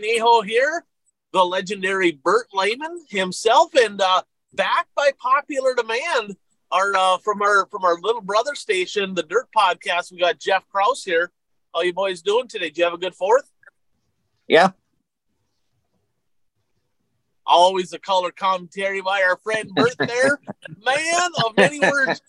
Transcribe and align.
Neho 0.00 0.44
here, 0.44 0.84
the 1.32 1.44
legendary 1.44 2.12
Bert 2.12 2.48
Lehman 2.52 3.04
himself, 3.08 3.74
and 3.74 4.00
uh, 4.00 4.22
back 4.52 4.88
by 4.96 5.10
popular 5.18 5.74
demand, 5.74 6.36
our 6.70 6.94
uh, 6.96 7.18
from 7.18 7.42
our 7.42 7.66
from 7.66 7.84
our 7.84 7.98
little 8.00 8.22
brother 8.22 8.54
station, 8.54 9.14
the 9.14 9.22
Dirt 9.22 9.48
Podcast. 9.56 10.12
We 10.12 10.18
got 10.18 10.38
Jeff 10.38 10.66
Kraus 10.68 11.04
here. 11.04 11.30
How 11.74 11.82
you 11.82 11.92
boys 11.92 12.22
doing 12.22 12.48
today? 12.48 12.70
Do 12.70 12.80
you 12.80 12.84
have 12.84 12.94
a 12.94 12.98
good 12.98 13.14
fourth? 13.14 13.50
Yeah. 14.48 14.70
Always 17.46 17.92
a 17.92 17.98
color 17.98 18.30
commentary 18.30 19.00
by 19.00 19.22
our 19.22 19.36
friend 19.36 19.70
Bert 19.74 19.96
there. 19.98 20.40
Man 20.84 21.30
of 21.44 21.56
many 21.56 21.80
words. 21.80 22.20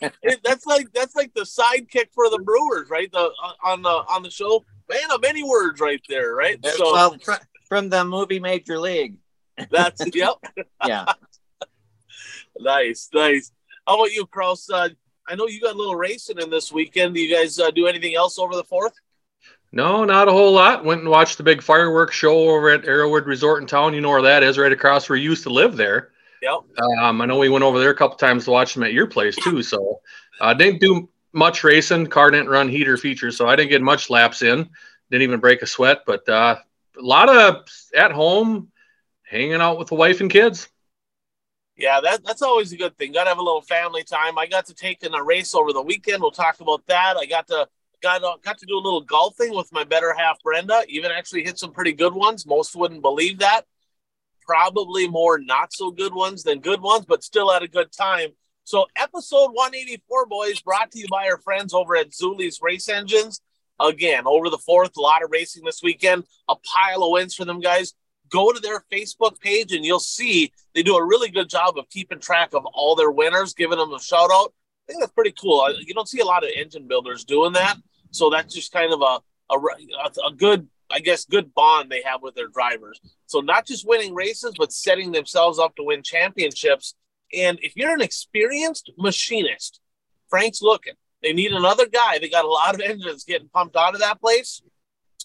That's 0.43 0.65
like 0.65 0.91
that's 0.93 1.15
like 1.15 1.33
the 1.33 1.41
sidekick 1.41 2.07
for 2.13 2.29
the 2.29 2.39
Brewers, 2.39 2.89
right? 2.89 3.11
The 3.11 3.31
on 3.63 3.81
the 3.81 3.89
on 3.89 4.23
the 4.23 4.31
show. 4.31 4.65
Man 4.89 5.11
of 5.11 5.21
many 5.21 5.43
words, 5.43 5.79
right 5.79 6.01
there, 6.09 6.35
right? 6.35 6.59
So 6.65 6.91
well, 6.91 7.17
from 7.71 7.87
the 7.87 8.03
movie 8.03 8.37
Major 8.37 8.77
League. 8.77 9.15
That's 9.69 10.03
yep. 10.13 10.33
yeah. 10.85 11.05
nice, 12.59 13.07
nice. 13.13 13.53
How 13.87 13.95
about 13.95 14.11
you, 14.11 14.25
Kraus? 14.25 14.69
Uh, 14.69 14.89
I 15.25 15.35
know 15.35 15.47
you 15.47 15.61
got 15.61 15.75
a 15.75 15.77
little 15.77 15.95
racing 15.95 16.37
in 16.39 16.49
this 16.49 16.69
weekend. 16.69 17.15
Do 17.15 17.21
you 17.21 17.33
guys 17.33 17.57
uh, 17.59 17.71
do 17.71 17.87
anything 17.87 18.13
else 18.13 18.37
over 18.37 18.57
the 18.57 18.65
fourth? 18.65 18.91
No, 19.71 20.03
not 20.03 20.27
a 20.27 20.33
whole 20.33 20.51
lot. 20.51 20.83
Went 20.83 20.99
and 20.99 21.09
watched 21.09 21.37
the 21.37 21.45
big 21.45 21.61
fireworks 21.61 22.13
show 22.13 22.49
over 22.49 22.71
at 22.71 22.81
Arrowwood 22.81 23.25
Resort 23.25 23.61
in 23.61 23.67
town. 23.69 23.93
You 23.93 24.01
know 24.01 24.09
where 24.09 24.21
that 24.21 24.43
is, 24.43 24.57
right 24.57 24.73
across 24.73 25.07
where 25.07 25.17
you 25.17 25.29
used 25.29 25.43
to 25.43 25.49
live 25.49 25.77
there. 25.77 26.11
Yep. 26.41 26.77
Um, 27.01 27.21
I 27.21 27.25
know 27.25 27.37
we 27.37 27.47
went 27.47 27.63
over 27.63 27.79
there 27.79 27.91
a 27.91 27.95
couple 27.95 28.17
times 28.17 28.43
to 28.45 28.51
watch 28.51 28.73
them 28.73 28.83
at 28.83 28.91
your 28.91 29.07
place 29.07 29.37
too. 29.37 29.63
So 29.63 30.01
I 30.41 30.51
uh, 30.51 30.53
didn't 30.55 30.81
do 30.81 31.07
much 31.31 31.63
racing. 31.63 32.07
Car 32.07 32.31
didn't 32.31 32.49
run 32.49 32.67
heater 32.67 32.97
features, 32.97 33.37
so 33.37 33.47
I 33.47 33.55
didn't 33.55 33.69
get 33.69 33.81
much 33.81 34.09
laps 34.09 34.41
in. 34.41 34.67
Didn't 35.09 35.23
even 35.23 35.39
break 35.39 35.61
a 35.61 35.67
sweat, 35.67 35.99
but 36.05 36.27
uh, 36.27 36.57
a 36.97 37.01
lot 37.01 37.29
of 37.29 37.65
at 37.95 38.11
home, 38.11 38.71
hanging 39.23 39.53
out 39.53 39.77
with 39.77 39.89
the 39.89 39.95
wife 39.95 40.21
and 40.21 40.29
kids. 40.29 40.67
Yeah, 41.77 41.99
that, 42.01 42.23
that's 42.23 42.41
always 42.41 42.71
a 42.73 42.77
good 42.77 42.97
thing. 42.97 43.11
Got 43.11 43.23
to 43.23 43.29
have 43.29 43.39
a 43.39 43.43
little 43.43 43.61
family 43.61 44.03
time. 44.03 44.37
I 44.37 44.45
got 44.45 44.67
to 44.67 44.73
take 44.73 45.03
in 45.03 45.13
a 45.15 45.23
race 45.23 45.55
over 45.55 45.73
the 45.73 45.81
weekend. 45.81 46.21
We'll 46.21 46.31
talk 46.31 46.59
about 46.59 46.85
that. 46.87 47.17
I 47.17 47.25
got 47.25 47.47
to 47.47 47.67
got 48.01 48.23
uh, 48.23 48.37
got 48.43 48.57
to 48.59 48.65
do 48.65 48.77
a 48.77 48.79
little 48.79 49.01
golfing 49.01 49.55
with 49.55 49.71
my 49.71 49.83
better 49.83 50.13
half 50.13 50.41
Brenda. 50.43 50.83
Even 50.87 51.11
actually 51.11 51.43
hit 51.43 51.57
some 51.57 51.71
pretty 51.71 51.93
good 51.93 52.13
ones. 52.13 52.45
Most 52.45 52.75
wouldn't 52.75 53.01
believe 53.01 53.39
that. 53.39 53.65
Probably 54.45 55.07
more 55.07 55.39
not 55.39 55.73
so 55.73 55.91
good 55.91 56.13
ones 56.13 56.43
than 56.43 56.59
good 56.59 56.81
ones, 56.81 57.05
but 57.05 57.23
still 57.23 57.51
had 57.51 57.63
a 57.63 57.67
good 57.67 57.91
time. 57.91 58.29
So 58.63 58.85
episode 58.95 59.51
184, 59.53 60.25
boys, 60.27 60.61
brought 60.61 60.91
to 60.91 60.99
you 60.99 61.07
by 61.09 61.27
our 61.27 61.39
friends 61.39 61.73
over 61.73 61.95
at 61.95 62.13
Zeuli's 62.13 62.59
Race 62.61 62.89
Engines. 62.89 63.41
Again, 63.79 64.23
over 64.25 64.49
the 64.49 64.57
fourth, 64.57 64.95
a 64.97 65.01
lot 65.01 65.23
of 65.23 65.31
racing 65.31 65.63
this 65.63 65.81
weekend. 65.81 66.23
A 66.49 66.55
pile 66.55 67.03
of 67.03 67.11
wins 67.11 67.35
for 67.35 67.45
them 67.45 67.59
guys. 67.59 67.93
Go 68.29 68.51
to 68.51 68.59
their 68.59 68.83
Facebook 68.91 69.39
page 69.39 69.73
and 69.73 69.83
you'll 69.83 69.99
see 69.99 70.53
they 70.73 70.83
do 70.83 70.95
a 70.95 71.05
really 71.05 71.29
good 71.29 71.49
job 71.49 71.77
of 71.77 71.89
keeping 71.89 72.19
track 72.19 72.53
of 72.53 72.65
all 72.73 72.95
their 72.95 73.11
winners, 73.11 73.53
giving 73.53 73.77
them 73.77 73.93
a 73.93 73.99
shout 73.99 74.29
out. 74.31 74.53
I 74.87 74.91
think 74.91 75.01
that's 75.01 75.13
pretty 75.13 75.33
cool. 75.39 75.73
You 75.79 75.93
don't 75.93 76.07
see 76.07 76.19
a 76.19 76.25
lot 76.25 76.43
of 76.43 76.49
engine 76.55 76.87
builders 76.87 77.25
doing 77.25 77.53
that. 77.53 77.77
So 78.11 78.29
that's 78.29 78.53
just 78.53 78.71
kind 78.71 78.93
of 78.93 79.01
a, 79.01 79.19
a, 79.53 80.27
a 80.27 80.33
good, 80.33 80.67
I 80.89 80.99
guess, 80.99 81.25
good 81.25 81.53
bond 81.53 81.89
they 81.89 82.01
have 82.03 82.21
with 82.21 82.35
their 82.35 82.47
drivers. 82.47 82.99
So 83.25 83.39
not 83.39 83.65
just 83.65 83.87
winning 83.87 84.13
races, 84.13 84.53
but 84.57 84.71
setting 84.71 85.11
themselves 85.11 85.59
up 85.59 85.75
to 85.75 85.83
win 85.83 86.03
championships. 86.03 86.95
And 87.33 87.59
if 87.61 87.75
you're 87.75 87.93
an 87.93 88.01
experienced 88.01 88.91
machinist, 88.97 89.79
Frank's 90.29 90.61
looking. 90.61 90.93
They 91.21 91.33
need 91.33 91.51
another 91.51 91.87
guy. 91.87 92.17
They 92.19 92.29
got 92.29 92.45
a 92.45 92.49
lot 92.49 92.75
of 92.75 92.81
engines 92.81 93.23
getting 93.23 93.49
pumped 93.49 93.75
out 93.75 93.93
of 93.93 94.01
that 94.01 94.19
place. 94.19 94.61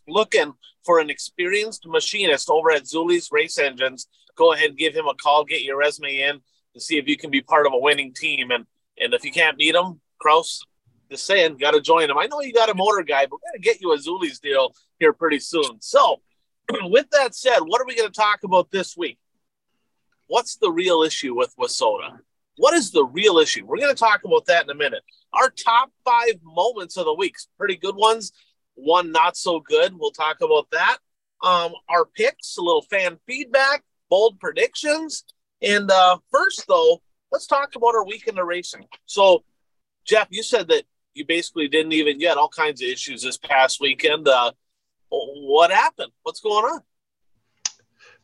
Looking 0.06 0.52
for 0.84 1.00
an 1.00 1.10
experienced 1.10 1.86
machinist 1.86 2.48
over 2.50 2.70
at 2.70 2.84
Zeuli's 2.84 3.30
Race 3.32 3.58
Engines. 3.58 4.06
Go 4.36 4.52
ahead 4.52 4.76
give 4.76 4.94
him 4.94 5.06
a 5.06 5.14
call. 5.14 5.44
Get 5.44 5.62
your 5.62 5.78
resume 5.78 6.18
in 6.18 6.40
to 6.74 6.80
see 6.80 6.98
if 6.98 7.08
you 7.08 7.16
can 7.16 7.30
be 7.30 7.40
part 7.40 7.66
of 7.66 7.72
a 7.72 7.78
winning 7.78 8.12
team. 8.12 8.50
And 8.50 8.66
and 8.98 9.12
if 9.14 9.24
you 9.24 9.32
can't 9.32 9.58
beat 9.58 9.72
them, 9.72 10.00
Kraus, 10.18 10.64
just 11.10 11.26
saying, 11.26 11.56
got 11.58 11.72
to 11.72 11.80
join 11.80 12.08
them. 12.08 12.18
I 12.18 12.26
know 12.26 12.40
you 12.40 12.52
got 12.52 12.70
a 12.70 12.74
motor 12.74 13.02
guy, 13.02 13.26
but 13.26 13.32
we're 13.32 13.50
going 13.50 13.62
to 13.62 13.68
get 13.68 13.80
you 13.80 13.92
a 13.92 13.98
Zeuli's 13.98 14.38
deal 14.40 14.74
here 14.98 15.12
pretty 15.12 15.40
soon. 15.40 15.80
So, 15.80 16.20
with 16.82 17.10
that 17.10 17.34
said, 17.34 17.60
what 17.60 17.80
are 17.80 17.86
we 17.86 17.96
going 17.96 18.10
to 18.10 18.14
talk 18.14 18.40
about 18.44 18.70
this 18.70 18.96
week? 18.96 19.18
What's 20.28 20.56
the 20.56 20.70
real 20.70 21.02
issue 21.02 21.36
with 21.36 21.54
WISSOTA? 21.56 22.18
What 22.56 22.74
is 22.74 22.90
the 22.90 23.04
real 23.04 23.38
issue? 23.38 23.64
We're 23.66 23.78
going 23.78 23.94
to 23.94 23.98
talk 23.98 24.24
about 24.24 24.46
that 24.46 24.64
in 24.64 24.70
a 24.70 24.74
minute. 24.74 25.02
Our 25.32 25.50
top 25.50 25.92
five 26.04 26.40
moments 26.42 26.96
of 26.96 27.04
the 27.04 27.14
week, 27.14 27.36
pretty 27.58 27.76
good 27.76 27.96
ones. 27.96 28.32
One 28.74 29.12
not 29.12 29.36
so 29.36 29.60
good. 29.60 29.94
We'll 29.98 30.10
talk 30.10 30.40
about 30.40 30.68
that. 30.72 30.98
Um, 31.42 31.72
our 31.88 32.06
picks, 32.06 32.56
a 32.56 32.62
little 32.62 32.82
fan 32.82 33.18
feedback, 33.26 33.84
bold 34.08 34.40
predictions. 34.40 35.24
And 35.62 35.90
uh, 35.90 36.18
first, 36.30 36.64
though, 36.66 37.02
let's 37.30 37.46
talk 37.46 37.74
about 37.76 37.94
our 37.94 38.04
weekend 38.06 38.38
of 38.38 38.46
racing. 38.46 38.86
So, 39.06 39.44
Jeff, 40.06 40.28
you 40.30 40.42
said 40.42 40.68
that 40.68 40.84
you 41.14 41.26
basically 41.26 41.68
didn't 41.68 41.92
even 41.92 42.18
get 42.18 42.36
all 42.36 42.48
kinds 42.48 42.82
of 42.82 42.88
issues 42.88 43.22
this 43.22 43.38
past 43.38 43.80
weekend. 43.80 44.28
Uh, 44.28 44.52
what 45.10 45.70
happened? 45.70 46.12
What's 46.22 46.40
going 46.40 46.64
on? 46.64 46.80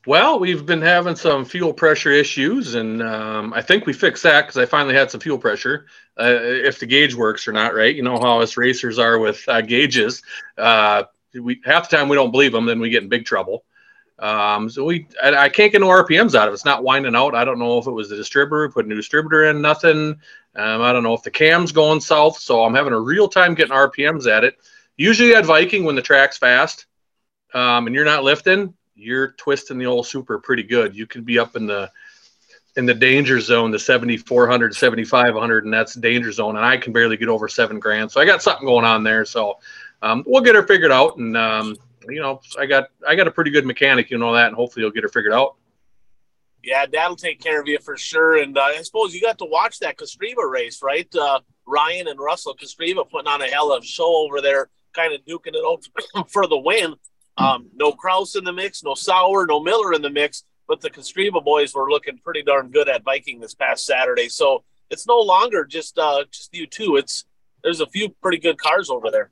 Well, 0.05 0.41
we've 0.41 0.67
been 0.67 0.83
having 0.83 1.15
some 1.15 1.45
fuel 1.45 1.73
pressure 1.73 2.11
issues, 2.11 2.75
and 2.75 3.01
um, 3.03 3.53
I 3.53 3.63
think 3.63 3.87
we 3.87 3.93
fixed 3.93 4.25
that 4.25 4.43
because 4.43 4.59
I 4.59 4.67
finally 4.67 4.97
had 4.97 5.13
some 5.13 5.21
fuel 5.21 5.39
pressure. 5.39 5.87
Uh, 6.19 6.39
if 6.41 6.81
the 6.81 6.87
gauge 6.87 7.15
works 7.15 7.47
or 7.47 7.53
not, 7.53 7.73
right? 7.73 7.95
You 7.95 8.03
know 8.03 8.19
how 8.19 8.41
us 8.41 8.57
racers 8.57 8.99
are 8.99 9.19
with 9.19 9.49
uh, 9.49 9.61
gauges. 9.61 10.23
Uh, 10.59 11.05
we 11.41 11.61
half 11.65 11.89
the 11.89 11.97
time 11.97 12.09
we 12.09 12.17
don't 12.17 12.33
believe 12.33 12.51
them, 12.51 12.67
then 12.67 12.81
we 12.81 12.91
get 12.91 13.05
in 13.05 13.09
big 13.09 13.25
trouble. 13.25 13.65
Um, 14.19 14.69
so 14.71 14.85
we, 14.85 15.07
I, 15.23 15.35
I, 15.35 15.49
can't 15.49 15.73
get 15.73 15.81
no 15.81 15.89
RPMs 15.89 16.35
out 16.35 16.47
of 16.47 16.53
it. 16.53 16.55
It's 16.55 16.65
not 16.65 16.85
winding 16.85 17.17
out. 17.17 17.35
I 17.35 17.45
don't 17.45 17.59
know 17.59 17.79
if 17.79 17.87
it 17.87 17.93
was 17.93 18.09
the 18.09 18.17
distributor, 18.17 18.69
put 18.69 18.85
a 18.85 18.89
new 18.89 18.95
distributor 18.95 19.47
in, 19.47 19.63
nothing. 19.63 20.21
Um, 20.55 20.83
I 20.83 20.93
don't 20.93 21.03
know 21.03 21.15
if 21.15 21.23
the 21.23 21.31
cam's 21.31 21.73
going 21.73 22.01
south, 22.01 22.39
so 22.39 22.63
I'm 22.63 22.75
having 22.75 22.93
a 22.93 23.01
real 23.01 23.27
time 23.27 23.55
getting 23.55 23.75
RPMs 23.75 24.31
at 24.31 24.45
it. 24.45 24.59
Usually 24.97 25.35
at 25.35 25.47
Viking, 25.47 25.85
when 25.85 25.97
the 25.97 26.03
track's 26.03 26.39
fast 26.39 26.87
um, 27.55 27.87
and 27.87 27.97
you're 27.97 28.05
not 28.05 28.23
lifting, 28.23 28.75
you're 29.03 29.33
twisting 29.33 29.79
the 29.79 29.87
old 29.87 30.07
super 30.07 30.39
pretty 30.39 30.63
good. 30.63 30.97
You 30.97 31.07
can 31.07 31.23
be 31.23 31.39
up 31.39 31.57
in 31.57 31.67
the 31.67 31.91
in 32.77 32.87
the 32.87 32.95
danger 32.95 33.39
zone, 33.39 33.71
the 33.71 33.79
7400, 33.79 34.75
7500, 34.75 35.65
and 35.65 35.75
that's 35.75 35.95
danger 35.95 36.33
zone. 36.33 36.57
And 36.57 36.65
I 36.65 36.79
can 36.79 36.93
barely 36.93 37.17
get 37.17 37.29
over 37.29 37.49
seven 37.49 37.79
grand. 37.79 38.11
So 38.11 38.21
I 38.21 38.25
got 38.25 38.43
something 38.43 38.67
going 38.67 38.85
on 38.85 39.03
there. 39.03 39.25
So 39.25 39.59
um, 40.01 40.25
we'll 40.27 40.43
get 40.43 40.55
her 40.55 40.63
figured 40.63 40.93
out. 40.93 41.19
And, 41.19 41.37
um, 41.37 41.77
you 42.09 42.21
know, 42.21 42.41
I 42.59 42.67
got, 42.67 42.89
I 43.07 43.15
got 43.15 43.29
a 43.29 43.31
pretty 43.31 43.51
good 43.51 43.67
mechanic, 43.67 44.11
you 44.11 44.17
know 44.17 44.33
that, 44.33 44.47
and 44.47 44.57
hopefully 44.57 44.85
you'll 44.85 44.93
get 44.93 45.03
her 45.03 45.11
figured 45.11 45.35
out. 45.35 45.57
Yeah, 46.65 46.87
that'll 46.91 47.17
take 47.17 47.41
care 47.41 47.61
of 47.61 47.69
you 47.69 47.79
for 47.79 47.97
sure. 47.97 48.39
And 48.41 48.57
uh, 48.57 48.63
I 48.63 48.83
suppose 48.83 49.15
you 49.15 49.21
got 49.21 49.39
to 49.39 49.45
watch 49.45 49.81
that 49.81 49.99
Kostreva 49.99 50.49
race, 50.49 50.83
right? 50.83 51.13
Uh, 51.15 51.41
Ryan 51.67 52.09
and 52.09 52.19
Russell 52.19 52.57
Kostreva 52.57 53.09
putting 53.09 53.29
on 53.29 53.43
a 53.43 53.49
hell 53.49 53.73
of 53.73 53.83
a 53.83 53.87
show 53.87 54.17
over 54.25 54.41
there, 54.41 54.69
kind 54.93 55.13
of 55.13 55.25
duking 55.25 55.55
it 55.55 55.65
out 55.67 56.29
for 56.31 56.47
the 56.47 56.59
win. 56.59 56.95
Um, 57.39 57.69
no 57.75 57.93
Kraus 57.93 58.37
in 58.37 58.45
the 58.45 58.53
mix, 58.53 58.83
no 58.85 58.95
Sauer, 58.95 59.47
no 59.47 59.61
Miller 59.61 59.95
in 59.95 60.03
the 60.03 60.11
mix, 60.11 60.45
but 60.69 60.81
the 60.81 60.91
Kostreva 60.91 61.43
boys 61.43 61.75
were 61.75 61.91
looking 61.91 62.19
pretty 62.19 62.43
darn 62.43 62.71
good 62.71 62.89
at 62.89 63.05
Viking 63.05 63.41
this 63.41 63.55
past 63.55 63.87
Saturday. 63.87 64.29
So 64.29 64.65
it's 64.91 65.07
no 65.07 65.19
longer 65.19 65.65
just 65.65 65.99
uh, 65.99 66.25
just 66.31 66.55
you 66.55 66.67
two. 66.67 66.97
It's 66.97 67.25
there's 67.63 67.81
a 67.81 67.87
few 67.87 68.11
pretty 68.11 68.39
good 68.39 68.59
cars 68.59 68.91
over 68.91 69.11
there. 69.11 69.31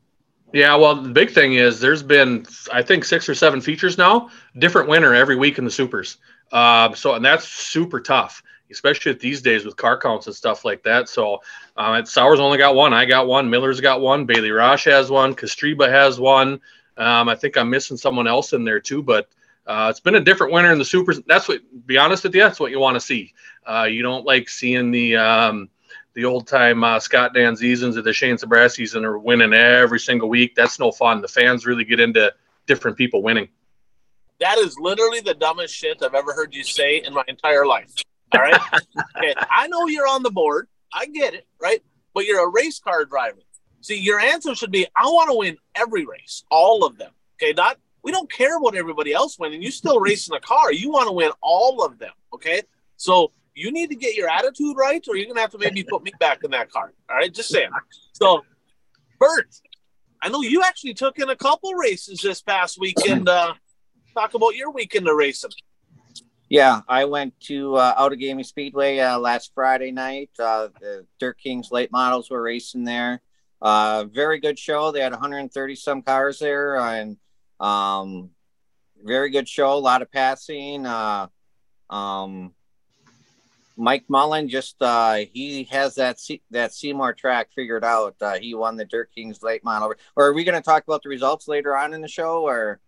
Yeah, 0.52 0.74
well, 0.76 0.96
the 0.96 1.10
big 1.10 1.30
thing 1.30 1.54
is 1.54 1.78
there's 1.78 2.02
been 2.02 2.46
I 2.72 2.82
think 2.82 3.04
six 3.04 3.28
or 3.28 3.34
seven 3.34 3.60
features 3.60 3.98
now, 3.98 4.30
different 4.58 4.88
winner 4.88 5.14
every 5.14 5.36
week 5.36 5.58
in 5.58 5.64
the 5.64 5.70
supers. 5.70 6.16
Uh, 6.50 6.92
so, 6.94 7.14
and 7.14 7.24
that's 7.24 7.46
super 7.46 8.00
tough, 8.00 8.42
especially 8.70 9.12
at 9.12 9.20
these 9.20 9.40
days 9.40 9.64
with 9.64 9.76
car 9.76 9.96
counts 9.98 10.26
and 10.26 10.34
stuff 10.34 10.64
like 10.64 10.82
that. 10.82 11.08
So, 11.08 11.42
uh, 11.76 12.04
Sauer's 12.04 12.40
only 12.40 12.58
got 12.58 12.74
one. 12.74 12.92
I 12.92 13.04
got 13.04 13.28
one. 13.28 13.48
Miller's 13.48 13.80
got 13.80 14.00
one. 14.00 14.26
Bailey 14.26 14.50
Roche 14.50 14.86
has 14.86 15.10
one. 15.10 15.34
Kostreva 15.34 15.88
has 15.88 16.18
one. 16.18 16.60
Um, 17.00 17.30
I 17.30 17.34
think 17.34 17.56
I'm 17.56 17.70
missing 17.70 17.96
someone 17.96 18.26
else 18.26 18.52
in 18.52 18.62
there 18.62 18.78
too, 18.78 19.02
but 19.02 19.28
uh, 19.66 19.88
it's 19.88 20.00
been 20.00 20.16
a 20.16 20.20
different 20.20 20.52
winter 20.52 20.70
in 20.70 20.78
the 20.78 20.84
supers. 20.84 21.18
That's 21.26 21.48
what, 21.48 21.62
be 21.86 21.96
honest 21.96 22.24
with 22.24 22.34
you, 22.34 22.42
that's 22.42 22.60
what 22.60 22.70
you 22.70 22.78
want 22.78 22.96
to 22.96 23.00
see. 23.00 23.32
Uh, 23.66 23.88
you 23.90 24.02
don't 24.02 24.26
like 24.26 24.50
seeing 24.50 24.90
the 24.90 25.16
um, 25.16 25.70
the 26.14 26.26
old 26.26 26.46
time 26.46 26.84
uh, 26.84 27.00
Scott 27.00 27.32
Dan 27.32 27.54
Ziesens 27.54 27.96
or 27.96 28.02
the 28.02 28.12
Shane 28.12 28.36
Zabraskis 28.36 28.96
and 28.96 29.06
are 29.06 29.18
winning 29.18 29.54
every 29.54 29.98
single 29.98 30.28
week. 30.28 30.54
That's 30.54 30.78
no 30.78 30.92
fun. 30.92 31.22
The 31.22 31.28
fans 31.28 31.64
really 31.64 31.84
get 31.84 32.00
into 32.00 32.34
different 32.66 32.98
people 32.98 33.22
winning. 33.22 33.48
That 34.38 34.58
is 34.58 34.76
literally 34.78 35.20
the 35.20 35.34
dumbest 35.34 35.74
shit 35.74 36.02
I've 36.02 36.14
ever 36.14 36.34
heard 36.34 36.54
you 36.54 36.64
say 36.64 37.02
in 37.02 37.14
my 37.14 37.24
entire 37.28 37.64
life. 37.64 37.94
All 38.32 38.40
right. 38.40 38.60
okay. 39.16 39.34
I 39.50 39.68
know 39.68 39.86
you're 39.86 40.08
on 40.08 40.22
the 40.22 40.30
board. 40.30 40.68
I 40.92 41.06
get 41.06 41.32
it, 41.32 41.46
right? 41.60 41.82
But 42.12 42.26
you're 42.26 42.44
a 42.44 42.50
race 42.50 42.78
car 42.78 43.04
driver. 43.06 43.38
See, 43.80 43.98
your 43.98 44.20
answer 44.20 44.54
should 44.54 44.70
be 44.70 44.86
I 44.96 45.04
want 45.04 45.30
to 45.30 45.36
win 45.36 45.56
every 45.74 46.04
race, 46.04 46.44
all 46.50 46.84
of 46.84 46.98
them. 46.98 47.12
Okay. 47.36 47.52
Not, 47.56 47.78
we 48.02 48.12
don't 48.12 48.30
care 48.30 48.58
what 48.58 48.74
everybody 48.74 49.12
else 49.12 49.38
wins, 49.38 49.54
and 49.54 49.62
You 49.62 49.70
still 49.70 50.00
racing 50.08 50.36
a 50.36 50.40
car. 50.40 50.72
You 50.72 50.90
want 50.90 51.08
to 51.08 51.12
win 51.12 51.30
all 51.42 51.84
of 51.84 51.98
them. 51.98 52.12
Okay. 52.34 52.62
So 52.96 53.32
you 53.54 53.72
need 53.72 53.88
to 53.88 53.96
get 53.96 54.14
your 54.14 54.28
attitude 54.28 54.76
right, 54.76 55.04
or 55.08 55.16
you're 55.16 55.26
going 55.26 55.36
to 55.36 55.40
have 55.42 55.50
to 55.52 55.58
maybe 55.58 55.84
put 55.84 56.02
me 56.02 56.12
back 56.20 56.44
in 56.44 56.50
that 56.52 56.70
car. 56.70 56.92
All 57.08 57.16
right. 57.16 57.32
Just 57.32 57.48
saying. 57.48 57.70
So, 58.12 58.42
Bert, 59.18 59.48
I 60.22 60.28
know 60.28 60.42
you 60.42 60.62
actually 60.62 60.94
took 60.94 61.18
in 61.18 61.30
a 61.30 61.36
couple 61.36 61.72
races 61.74 62.20
this 62.20 62.42
past 62.42 62.78
weekend. 62.78 63.28
Uh, 63.28 63.54
talk 64.14 64.34
about 64.34 64.54
your 64.54 64.70
weekend 64.70 65.08
of 65.08 65.16
racing. 65.16 65.50
Yeah, 66.50 66.80
I 66.88 67.04
went 67.04 67.38
to 67.42 67.76
uh, 67.76 67.94
Outagamie 67.96 68.44
Speedway 68.44 68.98
uh, 68.98 69.18
last 69.18 69.52
Friday 69.54 69.92
night. 69.92 70.30
Uh, 70.36 70.68
the 70.80 71.06
Dirt 71.20 71.38
Kings 71.38 71.70
late 71.70 71.92
models 71.92 72.28
were 72.28 72.42
racing 72.42 72.82
there. 72.82 73.22
Uh, 73.62 74.04
very 74.04 74.40
good 74.40 74.58
show. 74.58 74.90
They 74.90 75.00
had 75.00 75.12
130 75.12 75.74
some 75.76 76.02
cars 76.02 76.38
there, 76.38 76.76
and 76.78 77.16
um, 77.58 78.30
very 79.02 79.30
good 79.30 79.48
show. 79.48 79.74
A 79.74 79.74
lot 79.74 80.02
of 80.02 80.10
passing. 80.10 80.86
Uh, 80.86 81.28
um, 81.90 82.54
Mike 83.76 84.04
Mullen 84.08 84.48
just 84.48 84.76
uh, 84.80 85.20
he 85.32 85.64
has 85.64 85.94
that 85.94 86.20
C- 86.20 86.42
that 86.50 86.74
Seymour 86.74 87.14
track 87.14 87.48
figured 87.54 87.84
out. 87.84 88.14
Uh, 88.20 88.38
he 88.38 88.54
won 88.54 88.76
the 88.76 88.84
Dirt 88.84 89.10
Kings 89.14 89.42
late 89.42 89.64
model. 89.64 89.94
Or 90.16 90.26
are 90.26 90.32
we 90.34 90.44
going 90.44 90.54
to 90.54 90.62
talk 90.62 90.84
about 90.84 91.02
the 91.02 91.08
results 91.08 91.48
later 91.48 91.76
on 91.76 91.94
in 91.94 92.02
the 92.02 92.08
show, 92.08 92.46
or 92.46 92.78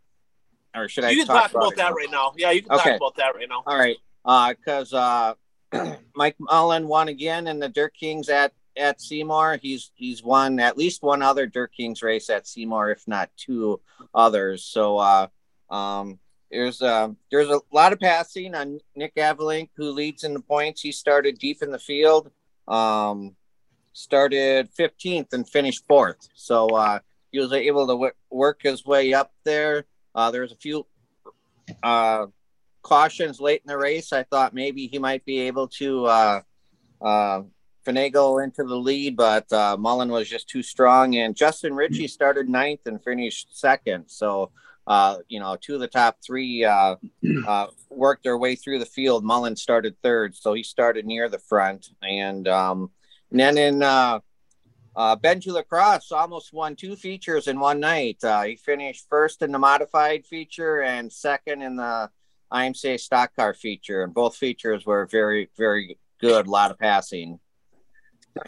or 0.75 0.89
should 0.89 1.05
I? 1.05 1.11
You 1.11 1.19
can 1.19 1.27
talk, 1.29 1.51
talk, 1.51 1.55
about, 1.55 1.77
that 1.77 1.91
now? 1.91 1.95
right 1.95 2.11
now. 2.11 2.33
Yeah, 2.37 2.51
you 2.51 2.63
can 2.63 2.73
okay. 2.73 2.91
talk 2.91 2.97
about 2.97 3.17
that 3.17 3.35
right 3.35 3.49
now. 3.49 3.63
All 3.67 3.79
right, 3.79 3.97
Uh 4.25 4.53
because 4.53 4.93
uh, 4.93 5.35
uh, 5.73 5.95
Mike 6.15 6.37
Mullen 6.39 6.87
won 6.87 7.09
again 7.09 7.47
in 7.47 7.59
the 7.59 7.71
Dirt 7.71 7.95
Kings 7.95 8.29
at 8.29 8.53
at 8.77 9.01
Seymour. 9.01 9.59
He's 9.61 9.91
he's 9.95 10.23
won 10.23 10.59
at 10.61 10.77
least 10.77 11.03
one 11.03 11.23
other 11.23 11.47
Dirt 11.47 11.73
Kings 11.73 12.03
race 12.03 12.31
at 12.31 12.47
Seymour, 12.47 12.91
if 12.91 13.07
not 13.07 13.31
two 13.37 13.81
others. 14.15 14.65
So 14.65 14.99
uh, 14.99 15.27
um, 15.71 16.19
there's 16.51 16.83
uh, 16.83 17.09
there's 17.31 17.49
a 17.49 17.61
lot 17.73 17.93
of 17.93 18.01
passing 18.01 18.55
on 18.55 18.79
Nick 18.95 19.15
Anvelink, 19.17 19.71
who 19.77 19.91
leads 19.91 20.25
in 20.25 20.35
the 20.35 20.41
points. 20.41 20.83
He 20.83 20.93
started 20.93 21.39
deep 21.39 21.63
in 21.63 21.71
the 21.71 21.79
field, 21.79 22.31
um, 22.69 23.35
started 23.93 24.69
15th 24.79 25.33
and 25.33 25.49
finished 25.49 25.85
fourth. 25.89 26.29
So 26.35 26.69
uh, 26.69 26.99
he 27.31 27.39
was 27.39 27.53
able 27.53 27.87
to 27.87 27.95
w- 27.95 28.13
work 28.31 28.61
his 28.63 28.85
way 28.85 29.15
up 29.15 29.33
there. 29.45 29.87
Uh, 30.15 30.31
there's 30.31 30.53
a 30.53 30.57
few 30.57 30.87
uh, 31.83 32.27
cautions 32.83 33.41
late 33.41 33.63
in 33.65 33.69
the 33.69 33.79
race. 33.79 34.13
I 34.13 34.25
thought 34.25 34.55
maybe 34.55 34.87
he 34.87 34.99
might 34.99 35.25
be 35.25 35.41
able 35.41 35.69
to 35.69 36.05
uh, 36.07 36.41
uh, 37.01 37.43
finagle 37.85 38.43
into 38.43 38.65
the 38.65 38.77
lead, 38.77 39.17
but 39.17 39.51
uh, 39.53 39.77
Mullen 39.79 40.11
was 40.11 40.29
just 40.29 40.49
too 40.49 40.63
strong. 40.63 41.17
And 41.17 41.35
Justin 41.35 41.75
Ritchie 41.75 42.09
started 42.09 42.49
ninth 42.49 42.81
and 42.87 43.03
finished 43.03 43.59
second. 43.59 44.09
So 44.09 44.51
uh, 44.87 45.19
you 45.29 45.39
know, 45.39 45.57
two 45.61 45.75
of 45.75 45.81
the 45.81 45.89
top 45.89 46.19
three 46.25 46.65
uh, 46.65 46.97
uh, 47.47 47.67
worked 47.89 48.25
their 48.25 48.39
way 48.39 48.57
through 48.57 48.79
the 48.79 48.87
field. 48.87 49.25
Mullen 49.25 49.57
started 49.57 49.97
third, 50.03 50.35
so 50.35 50.55
he 50.55 50.63
started 50.63 51.07
near 51.07 51.29
the 51.29 51.39
front. 51.39 51.91
And, 52.03 52.49
um, 52.49 52.91
and 53.31 53.41
then 53.41 53.59
in 53.59 53.83
uh, 53.83 54.21
uh, 54.97 55.17
Benji 55.17 55.53
Lacrosse 55.53 56.11
almost 56.11 56.53
won 56.53 56.75
two 56.75 56.97
features 56.97 57.47
in 57.47 57.61
one 57.61 57.81
night. 57.81 58.23
Uh, 58.25 58.43
he 58.43 58.57
finished 58.57 59.07
first 59.09 59.43
in 59.43 59.53
the 59.53 59.59
modified 59.59 60.27
feature 60.27 60.83
and 60.83 61.13
second 61.13 61.63
in 61.63 61.77
the 61.77 62.11
IMCA 62.53 62.99
stock 62.99 63.35
car 63.37 63.55
feature. 63.55 64.03
And 64.03 64.13
both 64.13 64.37
features 64.37 64.85
were 64.85 65.07
very, 65.07 65.49
very 65.57 65.99
good. 66.21 66.47
A 66.47 66.51
lot 66.51 66.71
of 66.73 66.79
passing. 66.79 67.39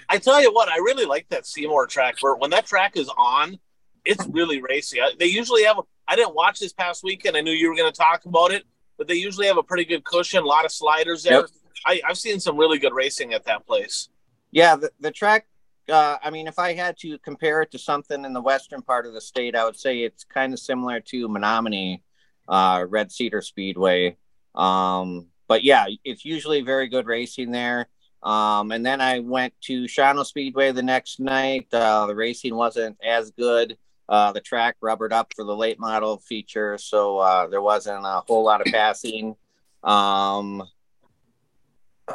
I 0.09 0.19
tell 0.19 0.41
you 0.41 0.53
what, 0.53 0.69
I 0.69 0.77
really 0.77 1.05
like 1.05 1.29
that 1.29 1.47
Seymour 1.47 1.87
track. 1.87 2.17
Where 2.21 2.35
when 2.35 2.51
that 2.51 2.67
track 2.67 2.97
is 2.97 3.11
on, 3.17 3.59
it's 4.05 4.27
really 4.27 4.61
racy. 4.63 5.01
They 5.19 5.27
usually 5.27 5.65
have. 5.65 5.81
I 6.07 6.17
didn't 6.17 6.35
watch 6.35 6.61
this 6.61 6.73
past 6.73 7.03
weekend. 7.03 7.37
I 7.37 7.41
knew 7.41 7.53
you 7.53 7.71
were 7.71 7.77
going 7.77 7.91
to 7.91 7.97
talk 7.97 8.27
about 8.27 8.51
it, 8.51 8.65
but 8.99 9.09
they 9.09 9.15
usually 9.15 9.47
have 9.47 9.57
a 9.57 9.63
pretty 9.63 9.85
good 9.85 10.05
cushion, 10.05 10.43
a 10.43 10.47
lot 10.47 10.65
of 10.65 10.73
sliders 10.73 11.23
there. 11.23 11.41
Yep. 11.41 11.51
I, 11.87 12.01
have 12.05 12.19
seen 12.19 12.41
some 12.41 12.57
really 12.57 12.79
good 12.79 12.95
racing 12.95 13.33
at 13.35 13.45
that 13.45 13.67
place. 13.67 14.09
Yeah, 14.51 14.77
the, 14.77 14.91
the 15.01 15.11
track. 15.11 15.47
Uh, 15.89 16.17
I 16.23 16.31
mean, 16.31 16.47
if 16.47 16.59
I 16.59 16.75
had 16.75 16.97
to 16.99 17.19
compare 17.19 17.63
it 17.63 17.71
to 17.73 17.79
something 17.79 18.25
in 18.25 18.33
the 18.33 18.41
western 18.41 18.83
part 18.83 19.07
of 19.07 19.13
the 19.13 19.21
state, 19.21 19.55
I 19.55 19.65
would 19.65 19.79
say 19.79 19.99
it's 20.03 20.25
kind 20.25 20.53
of 20.53 20.59
similar 20.59 21.01
to 21.01 21.29
Menomonie 21.29 22.01
uh, 22.49 22.85
Red 22.89 23.13
Cedar 23.13 23.43
Speedway. 23.43 24.17
Um, 24.55 25.29
but 25.49 25.65
yeah, 25.65 25.87
it's 26.05 26.25
usually 26.25 26.63
very 26.63 26.89
good 26.89 27.07
racing 27.07 27.51
there. 27.51 27.89
Um, 28.25 28.73
and 28.73 28.85
then 28.85 29.01
I 29.03 29.19
went 29.19 29.53
to 29.63 29.85
Shawano 29.85 30.25
Speedway 30.25 30.73
the 30.73 30.83
next 30.83 31.21
night. 31.21 31.67
Uh, 31.73 32.07
the 32.07 32.15
racing 32.15 32.55
wasn't 32.55 32.97
as 33.05 33.31
good. 33.33 33.77
Uh, 34.09 34.33
the 34.33 34.41
track 34.41 34.77
rubbered 34.81 35.13
up 35.13 35.33
for 35.35 35.45
the 35.45 35.55
late 35.57 35.79
model 35.79 36.19
feature, 36.19 36.77
so 36.79 37.19
uh, 37.19 37.47
there 37.47 37.63
wasn't 37.63 38.05
a 38.05 38.23
whole 38.27 38.45
lot 38.45 38.61
of 38.61 38.67
passing. 38.73 39.37
Um, 39.83 40.63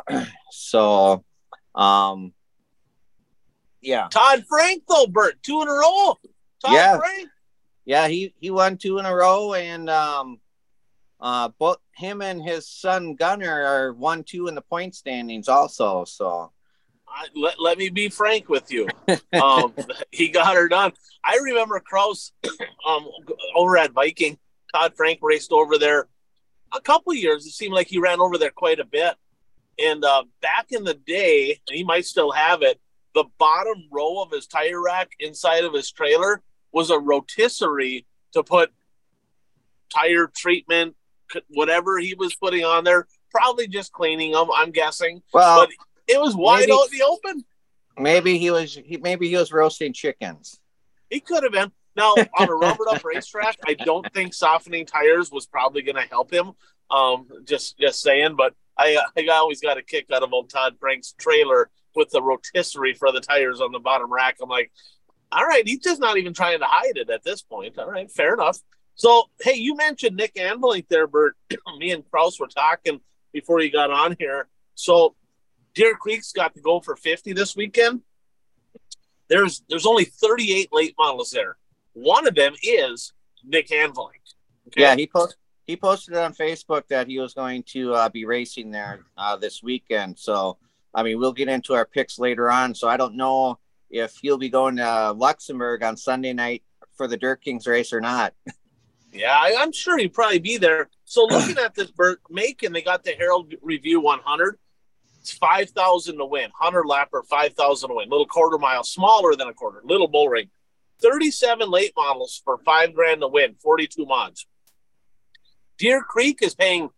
so, 0.52 1.24
um, 1.76 2.34
yeah. 3.82 4.08
Todd 4.12 4.46
Frank 4.48 4.84
though, 4.88 5.08
Bert, 5.08 5.42
two 5.42 5.62
in 5.62 5.68
a 5.68 5.72
row. 5.72 6.18
Todd 6.64 6.74
yeah. 6.74 6.98
Frank. 6.98 7.30
Yeah, 7.86 8.08
he 8.08 8.34
he 8.40 8.52
won 8.52 8.78
two 8.78 9.00
in 9.00 9.06
a 9.06 9.16
row, 9.16 9.54
and 9.56 9.90
um, 9.90 10.40
uh, 11.20 11.50
both 11.60 11.78
him 11.96 12.22
and 12.22 12.42
his 12.42 12.68
son 12.68 13.16
Gunner 13.16 13.64
are 13.64 13.94
one 13.94 14.24
two 14.24 14.48
in 14.48 14.56
the 14.56 14.62
point 14.62 14.96
standings 14.96 15.48
also. 15.48 16.06
So 16.06 16.52
I, 17.08 17.28
let, 17.36 17.60
let 17.60 17.78
me 17.78 17.90
be 17.90 18.10
frank 18.10 18.50
with 18.50 18.72
you. 18.72 18.88
Um, 19.34 19.74
he 20.12 20.30
got 20.30 20.56
her 20.56 20.68
done. 20.68 20.94
I 21.24 21.38
remember 21.38 21.80
Kraus 21.80 22.32
um, 22.88 23.08
over 23.56 23.78
at 23.78 23.92
Viking. 23.92 24.38
Todd 24.74 24.94
Frank 24.96 25.20
raced 25.22 25.52
over 25.52 25.78
there 25.78 26.08
a 26.74 26.80
couple 26.80 27.14
years. 27.14 27.46
It 27.46 27.52
seemed 27.52 27.74
like 27.74 27.88
he 27.88 27.98
ran 27.98 28.20
over 28.20 28.38
there 28.38 28.52
quite 28.52 28.80
a 28.80 28.86
bit. 28.86 29.16
And 29.80 30.04
uh, 30.04 30.26
back 30.42 30.68
in 30.72 30.84
the 30.84 30.94
day, 30.94 31.60
he 31.70 31.84
might 31.84 32.06
still 32.06 32.32
have 32.32 32.62
it. 32.62 32.80
The 33.16 33.26
bottom 33.38 33.86
row 33.92 34.22
of 34.22 34.32
his 34.32 34.46
tire 34.46 34.82
rack 34.82 35.12
inside 35.20 35.64
of 35.64 35.74
his 35.74 35.92
trailer 35.92 36.44
was 36.72 36.90
a 36.92 37.00
rotisserie 37.00 38.06
to 38.34 38.44
put 38.44 38.72
tire 39.90 40.28
treatment, 40.28 40.96
whatever 41.50 41.98
he 41.98 42.16
was 42.16 42.36
putting 42.36 42.64
on 42.64 42.84
there. 42.84 43.08
Probably 43.32 43.68
just 43.68 43.92
cleaning 43.92 44.32
them, 44.32 44.48
I'm 44.54 44.72
guessing. 44.72 45.22
Well, 45.34 45.62
but 45.62 45.70
it 46.08 46.20
was 46.20 46.36
wide 46.36 46.62
maybe, 46.62 46.72
out 46.72 46.92
in 46.92 46.98
the 46.98 47.06
open. 47.06 47.46
Maybe 47.98 48.38
he 48.38 48.50
was. 48.52 48.74
He, 48.74 48.98
maybe 48.98 49.30
he 49.30 49.36
was 49.36 49.52
roasting 49.52 49.94
chickens. 49.94 50.60
He 51.10 51.20
could 51.20 51.44
have 51.44 51.52
been. 51.52 51.72
Now 51.96 52.14
on 52.38 52.50
a 52.50 52.54
rubbered 52.54 52.88
up 52.88 53.04
racetrack, 53.04 53.58
I 53.66 53.74
don't 53.74 54.12
think 54.14 54.34
softening 54.34 54.86
tires 54.86 55.32
was 55.32 55.46
probably 55.46 55.82
going 55.82 55.96
to 55.96 56.10
help 56.10 56.32
him. 56.32 56.54
Um, 56.90 57.28
just 57.46 57.78
just 57.78 58.02
saying, 58.02 58.36
but 58.36 58.54
I 58.78 58.98
I 59.18 59.28
always 59.32 59.62
got 59.62 59.78
a 59.78 59.84
kick 59.84 60.08
out 60.12 60.24
of 60.24 60.34
old 60.34 60.50
Todd 60.50 60.78
Frank's 60.80 61.14
trailer 61.20 61.70
with 61.96 62.10
the 62.10 62.22
rotisserie 62.22 62.94
for 62.94 63.12
the 63.12 63.20
tires 63.20 63.62
on 63.62 63.72
the 63.72 63.80
bottom 63.80 64.12
rack. 64.12 64.38
I'm 64.42 64.50
like, 64.50 64.72
all 65.32 65.46
right, 65.46 65.68
he's 65.68 65.80
just 65.80 66.00
not 66.00 66.18
even 66.18 66.34
trying 66.34 66.60
to 66.60 66.66
hide 66.66 66.98
it 66.98 67.10
at 67.10 67.24
this 67.24 67.42
point. 67.42 67.78
All 67.78 67.90
right, 67.90 68.10
fair 68.10 68.34
enough. 68.34 68.60
So, 69.00 69.30
hey, 69.40 69.56
you 69.56 69.78
mentioned 69.78 70.18
Nick 70.18 70.36
Anvelink 70.36 70.90
there, 70.90 71.08
Bert. 71.08 71.38
Me 71.78 71.92
and 71.92 72.04
Kraus 72.12 72.38
were 72.38 72.48
talking 72.48 73.00
before 73.32 73.62
you 73.62 73.72
got 73.72 73.92
on 73.92 74.18
here. 74.20 74.50
So, 74.76 75.16
Deer 75.74 75.96
Creek's 75.96 76.34
got 76.34 76.54
to 76.56 76.60
go 76.60 76.82
for 76.82 76.98
50 76.98 77.32
this 77.32 77.56
weekend. 77.56 78.02
There's 79.30 79.64
there's 79.70 79.86
only 79.86 80.04
38 80.04 80.74
late 80.74 80.96
models 81.00 81.32
there. 81.32 81.56
One 81.94 82.28
of 82.28 82.36
them 82.36 82.56
is 82.62 83.14
Nick 83.46 83.70
Anvelink. 83.70 84.20
Okay? 84.68 84.82
Yeah, 84.82 84.96
he 84.98 85.08
post 85.08 85.38
he 85.66 85.78
posted 85.78 86.16
on 86.18 86.34
Facebook 86.34 86.86
that 86.90 87.08
he 87.08 87.20
was 87.20 87.34
going 87.34 87.64
to 87.70 87.94
uh, 87.94 88.10
be 88.10 88.26
racing 88.26 88.70
there 88.70 89.06
uh, 89.18 89.38
this 89.38 89.64
weekend. 89.64 90.20
So, 90.20 90.58
I 90.94 91.04
mean, 91.04 91.20
we'll 91.20 91.32
get 91.32 91.48
into 91.48 91.74
our 91.74 91.86
picks 91.86 92.20
later 92.20 92.52
on. 92.52 92.76
So, 92.76 92.90
I 92.90 92.98
don't 92.98 93.16
know 93.16 93.60
if 93.90 94.18
he'll 94.22 94.38
be 94.38 94.50
going 94.50 94.76
to 94.76 95.14
Luxemburg 95.14 95.84
on 95.84 95.96
Sunday 95.96 96.34
night 96.34 96.64
for 96.98 97.08
the 97.08 97.16
Dirt 97.16 97.42
Kings 97.42 97.66
race 97.66 97.94
or 97.94 98.02
not. 98.02 98.34
Yeah, 99.12 99.36
I, 99.36 99.62
am 99.62 99.72
sure 99.72 99.98
he'd 99.98 100.14
probably 100.14 100.40
be 100.40 100.58
there. 100.58 100.90
So, 101.06 101.26
looking 101.30 101.58
at 101.58 101.76
this 101.76 101.92
Bert 101.92 102.22
Macon, 102.30 102.74
they 102.74 102.82
got 102.82 103.04
the 103.04 103.12
Herald 103.12 103.54
Review 103.62 104.00
100. 104.00 104.58
It's 105.22 105.34
5,000 105.34 106.18
to 106.18 106.26
win. 106.26 106.50
100 106.58 106.86
lapper, 106.86 107.26
5,000 107.26 107.90
to 107.90 107.96
win. 107.96 108.10
Little 108.10 108.26
quarter 108.26 108.58
mile, 108.58 108.84
smaller 108.84 109.36
than 109.36 109.48
a 109.48 109.54
quarter. 109.54 109.82
Little 109.84 110.08
bull 110.08 110.30
ring. 110.30 110.50
37 111.02 111.70
late 111.70 111.94
models 111.96 112.42
for 112.44 112.58
five 112.60 112.94
grand 112.94 113.22
to 113.22 113.28
win, 113.28 113.56
42 113.62 114.06
mods. 114.06 114.46
Deer 115.78 116.02
Creek 116.02 116.40
is 116.42 116.56
paying 116.56 116.90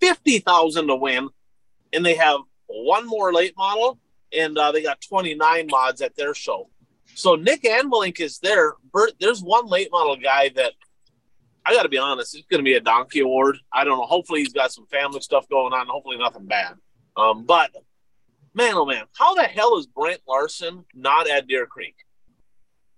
50,000 0.00 0.86
to 0.88 0.96
win, 0.96 1.28
and 1.92 2.04
they 2.04 2.16
have 2.16 2.40
one 2.66 3.06
more 3.06 3.32
late 3.32 3.54
model, 3.56 3.98
and 4.36 4.58
uh, 4.58 4.72
they 4.72 4.82
got 4.82 5.00
29 5.00 5.68
mods 5.70 6.02
at 6.02 6.16
their 6.16 6.34
show. 6.34 6.68
So 7.14 7.36
Nick 7.36 7.62
Anvelink 7.62 8.20
is 8.20 8.38
there. 8.40 8.74
Bert, 8.92 9.12
there's 9.20 9.42
one 9.42 9.66
late 9.66 9.88
model 9.90 10.16
guy 10.16 10.50
that 10.56 10.72
I 11.68 11.74
got 11.74 11.82
to 11.82 11.90
be 11.90 11.98
honest, 11.98 12.34
it's 12.34 12.46
going 12.46 12.60
to 12.60 12.64
be 12.64 12.76
a 12.76 12.80
donkey 12.80 13.20
award. 13.20 13.58
I 13.70 13.84
don't 13.84 13.98
know. 13.98 14.06
Hopefully, 14.06 14.40
he's 14.40 14.54
got 14.54 14.72
some 14.72 14.86
family 14.86 15.20
stuff 15.20 15.46
going 15.50 15.74
on. 15.74 15.86
Hopefully, 15.86 16.16
nothing 16.16 16.46
bad. 16.46 16.76
Um, 17.14 17.44
but 17.44 17.70
man, 18.54 18.72
oh 18.74 18.86
man, 18.86 19.04
how 19.14 19.34
the 19.34 19.42
hell 19.42 19.76
is 19.76 19.86
Brent 19.86 20.22
Larson 20.26 20.86
not 20.94 21.28
at 21.28 21.46
Deer 21.46 21.66
Creek? 21.66 21.94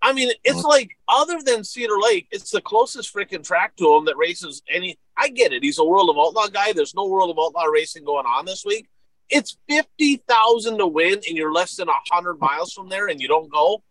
I 0.00 0.12
mean, 0.12 0.30
it's 0.44 0.62
like 0.62 0.96
other 1.08 1.42
than 1.44 1.64
Cedar 1.64 1.98
Lake, 2.00 2.28
it's 2.30 2.52
the 2.52 2.60
closest 2.60 3.12
freaking 3.12 3.44
track 3.44 3.74
to 3.76 3.96
him 3.96 4.04
that 4.04 4.16
races 4.16 4.62
any. 4.68 5.00
I 5.16 5.30
get 5.30 5.52
it; 5.52 5.64
he's 5.64 5.80
a 5.80 5.84
World 5.84 6.08
of 6.08 6.16
Outlaw 6.16 6.46
guy. 6.46 6.72
There's 6.72 6.94
no 6.94 7.08
World 7.08 7.30
of 7.30 7.38
Outlaw 7.44 7.64
racing 7.64 8.04
going 8.04 8.24
on 8.24 8.44
this 8.46 8.64
week. 8.64 8.88
It's 9.28 9.58
fifty 9.68 10.18
thousand 10.28 10.78
to 10.78 10.86
win, 10.86 11.20
and 11.26 11.36
you're 11.36 11.52
less 11.52 11.74
than 11.74 11.88
hundred 12.08 12.38
miles 12.38 12.72
from 12.72 12.88
there, 12.88 13.08
and 13.08 13.20
you 13.20 13.26
don't 13.26 13.50
go. 13.50 13.82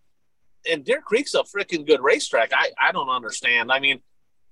And 0.71 0.85
Deer 0.85 1.01
Creek's 1.01 1.33
a 1.33 1.43
freaking 1.43 1.85
good 1.85 2.01
racetrack. 2.01 2.53
I 2.53 2.69
I 2.79 2.93
don't 2.93 3.09
understand. 3.09 3.73
I 3.73 3.79
mean, 3.79 3.99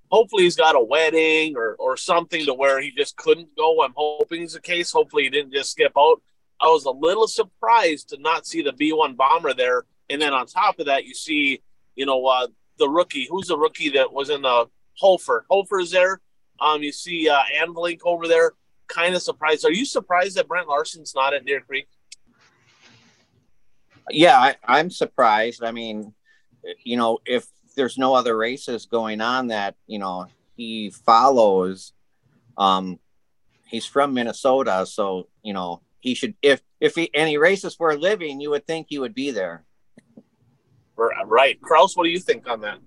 hopefully 0.10 0.44
he's 0.44 0.56
got 0.56 0.76
a 0.76 0.84
wedding 0.84 1.56
or, 1.56 1.76
or 1.76 1.98
something 1.98 2.46
to 2.46 2.54
where 2.54 2.82
he 2.82 2.92
just 2.92 3.16
couldn't 3.18 3.56
go. 3.56 3.82
I'm 3.82 3.94
hoping 3.96 4.44
is 4.44 4.54
the 4.54 4.62
case. 4.62 4.92
Hopefully 4.92 5.24
he 5.24 5.30
didn't 5.30 5.54
just 5.54 5.72
skip 5.72 5.94
out. 5.98 6.22
I 6.60 6.68
was 6.68 6.86
a 6.86 6.92
little 6.92 7.28
surprised 7.28 8.10
to 8.10 8.18
not 8.20 8.48
see 8.48 8.62
the 8.62 8.72
B1 8.72 9.16
bomber 9.16 9.54
there. 9.54 9.84
And 10.10 10.22
then 10.22 10.34
on 10.34 10.48
top 10.48 10.80
of 10.80 10.86
that, 10.88 11.06
you 11.06 11.14
see, 11.14 11.62
you 11.96 12.06
know, 12.06 12.26
uh, 12.26 12.48
the 12.78 12.90
rookie. 12.90 13.28
Who's 13.30 13.48
the 13.48 13.58
rookie 13.58 13.90
that 13.90 14.12
was 14.12 14.30
in 14.30 14.42
the 14.42 14.68
Hofer? 14.96 15.46
Hofer's 15.50 15.92
there. 15.92 16.22
Um, 16.60 16.82
you 16.82 16.92
see 16.92 17.30
uh, 17.30 17.40
Anvelink 17.62 18.00
over 18.04 18.28
there. 18.28 18.54
Kind 18.88 19.16
of 19.16 19.22
surprised. 19.22 19.66
Are 19.66 19.72
you 19.72 19.86
surprised 19.86 20.38
that 20.38 20.48
Brent 20.48 20.68
Larson's 20.68 21.14
not 21.14 21.34
at 21.34 21.46
Deer 21.46 21.62
Creek? 21.62 21.88
Yeah, 24.10 24.40
I, 24.40 24.56
I'm 24.64 24.90
surprised. 24.90 25.64
I 25.64 25.72
mean, 25.72 26.14
you 26.84 26.98
know, 26.98 27.20
if 27.26 27.46
there's 27.78 27.98
no 27.98 28.14
other 28.14 28.36
races 28.36 28.86
going 28.86 29.22
on 29.22 29.48
that 29.48 29.76
you 29.86 30.00
know 30.00 30.28
he 30.58 30.90
follows, 30.90 31.94
um, 32.58 33.00
he's 33.66 33.86
from 33.86 34.14
Minnesota, 34.14 34.86
so 34.86 35.30
you 35.44 35.54
know 35.54 35.82
he 36.00 36.14
should 36.14 36.36
if 36.42 36.62
if 36.82 36.96
he 36.96 37.10
and 37.14 37.30
he 37.30 37.38
races 37.38 37.76
for 37.76 37.92
a 37.92 37.96
living, 37.96 38.42
you 38.42 38.50
would 38.50 38.68
think 38.68 38.88
he 38.90 39.00
would 39.00 39.14
be 39.16 39.32
there. 39.32 39.64
Right, 40.98 41.62
Kraus. 41.62 41.96
What 41.96 42.04
do 42.04 42.10
you 42.10 42.20
think 42.20 42.50
on 42.50 42.62
that? 42.62 42.80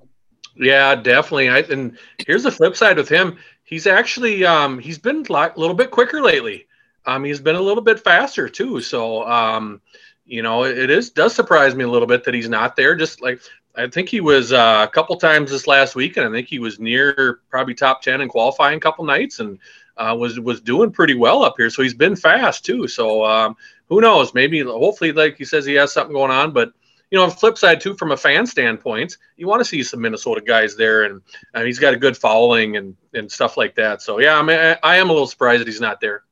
Yeah, 0.56 0.96
definitely. 0.96 1.48
I, 1.48 1.58
and 1.60 1.96
here's 2.26 2.42
the 2.42 2.50
flip 2.50 2.74
side 2.74 2.96
with 2.96 3.08
him. 3.08 3.38
He's 3.62 3.86
actually 3.86 4.44
um, 4.44 4.78
he's 4.78 4.98
been 4.98 5.24
a 5.28 5.52
little 5.56 5.74
bit 5.74 5.92
quicker 5.92 6.20
lately. 6.20 6.66
Um, 7.06 7.24
he's 7.24 7.40
been 7.40 7.56
a 7.56 7.60
little 7.60 7.82
bit 7.82 8.00
faster 8.00 8.48
too. 8.48 8.80
So 8.80 9.26
um, 9.28 9.80
you 10.24 10.42
know, 10.42 10.64
it 10.64 10.90
is 10.90 11.10
does 11.10 11.34
surprise 11.34 11.74
me 11.74 11.84
a 11.84 11.88
little 11.88 12.08
bit 12.08 12.24
that 12.24 12.34
he's 12.34 12.48
not 12.48 12.76
there. 12.76 12.94
Just 12.96 13.22
like 13.22 13.40
I 13.76 13.86
think 13.88 14.08
he 14.08 14.20
was 14.20 14.52
uh, 14.52 14.86
a 14.88 14.92
couple 14.92 15.16
times 15.16 15.50
this 15.50 15.66
last 15.66 15.94
week, 15.94 16.16
and 16.16 16.26
I 16.26 16.30
think 16.30 16.48
he 16.48 16.58
was 16.58 16.80
near 16.80 17.40
probably 17.50 17.74
top 17.74 18.02
ten 18.02 18.20
in 18.20 18.28
qualifying 18.28 18.78
a 18.78 18.80
couple 18.80 19.04
nights, 19.04 19.38
and 19.38 19.58
uh, 19.96 20.14
was 20.18 20.40
was 20.40 20.60
doing 20.60 20.90
pretty 20.90 21.14
well 21.14 21.44
up 21.44 21.54
here. 21.56 21.70
So 21.70 21.82
he's 21.82 21.94
been 21.94 22.16
fast 22.16 22.64
too. 22.64 22.88
So 22.88 23.24
um, 23.24 23.56
who 23.88 24.00
knows? 24.00 24.34
Maybe 24.34 24.60
hopefully, 24.60 25.12
like 25.12 25.36
he 25.36 25.44
says, 25.44 25.64
he 25.64 25.74
has 25.74 25.92
something 25.92 26.14
going 26.14 26.32
on. 26.32 26.52
But 26.52 26.72
you 27.10 27.18
know, 27.18 27.24
on 27.24 27.30
the 27.30 27.36
flip 27.36 27.58
side 27.58 27.80
too, 27.80 27.94
from 27.94 28.12
a 28.12 28.16
fan 28.16 28.46
standpoint, 28.46 29.16
you 29.36 29.46
want 29.46 29.60
to 29.60 29.64
see 29.64 29.82
some 29.82 30.00
Minnesota 30.00 30.40
guys 30.40 30.76
there, 30.76 31.04
and 31.04 31.22
uh, 31.54 31.62
he's 31.62 31.78
got 31.78 31.94
a 31.94 31.98
good 31.98 32.16
following 32.16 32.76
and 32.76 32.96
and 33.14 33.30
stuff 33.30 33.56
like 33.56 33.76
that. 33.76 34.02
So 34.02 34.18
yeah, 34.18 34.36
I 34.36 34.42
mean, 34.42 34.58
I, 34.58 34.78
I 34.82 34.96
am 34.96 35.10
a 35.10 35.12
little 35.12 35.28
surprised 35.28 35.60
that 35.60 35.68
he's 35.68 35.80
not 35.80 36.00
there. 36.00 36.24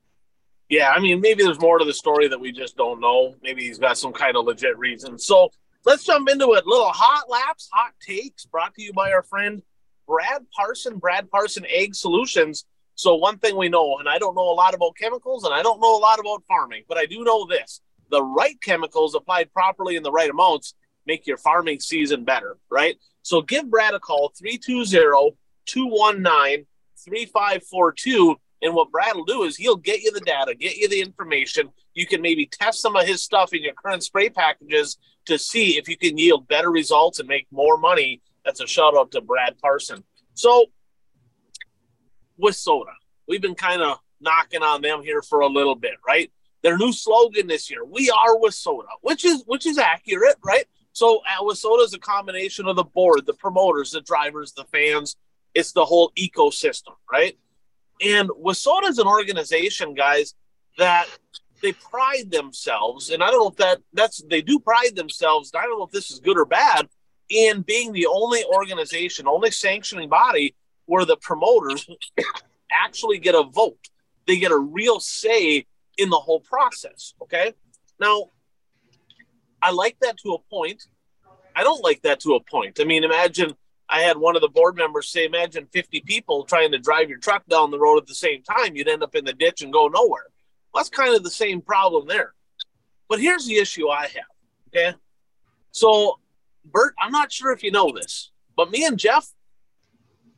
Yeah, 0.69 0.91
I 0.91 1.01
mean, 1.01 1.21
maybe 1.21 1.45
there's 1.45 1.61
more 1.61 1.79
to 1.79 1.85
the 1.85 1.95
story 1.95 2.29
that 2.29 2.39
we 2.39 2.53
just 2.53 2.77
don't 2.77 3.01
know. 3.01 3.35
Maybe 3.43 3.63
he's 3.63 3.79
got 3.79 3.97
some 3.97 4.13
kind 4.13 4.37
of 4.37 4.45
legit 4.45 4.77
reason. 4.77 5.19
So 5.19 5.51
let's 5.89 6.05
jump 6.05 6.29
into 6.29 6.53
it. 6.53 6.67
Little 6.67 6.91
hot 6.91 7.31
laps, 7.31 7.71
hot 7.73 7.95
takes 8.07 8.45
brought 8.45 8.75
to 8.75 8.83
you 8.83 8.93
by 8.93 9.11
our 9.11 9.23
friend 9.23 9.63
Brad 10.07 10.43
Parson, 10.55 10.99
Brad 10.99 11.31
Parson 11.31 11.65
Ag 11.65 11.95
Solutions. 11.95 12.67
So, 12.95 13.15
one 13.15 13.39
thing 13.39 13.57
we 13.57 13.71
know, 13.71 13.97
and 13.97 14.07
I 14.07 14.19
don't 14.19 14.35
know 14.35 14.51
a 14.51 14.53
lot 14.53 14.75
about 14.75 14.97
chemicals 15.01 15.45
and 15.45 15.55
I 15.55 15.63
don't 15.63 15.81
know 15.81 15.97
a 15.97 15.99
lot 15.99 16.21
about 16.21 16.45
farming, 16.47 16.83
but 16.89 16.99
I 16.99 17.07
do 17.07 17.25
know 17.25 17.47
this 17.47 17.81
the 18.11 18.23
right 18.23 18.61
chemicals 18.63 19.15
applied 19.15 19.53
properly 19.53 19.97
in 19.97 20.03
the 20.03 20.13
right 20.13 20.31
amounts 20.31 20.75
make 21.07 21.27
your 21.27 21.39
farming 21.39 21.81
season 21.81 22.23
better, 22.23 22.59
right? 22.71 22.99
So, 23.23 23.41
give 23.41 23.71
Brad 23.71 23.95
a 23.95 24.01
call 24.01 24.33
320 24.39 25.37
219 25.65 26.67
3542. 27.03 28.37
And 28.61 28.75
what 28.75 28.91
Brad 28.91 29.15
will 29.15 29.25
do 29.25 29.45
is 29.45 29.57
he'll 29.57 29.77
get 29.77 30.03
you 30.03 30.13
the 30.13 30.21
data, 30.21 30.55
get 30.55 30.77
you 30.77 30.89
the 30.89 31.01
information. 31.01 31.71
You 31.95 32.07
can 32.07 32.21
maybe 32.21 32.45
test 32.45 32.83
some 32.83 32.97
of 32.97 33.07
his 33.07 33.23
stuff 33.23 33.55
in 33.55 33.63
your 33.63 33.75
current 33.75 34.03
spray 34.03 34.29
packages 34.29 34.99
to 35.29 35.39
see 35.39 35.79
if 35.79 35.89
you 35.89 35.97
can 35.97 36.19
yield 36.19 36.49
better 36.49 36.71
results 36.71 37.19
and 37.19 37.29
make 37.29 37.47
more 37.51 37.77
money. 37.77 38.21
That's 38.45 38.61
a 38.61 38.67
shout 38.67 38.97
out 38.97 39.11
to 39.13 39.21
Brad 39.21 39.59
Parson. 39.59 40.03
So, 40.35 40.67
WISSOTA, 42.43 42.95
we've 43.27 43.43
been 43.43 43.55
kind 43.55 43.83
of 43.83 43.99
knocking 44.21 44.63
on 44.63 44.81
them 44.81 45.03
here 45.03 45.23
for 45.23 45.41
a 45.41 45.47
little 45.47 45.75
bit, 45.75 45.95
right? 46.07 46.33
Their 46.63 46.79
new 46.79 46.93
slogan 46.93 47.47
this 47.47 47.71
year, 47.71 47.85
"We 47.85 48.11
are 48.11 48.37
WISSOTA," 48.39 48.89
which 49.03 49.25
is 49.25 49.43
which 49.47 49.67
is 49.67 49.79
accurate, 49.79 50.37
right? 50.45 50.65
So, 50.93 51.19
uh, 51.19 51.43
WISSOTA 51.45 51.85
is 51.85 51.95
a 51.95 51.99
combination 51.99 52.67
of 52.67 52.77
the 52.77 52.85
board, 52.85 53.27
the 53.27 53.35
promoters, 53.35 53.91
the 53.91 54.01
drivers, 54.01 54.53
the 54.53 54.65
fans. 54.65 55.17
It's 55.55 55.73
the 55.73 55.85
whole 55.85 56.11
ecosystem, 56.17 56.95
right? 57.11 57.39
And 58.01 58.31
WISSOTA 58.31 58.89
is 58.89 58.99
an 58.99 59.07
organization, 59.07 59.95
guys, 59.95 60.35
that 60.79 61.07
they 61.61 61.73
pride 61.73 62.31
themselves, 62.31 63.11
and 63.11 63.23
I 63.23 63.31
don't 63.31 63.41
know 63.41 63.49
if 63.49 63.57
that 63.57 63.79
that's 63.93 64.23
they 64.29 64.43
do 64.43 64.59
pride 64.59 64.95
themselves. 64.95 65.51
I 65.55 65.63
don't 65.63 65.79
know 65.79 65.85
if 65.85 65.91
this 65.91 66.11
is 66.11 66.21
good 66.21 66.39
or 66.39 66.45
bad 66.45 66.89
in 67.29 67.63
being 67.63 67.93
the 67.93 68.07
only 68.07 68.45
organization, 68.45 69.27
only 69.27 69.51
sanctioning 69.51 70.09
body 70.09 70.55
where 70.87 71.05
the 71.05 71.17
promoters 71.17 71.87
actually 72.73 73.19
get 73.19 73.35
a 73.35 73.43
vote. 73.43 73.89
They 74.27 74.39
get 74.39 74.53
a 74.53 74.59
real 74.59 75.01
say 75.01 75.67
in 75.97 76.11
the 76.11 76.17
whole 76.19 76.41
process. 76.41 77.15
Okay. 77.23 77.53
Now, 78.01 78.31
I 79.61 79.73
like 79.73 79.97
that 80.01 80.17
to 80.19 80.35
a 80.35 80.39
point. 80.51 80.85
I 81.57 81.65
don't 81.65 81.83
like 81.83 82.03
that 82.03 82.21
to 82.21 82.35
a 82.35 82.41
point. 82.41 82.79
I 82.81 82.85
mean, 82.85 83.05
imagine 83.05 83.55
I 83.91 84.03
had 84.03 84.17
one 84.17 84.37
of 84.37 84.43
the 84.43 84.49
board 84.49 84.77
members 84.77 85.11
say, 85.11 85.25
imagine 85.25 85.67
50 85.73 86.03
people 86.03 86.45
trying 86.45 86.71
to 86.73 86.79
drive 86.79 87.09
your 87.09 87.19
truck 87.19 87.45
down 87.47 87.71
the 87.71 87.79
road 87.79 87.99
at 87.99 88.07
the 88.07 88.15
same 88.15 88.43
time. 88.43 88.77
You'd 88.77 88.89
end 88.89 89.03
up 89.03 89.17
in 89.17 89.25
the 89.25 89.33
ditch 89.33 89.63
and 89.63 89.73
go 89.73 89.89
nowhere 89.89 90.27
that's 90.79 90.91
kind 90.91 91.15
of 91.15 91.25
the 91.25 91.31
same 91.31 91.61
problem 91.61 92.07
there. 92.07 92.35
But 93.09 93.21
here's 93.21 93.47
the 93.47 93.57
issue 93.57 93.89
I 93.89 94.03
have. 94.03 94.69
Okay. 94.69 94.97
So, 95.73 96.19
Bert, 96.65 96.95
I'm 97.01 97.11
not 97.11 97.33
sure 97.33 97.53
if 97.53 97.63
you 97.63 97.73
know 97.73 97.93
this, 97.93 98.31
but 98.57 98.71
me 98.71 98.85
and 98.85 98.99
Jeff, 98.99 99.29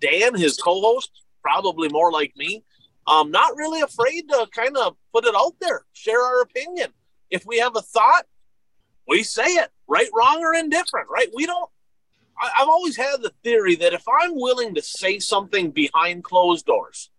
Dan, 0.00 0.34
his 0.34 0.56
co 0.56 0.80
host, 0.80 1.10
probably 1.42 1.88
more 1.90 2.10
like 2.10 2.32
me, 2.36 2.64
um, 3.06 3.30
not 3.30 3.56
really 3.56 3.80
afraid 3.80 4.28
to 4.30 4.46
kind 4.54 4.76
of 4.76 4.96
put 5.12 5.26
it 5.26 5.34
out 5.36 5.56
there, 5.60 5.82
share 5.92 6.22
our 6.22 6.40
opinion. 6.40 6.90
If 7.28 7.44
we 7.44 7.58
have 7.58 7.76
a 7.76 7.82
thought, 7.82 8.24
we 9.06 9.22
say 9.22 9.44
it, 9.44 9.68
right, 9.88 10.08
wrong, 10.14 10.42
or 10.42 10.54
indifferent, 10.54 11.08
right? 11.10 11.28
We 11.34 11.44
don't. 11.44 11.70
I, 12.40 12.50
I've 12.60 12.68
always 12.68 12.96
had 12.96 13.20
the 13.20 13.32
theory 13.44 13.74
that 13.76 13.92
if 13.92 14.04
I'm 14.08 14.36
willing 14.36 14.74
to 14.76 14.82
say 14.82 15.18
something 15.18 15.70
behind 15.70 16.24
closed 16.24 16.64
doors, 16.64 17.10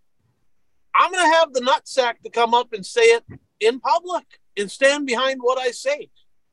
I'm 0.95 1.11
going 1.11 1.29
to 1.29 1.35
have 1.37 1.53
the 1.53 1.61
nutsack 1.61 2.21
to 2.23 2.29
come 2.29 2.53
up 2.53 2.73
and 2.73 2.85
say 2.85 3.01
it 3.01 3.23
in 3.59 3.79
public 3.79 4.25
and 4.57 4.69
stand 4.69 5.05
behind 5.05 5.39
what 5.41 5.59
I 5.59 5.71
say. 5.71 6.09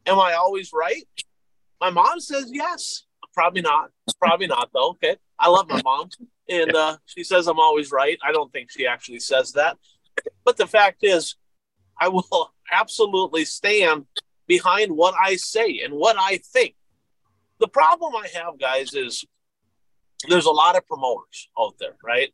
Am 0.06 0.18
I 0.18 0.34
always 0.34 0.72
right? 0.72 1.04
My 1.80 1.90
mom 1.90 2.20
says 2.20 2.50
yes. 2.52 3.04
Probably 3.34 3.62
not. 3.62 3.90
Probably 4.18 4.46
not, 4.46 4.70
though. 4.72 4.90
Okay. 4.90 5.16
I 5.38 5.48
love 5.48 5.68
my 5.68 5.80
mom. 5.84 6.08
And 6.48 6.74
uh, 6.74 6.96
she 7.04 7.24
says 7.24 7.46
I'm 7.46 7.60
always 7.60 7.92
right. 7.92 8.18
I 8.24 8.32
don't 8.32 8.52
think 8.52 8.70
she 8.70 8.86
actually 8.86 9.20
says 9.20 9.52
that. 9.52 9.76
But 10.44 10.56
the 10.56 10.66
fact 10.66 10.98
is, 11.02 11.36
I 12.00 12.08
will 12.08 12.52
absolutely 12.72 13.44
stand 13.44 14.06
behind 14.46 14.92
what 14.92 15.14
I 15.20 15.36
say 15.36 15.80
and 15.84 15.94
what 15.94 16.16
I 16.18 16.38
think. 16.38 16.74
The 17.60 17.68
problem 17.68 18.14
I 18.16 18.28
have, 18.34 18.58
guys, 18.58 18.94
is 18.94 19.24
there's 20.28 20.46
a 20.46 20.50
lot 20.50 20.76
of 20.76 20.86
promoters 20.86 21.48
out 21.58 21.74
there, 21.78 21.96
right? 22.02 22.32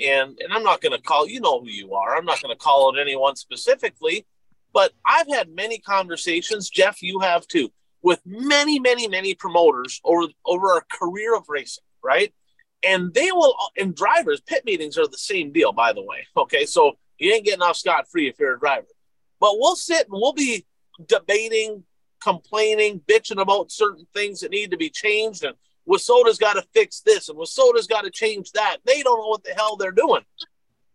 And 0.00 0.38
and 0.40 0.52
I'm 0.52 0.62
not 0.62 0.80
going 0.80 0.96
to 0.96 1.02
call 1.02 1.28
you 1.28 1.40
know 1.40 1.60
who 1.60 1.68
you 1.68 1.94
are. 1.94 2.16
I'm 2.16 2.24
not 2.24 2.42
going 2.42 2.54
to 2.54 2.62
call 2.62 2.88
out 2.88 2.98
anyone 2.98 3.36
specifically, 3.36 4.26
but 4.72 4.92
I've 5.04 5.28
had 5.28 5.50
many 5.50 5.78
conversations. 5.78 6.70
Jeff, 6.70 7.02
you 7.02 7.20
have 7.20 7.46
too, 7.46 7.70
with 8.02 8.20
many, 8.26 8.78
many, 8.80 9.08
many 9.08 9.34
promoters 9.34 10.00
over 10.04 10.26
over 10.44 10.76
a 10.76 10.82
career 10.92 11.36
of 11.36 11.44
racing, 11.48 11.84
right? 12.02 12.32
And 12.82 13.14
they 13.14 13.32
will 13.32 13.56
and 13.76 13.94
drivers 13.94 14.40
pit 14.40 14.64
meetings 14.64 14.98
are 14.98 15.06
the 15.06 15.18
same 15.18 15.52
deal, 15.52 15.72
by 15.72 15.92
the 15.92 16.02
way. 16.02 16.26
Okay, 16.36 16.66
so 16.66 16.92
you 17.18 17.32
ain't 17.32 17.44
getting 17.44 17.62
off 17.62 17.76
scot 17.76 18.06
free 18.10 18.28
if 18.28 18.38
you're 18.38 18.56
a 18.56 18.58
driver. 18.58 18.86
But 19.40 19.58
we'll 19.58 19.76
sit 19.76 20.08
and 20.08 20.12
we'll 20.12 20.32
be 20.32 20.66
debating, 21.06 21.84
complaining, 22.22 23.00
bitching 23.00 23.40
about 23.40 23.72
certain 23.72 24.06
things 24.12 24.40
that 24.40 24.50
need 24.50 24.70
to 24.70 24.76
be 24.76 24.90
changed 24.90 25.44
and 25.44 25.54
WISSOTA's 25.88 26.38
got 26.38 26.54
to 26.54 26.62
fix 26.72 27.00
this 27.00 27.28
and 27.28 27.38
WISSOTA's 27.38 27.86
got 27.86 28.02
to 28.02 28.10
change 28.10 28.52
that. 28.52 28.78
They 28.84 29.02
don't 29.02 29.18
know 29.18 29.28
what 29.28 29.44
the 29.44 29.52
hell 29.52 29.76
they're 29.76 29.92
doing. 29.92 30.22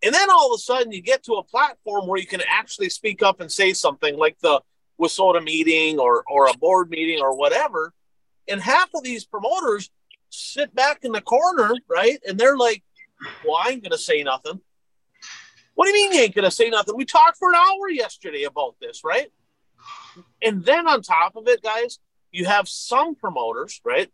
And 0.01 0.13
then 0.13 0.29
all 0.29 0.53
of 0.53 0.57
a 0.57 0.61
sudden 0.61 0.91
you 0.91 1.01
get 1.01 1.23
to 1.23 1.33
a 1.33 1.43
platform 1.43 2.07
where 2.07 2.19
you 2.19 2.27
can 2.27 2.41
actually 2.49 2.89
speak 2.89 3.21
up 3.21 3.41
and 3.41 3.51
say 3.51 3.73
something 3.73 4.17
like 4.17 4.37
the 4.39 4.61
WISSOTA 4.99 5.43
meeting 5.43 5.99
or, 5.99 6.23
or 6.27 6.47
a 6.47 6.57
board 6.57 6.89
meeting 6.89 7.21
or 7.21 7.37
whatever. 7.37 7.93
And 8.47 8.61
half 8.61 8.89
of 8.95 9.03
these 9.03 9.25
promoters 9.25 9.91
sit 10.29 10.73
back 10.73 10.99
in 11.03 11.11
the 11.11 11.21
corner, 11.21 11.71
right? 11.87 12.19
And 12.27 12.37
they're 12.37 12.57
like, 12.57 12.83
well, 13.45 13.57
I 13.63 13.71
ain't 13.71 13.83
going 13.83 13.91
to 13.91 13.97
say 13.97 14.23
nothing. 14.23 14.59
What 15.75 15.85
do 15.85 15.91
you 15.91 16.09
mean 16.09 16.13
you 16.13 16.23
ain't 16.23 16.35
going 16.35 16.45
to 16.45 16.51
say 16.51 16.69
nothing? 16.69 16.95
We 16.95 17.05
talked 17.05 17.37
for 17.37 17.49
an 17.49 17.55
hour 17.55 17.89
yesterday 17.89 18.43
about 18.43 18.75
this, 18.81 19.03
right? 19.03 19.31
And 20.41 20.63
then 20.65 20.87
on 20.87 21.01
top 21.01 21.35
of 21.35 21.47
it, 21.47 21.61
guys, 21.61 21.99
you 22.31 22.45
have 22.45 22.67
some 22.67 23.15
promoters, 23.15 23.79
right? 23.85 24.11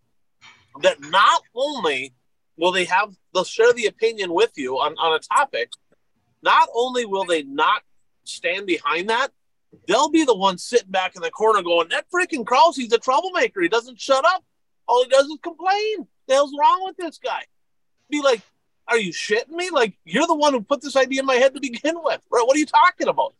That 0.81 1.01
not 1.01 1.41
only 1.53 2.13
will 2.57 2.71
they 2.71 2.85
have 2.85 3.15
they'll 3.33 3.43
share 3.43 3.73
the 3.73 3.85
opinion 3.85 4.33
with 4.33 4.51
you 4.55 4.75
on, 4.75 4.95
on 4.97 5.13
a 5.13 5.19
topic, 5.19 5.71
not 6.41 6.69
only 6.73 7.05
will 7.05 7.25
they 7.25 7.43
not 7.43 7.81
stand 8.23 8.65
behind 8.65 9.09
that, 9.09 9.31
they'll 9.87 10.09
be 10.09 10.23
the 10.23 10.35
ones 10.35 10.63
sitting 10.63 10.91
back 10.91 11.15
in 11.15 11.21
the 11.21 11.31
corner 11.31 11.61
going, 11.61 11.89
That 11.89 12.05
freaking 12.13 12.45
Kraus, 12.45 12.75
he's 12.75 12.93
a 12.93 12.97
troublemaker. 12.97 13.61
He 13.61 13.67
doesn't 13.67 13.99
shut 13.99 14.25
up. 14.25 14.43
All 14.87 15.03
he 15.03 15.09
does 15.09 15.25
is 15.25 15.39
complain. 15.41 16.07
The 16.27 16.35
hell's 16.35 16.53
wrong 16.59 16.83
with 16.85 16.97
this 16.97 17.17
guy? 17.17 17.43
Be 18.09 18.21
like, 18.21 18.41
Are 18.87 18.97
you 18.97 19.11
shitting 19.11 19.49
me? 19.49 19.69
Like 19.69 19.97
you're 20.05 20.27
the 20.27 20.35
one 20.35 20.53
who 20.53 20.61
put 20.61 20.81
this 20.81 20.95
idea 20.95 21.21
in 21.21 21.25
my 21.25 21.35
head 21.35 21.53
to 21.55 21.59
begin 21.59 21.95
with, 22.03 22.21
right? 22.31 22.45
What 22.45 22.55
are 22.55 22.59
you 22.59 22.65
talking 22.65 23.07
about? 23.07 23.33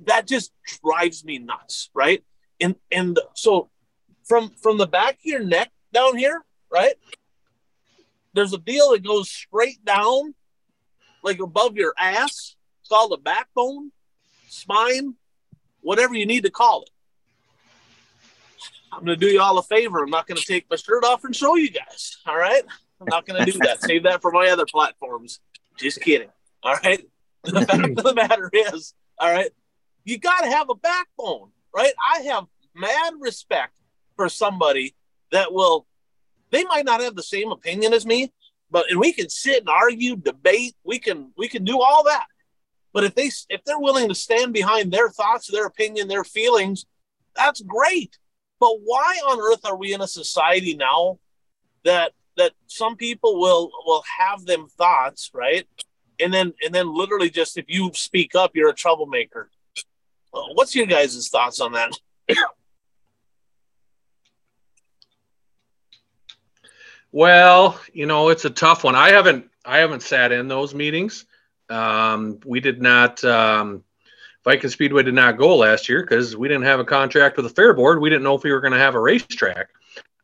That 0.00 0.26
just 0.26 0.52
drives 0.82 1.24
me 1.24 1.38
nuts, 1.38 1.90
right? 1.94 2.22
And 2.60 2.76
and 2.90 3.18
so 3.34 3.70
from 4.24 4.50
from 4.60 4.78
the 4.78 4.86
back 4.86 5.14
of 5.14 5.24
your 5.24 5.44
neck 5.44 5.70
down 5.92 6.16
here, 6.16 6.44
right? 6.74 6.94
There's 8.34 8.52
a 8.52 8.58
deal 8.58 8.90
that 8.90 9.04
goes 9.04 9.30
straight 9.30 9.84
down, 9.84 10.34
like 11.22 11.38
above 11.38 11.76
your 11.76 11.94
ass. 11.98 12.56
It's 12.80 12.88
called 12.88 13.12
the 13.12 13.16
backbone, 13.16 13.92
spine, 14.48 15.14
whatever 15.80 16.14
you 16.14 16.26
need 16.26 16.42
to 16.42 16.50
call 16.50 16.82
it. 16.82 16.90
I'm 18.92 19.04
going 19.04 19.18
to 19.18 19.26
do 19.26 19.32
you 19.32 19.40
all 19.40 19.56
a 19.58 19.62
favor. 19.62 20.02
I'm 20.02 20.10
not 20.10 20.26
going 20.26 20.36
to 20.36 20.44
take 20.44 20.66
my 20.68 20.76
shirt 20.76 21.04
off 21.04 21.24
and 21.24 21.34
show 21.34 21.54
you 21.54 21.70
guys. 21.70 22.18
All 22.26 22.36
right. 22.36 22.62
I'm 23.00 23.06
not 23.08 23.24
going 23.26 23.44
to 23.44 23.50
do 23.50 23.58
that. 23.60 23.80
Save 23.86 24.02
that 24.04 24.20
for 24.20 24.30
my 24.32 24.48
other 24.48 24.66
platforms. 24.66 25.40
Just 25.78 26.00
kidding. 26.00 26.28
All 26.62 26.76
right. 26.82 27.02
The 27.44 27.60
fact 27.66 27.98
of 27.98 28.02
the 28.02 28.14
matter 28.14 28.50
is, 28.54 28.94
all 29.18 29.30
right, 29.30 29.50
you 30.02 30.16
got 30.16 30.44
to 30.44 30.46
have 30.50 30.70
a 30.70 30.74
backbone, 30.74 31.50
right? 31.76 31.92
I 32.02 32.22
have 32.22 32.46
mad 32.74 33.12
respect 33.20 33.74
for 34.16 34.30
somebody 34.30 34.94
that 35.30 35.52
will, 35.52 35.86
they 36.54 36.64
might 36.64 36.84
not 36.84 37.00
have 37.00 37.16
the 37.16 37.22
same 37.22 37.50
opinion 37.50 37.92
as 37.92 38.06
me, 38.06 38.32
but, 38.70 38.90
and 38.90 39.00
we 39.00 39.12
can 39.12 39.28
sit 39.28 39.60
and 39.60 39.68
argue, 39.68 40.16
debate, 40.16 40.74
we 40.84 40.98
can, 40.98 41.32
we 41.36 41.48
can 41.48 41.64
do 41.64 41.80
all 41.80 42.04
that. 42.04 42.26
But 42.92 43.04
if 43.04 43.14
they, 43.14 43.30
if 43.48 43.64
they're 43.64 43.78
willing 43.78 44.08
to 44.08 44.14
stand 44.14 44.52
behind 44.52 44.92
their 44.92 45.08
thoughts, 45.08 45.50
their 45.50 45.66
opinion, 45.66 46.08
their 46.08 46.24
feelings, 46.24 46.86
that's 47.34 47.60
great. 47.60 48.16
But 48.60 48.76
why 48.84 49.20
on 49.26 49.40
earth 49.40 49.64
are 49.64 49.76
we 49.76 49.92
in 49.92 50.00
a 50.00 50.06
society 50.06 50.74
now 50.74 51.18
that 51.84 52.12
that 52.36 52.52
some 52.66 52.96
people 52.96 53.38
will 53.38 53.70
will 53.84 54.02
have 54.18 54.44
them 54.46 54.68
thoughts, 54.68 55.30
right? 55.34 55.66
And 56.20 56.32
then 56.32 56.54
and 56.64 56.74
then 56.74 56.94
literally 56.94 57.30
just 57.30 57.58
if 57.58 57.66
you 57.68 57.90
speak 57.94 58.34
up, 58.34 58.52
you're 58.54 58.70
a 58.70 58.74
troublemaker. 58.74 59.50
What's 60.54 60.74
your 60.74 60.86
guys' 60.86 61.28
thoughts 61.28 61.60
on 61.60 61.72
that? 61.72 61.90
Well, 67.14 67.80
you 67.92 68.06
know, 68.06 68.28
it's 68.28 68.44
a 68.44 68.50
tough 68.50 68.84
one. 68.84 68.94
I 68.94 69.10
haven't 69.10 69.50
I 69.64 69.78
haven't 69.78 70.02
sat 70.02 70.32
in 70.32 70.48
those 70.48 70.74
meetings. 70.74 71.26
Um, 71.70 72.40
we 72.44 72.60
did 72.60 72.82
not 72.82 73.22
um, 73.24 73.84
Viking 74.44 74.70
Speedway 74.70 75.02
did 75.02 75.14
not 75.14 75.38
go 75.38 75.56
last 75.56 75.88
year 75.88 76.02
because 76.02 76.36
we 76.36 76.48
didn't 76.48 76.64
have 76.64 76.80
a 76.80 76.84
contract 76.84 77.36
with 77.36 77.46
the 77.46 77.54
fair 77.54 77.72
board. 77.72 78.00
We 78.00 78.10
didn't 78.10 78.24
know 78.24 78.34
if 78.34 78.42
we 78.42 78.52
were 78.52 78.60
going 78.60 78.72
to 78.72 78.78
have 78.78 78.94
a 78.94 79.00
racetrack. 79.00 79.68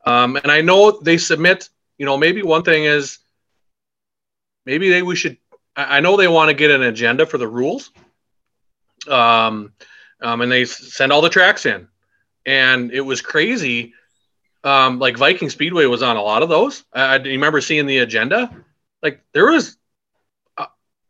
Um, 0.04 0.36
and 0.36 0.50
I 0.50 0.60
know 0.62 1.00
they 1.00 1.18
submit 1.18 1.68
you 2.00 2.06
know, 2.06 2.16
maybe 2.16 2.42
one 2.42 2.62
thing 2.62 2.84
is 2.84 3.18
maybe 4.64 4.88
they 4.88 5.02
we 5.02 5.14
should. 5.14 5.36
I 5.76 6.00
know 6.00 6.16
they 6.16 6.28
want 6.28 6.48
to 6.48 6.54
get 6.54 6.70
an 6.70 6.82
agenda 6.82 7.26
for 7.26 7.36
the 7.36 7.46
rules, 7.46 7.90
um, 9.06 9.74
um, 10.22 10.40
and 10.40 10.50
they 10.50 10.64
send 10.64 11.12
all 11.12 11.20
the 11.20 11.28
tracks 11.28 11.66
in, 11.66 11.88
and 12.46 12.90
it 12.90 13.02
was 13.02 13.20
crazy. 13.20 13.92
Um, 14.62 14.98
like 14.98 15.16
Viking 15.16 15.48
Speedway 15.48 15.86
was 15.86 16.02
on 16.02 16.16
a 16.16 16.22
lot 16.22 16.42
of 16.42 16.48
those. 16.48 16.84
I, 16.92 17.14
I 17.14 17.16
remember 17.16 17.60
seeing 17.60 17.86
the 17.86 17.98
agenda. 17.98 18.54
Like 19.02 19.22
there 19.32 19.50
was, 19.50 19.78
uh, 20.58 20.66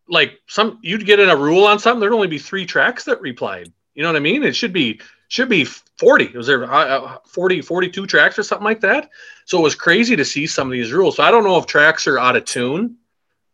like 0.08 0.40
some 0.46 0.78
you'd 0.82 1.06
get 1.06 1.18
in 1.18 1.30
a 1.30 1.36
rule 1.36 1.64
on 1.64 1.78
something. 1.78 2.00
There'd 2.00 2.12
only 2.12 2.28
be 2.28 2.38
three 2.38 2.66
tracks 2.66 3.04
that 3.04 3.20
replied. 3.20 3.72
You 3.94 4.04
know 4.04 4.08
what 4.10 4.16
I 4.16 4.20
mean? 4.20 4.44
It 4.44 4.54
should 4.54 4.72
be 4.72 5.00
should 5.28 5.48
be 5.48 5.64
40. 5.64 6.36
Was 6.36 6.48
there 6.48 6.72
uh, 6.72 7.18
40, 7.26 7.62
42 7.62 8.06
tracks 8.06 8.38
or 8.38 8.42
something 8.42 8.64
like 8.64 8.80
that? 8.80 9.10
So 9.44 9.58
it 9.58 9.62
was 9.62 9.76
crazy 9.76 10.16
to 10.16 10.24
see 10.24 10.46
some 10.46 10.66
of 10.66 10.72
these 10.72 10.92
rules. 10.92 11.16
So 11.16 11.22
I 11.22 11.30
don't 11.30 11.44
know 11.44 11.56
if 11.56 11.66
tracks 11.66 12.06
are 12.08 12.18
out 12.18 12.36
of 12.36 12.44
tune. 12.44 12.96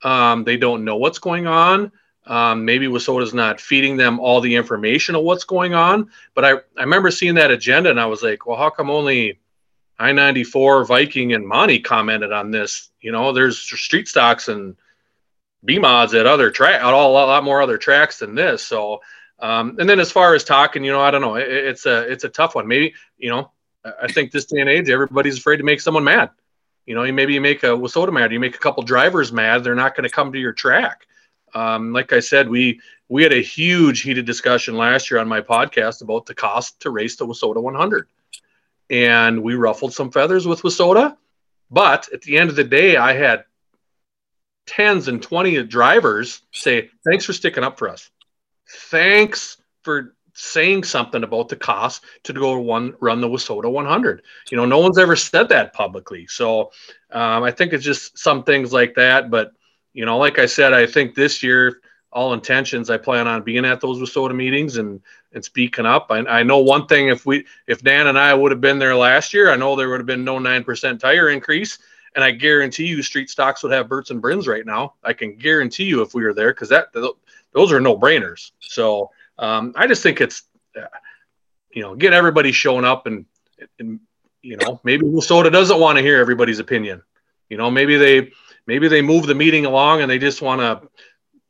Um, 0.02 0.44
they 0.44 0.56
don't 0.56 0.84
know 0.84 0.96
what's 0.96 1.18
going 1.18 1.46
on. 1.46 1.92
Um, 2.26 2.64
maybe 2.64 2.86
WISSOTA's 2.86 3.34
not 3.34 3.60
feeding 3.60 3.96
them 3.96 4.18
all 4.18 4.40
the 4.40 4.56
information 4.56 5.14
of 5.14 5.22
what's 5.22 5.44
going 5.44 5.74
on. 5.74 6.10
But 6.34 6.44
I, 6.44 6.52
I 6.78 6.80
remember 6.80 7.10
seeing 7.10 7.34
that 7.34 7.50
agenda 7.50 7.90
and 7.90 8.00
I 8.00 8.06
was 8.06 8.22
like, 8.22 8.46
well, 8.46 8.56
how 8.56 8.70
come 8.70 8.88
only 8.90 9.38
I 9.98 10.12
94, 10.12 10.84
Viking, 10.84 11.32
and 11.32 11.46
Monty 11.46 11.80
commented 11.80 12.32
on 12.32 12.50
this? 12.50 12.90
You 13.00 13.12
know, 13.12 13.32
there's 13.32 13.58
street 13.58 14.08
stocks 14.08 14.48
and 14.48 14.76
B 15.64 15.78
mods 15.78 16.14
at 16.14 16.26
other 16.26 16.50
track, 16.50 16.82
at 16.82 16.82
all, 16.82 17.12
a 17.12 17.26
lot 17.26 17.44
more 17.44 17.62
other 17.62 17.78
tracks 17.78 18.18
than 18.18 18.34
this. 18.34 18.62
So 18.62 19.00
um, 19.38 19.76
and 19.78 19.88
then 19.88 20.00
as 20.00 20.10
far 20.10 20.34
as 20.34 20.44
talking, 20.44 20.84
you 20.84 20.92
know, 20.92 21.00
I 21.00 21.10
don't 21.10 21.20
know. 21.20 21.36
It, 21.36 21.48
it's 21.48 21.86
a 21.86 22.10
it's 22.10 22.24
a 22.24 22.28
tough 22.28 22.54
one. 22.54 22.66
Maybe 22.66 22.94
you 23.18 23.30
know, 23.30 23.50
I 23.84 24.08
think 24.08 24.30
this 24.30 24.46
day 24.46 24.60
and 24.60 24.70
age, 24.70 24.88
everybody's 24.88 25.38
afraid 25.38 25.58
to 25.58 25.62
make 25.62 25.80
someone 25.80 26.04
mad. 26.04 26.30
You 26.86 26.94
know, 26.94 27.10
maybe 27.12 27.34
you 27.34 27.40
make 27.40 27.64
a 27.64 27.68
WISSOTA 27.68 28.12
mad. 28.12 28.32
You 28.32 28.40
make 28.40 28.54
a 28.54 28.60
couple 28.60 28.82
drivers 28.84 29.32
mad. 29.32 29.64
They're 29.64 29.74
not 29.74 29.96
going 29.96 30.08
to 30.08 30.14
come 30.14 30.32
to 30.32 30.38
your 30.38 30.52
track. 30.52 31.06
Um, 31.52 31.92
like 31.92 32.12
I 32.12 32.20
said, 32.20 32.48
we 32.48 32.80
we 33.08 33.22
had 33.22 33.32
a 33.32 33.42
huge 33.42 34.02
heated 34.02 34.24
discussion 34.24 34.76
last 34.76 35.10
year 35.10 35.20
on 35.20 35.28
my 35.28 35.40
podcast 35.40 36.02
about 36.02 36.26
the 36.26 36.34
cost 36.34 36.80
to 36.80 36.90
race 36.90 37.16
the 37.16 37.26
WISSOTA 37.26 37.60
100, 37.60 38.08
and 38.90 39.42
we 39.42 39.54
ruffled 39.54 39.92
some 39.92 40.10
feathers 40.10 40.46
with 40.46 40.62
WISSOTA. 40.62 41.16
But 41.70 42.08
at 42.12 42.22
the 42.22 42.38
end 42.38 42.50
of 42.50 42.56
the 42.56 42.64
day, 42.64 42.96
I 42.96 43.12
had 43.12 43.44
tens 44.66 45.08
and 45.08 45.22
twenty 45.22 45.62
drivers 45.64 46.42
say, 46.52 46.90
"Thanks 47.04 47.24
for 47.24 47.32
sticking 47.32 47.64
up 47.64 47.78
for 47.78 47.88
us." 47.88 48.10
thanks 48.68 49.56
for 49.82 50.14
saying 50.34 50.84
something 50.84 51.22
about 51.22 51.48
the 51.48 51.56
cost 51.56 52.04
to 52.24 52.32
go 52.32 52.58
one 52.58 52.94
run 53.00 53.20
the 53.20 53.28
WISSOTA 53.28 53.70
100. 53.70 54.22
You 54.50 54.56
know, 54.56 54.66
no 54.66 54.78
one's 54.78 54.98
ever 54.98 55.16
said 55.16 55.48
that 55.48 55.72
publicly. 55.72 56.26
So 56.26 56.72
um, 57.10 57.42
I 57.42 57.50
think 57.50 57.72
it's 57.72 57.84
just 57.84 58.18
some 58.18 58.44
things 58.44 58.72
like 58.72 58.94
that. 58.96 59.30
But 59.30 59.52
you 59.94 60.04
know, 60.04 60.18
like 60.18 60.38
I 60.38 60.46
said, 60.46 60.74
I 60.74 60.86
think 60.86 61.14
this 61.14 61.42
year, 61.42 61.80
all 62.16 62.32
intentions, 62.32 62.88
I 62.88 62.96
plan 62.96 63.28
on 63.28 63.42
being 63.42 63.66
at 63.66 63.82
those 63.82 63.98
WISSOTA 63.98 64.34
meetings 64.34 64.78
and 64.78 65.02
and 65.32 65.44
speaking 65.44 65.84
up. 65.84 66.06
I, 66.10 66.20
I 66.20 66.42
know 66.42 66.58
one 66.58 66.86
thing: 66.86 67.08
if 67.08 67.26
we, 67.26 67.44
if 67.66 67.82
Dan 67.82 68.06
and 68.06 68.18
I 68.18 68.32
would 68.32 68.50
have 68.52 68.60
been 68.62 68.78
there 68.78 68.96
last 68.96 69.34
year, 69.34 69.52
I 69.52 69.56
know 69.56 69.76
there 69.76 69.90
would 69.90 70.00
have 70.00 70.06
been 70.06 70.24
no 70.24 70.38
nine 70.38 70.64
percent 70.64 71.00
tire 71.00 71.28
increase. 71.28 71.78
And 72.14 72.24
I 72.24 72.30
guarantee 72.30 72.86
you, 72.86 73.02
street 73.02 73.28
stocks 73.28 73.62
would 73.62 73.72
have 73.72 73.90
Berts 73.90 74.10
and 74.10 74.22
Brinns 74.22 74.48
right 74.48 74.64
now. 74.64 74.94
I 75.04 75.12
can 75.12 75.36
guarantee 75.36 75.84
you 75.84 76.00
if 76.00 76.14
we 76.14 76.22
were 76.22 76.32
there 76.32 76.54
because 76.54 76.70
that 76.70 76.86
those 77.52 77.70
are 77.70 77.80
no 77.80 77.98
brainers. 77.98 78.52
So 78.60 79.10
um, 79.38 79.74
I 79.76 79.86
just 79.86 80.02
think 80.02 80.22
it's, 80.22 80.44
uh, 80.74 80.86
you 81.70 81.82
know, 81.82 81.94
get 81.94 82.14
everybody 82.14 82.52
showing 82.52 82.86
up 82.86 83.06
and, 83.06 83.26
and 83.78 84.00
you 84.40 84.56
know, 84.56 84.80
maybe 84.82 85.04
WISSOTA 85.04 85.52
doesn't 85.52 85.78
want 85.78 85.98
to 85.98 86.02
hear 86.02 86.18
everybody's 86.18 86.58
opinion. 86.58 87.02
You 87.50 87.58
know, 87.58 87.70
maybe 87.70 87.98
they 87.98 88.32
maybe 88.66 88.88
they 88.88 89.02
move 89.02 89.26
the 89.26 89.34
meeting 89.34 89.66
along 89.66 90.00
and 90.00 90.10
they 90.10 90.18
just 90.18 90.40
want 90.40 90.62
to 90.62 90.88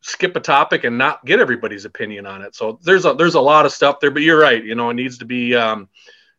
skip 0.07 0.37
a 0.37 0.41
topic 0.41 0.85
and 0.85 0.97
not 0.97 1.25
get 1.25 1.41
everybody's 1.41 1.85
opinion 1.85 2.27
on 2.27 2.41
it. 2.41 2.55
So 2.55 2.79
there's 2.83 3.05
a 3.05 3.15
there's 3.15 3.35
a 3.35 3.41
lot 3.41 3.67
of 3.67 3.73
stuff 3.73 3.99
there, 4.01 4.13
but 4.13 4.23
you're 4.23 4.39
right. 4.39 4.65
You 4.65 4.77
know, 4.77 4.89
it 4.91 4.95
needs 4.95 5.19
to 5.19 5.25
be, 5.25 5.55
um, 5.55 5.89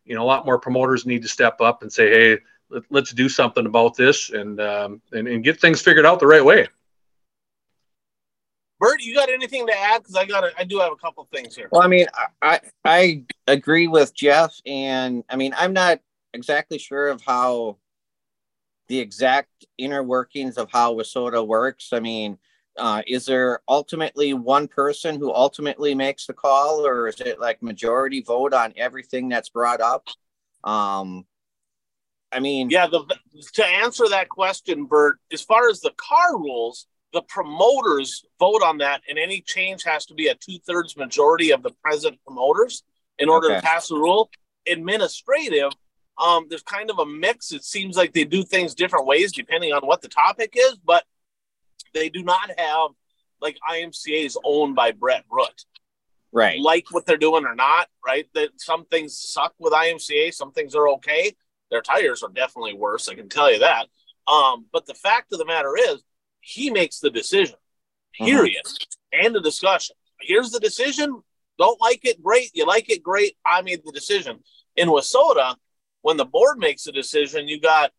you 0.05 0.15
know, 0.15 0.23
a 0.23 0.25
lot 0.25 0.45
more 0.45 0.57
promoters 0.57 1.05
need 1.05 1.21
to 1.23 1.27
step 1.27 1.59
up 1.59 1.81
and 1.81 1.91
say, 1.91 2.09
hey, 2.09 2.39
let, 2.69 3.03
us 3.03 3.11
do 3.11 3.27
something 3.27 3.65
about 3.65 3.95
this 3.97 4.29
and, 4.29 4.61
um, 4.61 5.01
and 5.11 5.27
and 5.27 5.43
get 5.43 5.59
things 5.59 5.81
figured 5.81 6.05
out 6.05 6.19
the 6.19 6.27
right 6.27 6.43
way. 6.43 6.67
Bert, 8.79 9.01
you 9.01 9.13
got 9.15 9.29
anything 9.29 9.67
to 9.67 9.77
add? 9.77 10.03
Because 10.03 10.15
I 10.15 10.25
got, 10.25 10.43
a, 10.43 10.51
I 10.57 10.63
do 10.63 10.77
have 10.79 10.91
a 10.91 10.95
couple 10.95 11.27
things 11.33 11.55
here. 11.55 11.67
Well, 11.71 11.81
I 11.81 11.87
mean, 11.87 12.05
I 12.41 12.61
I 12.85 13.23
agree 13.47 13.87
with 13.87 14.13
Jeff, 14.13 14.55
and 14.65 15.23
I 15.29 15.35
mean, 15.35 15.53
I'm 15.57 15.73
not 15.73 15.99
exactly 16.33 16.77
sure 16.77 17.07
of 17.07 17.21
how 17.21 17.77
the 18.87 18.99
exact 18.99 19.65
inner 19.77 20.03
workings 20.03 20.57
of 20.57 20.69
how 20.71 20.93
WISSOTA 20.95 21.45
works. 21.45 21.91
I 21.91 21.99
mean, 21.99 22.37
uh, 22.77 23.01
is 23.07 23.25
there 23.25 23.61
ultimately 23.67 24.33
one 24.33 24.67
person 24.67 25.17
who 25.17 25.33
ultimately 25.33 25.95
makes 25.95 26.25
the 26.25 26.33
call, 26.33 26.85
or 26.85 27.07
is 27.07 27.19
it 27.21 27.39
like 27.39 27.61
majority 27.61 28.21
vote 28.21 28.53
on 28.53 28.73
everything 28.77 29.29
that's 29.29 29.49
brought 29.49 29.81
up? 29.81 30.07
Um, 30.63 31.25
I 32.31 32.39
mean, 32.39 32.69
yeah. 32.69 32.87
The, 32.87 33.03
to 33.53 33.65
answer 33.65 34.07
that 34.09 34.29
question, 34.29 34.85
Bert, 34.85 35.19
as 35.31 35.41
far 35.41 35.69
as 35.69 35.79
the 35.79 35.93
car 35.97 36.37
rules, 36.37 36.87
the 37.13 37.21
promoters 37.23 38.25
vote 38.39 38.61
on 38.63 38.79
that, 38.79 39.01
and 39.09 39.17
any 39.17 39.41
change 39.41 39.83
has 39.83 40.05
to 40.07 40.13
be 40.13 40.27
a 40.27 40.35
two 40.35 40.59
thirds 40.67 40.97
majority 40.97 41.51
of 41.51 41.63
the 41.63 41.71
present 41.83 42.19
promoters 42.25 42.83
in 43.17 43.29
order 43.29 43.47
okay. 43.47 43.55
to 43.55 43.61
pass 43.61 43.87
the 43.87 43.95
rule. 43.95 44.29
Administrative, 44.69 45.71
um, 46.17 46.47
there's 46.49 46.63
kind 46.63 46.89
of 46.89 46.99
a 46.99 47.05
mix. 47.05 47.53
It 47.53 47.63
seems 47.63 47.95
like 47.95 48.13
they 48.13 48.25
do 48.25 48.43
things 48.43 48.75
different 48.75 49.05
ways 49.05 49.31
depending 49.31 49.71
on 49.71 49.81
what 49.83 50.01
the 50.01 50.09
topic 50.09 50.53
is, 50.57 50.77
but 50.85 51.05
they 51.93 52.09
do 52.09 52.23
not 52.23 52.51
have 52.57 52.91
like 53.41 53.57
IMCA 53.69 54.25
is 54.25 54.37
owned 54.43 54.75
by 54.75 54.91
Brett 54.91 55.23
Root. 55.31 55.65
Right. 56.31 56.59
Like 56.59 56.85
what 56.91 57.05
they're 57.05 57.17
doing 57.17 57.45
or 57.45 57.55
not, 57.55 57.87
right? 58.05 58.27
That 58.33 58.49
some 58.57 58.85
things 58.85 59.17
suck 59.17 59.53
with 59.59 59.73
IMCA, 59.73 60.33
some 60.33 60.51
things 60.51 60.75
are 60.75 60.89
okay. 60.89 61.35
Their 61.71 61.81
tires 61.81 62.23
are 62.23 62.29
definitely 62.29 62.73
worse, 62.73 63.09
I 63.09 63.15
can 63.15 63.29
tell 63.29 63.51
you 63.51 63.59
that. 63.59 63.87
Um, 64.27 64.65
but 64.71 64.85
the 64.85 64.93
fact 64.93 65.31
of 65.31 65.39
the 65.39 65.45
matter 65.45 65.75
is, 65.77 66.03
he 66.41 66.69
makes 66.69 66.99
the 66.99 67.09
decision. 67.09 67.55
Mm-hmm. 68.19 68.25
Period. 68.25 68.65
Mm-hmm. 68.65 69.25
End 69.25 69.35
of 69.35 69.43
discussion. 69.43 69.95
Here's 70.21 70.51
the 70.51 70.59
decision. 70.59 71.21
Don't 71.57 71.79
like 71.81 72.01
it, 72.03 72.21
great. 72.21 72.51
You 72.53 72.65
like 72.65 72.89
it, 72.89 73.03
great. 73.03 73.37
I 73.45 73.61
made 73.61 73.81
the 73.83 73.91
decision. 73.91 74.39
In 74.75 74.89
WISSOTA, 74.89 75.55
when 76.01 76.17
the 76.17 76.25
board 76.25 76.59
makes 76.59 76.87
a 76.87 76.91
decision, 76.91 77.47
you 77.47 77.59
got, 77.59 77.91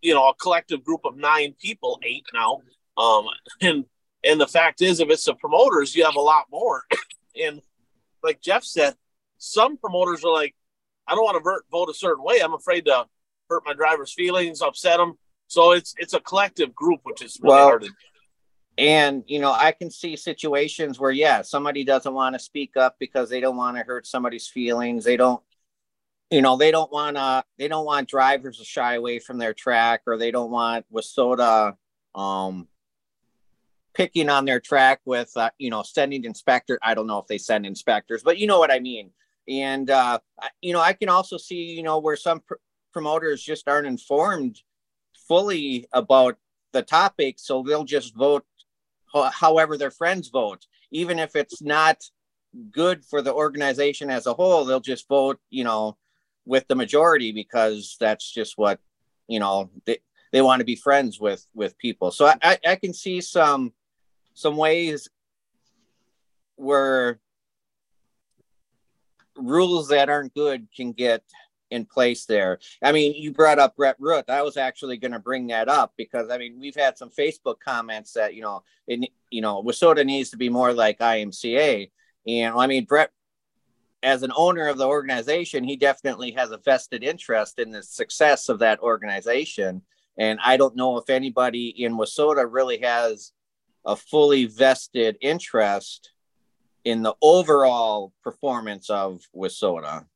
you 0.00 0.14
know, 0.14 0.28
a 0.28 0.34
collective 0.34 0.82
group 0.82 1.02
of 1.04 1.16
nine 1.16 1.54
people, 1.60 2.00
eight 2.02 2.24
now, 2.32 2.60
Um, 2.96 3.26
and 3.60 3.84
and 4.24 4.40
the 4.40 4.46
fact 4.46 4.82
is, 4.82 5.00
if 5.00 5.10
it's 5.10 5.24
the 5.24 5.34
promoters, 5.34 5.96
you 5.96 6.04
have 6.04 6.16
a 6.16 6.20
lot 6.20 6.46
more. 6.50 6.84
and 7.42 7.60
like 8.22 8.40
Jeff 8.40 8.64
said, 8.64 8.94
some 9.38 9.76
promoters 9.76 10.24
are 10.24 10.32
like, 10.32 10.54
I 11.06 11.14
don't 11.14 11.24
want 11.24 11.36
to 11.36 11.42
vote, 11.42 11.62
vote 11.70 11.90
a 11.90 11.94
certain 11.94 12.22
way. 12.24 12.38
I'm 12.40 12.54
afraid 12.54 12.84
to 12.84 13.06
hurt 13.50 13.64
my 13.66 13.74
driver's 13.74 14.12
feelings, 14.12 14.62
upset 14.62 14.98
them. 14.98 15.14
So 15.48 15.72
it's 15.72 15.94
it's 15.98 16.14
a 16.14 16.20
collective 16.20 16.74
group, 16.74 17.00
which 17.02 17.22
is 17.22 17.38
really 17.42 17.56
well, 17.56 17.64
hard 17.64 17.82
to 17.82 17.88
do. 17.88 17.94
And 18.78 19.24
you 19.26 19.38
know, 19.40 19.52
I 19.52 19.72
can 19.72 19.90
see 19.90 20.16
situations 20.16 20.98
where 20.98 21.10
yeah, 21.10 21.42
somebody 21.42 21.84
doesn't 21.84 22.14
want 22.14 22.34
to 22.34 22.38
speak 22.38 22.76
up 22.76 22.96
because 22.98 23.28
they 23.28 23.40
don't 23.40 23.56
want 23.56 23.76
to 23.76 23.82
hurt 23.82 24.06
somebody's 24.06 24.46
feelings. 24.46 25.04
They 25.04 25.16
don't 25.16 25.42
you 26.32 26.40
know 26.40 26.56
they 26.56 26.70
don't 26.70 26.90
want 26.90 27.16
to 27.16 27.44
they 27.58 27.68
don't 27.68 27.84
want 27.84 28.08
drivers 28.08 28.58
to 28.58 28.64
shy 28.64 28.94
away 28.94 29.18
from 29.18 29.36
their 29.36 29.52
track 29.52 30.00
or 30.06 30.16
they 30.16 30.30
don't 30.30 30.50
want 30.50 30.86
WISSOTA 30.92 31.76
um 32.14 32.66
picking 33.94 34.28
on 34.28 34.44
their 34.44 34.60
track 34.60 35.00
with 35.04 35.30
uh, 35.36 35.50
you 35.58 35.70
know 35.70 35.82
sending 35.82 36.24
inspector 36.24 36.78
i 36.82 36.94
don't 36.94 37.06
know 37.06 37.18
if 37.18 37.26
they 37.26 37.38
send 37.38 37.66
inspectors 37.66 38.22
but 38.22 38.38
you 38.38 38.46
know 38.46 38.58
what 38.58 38.72
i 38.72 38.78
mean. 38.78 39.10
And 39.48 39.90
uh 39.90 40.18
you 40.60 40.72
know 40.72 40.80
i 40.80 40.92
can 40.92 41.08
also 41.08 41.36
see 41.36 41.62
you 41.64 41.82
know 41.82 41.98
where 41.98 42.16
some 42.16 42.40
pr- 42.40 42.54
promoters 42.92 43.42
just 43.42 43.68
aren't 43.68 43.86
informed 43.86 44.62
fully 45.28 45.86
about 45.92 46.36
the 46.72 46.82
topic 46.82 47.36
so 47.38 47.62
they'll 47.62 47.84
just 47.84 48.14
vote 48.14 48.44
ho- 49.06 49.30
however 49.32 49.76
their 49.76 49.90
friends 49.90 50.28
vote. 50.28 50.66
Even 50.90 51.18
if 51.18 51.36
it's 51.36 51.62
not 51.62 51.98
good 52.70 53.04
for 53.04 53.22
the 53.22 53.32
organization 53.32 54.10
as 54.10 54.26
a 54.26 54.34
whole 54.34 54.64
they'll 54.64 54.80
just 54.80 55.08
vote 55.08 55.40
you 55.48 55.64
know 55.64 55.96
with 56.44 56.66
the 56.68 56.74
majority 56.74 57.32
because 57.32 57.96
that's 57.98 58.30
just 58.30 58.58
what 58.58 58.78
you 59.26 59.40
know 59.40 59.70
they, 59.86 59.98
they 60.32 60.42
want 60.42 60.60
to 60.60 60.64
be 60.64 60.76
friends 60.76 61.20
with 61.20 61.46
with 61.54 61.78
people. 61.78 62.10
So 62.10 62.32
I, 62.42 62.58
I 62.66 62.76
can 62.76 62.92
see 62.92 63.20
some 63.20 63.72
some 64.34 64.56
ways 64.56 65.08
where 66.56 67.20
rules 69.36 69.88
that 69.88 70.08
aren't 70.08 70.34
good 70.34 70.66
can 70.74 70.92
get 70.92 71.22
in 71.70 71.86
place 71.86 72.26
there. 72.26 72.58
I 72.82 72.92
mean, 72.92 73.14
you 73.14 73.32
brought 73.32 73.58
up 73.58 73.76
Brett 73.76 73.96
Root. 73.98 74.26
I 74.28 74.42
was 74.42 74.56
actually 74.56 74.98
going 74.98 75.12
to 75.12 75.18
bring 75.18 75.46
that 75.48 75.68
up 75.68 75.94
because 75.96 76.30
I 76.30 76.38
mean, 76.38 76.60
we've 76.60 76.76
had 76.76 76.98
some 76.98 77.10
Facebook 77.10 77.60
comments 77.64 78.12
that 78.12 78.34
you 78.34 78.42
know, 78.42 78.62
it, 78.86 79.10
you 79.30 79.40
know, 79.40 79.62
WISSOTA 79.62 80.04
needs 80.04 80.30
to 80.30 80.36
be 80.36 80.48
more 80.48 80.72
like 80.72 80.98
IMCA. 80.98 81.90
And 82.26 82.54
I 82.54 82.66
mean, 82.66 82.84
Brett 82.84 83.10
as 84.02 84.22
an 84.22 84.32
owner 84.36 84.68
of 84.68 84.78
the 84.78 84.86
organization, 84.86 85.64
he 85.64 85.76
definitely 85.76 86.32
has 86.32 86.50
a 86.50 86.58
vested 86.58 87.02
interest 87.04 87.58
in 87.58 87.70
the 87.70 87.82
success 87.82 88.48
of 88.48 88.58
that 88.58 88.80
organization. 88.80 89.82
And 90.18 90.38
I 90.44 90.56
don't 90.56 90.76
know 90.76 90.98
if 90.98 91.08
anybody 91.08 91.68
in 91.68 91.96
WISSOTA 91.96 92.46
really 92.50 92.78
has 92.78 93.32
a 93.84 93.96
fully 93.96 94.46
vested 94.46 95.16
interest 95.20 96.12
in 96.84 97.02
the 97.02 97.14
overall 97.22 98.12
performance 98.22 98.90
of 98.90 99.22
WISSOTA. 99.34 100.06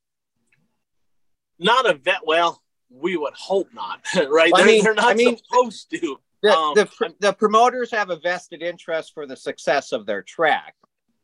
Not 1.59 1.89
a 1.89 1.95
vet. 1.95 2.21
Well, 2.25 2.63
we 2.91 3.17
would 3.17 3.35
hope 3.35 3.69
not, 3.73 4.01
right? 4.29 4.53
I 4.55 4.65
mean, 4.65 4.85
they're, 4.85 4.95
not 4.95 5.07
I 5.07 5.15
mean, 5.15 5.37
supposed 5.37 5.91
to. 5.91 6.19
The, 6.43 6.51
um, 6.51 6.75
the, 6.75 7.15
the 7.21 7.33
promoters 7.33 7.91
have 7.93 8.11
a 8.11 8.17
vested 8.17 8.63
interest 8.63 9.15
for 9.15 9.27
the 9.27 9.37
success 9.37 9.93
of 9.93 10.07
their 10.07 10.23
track. 10.23 10.75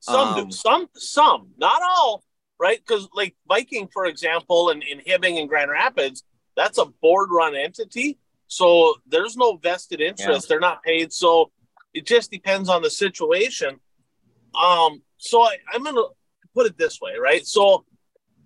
Some 0.00 0.35
um, 0.35 0.44
do, 0.48 0.50
some, 0.50 0.88
some, 0.94 1.50
not 1.59 1.81
all 1.83 2.24
right? 2.62 2.78
Because 2.78 3.09
like 3.12 3.35
Viking, 3.48 3.88
for 3.92 4.07
example, 4.07 4.70
and 4.70 4.83
in, 4.85 5.00
in 5.00 5.05
Hibbing 5.05 5.38
and 5.40 5.48
Grand 5.48 5.70
Rapids, 5.70 6.22
that's 6.57 6.78
a 6.78 6.87
board 6.87 7.28
run 7.31 7.57
entity. 7.57 8.18
So 8.46 8.94
there's 9.07 9.37
no 9.37 9.57
vested 9.57 10.00
interest. 10.00 10.46
Yeah. 10.46 10.48
They're 10.48 10.61
not 10.61 10.83
paid. 10.83 11.12
So 11.12 11.50
it 11.94 12.07
just 12.07 12.31
depends 12.31 12.68
on 12.68 12.83
the 12.83 12.90
situation. 12.90 13.81
Um, 14.61 15.02
so 15.18 15.42
I, 15.42 15.57
I'm 15.72 15.85
gonna 15.85 16.02
put 16.55 16.66
it 16.66 16.76
this 16.76 17.00
way, 17.00 17.12
right? 17.18 17.46
So 17.46 17.85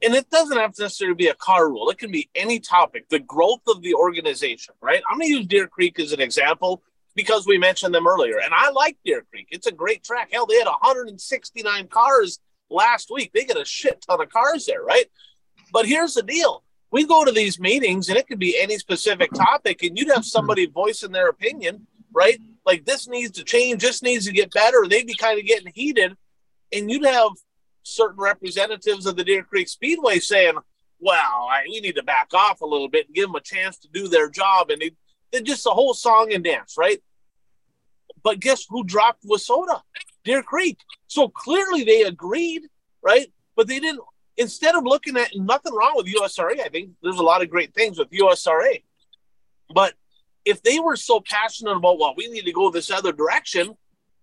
and 0.02 0.14
it 0.14 0.28
doesn't 0.30 0.56
have 0.56 0.74
to 0.74 0.82
necessarily 0.82 1.14
be 1.14 1.28
a 1.28 1.34
car 1.34 1.68
rule. 1.68 1.88
It 1.90 1.98
can 1.98 2.10
be 2.10 2.28
any 2.34 2.60
topic, 2.60 3.08
the 3.08 3.18
growth 3.18 3.62
of 3.66 3.80
the 3.82 3.94
organization, 3.94 4.74
right? 4.80 5.02
I'm 5.10 5.18
to 5.18 5.26
use 5.26 5.46
Deer 5.46 5.66
Creek 5.66 5.98
as 5.98 6.12
an 6.12 6.20
example 6.20 6.82
because 7.14 7.46
we 7.46 7.56
mentioned 7.56 7.94
them 7.94 8.06
earlier. 8.06 8.38
And 8.38 8.52
I 8.52 8.70
like 8.70 8.98
Deer 9.04 9.24
Creek. 9.30 9.48
It's 9.50 9.66
a 9.66 9.72
great 9.72 10.04
track. 10.04 10.30
Hell, 10.32 10.46
they 10.46 10.56
had 10.56 10.66
169 10.66 11.88
cars 11.88 12.40
last 12.68 13.10
week. 13.10 13.32
They 13.32 13.44
get 13.44 13.58
a 13.58 13.64
shit 13.64 14.04
ton 14.06 14.20
of 14.20 14.28
cars 14.28 14.66
there, 14.66 14.82
right? 14.82 15.06
But 15.72 15.86
here's 15.86 16.14
the 16.14 16.22
deal. 16.22 16.62
We 16.92 17.06
go 17.06 17.24
to 17.24 17.32
these 17.32 17.58
meetings 17.58 18.08
and 18.08 18.18
it 18.18 18.28
could 18.28 18.38
be 18.38 18.58
any 18.60 18.78
specific 18.78 19.32
topic, 19.32 19.82
and 19.82 19.98
you'd 19.98 20.14
have 20.14 20.24
somebody 20.24 20.66
voicing 20.66 21.10
their 21.10 21.28
opinion, 21.28 21.86
right? 22.12 22.38
Like 22.66 22.84
this 22.84 23.06
needs 23.06 23.38
to 23.38 23.44
change, 23.44 23.80
this 23.80 24.02
needs 24.02 24.26
to 24.26 24.32
get 24.32 24.52
better. 24.52 24.84
They'd 24.88 25.06
be 25.06 25.14
kind 25.14 25.38
of 25.38 25.46
getting 25.46 25.72
heated, 25.72 26.16
and 26.72 26.90
you'd 26.90 27.06
have 27.06 27.30
certain 27.84 28.18
representatives 28.18 29.06
of 29.06 29.16
the 29.16 29.22
Deer 29.22 29.44
Creek 29.44 29.68
Speedway 29.68 30.18
saying, 30.18 30.58
"Well, 30.98 31.48
I, 31.48 31.62
we 31.70 31.80
need 31.80 31.94
to 31.94 32.02
back 32.02 32.34
off 32.34 32.60
a 32.60 32.66
little 32.66 32.88
bit 32.88 33.06
and 33.06 33.14
give 33.14 33.28
them 33.28 33.36
a 33.36 33.40
chance 33.40 33.78
to 33.78 33.88
do 33.88 34.08
their 34.08 34.28
job," 34.28 34.70
and 34.70 34.82
they, 34.82 35.40
just 35.42 35.66
a 35.66 35.70
whole 35.70 35.94
song 35.94 36.32
and 36.32 36.42
dance, 36.42 36.74
right? 36.76 37.00
But 38.22 38.40
guess 38.40 38.66
who 38.68 38.82
dropped 38.82 39.24
WISSOTA? 39.24 39.80
Deer 40.24 40.42
Creek. 40.42 40.80
So 41.06 41.28
clearly 41.28 41.84
they 41.84 42.02
agreed, 42.02 42.62
right? 43.00 43.32
But 43.54 43.68
they 43.68 43.78
didn't. 43.78 44.00
Instead 44.36 44.74
of 44.74 44.84
looking 44.84 45.16
at 45.16 45.30
nothing 45.36 45.72
wrong 45.72 45.92
with 45.94 46.12
USRA, 46.12 46.60
I 46.60 46.68
think 46.68 46.90
there's 47.02 47.18
a 47.18 47.22
lot 47.22 47.42
of 47.42 47.48
great 47.48 47.72
things 47.72 47.98
with 47.98 48.10
USRA. 48.10 48.82
But 49.72 49.94
if 50.46 50.62
they 50.62 50.80
were 50.80 50.96
so 50.96 51.20
passionate 51.20 51.76
about, 51.76 51.98
well, 51.98 52.14
we 52.16 52.28
need 52.28 52.46
to 52.46 52.52
go 52.52 52.70
this 52.70 52.90
other 52.90 53.12
direction, 53.12 53.76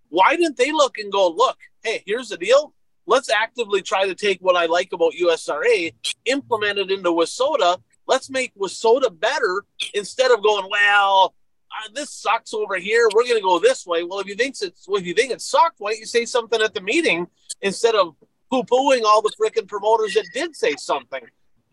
why 0.09 0.35
didn't 0.35 0.57
they 0.57 0.71
look 0.71 0.97
and 0.97 1.11
go, 1.11 1.29
look, 1.29 1.59
hey, 1.83 2.01
here's 2.07 2.29
the 2.29 2.37
deal. 2.37 2.73
Let's 3.05 3.29
actively 3.29 3.83
try 3.83 4.07
to 4.07 4.15
take 4.15 4.39
what 4.39 4.55
I 4.55 4.65
like 4.65 4.93
about 4.93 5.13
USRA, 5.21 5.93
implement 6.25 6.79
it 6.79 6.89
into 6.89 7.09
WISSOTA 7.09 7.77
Let's 8.07 8.29
make 8.29 8.53
WISSOTA 8.55 9.19
better 9.19 9.63
instead 9.93 10.31
of 10.31 10.43
going, 10.43 10.67
well, 10.69 11.33
uh, 11.71 11.89
this 11.93 12.11
sucks 12.11 12.53
over 12.53 12.75
here. 12.75 13.07
We're 13.13 13.23
going 13.23 13.37
to 13.37 13.41
go 13.41 13.59
this 13.59 13.85
way. 13.85 14.03
Well, 14.03 14.19
if 14.19 14.27
you 14.27 14.35
think 14.35 14.55
it's 14.61 14.87
well, 14.87 14.99
if 14.99 15.07
you 15.07 15.13
think 15.13 15.31
it 15.31 15.41
sucked, 15.41 15.79
why 15.79 15.91
don't 15.91 15.99
you 15.99 16.05
say 16.05 16.25
something 16.25 16.61
at 16.61 16.73
the 16.73 16.81
meeting 16.81 17.27
instead 17.61 17.95
of 17.95 18.15
poo 18.51 18.63
pooing 18.63 19.03
all 19.03 19.21
the 19.21 19.33
freaking 19.41 19.67
promoters 19.67 20.13
that 20.13 20.27
did 20.33 20.55
say 20.55 20.75
something? 20.77 21.21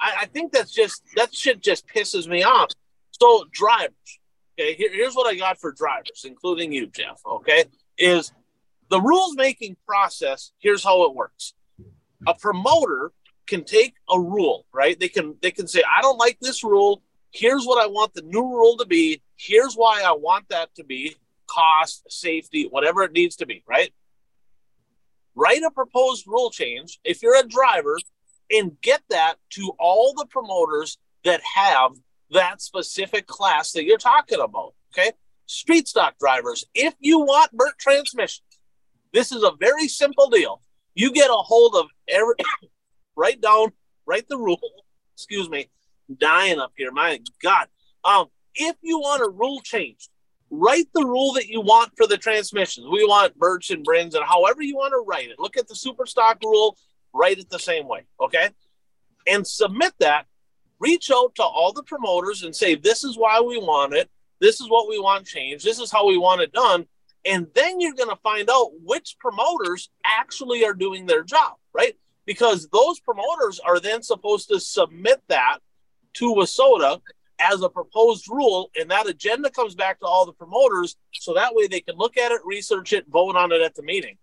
I, 0.00 0.20
I, 0.20 0.26
think 0.26 0.52
that's 0.52 0.72
just 0.72 1.02
that 1.16 1.34
shit 1.34 1.60
just 1.60 1.86
pisses 1.86 2.26
me 2.26 2.42
off. 2.42 2.70
So 3.10 3.44
drivers, 3.52 3.92
okay, 4.60 4.74
here, 4.74 4.92
here's 4.92 5.14
what 5.14 5.26
I 5.26 5.36
got 5.36 5.58
for 5.58 5.72
drivers, 5.72 6.24
including 6.24 6.72
you, 6.72 6.86
Jeff. 6.86 7.20
Okay, 7.26 7.64
is 7.98 8.32
the 8.88 9.00
rules 9.00 9.36
making 9.36 9.76
process. 9.86 10.52
Here's 10.58 10.84
how 10.84 11.04
it 11.04 11.14
works. 11.14 11.54
A 12.26 12.34
promoter 12.34 13.12
can 13.46 13.64
take 13.64 13.94
a 14.08 14.20
rule, 14.20 14.66
right? 14.72 14.98
They 14.98 15.08
can 15.08 15.36
they 15.40 15.50
can 15.50 15.66
say, 15.66 15.82
I 15.82 16.02
don't 16.02 16.18
like 16.18 16.38
this 16.40 16.62
rule 16.62 17.02
here's 17.32 17.64
what 17.64 17.82
I 17.82 17.86
want 17.86 18.14
the 18.14 18.22
new 18.22 18.42
rule 18.42 18.76
to 18.78 18.86
be. 18.86 19.22
Here's 19.36 19.74
why 19.74 20.02
I 20.04 20.12
want 20.12 20.48
that 20.48 20.74
to 20.76 20.84
be 20.84 21.16
cost, 21.46 22.10
safety, 22.10 22.66
whatever 22.68 23.02
it 23.02 23.12
needs 23.12 23.36
to 23.36 23.46
be, 23.46 23.62
right? 23.68 23.92
Write 25.34 25.62
a 25.62 25.70
proposed 25.70 26.26
rule 26.26 26.50
change 26.50 26.98
if 27.04 27.22
you're 27.22 27.38
a 27.38 27.46
driver 27.46 27.98
and 28.50 28.80
get 28.80 29.02
that 29.10 29.36
to 29.50 29.72
all 29.78 30.12
the 30.14 30.26
promoters 30.26 30.98
that 31.24 31.40
have 31.54 31.92
that 32.30 32.60
specific 32.60 33.26
class 33.26 33.72
that 33.72 33.84
you're 33.84 33.98
talking 33.98 34.40
about. 34.40 34.74
Okay. 34.92 35.12
Street 35.46 35.88
stock 35.88 36.14
drivers, 36.20 36.64
if 36.74 36.94
you 37.00 37.20
want 37.20 37.50
Bert 37.52 37.76
transmissions, 37.78 38.42
this 39.12 39.32
is 39.32 39.42
a 39.42 39.52
very 39.58 39.88
simple 39.88 40.28
deal. 40.28 40.62
You 40.94 41.12
get 41.12 41.30
a 41.30 41.34
hold 41.34 41.74
of 41.74 41.86
every, 42.08 42.34
write 43.16 43.40
down, 43.40 43.72
write 44.06 44.28
the 44.28 44.38
rule, 44.38 44.60
excuse 45.14 45.48
me, 45.50 45.68
dying 46.18 46.58
up 46.58 46.72
here. 46.76 46.92
My 46.92 47.20
God. 47.42 47.66
Um, 48.04 48.26
if 48.54 48.76
you 48.82 48.98
want 48.98 49.22
a 49.22 49.28
rule 49.28 49.60
change, 49.60 50.08
write 50.50 50.86
the 50.94 51.04
rule 51.04 51.32
that 51.34 51.48
you 51.48 51.60
want 51.60 51.92
for 51.96 52.06
the 52.06 52.16
transmissions. 52.16 52.86
We 52.90 53.04
want 53.04 53.36
Berts 53.36 53.70
and 53.70 53.86
Brinns 53.86 54.14
and 54.14 54.24
however 54.24 54.62
you 54.62 54.76
want 54.76 54.92
to 54.92 55.04
write 55.06 55.30
it. 55.30 55.38
Look 55.38 55.56
at 55.56 55.68
the 55.68 55.74
super 55.74 56.06
stock 56.06 56.38
rule, 56.44 56.76
write 57.12 57.38
it 57.38 57.50
the 57.50 57.58
same 57.58 57.86
way. 57.88 58.04
Okay. 58.20 58.50
And 59.26 59.46
submit 59.46 59.92
that. 60.00 60.26
Reach 60.80 61.10
out 61.10 61.34
to 61.36 61.42
all 61.42 61.72
the 61.72 61.82
promoters 61.82 62.42
and 62.42 62.56
say, 62.56 62.74
this 62.74 63.04
is 63.04 63.16
why 63.16 63.40
we 63.40 63.58
want 63.58 63.94
it. 63.94 64.10
This 64.40 64.60
is 64.60 64.68
what 64.68 64.88
we 64.88 64.98
want 64.98 65.26
changed. 65.26 65.64
This 65.64 65.78
is 65.78 65.92
how 65.92 66.08
we 66.08 66.16
want 66.16 66.40
it 66.40 66.52
done. 66.52 66.86
And 67.26 67.46
then 67.54 67.80
you're 67.80 67.94
going 67.94 68.08
to 68.08 68.16
find 68.16 68.48
out 68.50 68.70
which 68.82 69.16
promoters 69.18 69.90
actually 70.04 70.64
are 70.64 70.72
doing 70.72 71.04
their 71.04 71.22
job, 71.22 71.56
right? 71.74 71.96
Because 72.24 72.66
those 72.68 72.98
promoters 73.00 73.60
are 73.60 73.78
then 73.78 74.02
supposed 74.02 74.48
to 74.48 74.58
submit 74.58 75.22
that 75.28 75.58
to 76.14 76.34
WISSOTA 76.34 77.00
as 77.38 77.62
a 77.62 77.68
proposed 77.68 78.28
rule, 78.28 78.70
and 78.78 78.90
that 78.90 79.06
agenda 79.06 79.50
comes 79.50 79.74
back 79.74 79.98
to 80.00 80.06
all 80.06 80.26
the 80.26 80.32
promoters, 80.32 80.96
so 81.12 81.34
that 81.34 81.54
way 81.54 81.66
they 81.66 81.80
can 81.80 81.96
look 81.96 82.16
at 82.16 82.32
it, 82.32 82.40
research 82.44 82.92
it, 82.92 83.06
vote 83.08 83.36
on 83.36 83.52
it 83.52 83.62
at 83.62 83.74
the 83.74 83.82
meeting. 83.82 84.16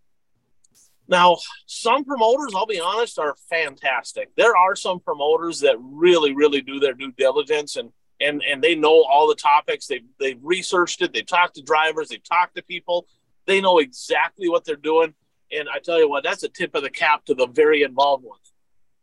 Now, 1.07 1.37
some 1.65 2.03
promoters, 2.03 2.53
I'll 2.55 2.65
be 2.65 2.79
honest, 2.79 3.17
are 3.17 3.35
fantastic. 3.49 4.29
There 4.35 4.57
are 4.57 4.75
some 4.75 4.99
promoters 4.99 5.61
that 5.61 5.77
really, 5.79 6.33
really 6.33 6.61
do 6.61 6.79
their 6.79 6.93
due 6.93 7.11
diligence 7.13 7.75
and 7.75 7.91
and 8.19 8.41
and 8.43 8.63
they 8.63 8.75
know 8.75 9.03
all 9.03 9.27
the 9.27 9.35
topics. 9.35 9.87
They've 9.87 10.05
they've 10.19 10.39
researched 10.41 11.01
it. 11.01 11.13
They've 11.13 11.25
talked 11.25 11.55
to 11.55 11.61
drivers. 11.61 12.09
They've 12.09 12.23
talked 12.23 12.55
to 12.55 12.63
people. 12.63 13.07
They 13.45 13.61
know 13.61 13.79
exactly 13.79 14.49
what 14.49 14.65
they're 14.65 14.75
doing. 14.75 15.13
And 15.51 15.69
I 15.73 15.79
tell 15.79 15.99
you 15.99 16.09
what, 16.09 16.23
that's 16.23 16.43
a 16.43 16.49
tip 16.49 16.75
of 16.75 16.83
the 16.83 16.89
cap 16.89 17.25
to 17.25 17.33
the 17.33 17.47
very 17.47 17.83
involved 17.83 18.25
ones. 18.25 18.51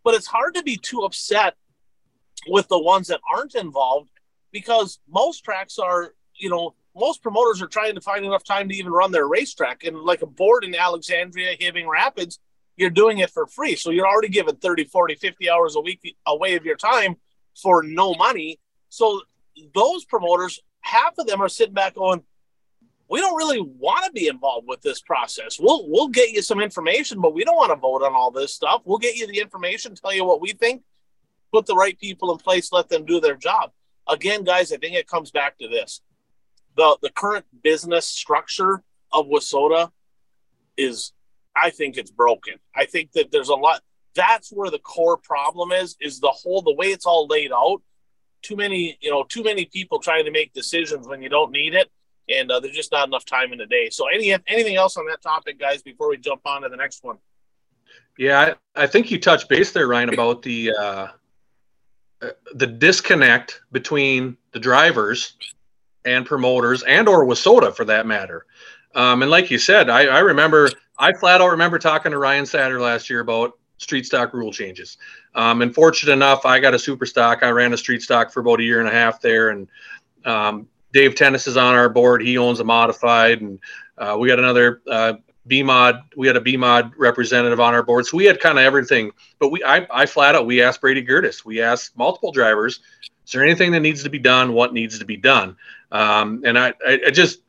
But 0.02 0.14
it's 0.14 0.26
hard 0.26 0.54
to 0.54 0.62
be 0.62 0.76
too 0.76 1.00
upset 1.00 1.54
with 2.46 2.68
the 2.68 2.78
ones 2.78 3.08
that 3.08 3.20
aren't 3.34 3.54
involved 3.54 4.10
because 4.52 4.98
most 5.08 5.40
tracks 5.44 5.78
are, 5.78 6.12
you 6.34 6.50
know, 6.50 6.74
most 6.94 7.22
promoters 7.22 7.60
are 7.60 7.66
trying 7.66 7.94
to 7.94 8.00
find 8.00 8.24
enough 8.24 8.44
time 8.44 8.68
to 8.68 8.74
even 8.74 8.92
run 8.92 9.10
their 9.10 9.26
racetrack. 9.26 9.84
And 9.84 9.98
like 9.98 10.22
a 10.22 10.26
board 10.26 10.64
in 10.64 10.74
Alexandria, 10.74 11.56
Hibbing 11.56 11.88
Rapids, 11.88 12.38
you're 12.76 12.90
doing 12.90 13.18
it 13.18 13.30
for 13.30 13.46
free. 13.46 13.76
So 13.76 13.90
you're 13.90 14.06
already 14.06 14.28
giving 14.28 14.56
30, 14.56 14.84
40, 14.84 15.14
50 15.16 15.50
hours 15.50 15.76
a 15.76 15.80
week 15.80 16.16
away 16.26 16.54
of 16.54 16.64
your 16.64 16.76
time 16.76 17.16
for 17.60 17.82
no 17.82 18.14
money. 18.14 18.60
So 18.88 19.22
those 19.74 20.04
promoters, 20.04 20.60
half 20.80 21.18
of 21.18 21.26
them 21.26 21.40
are 21.40 21.48
sitting 21.48 21.74
back 21.74 21.94
going, 21.94 22.22
we 23.08 23.20
don't 23.20 23.36
really 23.36 23.60
want 23.60 24.06
to 24.06 24.12
be 24.12 24.28
involved 24.28 24.66
with 24.66 24.80
this 24.80 25.00
process. 25.00 25.58
We'll 25.60 25.88
we'll 25.88 26.08
get 26.08 26.30
you 26.30 26.42
some 26.42 26.60
information, 26.60 27.20
but 27.20 27.34
we 27.34 27.44
don't 27.44 27.56
want 27.56 27.70
to 27.70 27.76
vote 27.76 28.02
on 28.02 28.14
all 28.14 28.30
this 28.30 28.54
stuff. 28.54 28.82
We'll 28.84 28.98
get 28.98 29.16
you 29.16 29.26
the 29.26 29.40
information, 29.40 29.94
tell 29.94 30.14
you 30.14 30.24
what 30.24 30.40
we 30.40 30.52
think, 30.52 30.82
put 31.52 31.66
the 31.66 31.74
right 31.74 31.98
people 31.98 32.32
in 32.32 32.38
place, 32.38 32.72
let 32.72 32.88
them 32.88 33.04
do 33.04 33.20
their 33.20 33.36
job. 33.36 33.72
Again, 34.08 34.42
guys, 34.42 34.72
I 34.72 34.78
think 34.78 34.96
it 34.96 35.06
comes 35.06 35.30
back 35.30 35.58
to 35.58 35.68
this. 35.68 36.00
The 36.76 36.98
the 37.02 37.10
current 37.10 37.44
business 37.62 38.06
structure 38.06 38.82
of 39.12 39.26
WISSOTA 39.26 39.90
is 40.76 41.12
I 41.56 41.70
think 41.70 41.96
it's 41.96 42.10
broken. 42.10 42.54
I 42.74 42.86
think 42.86 43.12
that 43.12 43.30
there's 43.30 43.48
a 43.48 43.54
lot 43.54 43.82
that's 44.14 44.50
where 44.50 44.70
the 44.70 44.78
core 44.78 45.16
problem 45.16 45.72
is 45.72 45.96
is 46.00 46.20
the 46.20 46.28
whole 46.28 46.62
the 46.62 46.74
way 46.74 46.86
it's 46.86 47.06
all 47.06 47.26
laid 47.26 47.52
out. 47.52 47.82
Too 48.42 48.56
many, 48.56 48.98
you 49.00 49.10
know, 49.10 49.24
too 49.24 49.42
many 49.42 49.64
people 49.64 49.98
trying 49.98 50.26
to 50.26 50.30
make 50.30 50.52
decisions 50.52 51.08
when 51.08 51.22
you 51.22 51.30
don't 51.30 51.50
need 51.50 51.74
it 51.74 51.90
and 52.28 52.50
uh, 52.50 52.60
there's 52.60 52.74
just 52.74 52.92
not 52.92 53.08
enough 53.08 53.24
time 53.24 53.52
in 53.52 53.58
the 53.58 53.66
day. 53.66 53.90
So, 53.90 54.06
any 54.08 54.32
anything 54.46 54.76
else 54.76 54.96
on 54.96 55.06
that 55.06 55.22
topic, 55.22 55.58
guys, 55.58 55.82
before 55.82 56.08
we 56.08 56.16
jump 56.16 56.42
on 56.44 56.62
to 56.62 56.68
the 56.68 56.76
next 56.76 57.04
one? 57.04 57.18
Yeah, 58.18 58.54
I, 58.76 58.84
I 58.84 58.86
think 58.86 59.10
you 59.10 59.18
touched 59.18 59.48
base 59.48 59.72
there, 59.72 59.86
Ryan, 59.86 60.12
about 60.12 60.42
the 60.42 60.72
uh, 60.72 61.08
uh, 62.22 62.28
the 62.54 62.66
disconnect 62.66 63.60
between 63.72 64.36
the 64.52 64.60
drivers 64.60 65.34
and 66.04 66.26
promoters, 66.26 66.82
and 66.82 67.08
or 67.08 67.24
WISSOTA 67.26 67.74
for 67.74 67.84
that 67.86 68.06
matter. 68.06 68.46
Um, 68.94 69.22
and 69.22 69.30
like 69.30 69.50
you 69.50 69.58
said, 69.58 69.90
I, 69.90 70.06
I 70.06 70.18
remember, 70.20 70.70
I 70.98 71.12
flat 71.12 71.40
out 71.40 71.48
remember 71.48 71.78
talking 71.78 72.12
to 72.12 72.18
Ryan 72.18 72.44
Satter 72.44 72.80
last 72.80 73.10
year 73.10 73.20
about 73.20 73.58
street 73.78 74.06
stock 74.06 74.32
rule 74.32 74.52
changes. 74.52 74.98
Um, 75.34 75.62
and 75.62 75.74
fortunate 75.74 76.12
enough, 76.12 76.46
I 76.46 76.60
got 76.60 76.74
a 76.74 76.78
super 76.78 77.06
stock. 77.06 77.40
I 77.42 77.50
ran 77.50 77.72
a 77.72 77.76
street 77.76 78.02
stock 78.02 78.32
for 78.32 78.40
about 78.40 78.60
a 78.60 78.62
year 78.62 78.78
and 78.78 78.88
a 78.88 78.92
half 78.92 79.20
there, 79.20 79.50
and 79.50 79.68
um, 80.24 80.68
Dave 80.92 81.16
Tennis 81.16 81.46
is 81.46 81.56
on 81.56 81.74
our 81.74 81.88
board. 81.88 82.22
He 82.22 82.38
owns 82.38 82.60
a 82.60 82.64
modified, 82.64 83.40
and 83.40 83.58
uh, 83.98 84.16
we 84.18 84.28
got 84.28 84.38
another 84.38 84.80
uh, 84.88 85.14
BMod. 85.48 86.02
We 86.16 86.26
had 86.28 86.36
a 86.36 86.40
BMod 86.40 86.92
representative 86.96 87.60
on 87.60 87.74
our 87.74 87.82
board, 87.82 88.06
so 88.06 88.16
we 88.16 88.24
had 88.24 88.40
kind 88.40 88.58
of 88.58 88.64
everything. 88.64 89.10
But 89.40 89.50
we, 89.50 89.62
I, 89.64 89.86
I 89.90 90.06
flat 90.06 90.36
out, 90.36 90.46
we 90.46 90.62
asked 90.62 90.80
Brady 90.80 91.04
Gertis. 91.04 91.44
We 91.44 91.60
asked 91.60 91.96
multiple 91.96 92.30
drivers, 92.30 92.80
is 93.26 93.32
there 93.32 93.42
anything 93.42 93.72
that 93.72 93.80
needs 93.80 94.02
to 94.02 94.10
be 94.10 94.18
done? 94.18 94.52
What 94.52 94.72
needs 94.72 94.98
to 94.98 95.04
be 95.04 95.16
done? 95.16 95.56
Um, 95.92 96.42
and 96.44 96.58
I, 96.58 96.74
I, 96.86 97.00
I 97.06 97.10
just, 97.10 97.40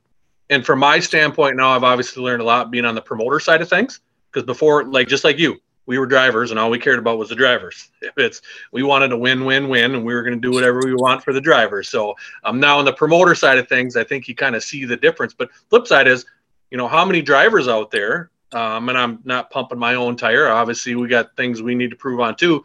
and 0.50 0.66
from 0.66 0.80
my 0.80 1.00
standpoint 1.00 1.58
now, 1.58 1.70
I've 1.70 1.84
obviously 1.84 2.24
learned 2.24 2.42
a 2.42 2.46
lot 2.46 2.72
being 2.72 2.86
on 2.86 2.96
the 2.96 3.02
promoter 3.02 3.40
side 3.40 3.62
of 3.62 3.70
things. 3.70 4.00
Because 4.32 4.46
before, 4.46 4.84
like 4.84 5.08
just 5.08 5.24
like 5.24 5.40
you, 5.40 5.62
we 5.86 5.98
were 5.98 6.06
drivers 6.06 6.52
and 6.52 6.60
all 6.60 6.70
we 6.70 6.80
cared 6.80 7.00
about 7.00 7.18
was 7.18 7.30
the 7.30 7.36
drivers. 7.36 7.90
If 8.02 8.18
it's 8.18 8.42
we 8.72 8.84
wanted 8.84 9.10
to 9.10 9.18
win, 9.18 9.46
win, 9.46 9.68
win, 9.68 9.96
and 9.96 10.06
we 10.06 10.14
were 10.14 10.24
going 10.24 10.40
to 10.40 10.40
do 10.40 10.54
whatever 10.54 10.82
we 10.84 10.94
want 10.94 11.24
for 11.24 11.34
the 11.34 11.42
drivers. 11.42 11.90
So 11.90 12.16
um, 12.44 12.60
now 12.60 12.78
on 12.78 12.86
the 12.86 12.94
promoter 12.94 13.34
side 13.34 13.58
of 13.58 13.68
things, 13.68 13.96
I 13.96 14.04
think 14.04 14.28
you 14.28 14.36
kind 14.36 14.56
of 14.56 14.64
see 14.64 14.86
the 14.86 14.98
difference. 14.98 15.34
But 15.34 15.50
flip 15.70 15.88
side 15.88 16.08
is, 16.08 16.26
you 16.70 16.78
know, 16.78 16.88
how 16.88 17.04
many 17.06 17.22
drivers 17.22 17.68
out 17.68 17.92
there? 17.92 18.30
Um, 18.52 18.90
and 18.90 18.98
I'm 18.98 19.20
not 19.26 19.50
pumping 19.50 19.80
my 19.80 19.96
own 19.96 20.16
tire. 20.16 20.48
Obviously, 20.48 20.96
we 20.96 21.08
got 21.08 21.36
things 21.36 21.62
we 21.62 21.76
need 21.76 21.90
to 21.90 21.96
prove 21.96 22.20
on 22.20 22.36
too. 22.36 22.64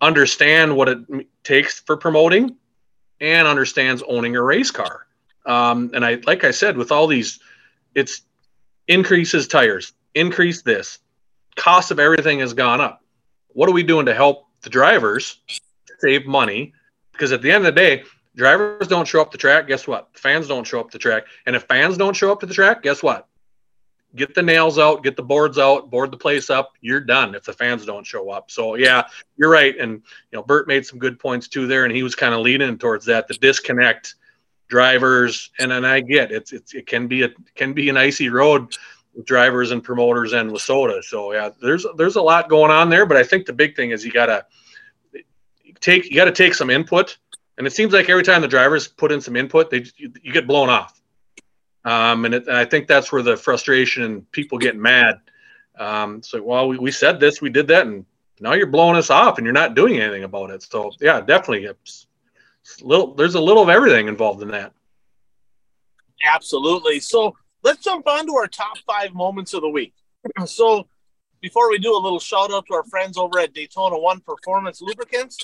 Understand 0.00 0.74
what 0.76 0.88
it 0.88 0.98
takes 1.44 1.80
for 1.80 1.96
promoting, 1.96 2.56
and 3.20 3.48
understands 3.48 4.02
owning 4.08 4.36
a 4.36 4.42
race 4.42 4.70
car. 4.70 5.06
Um, 5.46 5.90
and 5.94 6.04
I, 6.04 6.20
like 6.26 6.44
I 6.44 6.50
said, 6.50 6.76
with 6.76 6.92
all 6.92 7.06
these, 7.06 7.40
it's 7.94 8.22
increases 8.86 9.48
tires, 9.48 9.92
increase 10.14 10.62
this, 10.62 10.98
cost 11.56 11.90
of 11.90 11.98
everything 11.98 12.38
has 12.40 12.54
gone 12.54 12.80
up. 12.80 13.02
What 13.48 13.68
are 13.68 13.72
we 13.72 13.82
doing 13.82 14.06
to 14.06 14.14
help 14.14 14.46
the 14.62 14.70
drivers 14.70 15.38
save 15.98 16.26
money? 16.26 16.74
Because 17.12 17.32
at 17.32 17.42
the 17.42 17.50
end 17.50 17.66
of 17.66 17.74
the 17.74 17.80
day, 17.80 18.04
drivers 18.36 18.86
don't 18.88 19.08
show 19.08 19.20
up 19.20 19.32
the 19.32 19.38
track. 19.38 19.66
Guess 19.66 19.88
what? 19.88 20.08
Fans 20.12 20.46
don't 20.46 20.66
show 20.66 20.80
up 20.80 20.90
the 20.90 20.98
track. 20.98 21.24
And 21.46 21.56
if 21.56 21.64
fans 21.64 21.96
don't 21.96 22.14
show 22.14 22.30
up 22.30 22.40
to 22.40 22.46
the 22.46 22.54
track, 22.54 22.82
guess 22.82 23.02
what? 23.02 23.26
Get 24.16 24.34
the 24.34 24.42
nails 24.42 24.78
out, 24.78 25.04
get 25.04 25.16
the 25.16 25.22
boards 25.22 25.58
out, 25.58 25.90
board 25.90 26.10
the 26.10 26.16
place 26.16 26.48
up. 26.48 26.72
You're 26.80 27.00
done 27.00 27.34
if 27.34 27.44
the 27.44 27.52
fans 27.52 27.84
don't 27.84 28.06
show 28.06 28.30
up. 28.30 28.50
So 28.50 28.74
yeah, 28.74 29.04
you're 29.36 29.50
right. 29.50 29.76
And 29.78 29.92
you 29.92 30.38
know, 30.38 30.42
Bert 30.42 30.66
made 30.66 30.86
some 30.86 30.98
good 30.98 31.18
points 31.18 31.48
too 31.48 31.66
there, 31.66 31.84
and 31.84 31.94
he 31.94 32.02
was 32.02 32.14
kind 32.14 32.34
of 32.34 32.40
leading 32.40 32.78
towards 32.78 33.04
that. 33.06 33.28
The 33.28 33.34
disconnect 33.34 34.14
drivers, 34.68 35.50
and 35.58 35.72
and 35.72 35.86
I 35.86 36.00
get 36.00 36.32
it's, 36.32 36.52
it's 36.52 36.74
it 36.74 36.86
can 36.86 37.06
be 37.06 37.24
a 37.24 37.30
can 37.54 37.74
be 37.74 37.88
an 37.90 37.96
icy 37.96 38.30
road 38.30 38.74
with 39.14 39.26
drivers 39.26 39.72
and 39.72 39.84
promoters 39.84 40.32
and 40.32 40.50
WISSOTA. 40.50 41.04
So 41.04 41.32
yeah, 41.32 41.50
there's 41.60 41.84
there's 41.96 42.16
a 42.16 42.22
lot 42.22 42.48
going 42.48 42.70
on 42.70 42.88
there, 42.88 43.04
but 43.04 43.18
I 43.18 43.24
think 43.24 43.46
the 43.46 43.52
big 43.52 43.76
thing 43.76 43.90
is 43.90 44.04
you 44.04 44.12
gotta 44.12 44.46
take 45.80 46.06
you 46.06 46.16
got 46.16 46.26
to 46.26 46.32
take 46.32 46.54
some 46.54 46.70
input, 46.70 47.18
and 47.56 47.66
it 47.66 47.72
seems 47.72 47.92
like 47.92 48.08
every 48.08 48.22
time 48.22 48.42
the 48.42 48.48
drivers 48.48 48.88
put 48.88 49.12
in 49.12 49.20
some 49.20 49.36
input, 49.36 49.70
they 49.70 49.84
you 49.96 50.32
get 50.32 50.46
blown 50.46 50.68
off. 50.68 50.97
Um, 51.84 52.24
and, 52.24 52.34
it, 52.34 52.46
and, 52.46 52.56
I 52.56 52.64
think 52.64 52.86
that's 52.86 53.12
where 53.12 53.22
the 53.22 53.36
frustration 53.36 54.02
and 54.02 54.32
people 54.32 54.58
get 54.58 54.76
mad. 54.76 55.20
Um, 55.78 56.22
so 56.22 56.42
well, 56.42 56.68
we, 56.68 56.78
we 56.78 56.90
said 56.90 57.20
this, 57.20 57.40
we 57.40 57.50
did 57.50 57.68
that, 57.68 57.86
and 57.86 58.04
now 58.40 58.54
you're 58.54 58.66
blowing 58.66 58.96
us 58.96 59.10
off, 59.10 59.38
and 59.38 59.44
you're 59.44 59.52
not 59.52 59.74
doing 59.74 60.00
anything 60.00 60.24
about 60.24 60.50
it. 60.50 60.62
So 60.62 60.90
yeah, 61.00 61.20
definitely, 61.20 61.66
it's, 61.66 62.06
it's 62.62 62.82
little 62.82 63.14
there's 63.14 63.36
a 63.36 63.40
little 63.40 63.62
of 63.62 63.68
everything 63.68 64.08
involved 64.08 64.42
in 64.42 64.48
that. 64.48 64.72
Absolutely. 66.24 67.00
So 67.00 67.36
let's 67.62 67.82
jump 67.82 68.06
on 68.06 68.26
to 68.26 68.34
our 68.34 68.46
top 68.46 68.78
five 68.86 69.14
moments 69.14 69.54
of 69.54 69.62
the 69.62 69.68
week. 69.68 69.94
So, 70.46 70.88
before 71.40 71.70
we 71.70 71.78
do 71.78 71.96
a 71.96 72.00
little 72.00 72.18
shout 72.18 72.52
out 72.52 72.66
to 72.66 72.74
our 72.74 72.84
friends 72.84 73.16
over 73.16 73.38
at 73.38 73.54
Daytona 73.54 73.96
One 73.96 74.20
Performance 74.20 74.82
Lubricants. 74.82 75.38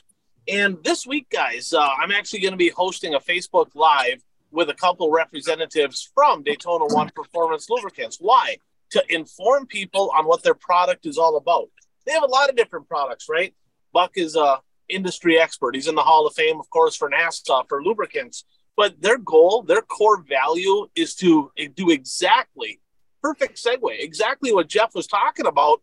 And 0.49 0.83
this 0.83 1.07
week, 1.07 1.31
guys, 1.31 1.73
uh, 1.73 1.88
I'm 2.03 2.11
actually 2.11 2.40
going 2.40 2.53
to 2.53 2.59
be 2.59 2.68
hosting 2.68 3.14
a 3.14 3.20
Facebook 3.20 3.68
Live 3.77 4.20
with 4.55 4.71
a 4.71 4.75
couple 4.75 5.11
representatives 5.11 6.09
from 6.14 6.45
Daytona 6.45 6.87
One 6.87 7.11
Performance 7.11 7.69
Lubricants. 7.69 8.19
Why? 8.21 8.59
To 8.93 9.03
inform 9.09 9.67
people 9.67 10.12
on 10.17 10.27
what 10.27 10.45
their 10.45 10.55
product 10.55 11.07
is 11.07 11.19
all 11.19 11.37
about. 11.37 11.69
They 12.07 12.12
have 12.12 12.23
a 12.23 12.27
lot 12.27 12.49
of 12.49 12.57
different 12.57 12.88
products, 12.88 13.27
right? 13.29 13.53
Buck 13.93 14.12
is 14.14 14.37
a 14.37 14.61
industry 14.88 15.40
expert. 15.40 15.75
He's 15.75 15.88
in 15.88 15.97
the 15.97 16.03
Hall 16.03 16.27
of 16.27 16.35
Fame, 16.35 16.61
of 16.61 16.71
course, 16.71 16.95
for 16.95 17.11
NASA 17.11 17.69
for 17.69 17.83
lubricants. 17.83 18.45
But 18.77 19.01
their 19.01 19.19
goal, 19.19 19.62
their 19.62 19.83
core 19.83 20.23
value 20.23 20.88
is 20.95 21.17
to 21.17 21.51
do 21.75 21.90
exactly 21.90 22.81
perfect 23.23 23.57
segue, 23.57 23.99
exactly 23.99 24.53
what 24.53 24.69
Jeff 24.69 24.95
was 24.95 25.07
talking 25.07 25.47
about, 25.47 25.83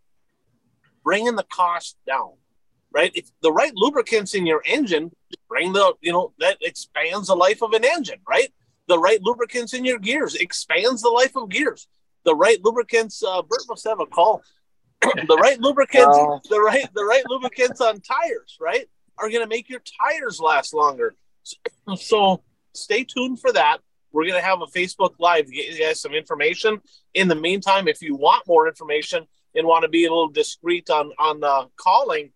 bringing 1.04 1.36
the 1.36 1.44
cost 1.44 1.98
down. 2.08 2.34
Right? 2.94 3.12
If 3.16 3.32
the 3.42 3.52
right 3.52 3.72
lubricants 3.74 4.34
in 4.34 4.46
your 4.46 4.62
engine 4.66 5.12
bring 5.50 5.74
the, 5.74 5.94
you 6.02 6.12
know, 6.12 6.34
that 6.40 6.58
expands 6.62 7.28
the 7.28 7.36
life 7.36 7.62
of 7.62 7.74
an 7.74 7.86
engine, 7.86 8.20
right? 8.28 8.54
The 8.88 9.00
right 9.00 9.22
lubricants 9.22 9.74
in 9.74 9.86
your 9.86 10.00
gears 10.00 10.36
expands 10.36 11.02
the 11.02 11.10
life 11.10 11.36
of 11.36 11.50
gears. 11.50 11.88
The 12.24 12.36
right 12.36 12.60
lubricants, 12.64 13.24
uh, 13.24 13.42
Bert 13.42 13.62
must 13.70 13.88
have 13.88 14.00
a 14.00 14.06
call. 14.06 14.44
the 15.02 15.40
right 15.42 15.60
lubricants, 15.60 16.18
the 16.50 16.60
right, 16.60 16.88
the 16.94 17.04
right 17.04 17.24
lubricants 17.28 17.82
on 17.82 18.02
tires, 18.02 18.58
right, 18.60 18.88
are 19.18 19.30
going 19.30 19.42
to 19.42 19.48
make 19.48 19.70
your 19.70 19.82
tires 20.00 20.40
last 20.40 20.74
longer. 20.74 21.16
So, 21.44 21.58
so 21.96 22.44
stay 22.74 23.04
tuned 23.04 23.40
for 23.40 23.52
that. 23.54 23.80
We're 24.12 24.24
going 24.24 24.40
to 24.40 24.46
have 24.46 24.62
a 24.62 24.66
Facebook 24.66 25.14
Live 25.20 25.46
to 25.46 25.52
get 25.52 25.74
you 25.74 25.80
guys 25.80 26.02
some 26.02 26.14
information. 26.14 26.82
In 27.14 27.28
the 27.28 27.36
meantime, 27.36 27.88
if 27.88 28.02
you 28.02 28.16
want 28.16 28.46
more 28.48 28.68
information 28.68 29.26
and 29.56 29.66
want 29.66 29.84
to 29.84 29.90
be 29.90 30.06
a 30.06 30.10
little 30.10 30.30
discreet 30.30 30.90
on, 30.90 31.12
on 31.18 31.44
uh, 31.44 31.66
calling, 31.78 32.32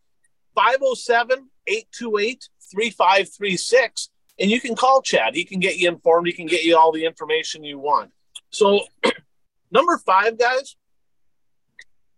507 0.55 1.49
828 1.67 2.49
3536. 2.71 4.09
And 4.39 4.51
you 4.51 4.59
can 4.59 4.75
call 4.75 5.01
Chad. 5.01 5.35
He 5.35 5.45
can 5.45 5.59
get 5.59 5.77
you 5.77 5.87
informed. 5.87 6.27
He 6.27 6.33
can 6.33 6.47
get 6.47 6.63
you 6.63 6.77
all 6.77 6.91
the 6.91 7.05
information 7.05 7.63
you 7.63 7.79
want. 7.79 8.11
So, 8.49 8.81
number 9.71 9.97
five, 9.97 10.37
guys, 10.37 10.75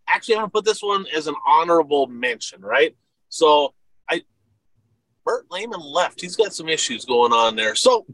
actually, 0.07 0.35
I'm 0.35 0.41
going 0.41 0.49
to 0.49 0.53
put 0.53 0.65
this 0.65 0.81
one 0.81 1.05
as 1.15 1.27
an 1.27 1.35
honorable 1.45 2.07
mention, 2.07 2.61
right? 2.61 2.95
So, 3.29 3.73
I, 4.09 4.23
Bert 5.27 5.45
Lehman 5.51 5.81
left. 5.81 6.21
He's 6.21 6.37
got 6.37 6.53
some 6.53 6.69
issues 6.69 7.03
going 7.03 7.33
on 7.33 7.57
there. 7.57 7.75
So 7.75 8.05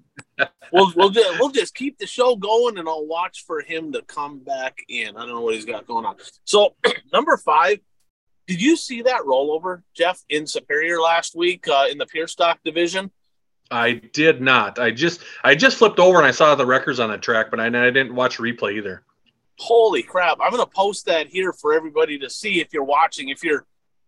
we'll 0.71 0.91
we'll 0.95 1.11
just, 1.11 1.39
we'll 1.39 1.51
just 1.51 1.75
keep 1.75 1.99
the 1.99 2.07
show 2.07 2.35
going, 2.35 2.79
and 2.79 2.89
I'll 2.89 3.05
watch 3.05 3.45
for 3.45 3.61
him 3.61 3.91
to 3.93 4.01
come 4.01 4.39
back 4.39 4.79
in. 4.89 5.15
I 5.15 5.19
don't 5.19 5.29
know 5.29 5.41
what 5.41 5.53
he's 5.53 5.63
got 5.63 5.85
going 5.85 6.05
on. 6.05 6.15
So 6.43 6.75
number 7.13 7.37
five, 7.37 7.77
did 8.47 8.59
you 8.59 8.75
see 8.75 9.03
that 9.03 9.21
rollover, 9.21 9.83
Jeff, 9.95 10.21
in 10.27 10.47
Superior 10.47 10.99
last 10.99 11.35
week 11.35 11.67
uh, 11.67 11.85
in 11.91 11.99
the 11.99 12.07
Pure 12.07 12.27
Stock 12.27 12.59
division? 12.65 13.11
I 13.73 13.93
did 13.93 14.39
not. 14.39 14.77
I 14.77 14.91
just 14.91 15.21
I 15.43 15.55
just 15.55 15.77
flipped 15.77 15.99
over 15.99 16.19
and 16.19 16.27
I 16.27 16.31
saw 16.31 16.53
the 16.53 16.65
records 16.65 16.99
on 16.99 17.09
the 17.09 17.17
track, 17.17 17.49
but 17.49 17.59
I, 17.59 17.65
I 17.65 17.89
didn't 17.89 18.13
watch 18.13 18.37
replay 18.37 18.77
either. 18.77 19.01
Holy 19.57 20.03
crap! 20.03 20.37
I'm 20.39 20.51
gonna 20.51 20.67
post 20.67 21.07
that 21.07 21.27
here 21.27 21.51
for 21.51 21.73
everybody 21.73 22.19
to 22.19 22.29
see 22.29 22.61
if 22.61 22.71
you're 22.71 22.83
watching. 22.83 23.29
If 23.29 23.43
you're, 23.43 23.65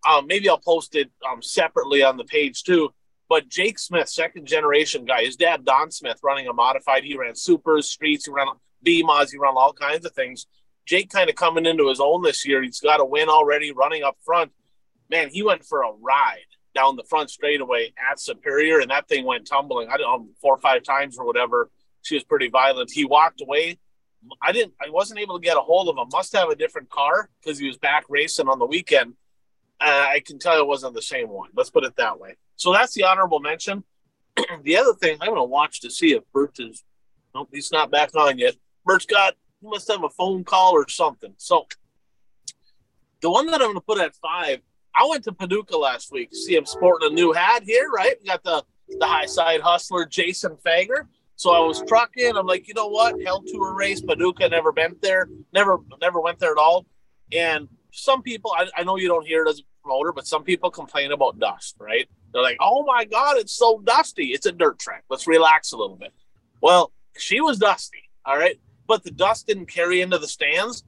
um, 0.07 0.27
maybe 0.27 0.47
I'll 0.49 0.59
post 0.59 0.95
it 0.95 1.09
um, 1.27 1.41
separately 1.41 2.03
on 2.03 2.15
the 2.15 2.25
page 2.25 2.61
too. 2.61 2.93
But 3.27 3.49
Jake 3.49 3.79
Smith, 3.79 4.07
second 4.07 4.45
generation 4.45 5.03
guy, 5.03 5.25
his 5.25 5.35
dad 5.35 5.65
Don 5.65 5.89
Smith, 5.89 6.19
running 6.23 6.47
a 6.47 6.53
modified. 6.53 7.03
He 7.03 7.17
ran 7.17 7.33
supers, 7.35 7.89
streets, 7.89 8.27
he 8.27 8.31
ran 8.31 8.45
BMOS, 8.85 9.31
he 9.31 9.39
ran 9.39 9.55
all 9.57 9.73
kinds 9.73 10.05
of 10.05 10.11
things. 10.11 10.45
Jake 10.85 11.09
kind 11.09 11.27
of 11.27 11.35
coming 11.35 11.65
into 11.65 11.89
his 11.89 11.99
own 11.99 12.21
this 12.21 12.45
year. 12.45 12.61
He's 12.61 12.79
got 12.79 12.99
a 12.99 13.05
win 13.05 13.29
already, 13.29 13.71
running 13.71 14.03
up 14.03 14.17
front. 14.23 14.51
Man, 15.09 15.29
he 15.29 15.41
went 15.41 15.65
for 15.65 15.81
a 15.81 15.91
ride 15.91 16.45
down 16.75 16.95
the 16.95 17.03
front 17.03 17.29
straightaway 17.29 17.93
at 18.11 18.19
Superior, 18.19 18.79
and 18.79 18.91
that 18.91 19.07
thing 19.07 19.25
went 19.25 19.47
tumbling. 19.47 19.89
I 19.89 19.97
don't 19.97 20.23
know 20.23 20.29
four 20.41 20.53
or 20.53 20.59
five 20.59 20.83
times 20.83 21.17
or 21.17 21.25
whatever. 21.25 21.71
She 22.03 22.15
was 22.15 22.23
pretty 22.23 22.49
violent. 22.49 22.91
He 22.91 23.05
walked 23.05 23.41
away. 23.41 23.79
I 24.41 24.51
didn't. 24.51 24.73
I 24.85 24.89
wasn't 24.89 25.19
able 25.19 25.39
to 25.39 25.43
get 25.43 25.57
a 25.57 25.61
hold 25.61 25.89
of 25.89 25.97
him. 25.97 26.07
Must 26.11 26.33
have 26.35 26.49
a 26.49 26.55
different 26.55 26.89
car 26.89 27.29
because 27.41 27.57
he 27.57 27.67
was 27.67 27.77
back 27.77 28.05
racing 28.09 28.47
on 28.47 28.59
the 28.59 28.65
weekend. 28.65 29.13
Uh, 29.79 30.07
I 30.09 30.21
can 30.23 30.37
tell 30.37 30.59
it 30.59 30.67
wasn't 30.67 30.93
the 30.93 31.01
same 31.01 31.29
one. 31.29 31.49
Let's 31.55 31.69
put 31.69 31.83
it 31.83 31.95
that 31.97 32.19
way. 32.19 32.35
So 32.55 32.71
that's 32.71 32.93
the 32.93 33.03
honorable 33.03 33.39
mention. 33.39 33.83
the 34.63 34.77
other 34.77 34.93
thing 34.93 35.17
I'm 35.21 35.29
going 35.29 35.39
to 35.39 35.43
watch 35.43 35.81
to 35.81 35.89
see 35.89 36.13
if 36.13 36.23
Bert 36.33 36.57
is. 36.59 36.83
Nope, 37.33 37.49
he's 37.51 37.71
not 37.71 37.91
back 37.91 38.15
on 38.15 38.37
yet. 38.37 38.55
Bert's 38.85 39.05
got. 39.05 39.35
He 39.61 39.67
must 39.67 39.91
have 39.91 40.03
a 40.03 40.09
phone 40.09 40.43
call 40.43 40.73
or 40.73 40.87
something. 40.87 41.33
So 41.37 41.67
the 43.21 43.29
one 43.29 43.47
that 43.47 43.55
I'm 43.55 43.67
going 43.67 43.75
to 43.75 43.81
put 43.81 43.99
at 43.99 44.15
five 44.15 44.59
I 44.95 45.05
went 45.09 45.23
to 45.25 45.33
Paducah 45.33 45.77
last 45.77 46.11
week. 46.11 46.29
See 46.33 46.55
him 46.55 46.65
sporting 46.65 47.11
a 47.11 47.13
new 47.13 47.33
hat 47.33 47.63
here, 47.63 47.89
right? 47.89 48.15
We 48.21 48.27
got 48.27 48.43
the 48.43 48.63
the 48.87 49.05
high 49.05 49.25
side 49.25 49.61
hustler 49.61 50.05
Jason 50.05 50.57
Feger. 50.65 51.07
So 51.37 51.51
I 51.51 51.59
was 51.59 51.83
trucking. 51.87 52.37
I'm 52.37 52.45
like, 52.45 52.67
you 52.67 52.73
know 52.73 52.87
what? 52.87 53.21
Hell 53.21 53.43
tour 53.45 53.73
race, 53.75 54.01
Paducah. 54.01 54.47
Never 54.49 54.71
been 54.71 54.95
there. 55.01 55.27
Never 55.53 55.79
never 56.01 56.21
went 56.21 56.39
there 56.39 56.51
at 56.51 56.57
all. 56.57 56.85
And 57.33 57.67
some 57.91 58.21
people, 58.21 58.51
I, 58.57 58.67
I 58.77 58.83
know 58.83 58.97
you 58.97 59.07
don't 59.07 59.25
hear 59.25 59.45
it 59.45 59.49
as 59.49 59.59
a 59.59 59.63
promoter, 59.81 60.13
but 60.13 60.27
some 60.27 60.43
people 60.43 60.69
complain 60.69 61.11
about 61.11 61.39
dust, 61.39 61.75
right? 61.79 62.07
They're 62.31 62.41
like, 62.41 62.57
oh 62.59 62.83
my 62.83 63.05
god, 63.05 63.37
it's 63.37 63.55
so 63.55 63.79
dusty. 63.79 64.27
It's 64.27 64.45
a 64.45 64.51
dirt 64.51 64.79
track. 64.79 65.03
Let's 65.09 65.27
relax 65.27 65.71
a 65.71 65.77
little 65.77 65.95
bit. 65.95 66.13
Well, 66.61 66.91
she 67.17 67.41
was 67.41 67.57
dusty, 67.57 68.09
all 68.25 68.37
right, 68.37 68.59
but 68.87 69.03
the 69.03 69.11
dust 69.11 69.47
didn't 69.47 69.67
carry 69.67 70.01
into 70.01 70.17
the 70.17 70.27
stands. 70.27 70.83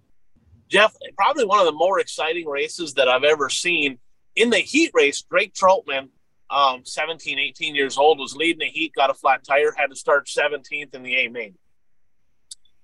Jeff, 0.70 0.96
probably 1.16 1.46
one 1.46 1.60
of 1.60 1.66
the 1.66 1.72
more 1.72 2.00
exciting 2.00 2.48
races 2.48 2.94
that 2.96 3.08
I've 3.08 3.24
ever 3.24 3.50
seen. 3.50 4.00
In 4.36 4.50
the 4.50 4.58
heat 4.58 4.92
race, 4.94 5.22
Drake 5.22 5.54
Troutman, 5.54 6.10
um, 6.50 6.82
17, 6.86 7.40
18 7.40 7.76
years 7.76 7.98
old, 7.98 8.20
was 8.20 8.36
leading 8.36 8.60
the 8.60 8.66
heat, 8.66 8.94
got 8.94 9.10
a 9.10 9.14
flat 9.14 9.44
tire, 9.44 9.74
had 9.76 9.90
to 9.90 9.96
start 9.96 10.28
17th 10.28 10.94
in 10.94 11.04
the 11.04 11.16
A 11.16 11.28
main. 11.30 11.56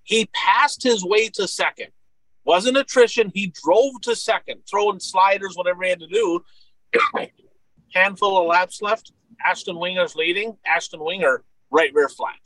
He 0.04 0.30
passed 0.34 0.84
his 0.84 1.04
way 1.04 1.30
to 1.30 1.48
second. 1.48 1.90
Wasn't 2.46 2.76
attrition. 2.76 3.32
He 3.34 3.54
drove 3.64 4.02
to 4.02 4.16
second, 4.16 4.62
throwing 4.70 5.00
sliders, 5.00 5.56
whatever 5.56 5.84
he 5.84 5.90
had 5.90 6.00
to 6.00 6.08
do. 6.08 6.44
Handful 7.94 8.42
of 8.42 8.48
laps 8.48 8.82
left. 8.82 9.14
Ashton 9.46 9.78
Winger's 9.78 10.16
leading. 10.16 10.58
Ashton 10.66 11.04
Winger, 11.04 11.44
right 11.72 11.94
rear 11.94 12.10
flat. 12.10 12.40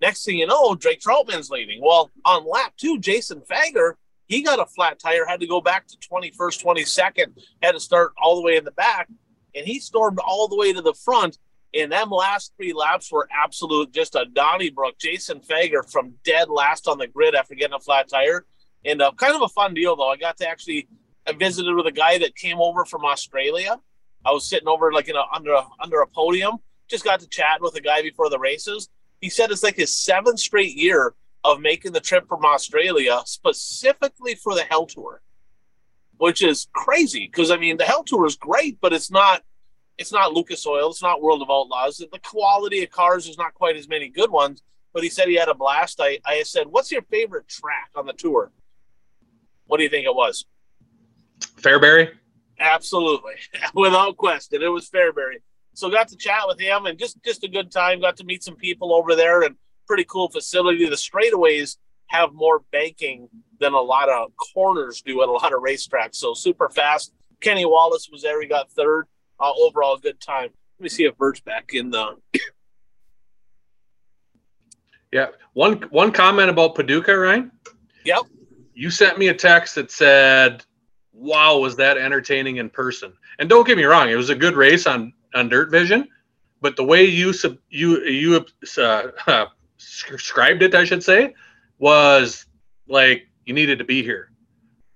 Next 0.00 0.24
thing 0.24 0.38
you 0.38 0.46
know, 0.46 0.74
Drake 0.74 1.00
Troutman's 1.00 1.50
leading. 1.50 1.80
Well, 1.82 2.10
on 2.24 2.48
lap 2.48 2.74
two, 2.76 2.98
Jason 2.98 3.40
Feger 3.40 3.94
he 4.26 4.42
got 4.42 4.58
a 4.58 4.66
flat 4.66 4.98
tire, 4.98 5.26
had 5.26 5.40
to 5.40 5.46
go 5.46 5.60
back 5.60 5.86
to 5.88 5.96
21st, 5.96 6.64
22nd, 6.64 7.38
had 7.62 7.72
to 7.72 7.80
start 7.80 8.12
all 8.20 8.36
the 8.36 8.42
way 8.42 8.56
in 8.56 8.64
the 8.64 8.72
back, 8.72 9.08
and 9.54 9.66
he 9.66 9.78
stormed 9.78 10.18
all 10.18 10.48
the 10.48 10.56
way 10.56 10.72
to 10.72 10.82
the 10.82 10.94
front. 10.94 11.38
And 11.74 11.90
them 11.90 12.10
last 12.10 12.52
three 12.56 12.72
laps 12.72 13.10
were 13.10 13.28
absolute, 13.32 13.92
just 13.92 14.14
a 14.14 14.26
Donnybrook. 14.32 14.98
Jason 14.98 15.40
Feger 15.40 15.88
from 15.90 16.14
dead 16.24 16.48
last 16.48 16.86
on 16.86 16.98
the 16.98 17.08
grid 17.08 17.34
after 17.34 17.54
getting 17.54 17.74
a 17.74 17.80
flat 17.80 18.08
tire. 18.08 18.46
And 18.84 19.02
uh, 19.02 19.10
kind 19.16 19.34
of 19.34 19.42
a 19.42 19.48
fun 19.48 19.74
deal, 19.74 19.96
though. 19.96 20.08
I 20.08 20.16
got 20.16 20.36
to 20.36 20.48
actually, 20.48 20.88
I 21.26 21.32
visited 21.32 21.74
with 21.74 21.86
a 21.86 21.92
guy 21.92 22.18
that 22.18 22.36
came 22.36 22.60
over 22.60 22.84
from 22.84 23.04
Australia. 23.04 23.80
I 24.24 24.30
was 24.30 24.48
sitting 24.48 24.68
over 24.68 24.92
like 24.92 25.08
in 25.08 25.16
a, 25.16 25.24
under 25.34 25.52
a, 25.52 25.66
under 25.82 26.00
a 26.00 26.06
podium. 26.06 26.58
Just 26.88 27.04
got 27.04 27.20
to 27.20 27.28
chat 27.28 27.60
with 27.60 27.74
a 27.74 27.80
guy 27.80 28.02
before 28.02 28.30
the 28.30 28.38
races. 28.38 28.88
He 29.20 29.28
said 29.28 29.50
it's 29.50 29.62
like 29.62 29.76
his 29.76 29.92
seventh 29.92 30.38
straight 30.38 30.76
year 30.76 31.14
of 31.44 31.60
making 31.60 31.92
the 31.92 32.00
trip 32.00 32.26
from 32.28 32.44
Australia 32.44 33.20
specifically 33.26 34.34
for 34.34 34.54
the 34.54 34.62
Hell 34.62 34.86
Tour, 34.86 35.20
which 36.16 36.42
is 36.42 36.68
crazy 36.72 37.26
because 37.30 37.50
I 37.50 37.56
mean 37.58 37.76
the 37.76 37.84
Hell 37.84 38.02
Tour 38.02 38.26
is 38.26 38.36
great, 38.36 38.78
but 38.80 38.92
it's 38.92 39.10
not 39.10 39.42
it's 39.98 40.12
not 40.12 40.32
Lucas 40.32 40.66
Oil, 40.66 40.90
it's 40.90 41.02
not 41.02 41.22
World 41.22 41.42
of 41.42 41.50
Outlaws. 41.50 41.98
The 41.98 42.18
quality 42.18 42.82
of 42.82 42.90
cars 42.90 43.28
is 43.28 43.38
not 43.38 43.54
quite 43.54 43.76
as 43.76 43.88
many 43.88 44.08
good 44.08 44.30
ones. 44.30 44.62
But 44.94 45.02
he 45.02 45.08
said 45.08 45.26
he 45.26 45.34
had 45.34 45.48
a 45.48 45.54
blast. 45.54 46.00
I, 46.00 46.20
I 46.24 46.44
said, 46.44 46.68
"What's 46.68 46.92
your 46.92 47.02
favorite 47.02 47.48
track 47.48 47.90
on 47.96 48.06
the 48.06 48.12
tour?" 48.12 48.52
What 49.66 49.78
do 49.78 49.82
you 49.82 49.90
think 49.90 50.06
it 50.06 50.14
was? 50.14 50.46
Fairbury. 51.60 52.12
Absolutely, 52.60 53.34
without 53.74 54.16
question, 54.16 54.62
it 54.62 54.68
was 54.68 54.88
Fairbury. 54.88 55.42
So 55.74 55.90
got 55.90 56.08
to 56.08 56.16
chat 56.16 56.42
with 56.46 56.60
him 56.60 56.86
and 56.86 56.96
just 56.96 57.20
just 57.24 57.42
a 57.42 57.48
good 57.48 57.72
time. 57.72 58.00
Got 58.00 58.18
to 58.18 58.24
meet 58.24 58.44
some 58.44 58.54
people 58.54 58.94
over 58.94 59.16
there 59.16 59.42
and 59.42 59.56
pretty 59.86 60.04
cool 60.04 60.28
facility. 60.28 60.88
The 60.88 60.96
straightaways 60.96 61.76
have 62.08 62.32
more 62.32 62.60
banking 62.72 63.28
than 63.60 63.72
a 63.72 63.80
lot 63.80 64.08
of 64.08 64.30
corners 64.36 65.02
do 65.02 65.22
at 65.22 65.28
a 65.28 65.32
lot 65.32 65.52
of 65.52 65.60
racetracks. 65.60 66.16
So 66.16 66.34
super 66.34 66.68
fast. 66.68 67.12
Kenny 67.40 67.64
Wallace 67.64 68.08
was 68.10 68.22
there. 68.22 68.40
He 68.40 68.48
got 68.48 68.70
third. 68.70 69.06
Uh, 69.40 69.52
overall, 69.58 69.96
good 69.96 70.20
time. 70.20 70.50
Let 70.78 70.82
me 70.82 70.88
see 70.88 71.04
if 71.04 71.16
Bert's 71.16 71.40
back 71.40 71.70
in 71.72 71.90
the. 71.90 72.16
Yeah. 75.12 75.28
One 75.52 75.76
one 75.90 76.10
comment 76.10 76.50
about 76.50 76.74
Paducah, 76.74 77.16
Ryan. 77.16 77.52
Yep. 78.04 78.22
You 78.74 78.90
sent 78.90 79.16
me 79.16 79.28
a 79.28 79.34
text 79.34 79.76
that 79.76 79.92
said, 79.92 80.64
"Wow, 81.12 81.58
was 81.58 81.76
that 81.76 81.96
entertaining 81.96 82.56
in 82.56 82.68
person?" 82.68 83.12
And 83.38 83.48
don't 83.48 83.64
get 83.64 83.76
me 83.76 83.84
wrong, 83.84 84.10
it 84.10 84.16
was 84.16 84.30
a 84.30 84.34
good 84.34 84.56
race 84.56 84.88
on 84.88 85.12
on 85.32 85.48
Dirt 85.48 85.70
Vision, 85.70 86.08
but 86.60 86.74
the 86.74 86.82
way 86.82 87.04
you 87.04 87.32
sub, 87.32 87.58
you 87.68 88.02
you 88.04 88.44
uh, 88.78 89.02
described 89.78 90.62
it, 90.62 90.74
I 90.74 90.84
should 90.84 91.02
say, 91.02 91.34
was 91.78 92.46
like 92.88 93.28
you 93.44 93.54
needed 93.54 93.78
to 93.78 93.84
be 93.84 94.02
here. 94.02 94.30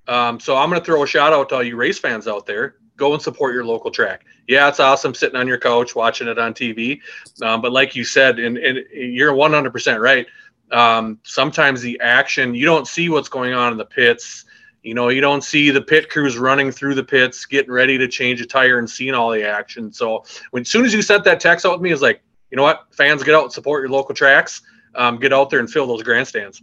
Um, 0.06 0.40
so 0.40 0.56
I'm 0.56 0.70
going 0.70 0.80
to 0.80 0.84
throw 0.84 1.02
a 1.02 1.06
shout 1.06 1.32
out 1.32 1.50
to 1.50 1.56
all 1.56 1.62
you 1.62 1.76
race 1.76 1.98
fans 1.98 2.26
out 2.26 2.46
there. 2.46 2.76
Go 2.96 3.12
and 3.12 3.22
support 3.22 3.54
your 3.54 3.64
local 3.64 3.90
track. 3.90 4.24
Yeah, 4.48 4.68
it's 4.68 4.80
awesome 4.80 5.14
sitting 5.14 5.36
on 5.36 5.46
your 5.46 5.58
couch 5.58 5.94
watching 5.94 6.26
it 6.26 6.38
on 6.38 6.54
TV. 6.54 7.00
Um, 7.42 7.60
but 7.60 7.72
like 7.72 7.94
you 7.94 8.04
said, 8.04 8.38
and, 8.38 8.56
and 8.58 8.84
you're 8.92 9.32
100% 9.32 10.00
right. 10.00 10.26
Um, 10.72 11.18
sometimes 11.22 11.80
the 11.80 12.00
action, 12.00 12.54
you 12.54 12.64
don't 12.64 12.88
see 12.88 13.08
what's 13.08 13.28
going 13.28 13.52
on 13.52 13.72
in 13.72 13.78
the 13.78 13.84
pits. 13.84 14.46
You 14.82 14.94
know, 14.94 15.10
you 15.10 15.20
don't 15.20 15.44
see 15.44 15.70
the 15.70 15.82
pit 15.82 16.08
crews 16.08 16.38
running 16.38 16.70
through 16.72 16.94
the 16.94 17.04
pits, 17.04 17.44
getting 17.44 17.70
ready 17.70 17.98
to 17.98 18.08
change 18.08 18.40
a 18.40 18.46
tire 18.46 18.78
and 18.78 18.88
seeing 18.88 19.14
all 19.14 19.30
the 19.30 19.46
action. 19.46 19.92
So 19.92 20.24
when 20.50 20.62
as 20.62 20.68
soon 20.68 20.84
as 20.84 20.94
you 20.94 21.02
sent 21.02 21.24
that 21.24 21.40
text 21.40 21.66
out 21.66 21.72
with 21.72 21.82
me, 21.82 21.92
it's 21.92 22.02
like, 22.02 22.22
you 22.50 22.56
know 22.56 22.62
what, 22.62 22.86
fans, 22.92 23.22
get 23.22 23.34
out 23.34 23.44
and 23.44 23.52
support 23.52 23.82
your 23.82 23.90
local 23.90 24.14
tracks 24.14 24.62
um, 24.94 25.18
get 25.18 25.32
out 25.32 25.50
there 25.50 25.60
and 25.60 25.70
fill 25.70 25.86
those 25.86 26.02
grandstands. 26.02 26.62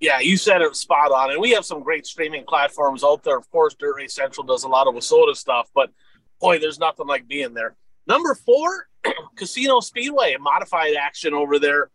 Yeah, 0.00 0.18
you 0.18 0.36
said 0.36 0.62
it 0.62 0.74
spot 0.76 1.12
on. 1.12 1.30
And 1.30 1.40
we 1.40 1.50
have 1.50 1.64
some 1.64 1.82
great 1.82 2.06
streaming 2.06 2.44
platforms 2.44 3.04
out 3.04 3.22
there. 3.22 3.36
Of 3.36 3.50
course, 3.50 3.74
Dirt 3.74 3.96
Race 3.96 4.14
Central 4.14 4.46
does 4.46 4.64
a 4.64 4.68
lot 4.68 4.86
of 4.86 4.94
WISSOTA 4.94 5.36
stuff, 5.36 5.68
but 5.74 5.90
boy, 6.40 6.58
there's 6.58 6.78
nothing 6.78 7.06
like 7.06 7.28
being 7.28 7.52
there. 7.52 7.76
Number 8.06 8.34
four, 8.34 8.88
Casino 9.36 9.80
Speedway, 9.80 10.36
modified 10.40 10.94
action 10.94 11.34
over 11.34 11.58
there. 11.58 11.90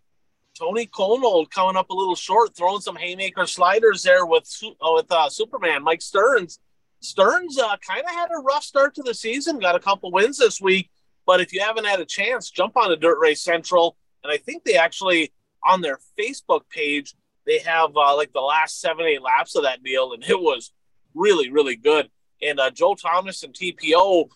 Tony 0.58 0.86
Conold 0.86 1.50
coming 1.50 1.76
up 1.76 1.90
a 1.90 1.94
little 1.94 2.16
short, 2.16 2.56
throwing 2.56 2.80
some 2.80 2.96
haymaker 2.96 3.46
sliders 3.46 4.04
there 4.04 4.26
with 4.26 4.50
uh, 4.64 4.92
with 4.94 5.12
uh, 5.12 5.28
Superman 5.28 5.84
Mike 5.84 6.02
Stearns. 6.02 6.60
Stearns 7.02 7.58
uh, 7.58 7.76
kind 7.86 8.04
of 8.06 8.12
had 8.12 8.30
a 8.34 8.40
rough 8.40 8.64
start 8.64 8.96
to 8.96 9.04
the 9.04 9.14
season, 9.14 9.60
got 9.60 9.76
a 9.76 9.80
couple 9.80 10.12
wins 10.12 10.38
this 10.38 10.62
week. 10.62 10.90
But 11.26 11.42
if 11.42 11.54
you 11.54 11.62
haven't 11.62 11.86
had 11.86 12.00
a 12.00 12.06
chance, 12.06 12.50
jump 12.50 12.78
on 12.78 12.92
a 12.92 12.96
Dirt 12.96 13.20
Race 13.20 13.42
Central. 13.42 13.98
And 14.24 14.32
I 14.32 14.38
think 14.38 14.64
they 14.64 14.76
actually 14.76 15.32
on 15.66 15.82
their 15.82 16.00
Facebook 16.18 16.62
page, 16.70 17.16
they 17.46 17.60
have 17.60 17.96
uh, 17.96 18.16
like 18.16 18.32
the 18.34 18.42
last 18.42 18.80
seven, 18.80 19.06
eight 19.06 19.22
laps 19.22 19.56
of 19.56 19.64
that 19.64 19.84
deal, 19.84 20.14
and 20.14 20.24
it 20.24 20.40
was 20.40 20.72
really, 21.14 21.50
really 21.50 21.76
good. 21.76 22.10
And 22.42 22.60
uh, 22.60 22.70
Joe 22.70 22.96
Thomas 22.96 23.44
and 23.44 23.54
TPO 23.54 24.30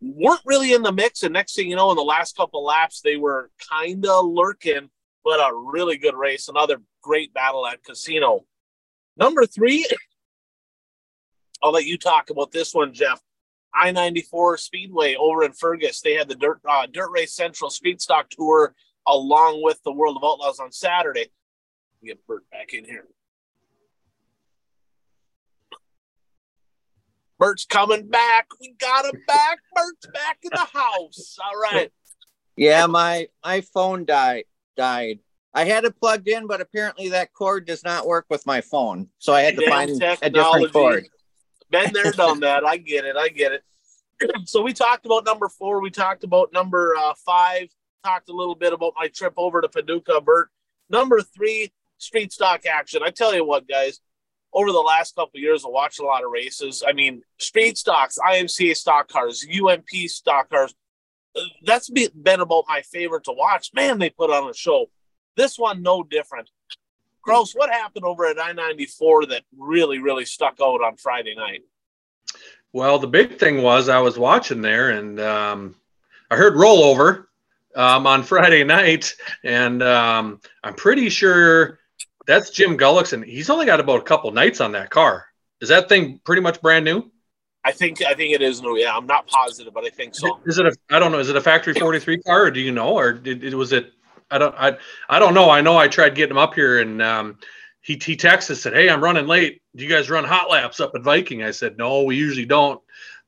weren't 0.00 0.40
really 0.44 0.72
in 0.72 0.82
the 0.82 0.92
mix. 0.92 1.22
And 1.22 1.32
next 1.32 1.54
thing 1.54 1.68
you 1.68 1.76
know, 1.76 1.90
in 1.90 1.96
the 1.96 2.02
last 2.02 2.36
couple 2.36 2.64
laps, 2.64 3.00
they 3.00 3.16
were 3.16 3.50
kind 3.70 4.04
of 4.06 4.26
lurking, 4.26 4.90
but 5.24 5.40
a 5.40 5.54
really 5.54 5.98
good 5.98 6.14
race. 6.14 6.48
Another 6.48 6.80
great 7.02 7.32
battle 7.32 7.66
at 7.66 7.82
Casino. 7.82 8.44
Number 9.16 9.46
three, 9.46 9.86
I'll 11.62 11.72
let 11.72 11.86
you 11.86 11.98
talk 11.98 12.30
about 12.30 12.52
this 12.52 12.74
one, 12.74 12.92
Jeff. 12.92 13.20
I 13.74 13.90
94 13.90 14.58
Speedway 14.58 15.14
over 15.14 15.44
in 15.44 15.52
Fergus. 15.52 16.00
They 16.00 16.14
had 16.14 16.28
the 16.28 16.34
Dirt, 16.34 16.60
uh, 16.68 16.86
Dirt 16.86 17.10
Race 17.10 17.34
Central 17.34 17.70
Speed 17.70 18.00
Stock 18.00 18.30
Tour 18.30 18.74
along 19.06 19.62
with 19.62 19.82
the 19.84 19.92
World 19.92 20.16
of 20.16 20.24
Outlaws 20.24 20.60
on 20.60 20.72
Saturday. 20.72 21.26
Get 22.04 22.24
Bert 22.26 22.48
back 22.50 22.72
in 22.72 22.84
here. 22.84 23.06
Bert's 27.38 27.64
coming 27.64 28.08
back. 28.08 28.48
We 28.60 28.74
got 28.78 29.04
him 29.04 29.22
back. 29.26 29.58
Bert's 29.74 30.06
back 30.12 30.38
in 30.42 30.50
the 30.52 30.58
house. 30.58 31.38
All 31.42 31.60
right. 31.60 31.92
Yeah, 32.56 32.86
my 32.86 33.28
my 33.44 33.60
phone 33.60 34.04
died 34.04 34.44
died. 34.76 35.20
I 35.54 35.64
had 35.64 35.84
it 35.84 35.98
plugged 35.98 36.28
in, 36.28 36.46
but 36.46 36.60
apparently 36.60 37.10
that 37.10 37.32
cord 37.32 37.66
does 37.66 37.84
not 37.84 38.06
work 38.06 38.26
with 38.28 38.44
my 38.46 38.60
phone. 38.60 39.08
So 39.18 39.32
I 39.32 39.42
had 39.42 39.56
to 39.56 39.62
Damn 39.62 39.70
find 39.70 40.02
a 40.22 40.30
different 40.30 40.72
cord. 40.72 41.08
Been 41.70 41.92
there, 41.92 42.12
done 42.12 42.40
that. 42.40 42.64
I 42.64 42.76
get 42.76 43.04
it. 43.04 43.16
I 43.16 43.28
get 43.28 43.52
it. 43.52 43.62
So 44.46 44.62
we 44.62 44.72
talked 44.72 45.06
about 45.06 45.24
number 45.24 45.48
four. 45.48 45.80
We 45.80 45.90
talked 45.90 46.24
about 46.24 46.52
number 46.52 46.96
uh, 46.98 47.14
five. 47.24 47.68
Talked 48.02 48.28
a 48.28 48.32
little 48.32 48.56
bit 48.56 48.72
about 48.72 48.94
my 48.98 49.06
trip 49.06 49.34
over 49.36 49.60
to 49.60 49.68
Paducah, 49.68 50.20
Bert. 50.20 50.50
Number 50.90 51.20
three, 51.20 51.72
street 51.98 52.32
stock 52.32 52.66
action. 52.66 53.02
I 53.04 53.10
tell 53.10 53.32
you 53.32 53.44
what, 53.44 53.68
guys. 53.68 54.00
Over 54.52 54.72
the 54.72 54.80
last 54.80 55.14
couple 55.14 55.36
of 55.36 55.42
years, 55.42 55.64
I 55.64 55.68
watched 55.68 56.00
a 56.00 56.04
lot 56.04 56.24
of 56.24 56.32
races. 56.32 56.82
I 56.86 56.94
mean, 56.94 57.22
street 57.38 57.78
stocks, 57.78 58.18
IMCA 58.18 58.74
stock 58.76 59.08
cars, 59.08 59.46
UMP 59.46 59.88
stock 60.08 60.50
cars. 60.50 60.74
That's 61.64 61.90
been 61.90 62.40
about 62.40 62.64
my 62.66 62.80
favorite 62.82 63.24
to 63.24 63.32
watch. 63.32 63.70
Man, 63.74 63.98
they 63.98 64.10
put 64.10 64.30
on 64.30 64.48
a 64.48 64.54
show. 64.54 64.86
This 65.36 65.58
one, 65.58 65.82
no 65.82 66.02
different. 66.02 66.50
Gross, 67.22 67.52
what 67.52 67.70
happened 67.70 68.04
over 68.04 68.26
at 68.26 68.40
I 68.40 68.52
94 68.52 69.26
that 69.26 69.42
really, 69.56 69.98
really 69.98 70.24
stuck 70.24 70.58
out 70.62 70.82
on 70.82 70.96
Friday 70.96 71.34
night? 71.34 71.62
Well, 72.72 72.98
the 72.98 73.06
big 73.06 73.38
thing 73.38 73.62
was 73.62 73.88
I 73.88 73.98
was 74.00 74.18
watching 74.18 74.60
there 74.60 74.90
and 74.90 75.18
um, 75.20 75.74
I 76.30 76.36
heard 76.36 76.54
rollover 76.54 77.26
um, 77.74 78.06
on 78.06 78.22
Friday 78.24 78.64
night, 78.64 79.14
and 79.44 79.82
um, 79.82 80.40
I'm 80.62 80.74
pretty 80.74 81.08
sure 81.08 81.78
that's 82.26 82.50
Jim 82.50 82.76
Gullickson. 82.76 83.24
He's 83.24 83.50
only 83.50 83.66
got 83.66 83.80
about 83.80 84.00
a 84.00 84.04
couple 84.04 84.30
nights 84.32 84.60
on 84.60 84.72
that 84.72 84.90
car. 84.90 85.26
Is 85.60 85.70
that 85.70 85.88
thing 85.88 86.20
pretty 86.24 86.42
much 86.42 86.60
brand 86.60 86.84
new? 86.84 87.10
I 87.64 87.72
think 87.72 88.02
I 88.02 88.14
think 88.14 88.34
it 88.34 88.40
is 88.40 88.62
new. 88.62 88.78
Yeah, 88.78 88.96
I'm 88.96 89.06
not 89.06 89.26
positive, 89.26 89.74
but 89.74 89.84
I 89.84 89.90
think 89.90 90.14
so. 90.14 90.38
Is 90.46 90.58
it 90.58 90.66
a? 90.66 90.74
I 90.90 90.98
don't 90.98 91.10
know. 91.10 91.18
Is 91.18 91.28
it 91.28 91.36
a 91.36 91.40
factory 91.40 91.74
43 91.74 92.22
car, 92.22 92.44
or 92.44 92.50
do 92.50 92.60
you 92.60 92.70
know, 92.70 92.96
or 92.96 93.12
did 93.12 93.42
it 93.42 93.54
was 93.54 93.72
it? 93.72 93.92
I 94.30 94.38
don't. 94.38 94.54
I 94.56 94.76
I 95.08 95.18
don't 95.18 95.34
know. 95.34 95.50
I 95.50 95.60
know 95.60 95.76
I 95.76 95.88
tried 95.88 96.14
getting 96.14 96.32
him 96.32 96.38
up 96.38 96.54
here, 96.54 96.80
and 96.80 97.00
um, 97.02 97.38
he 97.80 97.94
he 97.94 98.16
texted 98.16 98.56
said, 98.56 98.74
"Hey, 98.74 98.90
I'm 98.90 99.02
running 99.02 99.26
late. 99.26 99.62
Do 99.74 99.84
you 99.84 99.90
guys 99.90 100.10
run 100.10 100.24
hot 100.24 100.50
laps 100.50 100.80
up 100.80 100.92
at 100.94 101.02
Viking?" 101.02 101.42
I 101.42 101.50
said, 101.50 101.78
"No, 101.78 102.02
we 102.02 102.16
usually 102.16 102.46
don't." 102.46 102.80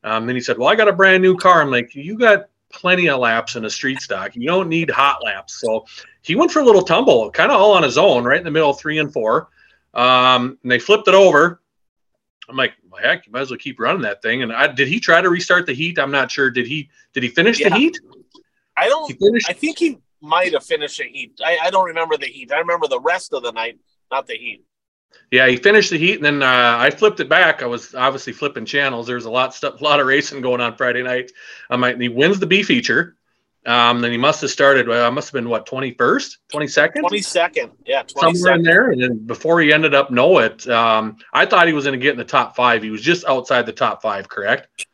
Um, 0.04 0.26
then 0.26 0.36
he 0.36 0.42
said, 0.42 0.58
"Well, 0.58 0.68
I 0.68 0.74
got 0.74 0.88
a 0.88 0.92
brand 0.92 1.22
new 1.22 1.36
car." 1.36 1.62
I'm 1.62 1.70
like, 1.70 1.94
"You 1.94 2.18
got 2.18 2.48
plenty 2.72 3.08
of 3.08 3.20
laps 3.20 3.56
in 3.56 3.64
a 3.64 3.70
street 3.70 4.00
stock. 4.00 4.36
You 4.36 4.46
don't 4.46 4.68
need 4.68 4.90
hot 4.90 5.24
laps." 5.24 5.60
So 5.60 5.86
he 6.22 6.34
went 6.34 6.50
for 6.50 6.60
a 6.60 6.64
little 6.64 6.82
tumble, 6.82 7.30
kind 7.30 7.50
of 7.50 7.60
all 7.60 7.72
on 7.72 7.82
his 7.82 7.96
own, 7.96 8.24
right 8.24 8.38
in 8.38 8.44
the 8.44 8.50
middle, 8.50 8.70
of 8.70 8.78
three 8.78 8.98
and 8.98 9.12
four. 9.12 9.48
Um, 9.94 10.58
and 10.62 10.70
they 10.70 10.78
flipped 10.78 11.08
it 11.08 11.14
over. 11.14 11.60
I'm 12.48 12.56
like, 12.56 12.74
well, 12.90 13.00
heck, 13.02 13.26
you 13.26 13.32
might 13.32 13.40
as 13.40 13.50
well 13.50 13.58
keep 13.58 13.78
running 13.78 14.02
that 14.02 14.22
thing. 14.22 14.42
And 14.42 14.52
I 14.52 14.66
did 14.66 14.88
he 14.88 15.00
try 15.00 15.20
to 15.20 15.30
restart 15.30 15.66
the 15.66 15.72
heat? 15.72 15.98
I'm 15.98 16.10
not 16.10 16.30
sure. 16.30 16.50
Did 16.50 16.66
he 16.66 16.90
did 17.12 17.22
he 17.22 17.28
finish 17.28 17.62
the 17.62 17.70
heat? 17.70 17.98
I 18.76 18.88
don't. 18.88 19.10
He 19.10 19.40
I 19.48 19.52
think 19.52 19.78
he 19.78 19.98
might 20.20 20.52
have 20.52 20.64
finished 20.64 20.98
the 20.98 21.04
heat. 21.04 21.40
I, 21.44 21.58
I 21.64 21.70
don't 21.70 21.86
remember 21.86 22.16
the 22.16 22.26
heat. 22.26 22.52
I 22.52 22.58
remember 22.58 22.86
the 22.86 23.00
rest 23.00 23.32
of 23.32 23.42
the 23.42 23.52
night, 23.52 23.78
not 24.10 24.26
the 24.26 24.34
heat. 24.34 24.64
Yeah, 25.30 25.48
he 25.48 25.56
finished 25.56 25.90
the 25.90 25.98
heat, 25.98 26.16
and 26.16 26.24
then 26.24 26.42
uh, 26.42 26.76
I 26.78 26.90
flipped 26.90 27.20
it 27.20 27.28
back. 27.28 27.62
I 27.62 27.66
was 27.66 27.94
obviously 27.94 28.32
flipping 28.32 28.64
channels. 28.64 29.06
There's 29.06 29.24
a 29.24 29.30
lot 29.30 29.54
stuff, 29.54 29.80
a 29.80 29.84
lot 29.84 30.00
of 30.00 30.06
racing 30.06 30.40
going 30.40 30.60
on 30.60 30.76
Friday 30.76 31.02
night. 31.02 31.32
Um, 31.68 31.82
I, 31.84 31.94
he 31.94 32.08
wins 32.08 32.38
the 32.38 32.46
B 32.46 32.62
feature. 32.62 33.16
Um, 33.66 34.00
then 34.00 34.10
he 34.10 34.16
must 34.16 34.40
have 34.40 34.50
started. 34.50 34.88
Well, 34.88 35.06
I 35.06 35.10
must 35.10 35.28
have 35.28 35.34
been 35.34 35.48
what 35.48 35.66
21st, 35.66 36.36
22nd, 36.52 37.00
Twenty 37.00 37.20
second, 37.20 37.72
yeah, 37.84 38.02
twenty 38.02 38.38
somewhere 38.38 38.54
in 38.54 38.62
there. 38.62 38.90
And 38.90 39.02
then 39.02 39.18
before 39.26 39.60
he 39.60 39.72
ended 39.72 39.94
up 39.94 40.10
know 40.10 40.38
it, 40.38 40.66
um, 40.68 41.18
I 41.32 41.44
thought 41.44 41.66
he 41.66 41.74
was 41.74 41.84
going 41.84 41.98
to 41.98 42.02
get 42.02 42.12
in 42.12 42.18
the 42.18 42.24
top 42.24 42.56
five. 42.56 42.82
He 42.82 42.90
was 42.90 43.02
just 43.02 43.26
outside 43.26 43.66
the 43.66 43.72
top 43.72 44.00
five, 44.00 44.28
correct? 44.28 44.86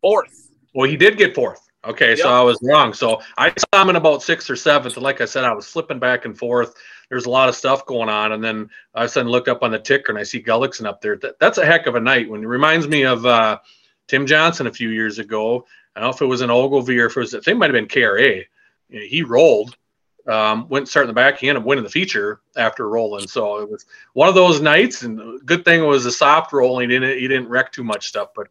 Fourth. 0.00 0.48
Well, 0.74 0.90
he 0.90 0.96
did 0.96 1.16
get 1.16 1.34
fourth. 1.34 1.69
Okay, 1.82 2.14
so 2.14 2.28
I 2.28 2.42
was 2.42 2.58
wrong. 2.62 2.92
So 2.92 3.22
I 3.38 3.52
saw 3.56 3.82
him 3.82 3.88
in 3.88 3.96
about 3.96 4.22
sixth 4.22 4.50
or 4.50 4.56
seventh, 4.56 4.96
and 4.96 5.02
like 5.02 5.22
I 5.22 5.24
said, 5.24 5.44
I 5.44 5.52
was 5.52 5.66
flipping 5.66 5.98
back 5.98 6.26
and 6.26 6.36
forth. 6.36 6.74
There's 7.08 7.24
a 7.24 7.30
lot 7.30 7.48
of 7.48 7.56
stuff 7.56 7.86
going 7.86 8.10
on, 8.10 8.32
and 8.32 8.44
then 8.44 8.68
I 8.94 9.06
suddenly 9.06 9.32
looked 9.32 9.48
up 9.48 9.62
on 9.62 9.70
the 9.70 9.78
ticker 9.78 10.12
and 10.12 10.18
I 10.18 10.22
see 10.22 10.42
Gullickson 10.42 10.86
up 10.86 11.00
there. 11.00 11.16
That, 11.16 11.38
that's 11.38 11.58
a 11.58 11.64
heck 11.64 11.86
of 11.86 11.94
a 11.94 12.00
night. 12.00 12.28
When 12.28 12.42
it 12.42 12.46
reminds 12.46 12.86
me 12.86 13.04
of 13.04 13.24
uh, 13.24 13.58
Tim 14.10 14.26
Johnson 14.26 14.66
a 14.66 14.72
few 14.72 14.88
years 14.88 15.20
ago. 15.20 15.64
I 15.94 16.00
don't 16.00 16.08
know 16.08 16.14
if 16.14 16.20
it 16.20 16.26
was 16.26 16.40
an 16.40 16.50
Ogilvie 16.50 16.98
or 16.98 17.06
if 17.06 17.16
it 17.16 17.20
was. 17.20 17.32
I 17.32 17.38
think 17.38 17.54
it 17.54 17.58
might 17.58 17.72
have 17.72 17.74
been 17.74 17.86
KRA. 17.86 18.44
You 18.88 19.00
know, 19.00 19.06
He 19.06 19.22
rolled, 19.22 19.76
um, 20.26 20.68
went 20.68 20.88
starting 20.88 21.06
the 21.06 21.14
back. 21.14 21.38
He 21.38 21.48
ended 21.48 21.62
up 21.62 21.66
winning 21.66 21.84
the 21.84 21.90
feature 21.90 22.40
after 22.56 22.88
rolling. 22.88 23.28
So 23.28 23.60
it 23.60 23.70
was 23.70 23.86
one 24.14 24.28
of 24.28 24.34
those 24.34 24.60
nights. 24.60 25.02
And 25.02 25.40
good 25.46 25.64
thing 25.64 25.80
it 25.80 25.86
was 25.86 26.06
a 26.06 26.12
soft 26.12 26.52
rolling. 26.52 26.90
He 26.90 26.98
didn't 26.98 27.18
he 27.18 27.28
didn't 27.28 27.48
wreck 27.48 27.70
too 27.70 27.84
much 27.84 28.08
stuff, 28.08 28.30
but 28.34 28.48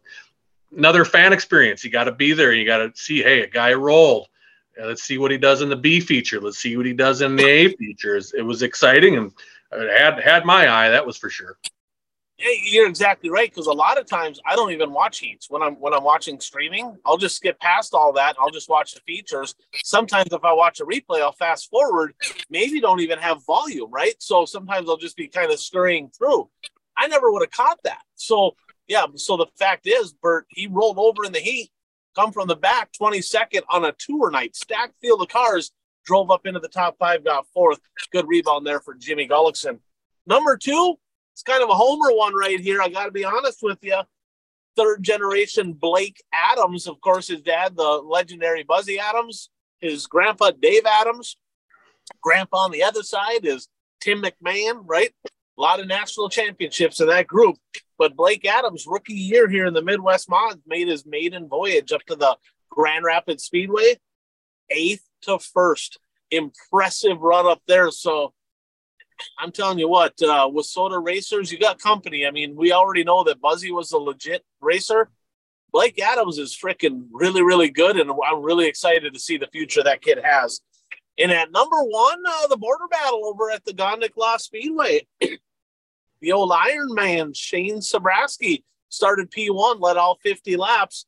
another 0.76 1.04
fan 1.04 1.32
experience. 1.32 1.84
You 1.84 1.90
got 1.90 2.04
to 2.04 2.12
be 2.12 2.32
there. 2.32 2.52
You 2.52 2.64
got 2.64 2.78
to 2.78 2.92
see, 2.94 3.22
hey, 3.22 3.42
a 3.42 3.46
guy 3.46 3.72
rolled. 3.74 4.28
Let's 4.80 5.02
see 5.02 5.18
what 5.18 5.30
he 5.30 5.38
does 5.38 5.62
in 5.62 5.68
the 5.68 5.76
B 5.76 6.00
feature. 6.00 6.40
Let's 6.40 6.58
see 6.58 6.76
what 6.76 6.86
he 6.86 6.92
does 6.92 7.20
in 7.20 7.36
the 7.36 7.46
A 7.46 7.74
features. 7.74 8.32
It 8.32 8.42
was 8.42 8.62
exciting 8.62 9.16
and 9.16 9.32
it 9.72 10.00
had 10.00 10.20
had 10.20 10.44
my 10.44 10.68
eye. 10.68 10.88
That 10.88 11.06
was 11.06 11.16
for 11.16 11.28
sure. 11.28 11.58
Hey, 12.38 12.58
You're 12.64 12.88
exactly 12.88 13.28
right 13.28 13.50
because 13.50 13.66
a 13.66 13.72
lot 13.72 13.98
of 13.98 14.06
times 14.06 14.40
I 14.46 14.56
don't 14.56 14.72
even 14.72 14.92
watch 14.92 15.18
heats 15.18 15.50
when 15.50 15.62
I'm 15.62 15.74
when 15.74 15.92
I'm 15.92 16.04
watching 16.04 16.40
streaming. 16.40 16.96
I'll 17.04 17.18
just 17.18 17.36
skip 17.36 17.60
past 17.60 17.92
all 17.92 18.14
that. 18.14 18.36
I'll 18.40 18.50
just 18.50 18.70
watch 18.70 18.94
the 18.94 19.00
features. 19.00 19.54
Sometimes 19.84 20.32
if 20.32 20.42
I 20.42 20.52
watch 20.54 20.80
a 20.80 20.86
replay, 20.86 21.20
I'll 21.20 21.32
fast 21.32 21.68
forward. 21.68 22.14
Maybe 22.48 22.80
don't 22.80 23.00
even 23.00 23.18
have 23.18 23.44
volume, 23.44 23.90
right? 23.90 24.14
So 24.20 24.46
sometimes 24.46 24.88
I'll 24.88 24.96
just 24.96 25.18
be 25.18 25.28
kind 25.28 25.52
of 25.52 25.60
scurrying 25.60 26.08
through. 26.16 26.48
I 26.96 27.08
never 27.08 27.30
would 27.30 27.42
have 27.42 27.50
caught 27.50 27.80
that. 27.84 28.00
So 28.14 28.56
yeah. 28.90 29.06
So 29.14 29.36
the 29.36 29.46
fact 29.56 29.86
is, 29.86 30.12
Bert, 30.12 30.46
he 30.48 30.66
rolled 30.66 30.98
over 30.98 31.24
in 31.24 31.32
the 31.32 31.38
heat, 31.38 31.70
come 32.16 32.32
from 32.32 32.48
the 32.48 32.56
back, 32.56 32.90
22nd 33.00 33.60
on 33.70 33.84
a 33.84 33.94
tour 33.96 34.32
night, 34.32 34.56
stacked 34.56 34.94
field 35.00 35.22
of 35.22 35.28
cars, 35.28 35.70
drove 36.04 36.32
up 36.32 36.44
into 36.44 36.58
the 36.58 36.68
top 36.68 36.96
five, 36.98 37.24
got 37.24 37.46
fourth. 37.54 37.78
Good 38.12 38.26
rebound 38.26 38.66
there 38.66 38.80
for 38.80 38.94
Jimmy 38.94 39.28
Gullickson. 39.28 39.78
Number 40.26 40.56
two, 40.56 40.96
it's 41.32 41.44
kind 41.44 41.62
of 41.62 41.70
a 41.70 41.74
homer 41.74 42.10
one 42.10 42.34
right 42.34 42.58
here. 42.58 42.82
I 42.82 42.88
got 42.88 43.04
to 43.04 43.12
be 43.12 43.24
honest 43.24 43.60
with 43.62 43.78
you. 43.82 44.00
Third 44.76 45.04
generation 45.04 45.72
Blake 45.72 46.20
Adams, 46.32 46.88
of 46.88 47.00
course, 47.00 47.28
his 47.28 47.42
dad, 47.42 47.76
the 47.76 48.02
legendary 48.04 48.64
Buzzy 48.64 48.98
Adams, 48.98 49.50
his 49.78 50.08
grandpa 50.08 50.50
Dave 50.50 50.84
Adams. 50.84 51.36
Grandpa 52.20 52.64
on 52.64 52.72
the 52.72 52.82
other 52.82 53.04
side 53.04 53.44
is 53.44 53.68
Tim 54.00 54.20
McMahon, 54.20 54.82
right? 54.84 55.12
A 55.60 55.62
lot 55.62 55.78
of 55.78 55.86
national 55.86 56.30
championships 56.30 57.02
in 57.02 57.08
that 57.08 57.26
group. 57.26 57.58
But 57.98 58.16
Blake 58.16 58.46
Adams, 58.46 58.86
rookie 58.86 59.12
year 59.12 59.46
here 59.46 59.66
in 59.66 59.74
the 59.74 59.82
Midwest 59.82 60.30
Mods, 60.30 60.56
made 60.66 60.88
his 60.88 61.04
maiden 61.04 61.48
voyage 61.48 61.92
up 61.92 62.00
to 62.06 62.16
the 62.16 62.34
Grand 62.70 63.04
Rapids 63.04 63.44
Speedway, 63.44 63.98
eighth 64.70 65.04
to 65.24 65.38
first. 65.38 65.98
Impressive 66.30 67.20
run 67.20 67.46
up 67.46 67.60
there. 67.68 67.90
So 67.90 68.32
I'm 69.38 69.52
telling 69.52 69.78
you 69.78 69.86
what, 69.86 70.14
uh, 70.22 70.48
WISSOTA 70.48 71.04
Racers, 71.04 71.52
you 71.52 71.58
got 71.58 71.78
company. 71.78 72.26
I 72.26 72.30
mean, 72.30 72.56
we 72.56 72.72
already 72.72 73.04
know 73.04 73.22
that 73.24 73.42
Buzzy 73.42 73.70
was 73.70 73.92
a 73.92 73.98
legit 73.98 74.42
racer. 74.62 75.10
Blake 75.72 76.00
Adams 76.00 76.38
is 76.38 76.56
freaking 76.56 77.02
really, 77.12 77.42
really 77.42 77.68
good, 77.68 77.98
and 77.98 78.10
I'm 78.10 78.40
really 78.40 78.66
excited 78.66 79.12
to 79.12 79.20
see 79.20 79.36
the 79.36 79.48
future 79.52 79.82
that 79.82 80.00
kid 80.00 80.20
has. 80.24 80.62
And 81.18 81.30
at 81.30 81.52
number 81.52 81.82
one, 81.82 82.22
uh, 82.26 82.46
the 82.46 82.56
border 82.56 82.88
battle 82.90 83.26
over 83.26 83.50
at 83.50 83.62
the 83.66 83.74
Gondik 83.74 84.16
Law 84.16 84.38
Speedway. 84.38 85.06
The 86.20 86.32
old 86.32 86.52
Iron 86.52 86.94
Man, 86.94 87.32
Shane 87.32 87.78
Sabraski, 87.78 88.62
started 88.88 89.30
P1, 89.30 89.80
led 89.80 89.96
all 89.96 90.18
50 90.22 90.56
laps. 90.56 91.06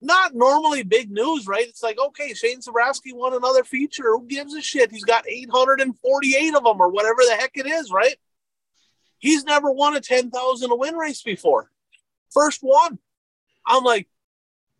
Not 0.00 0.34
normally 0.34 0.82
big 0.82 1.10
news, 1.10 1.46
right? 1.46 1.66
It's 1.66 1.82
like, 1.82 1.98
okay, 1.98 2.34
Shane 2.34 2.60
Sabraski 2.60 3.14
won 3.14 3.34
another 3.34 3.64
feature. 3.64 4.12
Who 4.12 4.26
gives 4.26 4.54
a 4.54 4.60
shit? 4.60 4.90
He's 4.90 5.04
got 5.04 5.28
848 5.28 6.54
of 6.54 6.64
them 6.64 6.80
or 6.80 6.90
whatever 6.90 7.22
the 7.26 7.36
heck 7.36 7.52
it 7.54 7.66
is, 7.66 7.90
right? 7.90 8.16
He's 9.18 9.44
never 9.44 9.70
won 9.70 9.96
a 9.96 10.00
10,000 10.00 10.70
a 10.70 10.74
win 10.74 10.94
race 10.96 11.22
before. 11.22 11.70
First 12.30 12.60
one. 12.60 12.98
I'm 13.66 13.82
like, 13.82 14.06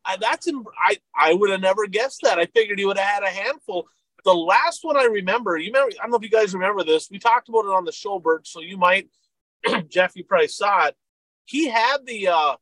I, 0.05 0.17
that's 0.17 0.47
in, 0.47 0.65
I 0.79 0.99
I 1.15 1.35
would 1.35 1.51
have 1.51 1.61
never 1.61 1.87
guessed 1.87 2.21
that. 2.23 2.39
I 2.39 2.47
figured 2.47 2.79
he 2.79 2.85
would 2.85 2.99
have 2.99 3.09
had 3.09 3.23
a 3.25 3.35
handful. 3.35 3.89
The 4.25 4.35
last 4.35 4.85
one 4.85 4.97
I 4.97 5.05
remember, 5.05 5.57
you 5.57 5.73
remember, 5.73 5.93
I 5.99 6.03
don't 6.03 6.11
know 6.11 6.17
if 6.17 6.23
you 6.23 6.31
guys 6.31 6.55
remember 6.55 6.85
this. 6.85 7.11
We 7.11 7.19
talked 7.19 7.49
about 7.49 7.65
it 7.65 7.75
on 7.75 7.85
the 7.85 7.93
show, 7.93 8.19
Bert, 8.19 8.47
so 8.47 8.61
you 8.61 8.77
might, 8.77 9.09
Jeff, 9.89 10.17
you 10.17 10.25
probably 10.25 10.49
saw 10.49 10.87
it. 10.87 10.97
He 11.45 11.69
had 11.69 11.99
the, 12.05 12.29
uh, 12.29 12.57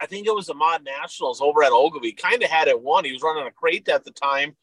I 0.00 0.06
think 0.06 0.26
it 0.26 0.34
was 0.34 0.46
the 0.46 0.54
Mod 0.54 0.84
Nationals 0.84 1.40
over 1.40 1.62
at 1.62 1.72
Ogilvie. 1.72 2.12
Kind 2.12 2.42
of 2.42 2.50
had 2.50 2.68
it 2.68 2.80
won. 2.80 3.04
He 3.04 3.12
was 3.12 3.22
running 3.22 3.46
a 3.46 3.50
crate 3.50 3.88
at 3.88 4.04
the 4.04 4.10
time. 4.10 4.56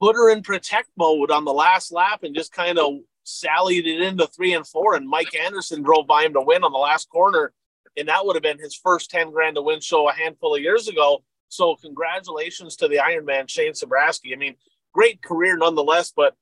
Put 0.00 0.16
her 0.16 0.30
in 0.30 0.42
protect 0.42 0.88
mode 0.96 1.30
on 1.30 1.44
the 1.44 1.52
last 1.52 1.92
lap 1.92 2.22
and 2.22 2.34
just 2.34 2.52
kind 2.52 2.78
of 2.78 2.94
sallied 3.24 3.86
it 3.86 4.00
into 4.00 4.26
three 4.26 4.54
and 4.54 4.66
four. 4.66 4.94
And 4.94 5.08
Mike 5.08 5.34
Anderson 5.34 5.82
drove 5.82 6.06
by 6.06 6.24
him 6.24 6.32
to 6.32 6.40
win 6.40 6.64
on 6.64 6.72
the 6.72 6.78
last 6.78 7.10
corner 7.10 7.52
and 7.96 8.08
that 8.08 8.24
would 8.24 8.36
have 8.36 8.42
been 8.42 8.58
his 8.58 8.74
first 8.74 9.10
10 9.10 9.30
grand 9.30 9.56
to 9.56 9.62
win 9.62 9.80
show 9.80 10.08
a 10.08 10.12
handful 10.12 10.54
of 10.54 10.62
years 10.62 10.88
ago. 10.88 11.22
So 11.48 11.76
congratulations 11.76 12.76
to 12.76 12.88
the 12.88 13.00
Iron 13.00 13.24
Man, 13.24 13.46
Shane 13.46 13.72
Sabraski. 13.72 14.32
I 14.32 14.36
mean, 14.36 14.54
great 14.92 15.22
career 15.22 15.56
nonetheless, 15.56 16.12
but 16.14 16.34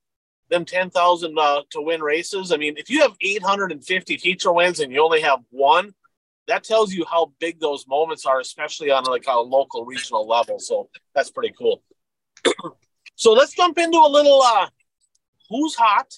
them 0.51 0.65
10,000 0.65 1.39
uh, 1.39 1.63
to 1.71 1.83
win 1.83 2.03
races. 2.03 2.53
I 2.53 2.57
mean, 2.57 2.75
if 2.77 2.91
you 2.91 3.03
have 3.03 3.13
850 3.21 4.17
feature 4.17 4.53
wins 4.53 4.81
and 4.81 4.93
you 4.93 5.03
only 5.03 5.21
have 5.21 5.41
one, 5.51 5.93
that 6.47 6.65
tells 6.65 6.93
you 6.93 7.05
how 7.05 7.33
big 7.39 7.61
those 7.61 7.87
moments 7.87 8.25
are, 8.25 8.41
especially 8.41 8.91
on 8.91 9.05
like 9.05 9.25
a 9.29 9.39
local 9.39 9.85
regional 9.85 10.27
level. 10.27 10.59
So 10.59 10.89
that's 11.15 11.31
pretty 11.31 11.55
cool. 11.57 11.83
so 13.17 13.33
let's 13.33 13.55
jump 13.55 13.79
into 13.79 13.99
a 13.99 14.09
little 14.09 14.43
uh, 14.43 14.69
who's 15.51 15.75
hot 15.75 16.13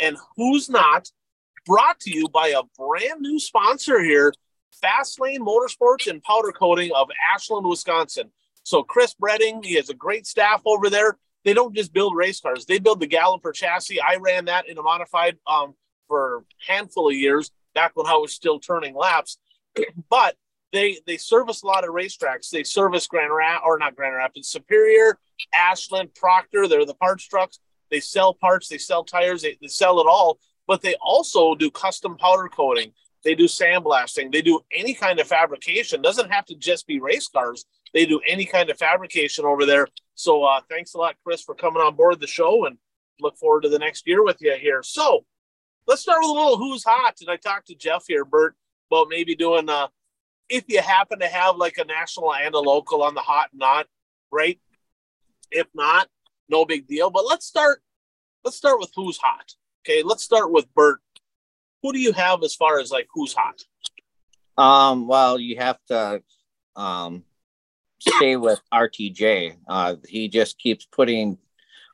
and 0.00 0.16
who's 0.36 0.68
not. 0.68 1.08
Brought 1.66 2.00
to 2.00 2.10
you 2.10 2.30
by 2.30 2.48
a 2.48 2.62
brand 2.78 3.20
new 3.20 3.38
sponsor 3.38 4.02
here, 4.02 4.32
Fastlane 4.82 5.40
Motorsports 5.40 6.06
and 6.06 6.22
Powder 6.22 6.50
Coating 6.50 6.90
of 6.96 7.10
Ashland, 7.34 7.66
Wisconsin. 7.66 8.30
So 8.62 8.82
Chris 8.82 9.14
Bredding, 9.20 9.62
he 9.62 9.74
has 9.74 9.90
a 9.90 9.94
great 9.94 10.26
staff 10.26 10.62
over 10.64 10.88
there. 10.88 11.18
They 11.48 11.54
don't 11.54 11.74
just 11.74 11.94
build 11.94 12.14
race 12.14 12.42
cars; 12.42 12.66
they 12.66 12.78
build 12.78 13.00
the 13.00 13.06
Galloper 13.06 13.52
chassis. 13.52 14.02
I 14.02 14.16
ran 14.16 14.44
that 14.44 14.68
in 14.68 14.76
a 14.76 14.82
modified 14.82 15.38
um, 15.46 15.72
for 16.06 16.36
a 16.36 16.70
handful 16.70 17.08
of 17.08 17.14
years 17.14 17.50
back 17.74 17.92
when 17.94 18.06
I 18.06 18.16
was 18.16 18.34
still 18.34 18.60
turning 18.60 18.94
laps. 18.94 19.38
but 20.10 20.36
they 20.74 20.98
they 21.06 21.16
service 21.16 21.62
a 21.62 21.66
lot 21.66 21.84
of 21.84 21.94
racetracks. 21.94 22.50
They 22.50 22.64
service 22.64 23.06
Grand 23.06 23.34
Rap 23.34 23.62
or 23.64 23.78
not 23.78 23.96
Grand 23.96 24.14
Rapids, 24.14 24.48
Superior, 24.48 25.18
Ashland, 25.54 26.14
Proctor. 26.14 26.68
They're 26.68 26.84
the 26.84 26.92
parts 26.92 27.26
trucks. 27.26 27.60
They 27.90 28.00
sell 28.00 28.34
parts. 28.34 28.68
They 28.68 28.76
sell 28.76 29.02
tires. 29.02 29.40
They, 29.40 29.56
they 29.62 29.68
sell 29.68 30.00
it 30.00 30.06
all. 30.06 30.40
But 30.66 30.82
they 30.82 30.96
also 31.00 31.54
do 31.54 31.70
custom 31.70 32.18
powder 32.18 32.50
coating. 32.50 32.92
They 33.24 33.34
do 33.34 33.44
sandblasting. 33.44 34.32
They 34.32 34.42
do 34.42 34.60
any 34.70 34.92
kind 34.92 35.18
of 35.18 35.26
fabrication. 35.26 36.02
Doesn't 36.02 36.30
have 36.30 36.44
to 36.44 36.54
just 36.54 36.86
be 36.86 37.00
race 37.00 37.26
cars. 37.26 37.64
They 37.94 38.04
do 38.04 38.20
any 38.26 38.44
kind 38.44 38.68
of 38.68 38.76
fabrication 38.76 39.46
over 39.46 39.64
there. 39.64 39.88
So 40.18 40.42
uh, 40.42 40.60
thanks 40.68 40.94
a 40.94 40.98
lot, 40.98 41.14
Chris, 41.24 41.42
for 41.42 41.54
coming 41.54 41.80
on 41.80 41.94
board 41.94 42.18
the 42.18 42.26
show, 42.26 42.66
and 42.66 42.76
look 43.20 43.38
forward 43.38 43.62
to 43.62 43.68
the 43.68 43.78
next 43.78 44.04
year 44.04 44.24
with 44.24 44.38
you 44.40 44.52
here. 44.60 44.82
So 44.82 45.24
let's 45.86 46.02
start 46.02 46.18
with 46.20 46.30
a 46.30 46.32
little 46.32 46.58
who's 46.58 46.82
hot. 46.82 47.14
And 47.20 47.30
I 47.30 47.36
talked 47.36 47.68
to 47.68 47.76
Jeff 47.76 48.02
here, 48.08 48.24
Bert, 48.24 48.56
about 48.90 49.06
maybe 49.08 49.36
doing 49.36 49.68
uh, 49.68 49.86
if 50.48 50.64
you 50.66 50.82
happen 50.82 51.20
to 51.20 51.28
have 51.28 51.54
like 51.54 51.78
a 51.78 51.84
national 51.84 52.34
and 52.34 52.52
a 52.52 52.58
local 52.58 53.04
on 53.04 53.14
the 53.14 53.20
hot 53.20 53.50
and 53.52 53.60
not, 53.60 53.86
great. 54.32 54.60
If 55.52 55.68
not, 55.72 56.08
no 56.48 56.64
big 56.64 56.88
deal. 56.88 57.10
But 57.10 57.24
let's 57.24 57.46
start. 57.46 57.80
Let's 58.42 58.56
start 58.56 58.80
with 58.80 58.90
who's 58.96 59.18
hot. 59.18 59.52
Okay, 59.86 60.02
let's 60.02 60.24
start 60.24 60.50
with 60.50 60.66
Bert. 60.74 60.98
Who 61.84 61.92
do 61.92 62.00
you 62.00 62.12
have 62.12 62.42
as 62.42 62.56
far 62.56 62.80
as 62.80 62.90
like 62.90 63.06
who's 63.14 63.34
hot? 63.34 63.62
Um, 64.56 65.06
well, 65.06 65.38
you 65.38 65.58
have 65.58 65.78
to 65.90 66.24
um 66.74 67.22
stay 67.98 68.36
with 68.36 68.60
RTJ. 68.72 69.56
Uh, 69.68 69.96
he 70.06 70.28
just 70.28 70.58
keeps 70.58 70.86
putting 70.86 71.38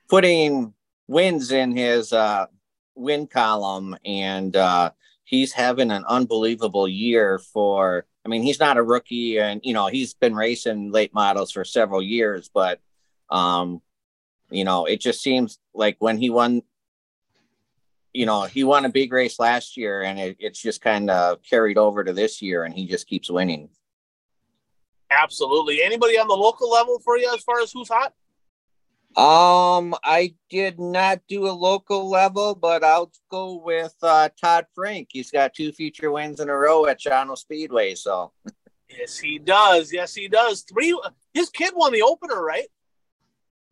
putting 0.08 0.74
wins 1.08 1.52
in 1.52 1.76
his 1.76 2.12
uh, 2.12 2.46
win 2.94 3.26
column, 3.26 3.96
and 4.04 4.54
uh, 4.56 4.90
he's 5.24 5.52
having 5.52 5.90
an 5.90 6.04
unbelievable 6.06 6.88
year 6.88 7.38
for 7.38 8.06
I 8.24 8.28
mean, 8.28 8.42
he's 8.42 8.60
not 8.60 8.78
a 8.78 8.82
rookie, 8.82 9.38
and 9.38 9.60
you 9.64 9.74
know 9.74 9.86
he's 9.88 10.14
been 10.14 10.34
racing 10.34 10.90
late 10.90 11.12
models 11.12 11.52
for 11.52 11.64
several 11.64 12.02
years. 12.02 12.50
But 12.52 12.80
um, 13.30 13.82
you 14.50 14.64
know, 14.64 14.86
it 14.86 15.00
just 15.00 15.22
seems 15.22 15.58
like 15.74 15.96
when 15.98 16.16
he 16.16 16.30
won, 16.30 16.62
you 18.12 18.24
know, 18.24 18.42
he 18.42 18.64
won 18.64 18.86
a 18.86 18.88
big 18.88 19.12
race 19.12 19.38
last 19.38 19.76
year, 19.76 20.02
and 20.02 20.18
it, 20.18 20.36
it's 20.38 20.60
just 20.60 20.80
kind 20.80 21.10
of 21.10 21.42
carried 21.42 21.76
over 21.76 22.02
to 22.02 22.12
this 22.12 22.40
year, 22.40 22.64
and 22.64 22.74
he 22.74 22.86
just 22.86 23.06
keeps 23.06 23.30
winning. 23.30 23.68
Absolutely. 25.16 25.82
Anybody 25.82 26.18
on 26.18 26.28
the 26.28 26.34
local 26.34 26.70
level 26.70 26.98
for 26.98 27.16
you 27.16 27.32
as 27.34 27.42
far 27.42 27.60
as 27.60 27.70
who's 27.72 27.88
hot? 27.88 28.12
Um, 29.16 29.94
I 30.02 30.34
did 30.50 30.80
not 30.80 31.20
do 31.28 31.46
a 31.46 31.52
local 31.52 32.10
level, 32.10 32.56
but 32.56 32.82
I'll 32.82 33.12
go 33.30 33.62
with 33.64 33.94
uh, 34.02 34.28
Todd 34.40 34.66
Frank. 34.74 35.08
He's 35.12 35.30
got 35.30 35.54
two 35.54 35.70
feature 35.70 36.10
wins 36.10 36.40
in 36.40 36.48
a 36.48 36.56
row 36.56 36.86
at 36.86 37.00
Shawano 37.00 37.38
Speedway. 37.38 37.94
So, 37.94 38.32
yes, 38.90 39.16
he 39.16 39.38
does. 39.38 39.92
Yes, 39.92 40.14
he 40.14 40.26
does. 40.26 40.62
Three. 40.62 40.98
His 41.32 41.48
kid 41.48 41.74
won 41.76 41.92
the 41.92 42.02
opener, 42.02 42.42
right? 42.42 42.66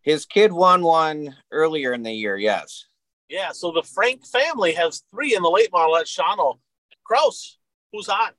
His 0.03 0.27
kid 0.27 0.53
won 0.53 0.83
one 0.83 1.35
earlier 1.51 1.93
in 1.93 2.05
the 2.05 2.13
year. 2.13 2.37
Yes. 2.37 2.87
Yeah. 3.29 3.51
So 3.51 3.73
the 3.73 3.83
Frank 3.83 4.25
family 4.25 4.75
has 4.75 5.03
three 5.11 5.35
in 5.35 5.43
the 5.43 5.51
late 5.51 5.73
model 5.73 5.97
at 5.97 6.07
Shawano. 6.07 6.59
Kraus, 7.03 7.59
who's 7.93 8.07
hot? 8.07 8.35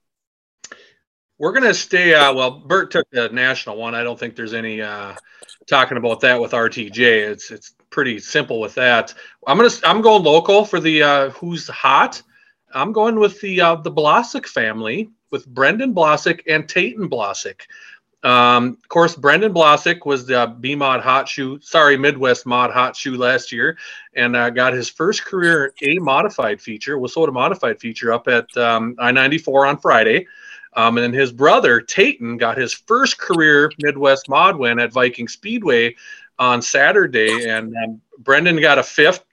We're 1.43 1.51
gonna 1.51 1.73
stay. 1.73 2.13
Uh, 2.13 2.33
well, 2.33 2.51
Bert 2.51 2.89
took 2.89 3.09
the 3.09 3.27
national 3.27 3.75
one. 3.75 3.93
I 3.95 4.01
don't 4.01 4.17
think 4.17 4.37
there's 4.37 4.53
any 4.53 4.81
uh, 4.81 5.13
talking 5.67 5.97
about 5.97 6.21
that 6.21 6.39
with 6.39 6.53
RTJ. 6.53 6.99
It's 6.99 7.51
it's 7.51 7.75
pretty 7.89 8.19
simple 8.19 8.61
with 8.61 8.73
that. 8.75 9.13
I'm 9.45 9.57
gonna 9.57 9.69
I'm 9.83 9.99
going 9.99 10.23
local 10.23 10.63
for 10.63 10.79
the 10.79 11.03
uh, 11.03 11.29
who's 11.31 11.67
hot. 11.67 12.21
I'm 12.73 12.93
going 12.93 13.19
with 13.19 13.41
the 13.41 13.59
uh, 13.59 13.75
the 13.75 13.91
Blosick 13.91 14.45
family 14.45 15.09
with 15.31 15.45
Brendan 15.45 15.93
Blosick 15.93 16.43
and 16.47 16.69
Tayton 16.69 17.09
Blosick. 17.09 17.63
Um, 18.23 18.77
of 18.81 18.87
course, 18.87 19.17
Brendan 19.17 19.53
Blosick 19.53 20.05
was 20.05 20.25
the 20.25 20.55
B 20.61 20.75
Mod 20.75 21.01
Hot 21.01 21.27
Shoe, 21.27 21.59
sorry, 21.59 21.97
Midwest 21.97 22.45
Mod 22.45 22.71
Hot 22.71 22.95
Shoe 22.95 23.17
last 23.17 23.51
year, 23.51 23.77
and 24.15 24.37
uh, 24.37 24.49
got 24.49 24.71
his 24.71 24.87
first 24.87 25.25
career 25.25 25.73
A 25.81 25.95
modified 25.99 26.61
feature, 26.61 26.97
WISSOTA 26.97 27.33
modified 27.33 27.81
feature 27.81 28.13
up 28.13 28.29
at 28.29 28.55
um, 28.55 28.95
I 28.97 29.11
94 29.11 29.65
on 29.65 29.77
Friday. 29.77 30.25
Um, 30.75 30.97
and 30.97 31.03
then 31.03 31.13
his 31.13 31.31
brother 31.31 31.81
Tayton 31.81 32.37
got 32.37 32.57
his 32.57 32.73
first 32.73 33.17
career 33.17 33.71
Midwest 33.79 34.27
mod 34.29 34.57
win 34.57 34.79
at 34.79 34.91
Viking 34.91 35.27
Speedway 35.27 35.95
on 36.39 36.61
Saturday, 36.61 37.47
and 37.47 37.75
um, 37.83 38.01
Brendan 38.19 38.59
got 38.59 38.79
a 38.79 38.83
fifth 38.83 39.23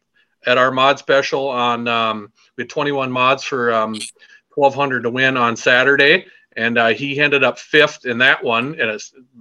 at 0.46 0.58
our 0.58 0.70
mod 0.70 0.98
special 0.98 1.48
on 1.48 1.88
um, 1.88 2.32
we 2.56 2.62
had 2.62 2.70
21 2.70 3.10
mods 3.10 3.44
for 3.44 3.70
1200 3.70 4.96
um, 4.96 5.02
to 5.02 5.10
win 5.10 5.36
on 5.36 5.56
Saturday, 5.56 6.26
and 6.56 6.78
uh, 6.78 6.88
he 6.88 7.18
ended 7.20 7.44
up 7.44 7.58
fifth 7.58 8.04
in 8.06 8.18
that 8.18 8.42
one 8.42 8.74
in 8.74 8.88
a 8.88 8.98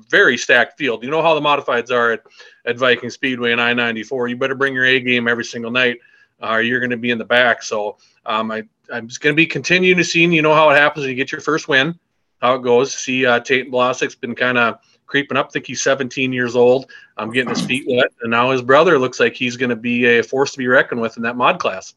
very 0.10 0.38
stacked 0.38 0.78
field. 0.78 1.04
You 1.04 1.10
know 1.10 1.22
how 1.22 1.34
the 1.34 1.42
modifieds 1.42 1.92
are 1.92 2.14
at, 2.14 2.24
at 2.66 2.78
Viking 2.78 3.10
Speedway 3.10 3.52
and 3.52 3.62
I-94. 3.62 4.30
You 4.30 4.38
better 4.38 4.56
bring 4.56 4.74
your 4.74 4.86
A 4.86 5.00
game 5.00 5.28
every 5.28 5.46
single 5.46 5.72
night, 5.72 6.00
uh, 6.42 6.52
or 6.52 6.62
you're 6.62 6.80
going 6.80 6.92
to 6.92 6.98
be 6.98 7.12
in 7.12 7.18
the 7.18 7.26
back. 7.26 7.64
So 7.64 7.98
um, 8.26 8.52
I 8.52 8.64
I'm 8.92 9.08
just 9.08 9.22
going 9.22 9.34
to 9.34 9.38
be 9.38 9.46
continuing 9.46 9.98
to 9.98 10.04
see. 10.04 10.24
You 10.24 10.42
know 10.42 10.54
how 10.54 10.70
it 10.70 10.78
happens 10.78 11.04
when 11.04 11.10
you 11.10 11.16
get 11.16 11.32
your 11.32 11.42
first 11.42 11.68
win, 11.68 11.98
how 12.42 12.56
it 12.56 12.64
goes. 12.64 12.94
See, 12.94 13.26
uh, 13.26 13.40
Tate 13.40 13.72
Blosick's 13.72 14.16
been 14.16 14.36
kind 14.36 14.58
of 14.58 14.80
creeping 15.06 15.38
up. 15.38 15.48
I 15.48 15.50
think 15.50 15.66
he's 15.66 15.82
17 15.82 16.32
years 16.32 16.56
old. 16.56 16.92
I'm 17.18 17.32
getting 17.32 17.50
his 17.50 17.62
feet 17.62 17.86
wet, 17.88 18.12
and 18.22 18.32
now 18.32 18.52
his 18.52 18.62
brother 18.62 18.98
looks 18.98 19.20
like 19.20 19.34
he's 19.34 19.58
going 19.58 19.72
to 19.72 19.76
be 19.76 20.06
a 20.06 20.24
force 20.24 20.52
to 20.54 20.58
be 20.58 20.68
reckoned 20.68 21.02
with 21.02 21.18
in 21.18 21.24
that 21.24 21.36
mod 21.36 21.60
class. 21.60 21.96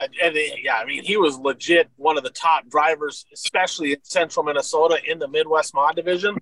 And 0.00 0.36
yeah, 0.60 0.76
I 0.76 0.84
mean, 0.84 1.04
he 1.04 1.16
was 1.16 1.38
legit 1.38 1.88
one 1.96 2.18
of 2.18 2.24
the 2.24 2.30
top 2.30 2.68
drivers, 2.68 3.24
especially 3.32 3.92
in 3.92 3.98
Central 4.02 4.44
Minnesota 4.44 4.98
in 5.06 5.20
the 5.20 5.28
Midwest 5.28 5.74
Mod 5.74 5.94
division. 5.94 6.36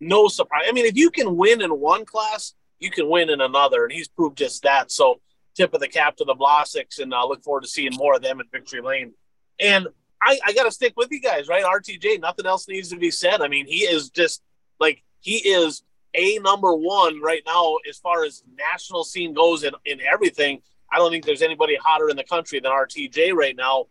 No 0.00 0.28
surprise. 0.28 0.64
I 0.66 0.72
mean, 0.72 0.86
if 0.86 0.96
you 0.96 1.10
can 1.10 1.36
win 1.36 1.60
in 1.60 1.70
one 1.78 2.06
class, 2.06 2.54
you 2.80 2.90
can 2.90 3.08
win 3.08 3.28
in 3.28 3.40
another, 3.40 3.84
and 3.84 3.92
he's 3.92 4.08
proved 4.08 4.38
just 4.38 4.62
that. 4.62 4.90
So 4.90 5.20
tip 5.54 5.74
of 5.74 5.80
the 5.80 5.88
cap 5.88 6.16
to 6.16 6.24
the 6.24 6.34
Blosicks, 6.34 6.98
and 6.98 7.14
I 7.14 7.20
uh, 7.20 7.26
look 7.26 7.42
forward 7.42 7.62
to 7.62 7.68
seeing 7.68 7.94
more 7.94 8.16
of 8.16 8.22
them 8.22 8.40
in 8.40 8.46
Victory 8.50 8.80
Lane. 8.80 9.12
And 9.60 9.88
I, 10.22 10.38
I 10.46 10.52
got 10.52 10.64
to 10.64 10.70
stick 10.70 10.94
with 10.96 11.10
you 11.10 11.20
guys, 11.20 11.48
right? 11.48 11.64
RTJ, 11.64 12.20
nothing 12.20 12.46
else 12.46 12.68
needs 12.68 12.88
to 12.90 12.96
be 12.96 13.10
said. 13.10 13.42
I 13.42 13.48
mean, 13.48 13.66
he 13.66 13.80
is 13.80 14.10
just 14.10 14.42
like 14.78 15.02
he 15.20 15.36
is 15.36 15.82
a 16.14 16.38
number 16.38 16.74
one 16.74 17.20
right 17.20 17.42
now 17.46 17.76
as 17.88 17.98
far 17.98 18.24
as 18.24 18.42
national 18.56 19.04
scene 19.04 19.34
goes 19.34 19.64
in, 19.64 19.72
in 19.84 20.00
everything. 20.00 20.60
I 20.90 20.98
don't 20.98 21.10
think 21.10 21.24
there's 21.24 21.42
anybody 21.42 21.76
hotter 21.76 22.08
in 22.10 22.16
the 22.16 22.24
country 22.24 22.60
than 22.60 22.70
RTJ 22.70 23.32
right 23.34 23.56
now. 23.56 23.86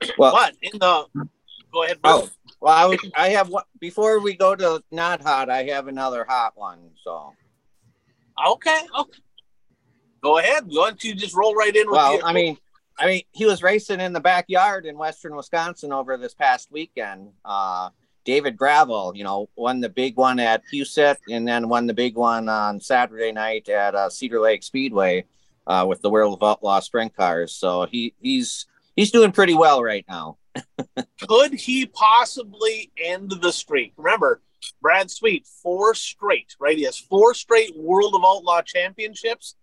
Well, 0.18 0.32
but 0.32 0.54
in 0.60 0.78
the 0.78 1.06
go 1.72 1.84
ahead. 1.84 2.02
Bro. 2.02 2.12
Oh, 2.12 2.28
well, 2.60 2.74
I, 2.74 2.84
was, 2.84 2.98
I 3.16 3.28
have 3.30 3.48
one 3.48 3.64
before 3.80 4.20
we 4.20 4.34
go 4.34 4.54
to 4.54 4.82
not 4.90 5.22
hot. 5.22 5.48
I 5.48 5.64
have 5.64 5.88
another 5.88 6.26
hot 6.28 6.52
one. 6.54 6.90
So 7.02 7.32
okay, 8.46 8.80
okay. 8.98 9.18
Go 10.22 10.38
ahead. 10.38 10.64
Why 10.66 10.88
don't 10.90 11.04
you 11.04 11.14
just 11.14 11.34
roll 11.34 11.54
right 11.54 11.74
in? 11.74 11.90
well, 11.90 12.20
I 12.24 12.32
mean, 12.32 12.58
I 12.98 13.06
mean, 13.06 13.22
he 13.32 13.44
was 13.44 13.62
racing 13.62 14.00
in 14.00 14.12
the 14.12 14.20
backyard 14.20 14.86
in 14.86 14.96
Western 14.96 15.36
Wisconsin 15.36 15.92
over 15.92 16.16
this 16.16 16.34
past 16.34 16.70
weekend. 16.70 17.30
Uh, 17.44 17.90
David 18.24 18.56
Gravel, 18.56 19.12
you 19.14 19.22
know, 19.22 19.48
won 19.54 19.80
the 19.80 19.88
big 19.88 20.16
one 20.16 20.40
at 20.40 20.62
Huset 20.72 21.16
and 21.30 21.46
then 21.46 21.68
won 21.68 21.86
the 21.86 21.94
big 21.94 22.16
one 22.16 22.48
on 22.48 22.80
Saturday 22.80 23.30
night 23.30 23.68
at 23.68 23.94
uh, 23.94 24.10
Cedar 24.10 24.40
Lake 24.40 24.62
Speedway 24.62 25.24
uh, 25.66 25.84
with 25.88 26.02
the 26.02 26.10
World 26.10 26.34
of 26.34 26.42
Outlaw 26.42 26.80
Sprint 26.80 27.14
Cars. 27.14 27.54
So 27.54 27.86
he 27.86 28.14
he's 28.20 28.66
he's 28.96 29.12
doing 29.12 29.30
pretty 29.30 29.54
well 29.54 29.82
right 29.82 30.04
now. 30.08 30.38
Could 31.28 31.54
he 31.54 31.86
possibly 31.86 32.90
end 33.02 33.32
the 33.42 33.52
streak? 33.52 33.92
Remember, 33.96 34.40
Brad 34.80 35.10
Sweet, 35.10 35.46
four 35.62 35.94
straight, 35.94 36.56
right? 36.58 36.76
He 36.76 36.84
has 36.84 36.98
four 36.98 37.34
straight 37.34 37.76
World 37.76 38.14
of 38.14 38.22
Outlaw 38.24 38.62
championships 38.62 39.54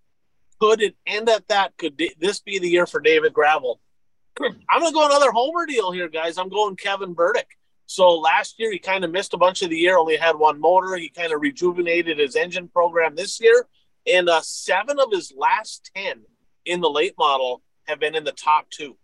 could 0.63 0.81
it 0.81 0.95
end 1.05 1.27
at 1.27 1.45
that? 1.49 1.75
Could 1.77 2.01
this 2.19 2.39
be 2.39 2.57
the 2.57 2.69
year 2.69 2.85
for 2.85 3.01
David 3.01 3.33
Gravel? 3.33 3.81
I'm 4.39 4.79
going 4.79 4.93
to 4.93 4.93
go 4.93 5.05
another 5.05 5.33
homer 5.33 5.65
deal 5.65 5.91
here, 5.91 6.07
guys. 6.07 6.37
I'm 6.37 6.47
going 6.47 6.77
Kevin 6.77 7.13
Burdick. 7.13 7.49
So 7.85 8.17
last 8.17 8.57
year 8.59 8.71
he 8.71 8.79
kind 8.79 9.03
of 9.03 9.11
missed 9.11 9.33
a 9.33 9.37
bunch 9.37 9.61
of 9.61 9.69
the 9.69 9.75
year, 9.75 9.97
only 9.97 10.15
had 10.15 10.37
one 10.37 10.61
motor. 10.61 10.95
He 10.95 11.09
kind 11.09 11.33
of 11.33 11.41
rejuvenated 11.41 12.17
his 12.17 12.37
engine 12.37 12.69
program 12.69 13.13
this 13.13 13.41
year, 13.41 13.67
and 14.07 14.29
uh, 14.29 14.39
seven 14.41 15.01
of 15.01 15.11
his 15.11 15.33
last 15.37 15.91
ten 15.93 16.21
in 16.63 16.79
the 16.79 16.89
late 16.89 17.15
model 17.17 17.61
have 17.89 17.99
been 17.99 18.15
in 18.15 18.23
the 18.23 18.31
top 18.31 18.69
two. 18.69 18.95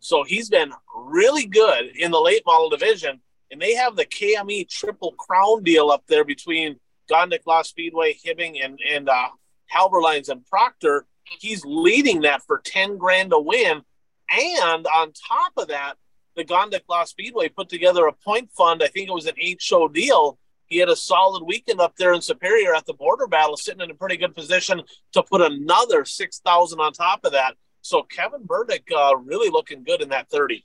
So 0.00 0.24
he's 0.24 0.50
been 0.50 0.72
really 0.96 1.46
good 1.46 1.96
in 1.96 2.10
the 2.10 2.20
late 2.20 2.42
model 2.44 2.70
division, 2.70 3.20
and 3.52 3.62
they 3.62 3.76
have 3.76 3.94
the 3.94 4.04
KME 4.04 4.68
Triple 4.68 5.12
Crown 5.12 5.62
deal 5.62 5.92
up 5.92 6.02
there 6.08 6.24
between 6.24 6.80
Gondik 7.08 7.46
Law 7.46 7.62
Speedway, 7.62 8.14
Hibbing, 8.14 8.56
and 8.64 8.80
and 8.84 9.08
uh, 9.08 9.28
Halberlines 9.74 10.28
and 10.28 10.44
Proctor. 10.46 11.06
He's 11.24 11.64
leading 11.64 12.22
that 12.22 12.42
for 12.42 12.60
ten 12.64 12.96
grand 12.96 13.32
a 13.32 13.40
win, 13.40 13.82
and 14.30 14.86
on 14.86 15.12
top 15.12 15.52
of 15.56 15.68
that, 15.68 15.94
the 16.36 16.44
Gondik 16.44 16.82
Law 16.88 17.04
Speedway 17.04 17.48
put 17.48 17.68
together 17.68 18.06
a 18.06 18.12
point 18.12 18.50
fund. 18.52 18.82
I 18.82 18.88
think 18.88 19.08
it 19.08 19.14
was 19.14 19.26
an 19.26 19.34
eight 19.38 19.60
show 19.60 19.88
deal. 19.88 20.38
He 20.66 20.78
had 20.78 20.88
a 20.88 20.96
solid 20.96 21.42
weekend 21.44 21.80
up 21.80 21.96
there 21.96 22.12
in 22.12 22.20
Superior 22.20 22.74
at 22.74 22.86
the 22.86 22.92
border 22.94 23.26
battle, 23.26 23.56
sitting 23.56 23.80
in 23.80 23.90
a 23.90 23.94
pretty 23.94 24.16
good 24.16 24.34
position 24.34 24.82
to 25.12 25.22
put 25.22 25.40
another 25.40 26.04
six 26.04 26.40
thousand 26.40 26.80
on 26.80 26.92
top 26.92 27.24
of 27.24 27.32
that. 27.32 27.54
So 27.80 28.02
Kevin 28.02 28.44
Burdick 28.44 28.86
uh, 28.94 29.16
really 29.16 29.50
looking 29.50 29.82
good 29.82 30.02
in 30.02 30.10
that 30.10 30.28
thirty. 30.30 30.64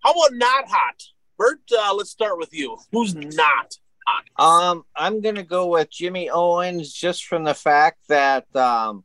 How 0.00 0.12
about 0.12 0.36
not 0.36 0.68
hot? 0.68 1.02
Bert, 1.36 1.60
uh, 1.76 1.94
let's 1.94 2.10
start 2.10 2.38
with 2.38 2.54
you. 2.54 2.76
Who's 2.92 3.14
not? 3.14 3.76
Um, 4.38 4.84
I'm 4.94 5.20
gonna 5.20 5.42
go 5.42 5.66
with 5.66 5.90
Jimmy 5.90 6.28
Owens 6.30 6.92
just 6.92 7.24
from 7.26 7.44
the 7.44 7.54
fact 7.54 7.98
that 8.08 8.54
um, 8.54 9.04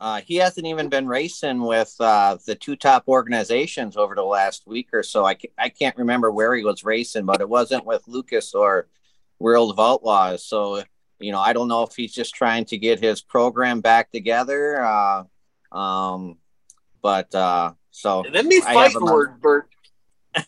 uh, 0.00 0.20
he 0.20 0.36
hasn't 0.36 0.66
even 0.66 0.88
been 0.88 1.06
racing 1.06 1.60
with 1.60 1.94
uh, 2.00 2.38
the 2.46 2.54
two 2.54 2.76
top 2.76 3.04
organizations 3.08 3.96
over 3.96 4.14
the 4.14 4.22
last 4.22 4.66
week 4.66 4.88
or 4.92 5.02
so. 5.02 5.24
I, 5.24 5.34
ca- 5.34 5.52
I 5.58 5.68
can't 5.68 5.96
remember 5.96 6.30
where 6.30 6.54
he 6.54 6.64
was 6.64 6.84
racing, 6.84 7.26
but 7.26 7.40
it 7.40 7.48
wasn't 7.48 7.84
with 7.84 8.06
Lucas 8.06 8.54
or 8.54 8.86
World 9.38 9.70
of 9.72 9.80
Outlaws. 9.80 10.44
So, 10.44 10.82
you 11.18 11.32
know, 11.32 11.40
I 11.40 11.52
don't 11.52 11.68
know 11.68 11.82
if 11.82 11.94
he's 11.96 12.14
just 12.14 12.34
trying 12.34 12.64
to 12.66 12.78
get 12.78 13.00
his 13.00 13.20
program 13.20 13.80
back 13.80 14.10
together. 14.12 14.80
Uh, 14.80 15.24
um, 15.76 16.38
but 17.02 17.34
uh, 17.34 17.72
so 17.90 18.20
let 18.32 18.46
me 18.46 18.60
fight 18.60 18.76
I 18.76 18.82
have 18.84 18.92
fighting 18.92 18.96
him 18.96 19.02
on- 19.08 19.12
words, 19.14 19.40
Bert. 19.40 19.68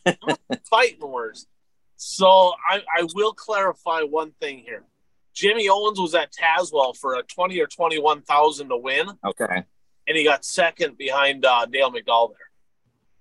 fighting 0.70 1.00
words. 1.10 1.46
So 2.02 2.54
I, 2.66 2.80
I 2.96 3.06
will 3.14 3.34
clarify 3.34 4.00
one 4.00 4.32
thing 4.40 4.60
here. 4.60 4.84
Jimmy 5.34 5.68
Owens 5.68 6.00
was 6.00 6.14
at 6.14 6.32
Tazewell 6.32 6.96
for 6.96 7.16
a 7.16 7.22
twenty 7.24 7.60
or 7.60 7.66
twenty-one 7.66 8.22
thousand 8.22 8.70
to 8.70 8.78
win, 8.78 9.10
okay. 9.22 9.64
and 10.08 10.16
he 10.16 10.24
got 10.24 10.42
second 10.42 10.96
behind 10.96 11.44
uh, 11.44 11.66
Dale 11.66 11.92
McDowell 11.92 12.30
there. 12.30 12.48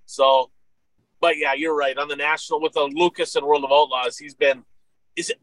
So, 0.05 0.49
but 1.19 1.37
yeah, 1.37 1.53
you're 1.55 1.75
right. 1.75 1.97
On 1.97 2.07
the 2.07 2.15
national 2.15 2.61
with 2.61 2.71
the 2.71 2.83
Lucas 2.83 3.35
and 3.35 3.45
World 3.45 3.65
of 3.65 3.71
Outlaws, 3.71 4.17
he's 4.17 4.33
been. 4.33 4.63
Is 5.17 5.29
it? 5.29 5.41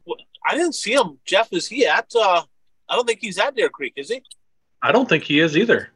I 0.48 0.54
didn't 0.54 0.74
see 0.74 0.94
him. 0.94 1.18
Jeff, 1.26 1.52
is 1.52 1.68
he 1.68 1.86
at? 1.86 2.10
uh 2.18 2.42
I 2.88 2.96
don't 2.96 3.06
think 3.06 3.20
he's 3.20 3.38
at 3.38 3.54
Deer 3.54 3.68
Creek, 3.68 3.92
is 3.96 4.08
he? 4.08 4.22
I 4.80 4.92
don't 4.92 5.10
think 5.10 5.24
he 5.24 5.40
is 5.40 5.58
either. 5.58 5.90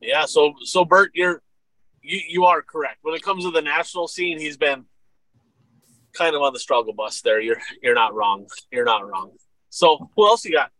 Yeah. 0.00 0.24
So, 0.24 0.54
so 0.64 0.86
Bert, 0.86 1.10
you're 1.12 1.42
you 2.00 2.20
you 2.26 2.44
are 2.46 2.62
correct. 2.62 3.00
When 3.02 3.14
it 3.14 3.22
comes 3.22 3.44
to 3.44 3.50
the 3.50 3.60
national 3.60 4.08
scene, 4.08 4.38
he's 4.38 4.56
been 4.56 4.86
kind 6.12 6.34
of 6.34 6.42
on 6.42 6.52
the 6.52 6.58
struggle 6.58 6.92
bus 6.92 7.20
there. 7.22 7.40
You're 7.40 7.60
you're 7.82 7.94
not 7.94 8.14
wrong. 8.14 8.46
You're 8.70 8.84
not 8.84 9.08
wrong. 9.08 9.32
So, 9.70 10.10
who 10.16 10.26
else 10.26 10.44
you 10.44 10.52
got? 10.52 10.70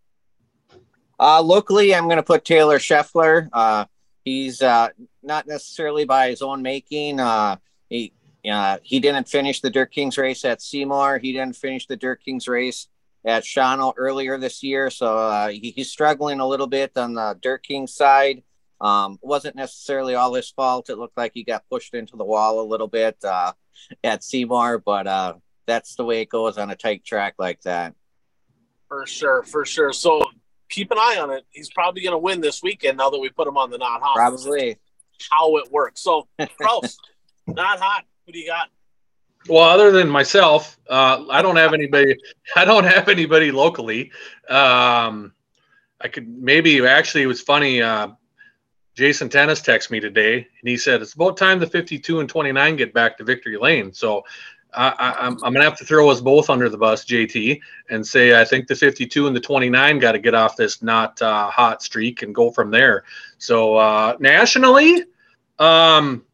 Uh, 1.18 1.40
locally, 1.40 1.94
I'm 1.94 2.04
going 2.04 2.16
to 2.16 2.22
put 2.22 2.44
Taylor 2.44 2.78
Scheffler. 2.78 3.48
Uh, 3.52 3.84
he's 4.24 4.60
uh, 4.60 4.88
not 5.22 5.46
necessarily 5.46 6.04
by 6.04 6.28
his 6.28 6.42
own 6.42 6.62
making. 6.62 7.20
Uh, 7.20 7.56
he 7.88 8.12
uh, 8.50 8.78
he 8.82 9.00
didn't 9.00 9.28
finish 9.28 9.60
the 9.60 9.70
Dirt 9.70 9.92
Kings 9.92 10.18
race 10.18 10.44
at 10.44 10.60
Seymour. 10.60 11.18
He 11.18 11.32
didn't 11.32 11.56
finish 11.56 11.86
the 11.86 11.96
Dirt 11.96 12.22
Kings 12.24 12.48
race 12.48 12.88
at 13.24 13.44
Shawano 13.44 13.94
earlier 13.96 14.36
this 14.36 14.62
year, 14.64 14.90
so 14.90 15.16
uh, 15.16 15.48
he, 15.48 15.72
he's 15.76 15.90
struggling 15.90 16.40
a 16.40 16.46
little 16.46 16.66
bit 16.66 16.96
on 16.96 17.14
the 17.14 17.38
Dirt 17.40 17.62
Kings 17.62 17.94
side. 17.94 18.42
Um, 18.82 19.18
wasn't 19.22 19.54
necessarily 19.54 20.16
all 20.16 20.34
his 20.34 20.50
fault. 20.50 20.90
It 20.90 20.98
looked 20.98 21.16
like 21.16 21.30
he 21.34 21.44
got 21.44 21.64
pushed 21.70 21.94
into 21.94 22.16
the 22.16 22.24
wall 22.24 22.60
a 22.60 22.66
little 22.66 22.88
bit 22.88 23.16
uh, 23.24 23.52
at 24.02 24.24
Seymour, 24.24 24.78
but 24.78 25.06
uh, 25.06 25.34
that's 25.66 25.94
the 25.94 26.04
way 26.04 26.20
it 26.20 26.28
goes 26.28 26.58
on 26.58 26.70
a 26.70 26.76
tight 26.76 27.04
track 27.04 27.34
like 27.38 27.60
that. 27.62 27.94
For 28.88 29.06
sure, 29.06 29.44
for 29.44 29.64
sure. 29.64 29.92
So 29.92 30.24
keep 30.68 30.90
an 30.90 30.98
eye 30.98 31.18
on 31.20 31.30
it. 31.30 31.44
He's 31.50 31.70
probably 31.70 32.02
going 32.02 32.12
to 32.12 32.18
win 32.18 32.40
this 32.40 32.60
weekend 32.62 32.98
now 32.98 33.10
that 33.10 33.18
we 33.18 33.28
put 33.28 33.46
him 33.46 33.56
on 33.56 33.70
the 33.70 33.78
not 33.78 34.02
hot. 34.02 34.16
Probably. 34.16 34.76
how 35.30 35.56
it 35.58 35.70
works. 35.70 36.02
So, 36.02 36.26
Kraus, 36.58 36.98
not 37.46 37.78
hot. 37.78 38.04
Who 38.26 38.32
do 38.32 38.38
you 38.40 38.48
got? 38.48 38.68
Well, 39.48 39.62
other 39.62 39.90
than 39.90 40.08
myself, 40.08 40.78
uh, 40.88 41.24
I 41.30 41.42
don't 41.42 41.56
have 41.56 41.72
anybody. 41.72 42.16
I 42.56 42.64
don't 42.64 42.84
have 42.84 43.08
anybody 43.08 43.52
locally. 43.52 44.10
Um, 44.48 45.32
I 46.00 46.08
could 46.08 46.28
maybe 46.28 46.84
actually 46.84 47.22
it 47.22 47.26
was 47.26 47.40
funny. 47.40 47.82
Uh, 47.82 48.08
Jason 48.94 49.28
Tennis 49.28 49.60
texted 49.60 49.90
me 49.90 50.00
today, 50.00 50.36
and 50.36 50.68
he 50.68 50.76
said 50.76 51.00
it's 51.00 51.14
about 51.14 51.36
time 51.36 51.58
the 51.58 51.66
52 51.66 52.20
and 52.20 52.28
29 52.28 52.76
get 52.76 52.92
back 52.92 53.16
to 53.16 53.24
victory 53.24 53.56
lane. 53.56 53.92
So 53.92 54.24
I, 54.74 54.88
I, 54.88 55.26
I'm, 55.26 55.32
I'm 55.44 55.52
gonna 55.52 55.64
have 55.64 55.78
to 55.78 55.84
throw 55.84 56.10
us 56.10 56.20
both 56.20 56.50
under 56.50 56.68
the 56.68 56.76
bus, 56.76 57.04
JT, 57.04 57.60
and 57.90 58.06
say 58.06 58.38
I 58.38 58.44
think 58.44 58.66
the 58.66 58.74
52 58.74 59.26
and 59.26 59.34
the 59.34 59.40
29 59.40 59.98
got 59.98 60.12
to 60.12 60.18
get 60.18 60.34
off 60.34 60.56
this 60.56 60.82
not 60.82 61.20
uh, 61.22 61.50
hot 61.50 61.82
streak 61.82 62.22
and 62.22 62.34
go 62.34 62.50
from 62.50 62.70
there. 62.70 63.04
So 63.38 63.76
uh, 63.76 64.16
nationally, 64.20 65.04
um, 65.58 66.24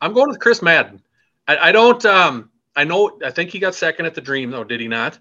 I'm 0.00 0.12
going 0.12 0.28
with 0.28 0.40
Chris 0.40 0.62
Madden. 0.62 1.02
I, 1.48 1.68
I 1.68 1.72
don't. 1.72 2.04
Um, 2.04 2.50
I 2.74 2.84
know. 2.84 3.18
I 3.24 3.30
think 3.30 3.50
he 3.50 3.58
got 3.58 3.74
second 3.74 4.06
at 4.06 4.14
the 4.14 4.20
Dream, 4.20 4.50
though. 4.50 4.64
Did 4.64 4.80
he 4.80 4.88
not? 4.88 5.18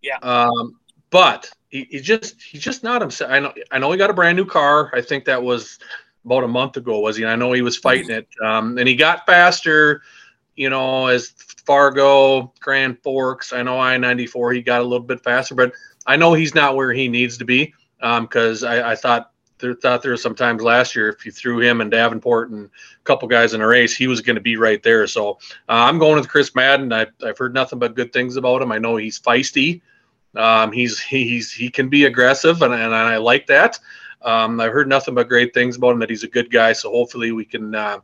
Yeah. 0.00 0.18
Um, 0.18 0.78
but 1.10 1.50
he, 1.72 1.88
he 1.90 1.98
just 1.98 2.40
he's 2.40 2.62
just 2.62 2.84
not 2.84 3.00
himself. 3.00 3.32
I 3.32 3.40
know. 3.40 3.52
I 3.72 3.78
know 3.78 3.90
he 3.90 3.98
got 3.98 4.10
a 4.10 4.14
brand 4.14 4.36
new 4.36 4.46
car. 4.46 4.92
I 4.94 5.00
think 5.00 5.24
that 5.24 5.42
was 5.42 5.80
about 6.24 6.44
a 6.44 6.48
month 6.48 6.76
ago, 6.76 7.00
was 7.00 7.16
he? 7.16 7.24
I 7.24 7.34
know 7.34 7.52
he 7.52 7.62
was 7.62 7.76
fighting 7.76 8.10
it, 8.10 8.28
um, 8.44 8.78
and 8.78 8.86
he 8.86 8.94
got 8.94 9.26
faster. 9.26 10.02
You 10.54 10.68
know, 10.68 11.06
as 11.06 11.30
Fargo, 11.66 12.52
Grand 12.60 13.02
Forks. 13.02 13.52
I 13.52 13.62
know 13.62 13.80
I 13.80 13.96
ninety 13.96 14.26
four. 14.26 14.52
He 14.52 14.62
got 14.62 14.82
a 14.82 14.84
little 14.84 15.06
bit 15.06 15.24
faster, 15.24 15.54
but 15.54 15.72
I 16.06 16.16
know 16.16 16.34
he's 16.34 16.54
not 16.54 16.76
where 16.76 16.92
he 16.92 17.08
needs 17.08 17.38
to 17.38 17.44
be. 17.44 17.74
Because 18.00 18.64
I, 18.64 18.90
I 18.90 18.96
thought 18.96 19.30
there, 19.58 19.74
thought 19.74 20.02
there 20.02 20.10
were 20.10 20.16
some 20.16 20.34
times 20.34 20.60
last 20.60 20.96
year 20.96 21.08
if 21.08 21.24
you 21.24 21.30
threw 21.30 21.60
him 21.60 21.80
and 21.80 21.88
Davenport 21.88 22.50
and 22.50 22.66
a 22.66 23.04
couple 23.04 23.28
guys 23.28 23.54
in 23.54 23.60
a 23.60 23.66
race, 23.66 23.94
he 23.94 24.08
was 24.08 24.20
going 24.20 24.34
to 24.34 24.42
be 24.42 24.56
right 24.56 24.82
there. 24.82 25.06
So 25.06 25.38
uh, 25.68 25.86
I'm 25.86 26.00
going 26.00 26.16
with 26.16 26.28
Chris 26.28 26.52
Madden. 26.54 26.92
I, 26.92 27.06
I've 27.24 27.38
heard 27.38 27.54
nothing 27.54 27.78
but 27.78 27.94
good 27.94 28.12
things 28.12 28.34
about 28.34 28.60
him. 28.60 28.72
I 28.72 28.78
know 28.78 28.96
he's 28.96 29.20
feisty. 29.20 29.80
Um, 30.36 30.72
he's 30.72 31.00
he's 31.00 31.52
he 31.52 31.70
can 31.70 31.88
be 31.88 32.04
aggressive, 32.04 32.62
and, 32.62 32.72
and 32.72 32.94
I 32.94 33.16
like 33.18 33.46
that. 33.48 33.78
Um, 34.22 34.60
I've 34.60 34.72
heard 34.72 34.88
nothing 34.88 35.14
but 35.14 35.28
great 35.28 35.52
things 35.52 35.76
about 35.76 35.92
him. 35.92 35.98
That 35.98 36.10
he's 36.10 36.24
a 36.24 36.28
good 36.28 36.50
guy. 36.50 36.72
So 36.72 36.90
hopefully 36.90 37.32
we 37.32 37.44
can. 37.44 37.74
Uh, 37.74 37.98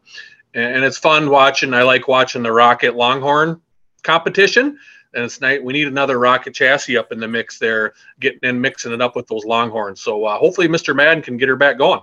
and, 0.54 0.84
it's 0.84 0.98
fun 0.98 1.30
watching. 1.30 1.74
I 1.74 1.82
like 1.82 2.08
watching 2.08 2.42
the 2.42 2.52
Rocket 2.52 2.96
Longhorn 2.96 3.60
competition. 4.02 4.78
And 5.14 5.24
it's 5.24 5.40
night. 5.40 5.62
We 5.64 5.72
need 5.72 5.88
another 5.88 6.18
rocket 6.18 6.54
chassis 6.54 6.96
up 6.96 7.12
in 7.12 7.20
the 7.20 7.28
mix 7.28 7.58
there, 7.58 7.94
getting 8.20 8.40
in, 8.42 8.60
mixing 8.60 8.92
it 8.92 9.00
up 9.00 9.16
with 9.16 9.26
those 9.26 9.44
Longhorns. 9.44 10.00
So 10.02 10.24
uh, 10.24 10.38
hopefully, 10.38 10.68
Mr. 10.68 10.94
Madden 10.94 11.22
can 11.22 11.38
get 11.38 11.48
her 11.48 11.56
back 11.56 11.78
going. 11.78 12.00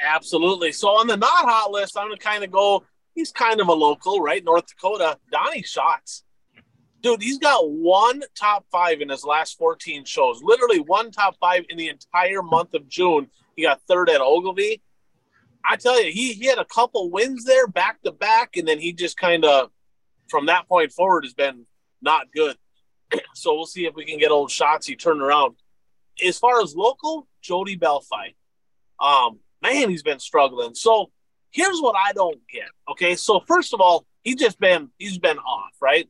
Absolutely. 0.00 0.70
So 0.72 0.88
on 0.88 1.06
the 1.06 1.16
not 1.16 1.44
hot 1.44 1.70
list, 1.70 1.96
I'm 1.96 2.10
to 2.10 2.16
kind 2.16 2.44
of 2.44 2.50
go. 2.50 2.84
He's 3.14 3.32
kind 3.32 3.60
of 3.60 3.68
a 3.68 3.72
local, 3.72 4.20
right? 4.20 4.44
North 4.44 4.66
Dakota. 4.66 5.18
Donny 5.30 5.62
Schatz. 5.62 6.24
Dude, 7.04 7.22
he's 7.22 7.36
got 7.36 7.70
one 7.70 8.22
top 8.34 8.64
five 8.72 9.02
in 9.02 9.10
his 9.10 9.26
last 9.26 9.58
14 9.58 10.06
shows. 10.06 10.42
Literally 10.42 10.80
one 10.80 11.10
top 11.10 11.36
five 11.38 11.66
in 11.68 11.76
the 11.76 11.90
entire 11.90 12.42
month 12.42 12.72
of 12.72 12.88
June. 12.88 13.28
He 13.54 13.62
got 13.62 13.82
third 13.82 14.08
at 14.08 14.22
Ogilvie. 14.22 14.80
I 15.62 15.76
tell 15.76 16.02
you, 16.02 16.10
he, 16.10 16.32
he 16.32 16.46
had 16.46 16.56
a 16.56 16.64
couple 16.64 17.10
wins 17.10 17.44
there 17.44 17.66
back 17.66 18.00
to 18.04 18.10
back, 18.10 18.56
and 18.56 18.66
then 18.66 18.78
he 18.78 18.94
just 18.94 19.18
kind 19.18 19.44
of, 19.44 19.68
from 20.28 20.46
that 20.46 20.66
point 20.66 20.92
forward, 20.92 21.24
has 21.24 21.34
been 21.34 21.66
not 22.00 22.32
good. 22.34 22.56
So 23.34 23.54
we'll 23.54 23.66
see 23.66 23.84
if 23.84 23.94
we 23.94 24.06
can 24.06 24.18
get 24.18 24.30
old 24.30 24.48
Shotsy 24.48 24.98
turned 24.98 25.20
around. 25.20 25.56
As 26.24 26.38
far 26.38 26.62
as 26.62 26.74
local, 26.74 27.28
Jody 27.42 27.76
Belfi. 27.76 28.34
Um, 28.98 29.40
man, 29.60 29.90
he's 29.90 30.02
been 30.02 30.20
struggling. 30.20 30.74
So 30.74 31.10
here's 31.50 31.80
what 31.80 31.96
I 31.96 32.12
don't 32.12 32.40
get. 32.50 32.70
Okay, 32.90 33.14
so 33.14 33.40
first 33.46 33.74
of 33.74 33.82
all, 33.82 34.06
he's 34.22 34.36
just 34.36 34.58
been 34.58 34.88
he's 34.98 35.18
been 35.18 35.38
off, 35.38 35.72
right? 35.82 36.08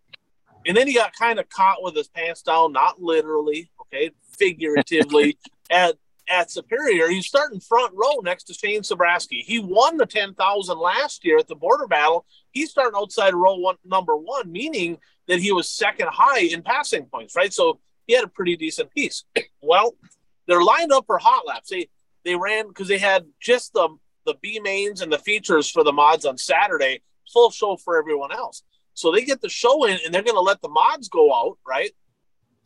And 0.67 0.77
then 0.77 0.87
he 0.87 0.95
got 0.95 1.15
kind 1.15 1.39
of 1.39 1.49
caught 1.49 1.83
with 1.83 1.95
his 1.95 2.09
pants 2.09 2.43
down, 2.43 2.73
not 2.73 3.01
literally, 3.01 3.71
okay, 3.83 4.11
figuratively 4.37 5.39
at 5.71 5.97
at 6.29 6.51
Superior. 6.51 7.09
He's 7.09 7.27
starting 7.27 7.61
front 7.61 7.93
row 7.95 8.21
next 8.23 8.45
to 8.45 8.55
Shane 8.55 8.81
Sabraski. 8.81 9.43
He 9.45 9.59
won 9.59 9.97
the 9.97 10.07
ten 10.07 10.35
thousand 10.35 10.79
last 10.79 11.25
year 11.25 11.39
at 11.39 11.49
the 11.49 11.55
border 11.55 11.87
battle. 11.87 12.25
He's 12.53 12.71
starting 12.71 12.99
outside 12.99 13.35
row 13.35 13.57
one, 13.57 13.77
number 13.85 14.17
one, 14.17 14.51
meaning 14.51 14.99
that 15.29 15.41
he 15.41 15.53
was 15.53 15.69
second 15.69 16.09
high 16.13 16.41
in 16.41 16.63
passing 16.63 17.07
points, 17.07 17.37
right? 17.37 17.53
So 17.53 17.81
he 18.07 18.15
had 18.15 18.25
a 18.25 18.29
pretty 18.29 18.57
decent 18.57 18.93
piece. 18.93 19.25
Well, 19.67 19.95
they're 20.47 20.63
lined 20.63 20.93
up 20.93 21.07
for 21.07 21.17
hot 21.17 21.47
laps. 21.47 21.71
They 21.71 21.89
they 22.23 22.37
ran 22.37 22.69
because 22.69 22.87
they 22.87 22.99
had 22.99 23.25
just 23.41 23.73
the 23.73 23.89
the 24.27 24.35
B 24.43 24.61
mains 24.63 25.01
and 25.01 25.11
the 25.11 25.19
features 25.19 25.71
for 25.71 25.83
the 25.85 25.93
mods 25.93 26.27
on 26.27 26.37
Saturday, 26.37 27.01
full 27.33 27.51
show 27.51 27.77
for 27.77 27.99
everyone 27.99 28.31
else. 28.31 28.63
So 28.95 29.11
they 29.13 29.25
get 29.25 29.41
the 29.41 29.49
show 29.49 29.85
in 29.85 29.99
and 30.05 30.15
they're 30.15 30.23
going 30.23 30.37
to 30.37 30.41
let 30.41 30.63
the 30.63 30.69
mods 30.69 31.09
go 31.09 31.35
out, 31.35 31.59
right? 31.67 31.91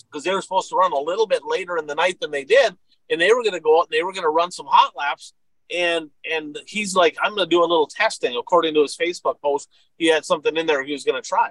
Because 0.05 0.25
they 0.25 0.33
were 0.33 0.43
supposed 0.43 0.69
to 0.71 0.77
run 0.77 0.93
a 0.93 0.99
little 0.99 1.27
bit 1.27 1.43
later 1.45 1.77
in 1.77 1.87
the 1.87 1.95
night 1.95 2.21
than 2.21 2.31
they 2.31 2.45
did, 2.45 2.77
and 3.11 3.21
they 3.21 3.33
were 3.33 3.43
going 3.43 3.55
to 3.55 3.61
go 3.61 3.81
out 3.81 3.89
and 3.91 3.93
they 3.93 4.03
were 4.03 4.13
going 4.13 4.25
to 4.25 4.31
run 4.31 4.51
some 4.51 4.67
hot 4.67 4.95
laps. 4.97 5.33
And 5.75 6.11
and 6.31 6.59
he's 6.67 6.95
like, 6.95 7.17
I'm 7.23 7.35
going 7.35 7.47
to 7.47 7.55
do 7.55 7.61
a 7.61 7.67
little 7.67 7.87
testing. 7.87 8.37
According 8.37 8.75
to 8.75 8.83
his 8.83 8.97
Facebook 8.97 9.41
post, 9.43 9.69
he 9.99 10.07
had 10.07 10.25
something 10.25 10.57
in 10.57 10.67
there 10.67 10.83
he 10.83 10.93
was 10.93 11.05
going 11.05 11.21
to 11.21 11.29
try. 11.29 11.51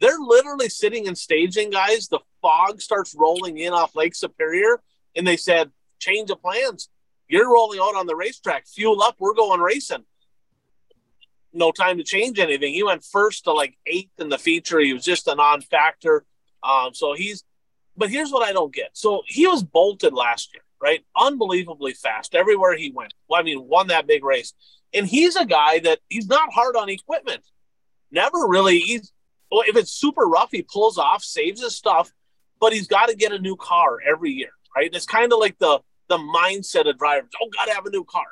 They're 0.00 0.18
literally 0.20 0.68
sitting 0.68 1.06
in 1.06 1.16
staging, 1.16 1.70
guys. 1.70 2.06
The 2.06 2.20
fog 2.40 2.80
starts 2.80 3.16
rolling 3.18 3.58
in 3.58 3.72
off 3.72 3.96
Lake 3.96 4.14
Superior, 4.14 4.80
and 5.16 5.26
they 5.26 5.36
said, 5.36 5.72
change 5.98 6.30
of 6.30 6.40
plans. 6.40 6.88
You're 7.28 7.52
rolling 7.52 7.80
out 7.80 7.96
on 7.96 8.06
the 8.06 8.14
racetrack. 8.14 8.66
Fuel 8.68 9.02
up. 9.02 9.16
We're 9.18 9.34
going 9.34 9.60
racing. 9.60 10.04
No 11.52 11.72
time 11.72 11.98
to 11.98 12.04
change 12.04 12.38
anything. 12.38 12.74
He 12.74 12.82
went 12.82 13.04
first 13.04 13.44
to 13.44 13.52
like 13.52 13.76
eighth 13.86 14.12
in 14.18 14.28
the 14.28 14.38
feature. 14.38 14.78
He 14.80 14.92
was 14.92 15.04
just 15.04 15.28
a 15.28 15.34
non-factor. 15.34 16.24
Um, 16.62 16.94
so 16.94 17.14
he's. 17.14 17.44
But 17.96 18.10
here's 18.10 18.30
what 18.30 18.46
I 18.46 18.52
don't 18.52 18.72
get. 18.72 18.90
So 18.92 19.22
he 19.26 19.46
was 19.46 19.64
bolted 19.64 20.12
last 20.12 20.50
year, 20.54 20.62
right? 20.80 21.04
Unbelievably 21.16 21.94
fast 21.94 22.34
everywhere 22.34 22.76
he 22.76 22.92
went. 22.92 23.12
Well, 23.28 23.40
I 23.40 23.42
mean, 23.42 23.66
won 23.66 23.88
that 23.88 24.06
big 24.06 24.24
race. 24.24 24.54
And 24.94 25.04
he's 25.06 25.34
a 25.34 25.44
guy 25.44 25.80
that 25.80 25.98
he's 26.08 26.28
not 26.28 26.52
hard 26.52 26.76
on 26.76 26.88
equipment. 26.88 27.42
Never 28.10 28.46
really. 28.46 28.78
He's 28.78 29.12
well, 29.50 29.62
if 29.66 29.76
it's 29.76 29.90
super 29.90 30.26
rough, 30.26 30.50
he 30.52 30.62
pulls 30.62 30.98
off, 30.98 31.22
saves 31.22 31.62
his 31.62 31.76
stuff, 31.76 32.12
but 32.60 32.72
he's 32.72 32.86
got 32.86 33.08
to 33.08 33.16
get 33.16 33.32
a 33.32 33.38
new 33.38 33.56
car 33.56 33.98
every 34.06 34.30
year, 34.30 34.50
right? 34.76 34.90
It's 34.92 35.06
kind 35.06 35.32
of 35.32 35.38
like 35.38 35.58
the 35.58 35.80
the 36.08 36.18
mindset 36.18 36.88
of 36.88 36.98
drivers. 36.98 37.30
Oh, 37.42 37.48
got 37.50 37.66
to 37.66 37.74
have 37.74 37.86
a 37.86 37.90
new 37.90 38.04
car. 38.04 38.26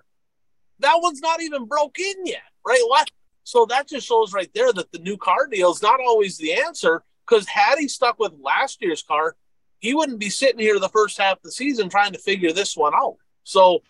That 0.80 0.98
one's 1.00 1.20
not 1.20 1.42
even 1.42 1.66
broke 1.66 1.98
in 1.98 2.26
yet, 2.26 2.42
right? 2.66 2.82
What? 2.86 3.10
So 3.44 3.64
that 3.66 3.88
just 3.88 4.06
shows 4.06 4.32
right 4.32 4.50
there 4.54 4.72
that 4.72 4.90
the 4.92 4.98
new 4.98 5.16
car 5.16 5.46
deal 5.46 5.70
is 5.70 5.82
not 5.82 6.00
always 6.00 6.36
the 6.36 6.52
answer. 6.54 7.02
Because 7.26 7.48
had 7.48 7.78
he 7.78 7.88
stuck 7.88 8.18
with 8.18 8.32
last 8.40 8.80
year's 8.80 9.02
car, 9.02 9.36
he 9.78 9.94
wouldn't 9.94 10.20
be 10.20 10.30
sitting 10.30 10.60
here 10.60 10.78
the 10.78 10.88
first 10.88 11.18
half 11.18 11.38
of 11.38 11.42
the 11.42 11.50
season 11.50 11.88
trying 11.88 12.12
to 12.12 12.18
figure 12.18 12.52
this 12.52 12.76
one 12.76 12.94
out. 12.94 13.16
So 13.44 13.82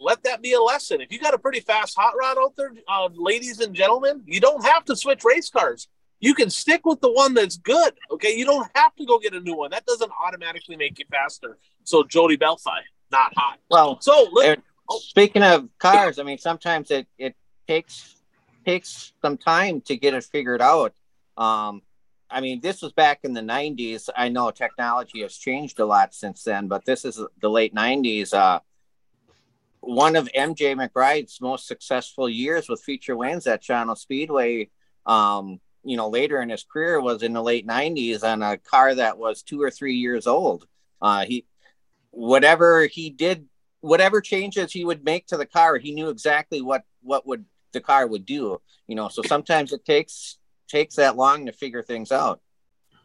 let 0.00 0.22
that 0.24 0.42
be 0.42 0.52
a 0.52 0.60
lesson. 0.60 1.00
If 1.00 1.12
you 1.12 1.20
got 1.20 1.34
a 1.34 1.38
pretty 1.38 1.60
fast 1.60 1.96
hot 1.96 2.14
rod 2.18 2.36
out 2.38 2.54
there, 2.56 2.72
uh, 2.88 3.08
ladies 3.14 3.60
and 3.60 3.74
gentlemen, 3.74 4.22
you 4.26 4.40
don't 4.40 4.64
have 4.64 4.84
to 4.86 4.96
switch 4.96 5.24
race 5.24 5.48
cars. 5.48 5.88
You 6.20 6.34
can 6.34 6.50
stick 6.50 6.84
with 6.84 7.00
the 7.00 7.10
one 7.10 7.34
that's 7.34 7.56
good. 7.56 7.94
Okay, 8.10 8.36
you 8.36 8.44
don't 8.44 8.68
have 8.74 8.94
to 8.96 9.06
go 9.06 9.18
get 9.18 9.34
a 9.34 9.40
new 9.40 9.56
one. 9.56 9.70
That 9.70 9.86
doesn't 9.86 10.10
automatically 10.24 10.76
make 10.76 10.98
you 10.98 11.04
faster. 11.10 11.58
So 11.84 12.04
Jody 12.04 12.36
Belfi, 12.36 12.78
not 13.10 13.32
hot. 13.36 13.58
Well, 13.70 14.00
so 14.00 14.28
let, 14.32 14.60
oh. 14.88 14.98
speaking 14.98 15.42
of 15.42 15.68
cars, 15.78 16.18
I 16.18 16.22
mean, 16.22 16.38
sometimes 16.38 16.90
it 16.90 17.06
it 17.18 17.34
takes 17.72 18.16
takes 18.64 19.12
some 19.22 19.36
time 19.36 19.80
to 19.80 19.96
get 19.96 20.14
it 20.14 20.24
figured 20.24 20.62
out. 20.62 20.92
Um, 21.36 21.82
I 22.30 22.40
mean, 22.40 22.60
this 22.60 22.80
was 22.80 22.92
back 22.92 23.20
in 23.24 23.32
the 23.32 23.40
90s. 23.40 24.08
I 24.16 24.28
know 24.28 24.50
technology 24.50 25.22
has 25.22 25.36
changed 25.36 25.80
a 25.80 25.86
lot 25.86 26.14
since 26.14 26.44
then, 26.44 26.68
but 26.68 26.84
this 26.84 27.04
is 27.04 27.20
the 27.40 27.50
late 27.50 27.74
90s. 27.74 28.32
Uh, 28.32 28.60
one 29.80 30.16
of 30.16 30.28
MJ 30.28 30.74
McBride's 30.76 31.40
most 31.40 31.66
successful 31.66 32.28
years 32.28 32.68
with 32.68 32.82
feature 32.82 33.16
wins 33.16 33.46
at 33.46 33.62
Shawano 33.62 33.96
Speedway, 33.98 34.70
um, 35.06 35.60
you 35.82 35.96
know, 35.96 36.08
later 36.08 36.40
in 36.40 36.48
his 36.48 36.64
career 36.64 37.00
was 37.00 37.22
in 37.22 37.32
the 37.32 37.42
late 37.42 37.66
90s 37.66 38.22
on 38.22 38.42
a 38.42 38.56
car 38.58 38.94
that 38.94 39.18
was 39.18 39.42
two 39.42 39.60
or 39.60 39.70
three 39.70 39.96
years 39.96 40.26
old. 40.26 40.66
Uh, 41.00 41.24
he, 41.24 41.44
whatever 42.12 42.86
he 42.86 43.10
did, 43.10 43.46
whatever 43.80 44.20
changes 44.20 44.72
he 44.72 44.84
would 44.84 45.04
make 45.04 45.26
to 45.26 45.36
the 45.36 45.46
car, 45.46 45.78
he 45.78 45.92
knew 45.92 46.08
exactly 46.08 46.62
what, 46.62 46.84
what 47.02 47.26
would 47.26 47.44
the 47.72 47.80
car 47.80 48.06
would 48.06 48.26
do, 48.26 48.60
you 48.86 48.94
know, 48.94 49.08
so 49.08 49.22
sometimes 49.22 49.72
it 49.72 49.84
takes, 49.84 50.38
takes 50.68 50.96
that 50.96 51.16
long 51.16 51.46
to 51.46 51.52
figure 51.52 51.82
things 51.82 52.12
out. 52.12 52.40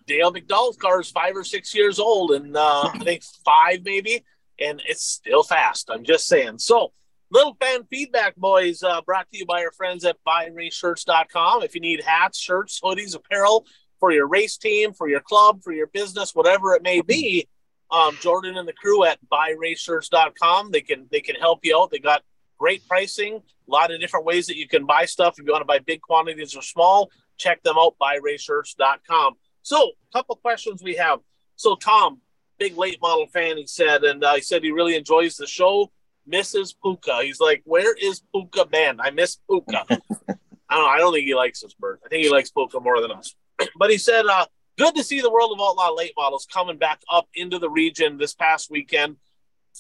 Dale 0.06 0.32
McDowell's 0.32 0.78
car 0.78 1.02
is 1.02 1.12
five 1.12 1.36
or 1.36 1.44
six 1.44 1.76
years 1.76 2.00
old 2.00 2.32
and 2.32 2.56
uh, 2.56 2.90
I 2.94 3.00
think 3.00 3.24
five 3.44 3.80
maybe 3.84 4.24
and 4.60 4.82
it's 4.88 5.04
still 5.04 5.44
fast. 5.44 5.90
I'm 5.92 6.04
just 6.04 6.28
saying. 6.28 6.60
So, 6.60 6.94
little 7.30 7.56
fan 7.60 7.84
feedback, 7.90 8.36
boys, 8.36 8.84
uh, 8.84 9.02
brought 9.02 9.30
to 9.32 9.38
you 9.38 9.46
by 9.46 9.64
our 9.64 9.72
friends 9.72 10.06
at 10.06 10.18
buyraceshirts.com. 10.28 11.64
If 11.64 11.76
you 11.76 11.82
need 11.82 12.02
hats, 12.02 12.40
shirts, 12.40 12.80
hoodies, 12.84 13.16
apparel 13.16 13.66
for 14.00 14.12
your 14.12 14.28
race 14.28 14.58
team, 14.58 14.94
for 14.94 15.10
your 15.10 15.20
club, 15.20 15.62
for 15.64 15.74
your 15.74 15.88
business, 15.88 16.34
whatever 16.34 16.74
it 16.74 16.84
may 16.84 17.02
be, 17.02 17.48
um, 17.92 18.18
Jordan 18.22 18.58
and 18.58 18.68
the 18.68 18.74
crew 18.74 19.04
at 19.06 19.20
buyraceshirts.com, 19.32 20.72
they 20.72 20.82
can 20.82 21.08
they 21.12 21.22
can 21.22 21.36
help 21.36 21.60
you 21.64 21.78
out. 21.78 21.92
They 21.92 22.00
got 22.00 22.24
great 22.58 22.88
pricing, 22.88 23.42
a 23.68 23.72
lot 23.72 23.92
of 23.92 24.00
different 24.00 24.26
ways 24.26 24.48
that 24.48 24.58
you 24.58 24.68
can 24.68 24.86
buy 24.86 25.06
stuff. 25.06 25.36
If 25.38 25.46
you 25.46 25.52
want 25.52 25.62
to 25.62 25.66
buy 25.66 25.80
big 25.80 26.02
quantities 26.02 26.56
or 26.56 26.62
small, 26.62 27.10
check 27.38 27.62
them 27.64 27.76
out, 27.78 27.96
buyraceshirts.com. 28.02 29.36
So, 29.62 29.78
a 29.84 30.18
couple 30.18 30.36
questions 30.38 30.82
we 30.82 30.96
have. 30.96 31.20
So, 31.56 31.76
Tom, 31.76 32.22
big 32.58 32.78
late 32.78 33.00
model 33.02 33.28
fan, 33.28 33.58
he 33.58 33.68
said, 33.68 34.04
and 34.04 34.24
uh, 34.24 34.36
he 34.36 34.42
said 34.42 34.64
he 34.64 34.72
really 34.72 34.96
enjoys 34.96 35.36
the 35.36 35.48
show. 35.48 35.92
Misses 36.26 36.76
Puka. 36.84 37.20
He's 37.24 37.40
like, 37.40 37.62
where 37.66 37.94
is 37.96 38.22
Puka 38.34 38.66
band? 38.66 39.00
I 39.02 39.12
miss 39.12 39.38
Puka. 39.50 39.86
I 39.90 40.76
don't 40.76 40.84
know. 40.84 40.88
I 40.88 40.98
don't 40.98 41.14
think 41.14 41.26
he 41.26 41.36
likes 41.36 41.62
this 41.62 41.74
bird. 41.74 42.00
I 42.06 42.10
think 42.10 42.24
he 42.24 42.30
likes 42.30 42.52
Puka 42.52 42.80
more 42.80 43.02
than 43.02 43.12
us. 43.12 43.34
but 43.78 43.90
he 43.90 43.98
said, 43.98 44.26
uh, 44.26 44.46
good 44.78 44.96
to 44.96 45.04
see 45.04 45.22
the 45.22 45.32
World 45.32 45.52
of 45.54 45.62
Outlaw 45.62 45.94
late 45.94 46.14
models 46.18 46.48
coming 46.52 46.78
back 46.78 47.02
up 47.12 47.28
into 47.34 47.60
the 47.60 47.70
region 47.70 48.18
this 48.18 48.34
past 48.34 48.70
weekend. 48.70 49.18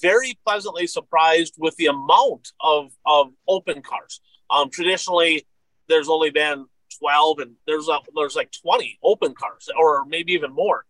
Very 0.02 0.38
pleasantly 0.46 0.88
surprised 0.88 1.56
with 1.58 1.76
the 1.78 1.88
amount 1.88 2.52
of, 2.62 2.92
of 3.06 3.32
open 3.48 3.82
cars. 3.82 4.22
Um, 4.50 4.70
traditionally, 4.70 5.46
there's 5.88 6.10
only 6.10 6.30
been 6.30 6.66
12 7.00 7.40
and 7.40 7.56
there's 7.66 7.88
a, 7.88 8.00
there's 8.16 8.36
like 8.36 8.52
20 8.52 9.00
open 9.04 9.34
cars 9.34 9.70
or 9.78 10.06
maybe 10.06 10.34
even 10.34 10.54
more. 10.54 10.86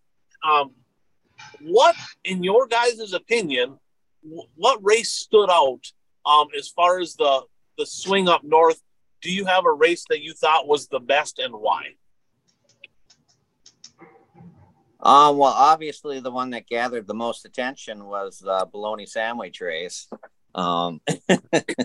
Um, 0.48 0.72
what, 1.62 1.96
in 2.24 2.44
your 2.44 2.68
guys' 2.68 3.14
opinion, 3.14 3.80
what 4.56 4.80
race 4.84 5.12
stood 5.12 5.50
out 5.50 5.82
um, 6.26 6.48
as 6.58 6.68
far 6.68 7.00
as 7.00 7.16
the 7.16 7.44
the 7.78 7.86
swing 7.86 8.28
up 8.28 8.44
north? 8.44 8.82
Do 9.22 9.32
you 9.32 9.46
have 9.46 9.66
a 9.66 9.72
race 9.72 10.04
that 10.10 10.22
you 10.22 10.34
thought 10.34 10.68
was 10.68 10.88
the 10.88 11.00
best 11.00 11.40
and 11.40 11.54
why? 11.54 11.96
Um, 15.00 15.38
well, 15.38 15.54
obviously, 15.54 16.20
the 16.20 16.32
one 16.32 16.50
that 16.52 16.68
gathered 16.68 17.08
the 17.08 17.14
most 17.14 17.46
attention 17.46 18.06
was 18.06 18.40
the 18.40 18.68
bologna 18.72 19.06
sandwich 19.06 19.62
race. 19.62 20.08
Um, 20.56 21.02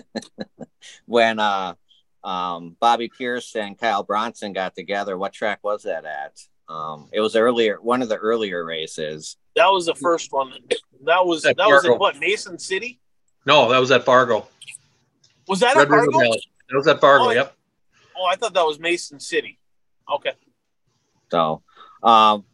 when 1.05 1.39
uh, 1.39 1.75
um, 2.23 2.75
Bobby 2.79 3.09
Pierce 3.15 3.55
and 3.55 3.77
Kyle 3.77 4.03
Bronson 4.03 4.53
got 4.53 4.75
together, 4.75 5.17
what 5.17 5.33
track 5.33 5.59
was 5.63 5.83
that 5.83 6.05
at? 6.05 6.39
Um, 6.67 7.09
it 7.11 7.19
was 7.19 7.35
earlier, 7.35 7.77
one 7.81 8.01
of 8.01 8.09
the 8.09 8.15
earlier 8.15 8.65
races. 8.65 9.37
That 9.55 9.67
was 9.67 9.85
the 9.85 9.95
first 9.95 10.31
one. 10.31 10.53
That 11.05 11.25
was 11.25 11.43
that 11.43 11.55
was 11.57 11.85
in 11.85 11.91
what 11.93 12.17
Mason 12.17 12.57
City? 12.57 12.99
No, 13.45 13.69
that 13.69 13.79
was 13.79 13.91
at 13.91 14.05
Fargo. 14.05 14.47
Was 15.47 15.59
that 15.59 15.75
Red 15.75 15.83
at 15.83 15.89
Fargo? 15.89 16.17
River 16.17 16.35
That 16.69 16.77
was 16.77 16.87
at 16.87 17.01
Fargo. 17.01 17.25
Oh, 17.25 17.31
yep. 17.31 17.55
Oh, 18.17 18.25
I 18.25 18.35
thought 18.35 18.53
that 18.53 18.65
was 18.65 18.79
Mason 18.79 19.19
City. 19.19 19.59
Okay. 20.11 20.31
So, 21.29 21.61
um, 22.01 22.45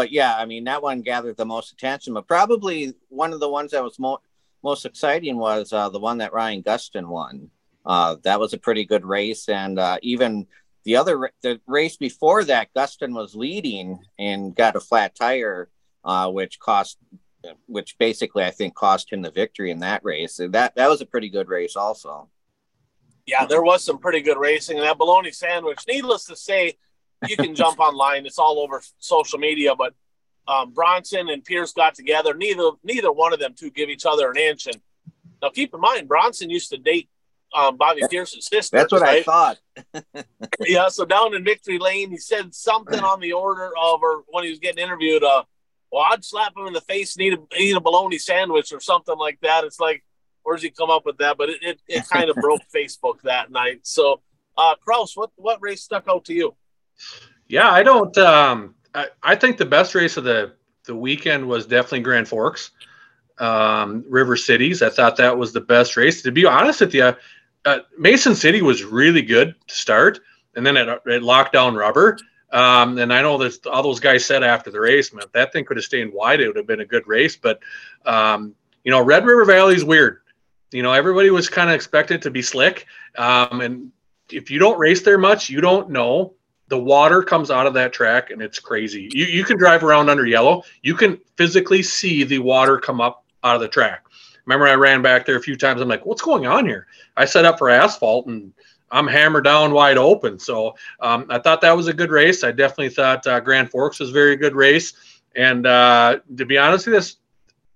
but 0.00 0.10
yeah, 0.10 0.34
I 0.34 0.46
mean 0.46 0.64
that 0.64 0.82
one 0.82 1.02
gathered 1.02 1.36
the 1.36 1.44
most 1.44 1.72
attention. 1.72 2.14
But 2.14 2.26
probably 2.26 2.94
one 3.10 3.34
of 3.34 3.40
the 3.40 3.50
ones 3.50 3.72
that 3.72 3.84
was 3.84 3.98
mo- 3.98 4.22
most 4.64 4.86
exciting 4.86 5.36
was 5.36 5.74
uh, 5.74 5.90
the 5.90 5.98
one 5.98 6.16
that 6.18 6.32
Ryan 6.32 6.62
Gustin 6.62 7.06
won. 7.06 7.50
Uh, 7.84 8.16
that 8.22 8.40
was 8.40 8.54
a 8.54 8.58
pretty 8.58 8.86
good 8.86 9.04
race, 9.04 9.46
and 9.50 9.78
uh, 9.78 9.98
even 10.00 10.46
the 10.84 10.96
other 10.96 11.30
the 11.42 11.60
race 11.66 11.98
before 11.98 12.44
that, 12.44 12.72
Gustin 12.74 13.12
was 13.12 13.34
leading 13.34 13.98
and 14.18 14.56
got 14.56 14.74
a 14.74 14.80
flat 14.80 15.14
tire, 15.14 15.68
uh, 16.02 16.30
which 16.30 16.58
cost, 16.58 16.96
which 17.66 17.98
basically 17.98 18.42
I 18.42 18.52
think 18.52 18.74
cost 18.74 19.12
him 19.12 19.20
the 19.20 19.30
victory 19.30 19.70
in 19.70 19.80
that 19.80 20.02
race. 20.02 20.36
So 20.36 20.48
that 20.48 20.76
that 20.76 20.88
was 20.88 21.02
a 21.02 21.06
pretty 21.06 21.28
good 21.28 21.50
race, 21.50 21.76
also. 21.76 22.30
Yeah, 23.26 23.44
there 23.44 23.62
was 23.62 23.84
some 23.84 23.98
pretty 23.98 24.22
good 24.22 24.38
racing 24.38 24.78
in 24.78 24.82
that 24.82 24.96
bologna 24.96 25.30
sandwich. 25.30 25.80
Needless 25.86 26.24
to 26.24 26.36
say, 26.36 26.78
you 27.26 27.36
can 27.36 27.54
jump 27.54 27.78
online; 27.78 28.26
it's 28.26 28.38
all 28.38 28.60
over 28.60 28.82
social 28.98 29.38
media. 29.38 29.74
But 29.76 29.94
um, 30.46 30.72
Bronson 30.72 31.28
and 31.28 31.44
Pierce 31.44 31.72
got 31.72 31.94
together. 31.94 32.34
Neither 32.34 32.70
neither 32.82 33.12
one 33.12 33.32
of 33.32 33.40
them 33.40 33.54
to 33.54 33.70
give 33.70 33.88
each 33.88 34.06
other 34.06 34.30
an 34.30 34.36
inch. 34.36 34.66
And 34.66 34.80
now, 35.42 35.50
keep 35.50 35.74
in 35.74 35.80
mind, 35.80 36.08
Bronson 36.08 36.50
used 36.50 36.70
to 36.70 36.78
date 36.78 37.08
um, 37.54 37.76
Bobby 37.76 38.02
Pierce's 38.08 38.46
sister. 38.46 38.76
That's 38.76 38.92
what 38.92 39.02
right? 39.02 39.18
I 39.18 39.22
thought. 39.22 39.58
yeah, 40.60 40.88
so 40.88 41.04
down 41.04 41.34
in 41.34 41.44
Victory 41.44 41.78
Lane, 41.78 42.10
he 42.10 42.18
said 42.18 42.54
something 42.54 43.00
on 43.00 43.20
the 43.20 43.32
order 43.32 43.70
of, 43.80 44.02
or 44.02 44.22
when 44.28 44.44
he 44.44 44.50
was 44.50 44.58
getting 44.58 44.82
interviewed, 44.82 45.24
uh, 45.24 45.44
well, 45.90 46.06
I'd 46.10 46.24
slap 46.24 46.56
him 46.56 46.66
in 46.66 46.72
the 46.72 46.80
face 46.80 47.16
and 47.16 47.24
eat 47.24 47.32
a, 47.34 47.56
eat 47.58 47.76
a 47.76 47.80
bologna 47.80 48.18
sandwich 48.18 48.72
or 48.72 48.80
something 48.80 49.16
like 49.18 49.40
that. 49.42 49.64
It's 49.64 49.80
like, 49.80 50.04
where's 50.42 50.62
he 50.62 50.70
come 50.70 50.90
up 50.90 51.04
with 51.04 51.18
that? 51.18 51.36
But 51.36 51.50
it, 51.50 51.62
it, 51.62 51.80
it 51.88 52.08
kind 52.08 52.30
of 52.30 52.36
broke 52.36 52.62
Facebook 52.74 53.22
that 53.22 53.50
night. 53.50 53.80
So, 53.82 54.20
uh, 54.56 54.76
Kraus, 54.76 55.16
what, 55.16 55.30
what 55.36 55.58
race 55.60 55.82
stuck 55.82 56.04
out 56.08 56.26
to 56.26 56.34
you? 56.34 56.54
Yeah, 57.48 57.70
I 57.70 57.82
don't, 57.82 58.16
um, 58.18 58.74
I, 58.94 59.08
I 59.22 59.34
think 59.34 59.56
the 59.56 59.66
best 59.66 59.94
race 59.94 60.16
of 60.16 60.24
the, 60.24 60.54
the 60.86 60.94
weekend 60.94 61.46
was 61.46 61.66
definitely 61.66 62.00
Grand 62.00 62.28
Forks. 62.28 62.70
Um, 63.38 64.04
River 64.06 64.36
Cities. 64.36 64.82
I 64.82 64.90
thought 64.90 65.16
that 65.16 65.36
was 65.36 65.52
the 65.52 65.62
best 65.62 65.96
race. 65.96 66.20
To 66.22 66.30
be 66.30 66.44
honest 66.44 66.82
with 66.82 66.94
you, 66.94 67.14
uh, 67.64 67.78
Mason 67.98 68.34
City 68.34 68.60
was 68.60 68.84
really 68.84 69.22
good 69.22 69.54
to 69.66 69.74
start, 69.74 70.20
and 70.56 70.66
then 70.66 70.76
it, 70.76 71.00
it 71.06 71.22
locked 71.22 71.54
down 71.54 71.74
rubber. 71.74 72.18
Um, 72.52 72.98
and 72.98 73.12
I 73.12 73.22
know 73.22 73.38
that 73.38 73.66
all 73.66 73.82
those 73.82 74.00
guys 74.00 74.24
said 74.24 74.42
after 74.42 74.70
the 74.70 74.80
race, 74.80 75.12
man, 75.12 75.24
that 75.32 75.52
thing 75.52 75.64
could 75.64 75.76
have 75.76 75.84
stayed 75.84 76.12
wide. 76.12 76.40
It 76.40 76.48
would 76.48 76.56
have 76.56 76.66
been 76.66 76.80
a 76.80 76.84
good 76.84 77.06
race. 77.06 77.36
But, 77.36 77.60
um, 78.04 78.54
you 78.84 78.90
know, 78.90 79.02
Red 79.02 79.24
River 79.24 79.44
Valley 79.44 79.74
is 79.74 79.84
weird. 79.84 80.18
You 80.72 80.82
know, 80.82 80.92
everybody 80.92 81.30
was 81.30 81.48
kind 81.48 81.70
of 81.70 81.76
expected 81.76 82.22
to 82.22 82.30
be 82.30 82.42
slick. 82.42 82.86
Um, 83.16 83.60
and 83.60 83.92
if 84.30 84.50
you 84.50 84.58
don't 84.58 84.78
race 84.78 85.02
there 85.02 85.18
much, 85.18 85.48
you 85.48 85.60
don't 85.60 85.90
know 85.90 86.34
the 86.70 86.78
water 86.78 87.22
comes 87.22 87.50
out 87.50 87.66
of 87.66 87.74
that 87.74 87.92
track 87.92 88.30
and 88.30 88.40
it's 88.40 88.58
crazy. 88.58 89.10
You 89.12 89.26
you 89.26 89.44
can 89.44 89.58
drive 89.58 89.82
around 89.82 90.08
under 90.08 90.24
yellow. 90.24 90.62
You 90.82 90.94
can 90.94 91.18
physically 91.36 91.82
see 91.82 92.22
the 92.24 92.38
water 92.38 92.78
come 92.78 93.00
up 93.00 93.24
out 93.42 93.56
of 93.56 93.60
the 93.60 93.68
track. 93.68 94.04
Remember, 94.46 94.66
I 94.66 94.74
ran 94.74 95.02
back 95.02 95.26
there 95.26 95.36
a 95.36 95.42
few 95.42 95.56
times. 95.56 95.80
I'm 95.80 95.88
like, 95.88 96.06
what's 96.06 96.22
going 96.22 96.46
on 96.46 96.64
here? 96.64 96.86
I 97.16 97.24
set 97.24 97.44
up 97.44 97.58
for 97.58 97.68
asphalt 97.68 98.26
and 98.26 98.52
I'm 98.90 99.06
hammered 99.06 99.44
down 99.44 99.72
wide 99.72 99.98
open. 99.98 100.38
So 100.38 100.74
um, 101.00 101.26
I 101.28 101.38
thought 101.38 101.60
that 101.60 101.76
was 101.76 101.88
a 101.88 101.92
good 101.92 102.10
race. 102.10 102.42
I 102.44 102.52
definitely 102.52 102.88
thought 102.90 103.26
uh, 103.26 103.40
Grand 103.40 103.70
Forks 103.70 104.00
was 104.00 104.10
a 104.10 104.12
very 104.12 104.36
good 104.36 104.54
race. 104.54 104.92
And 105.36 105.66
uh, 105.66 106.20
to 106.36 106.46
be 106.46 106.56
honest 106.56 106.86
with 106.86 106.94
this, 106.94 107.16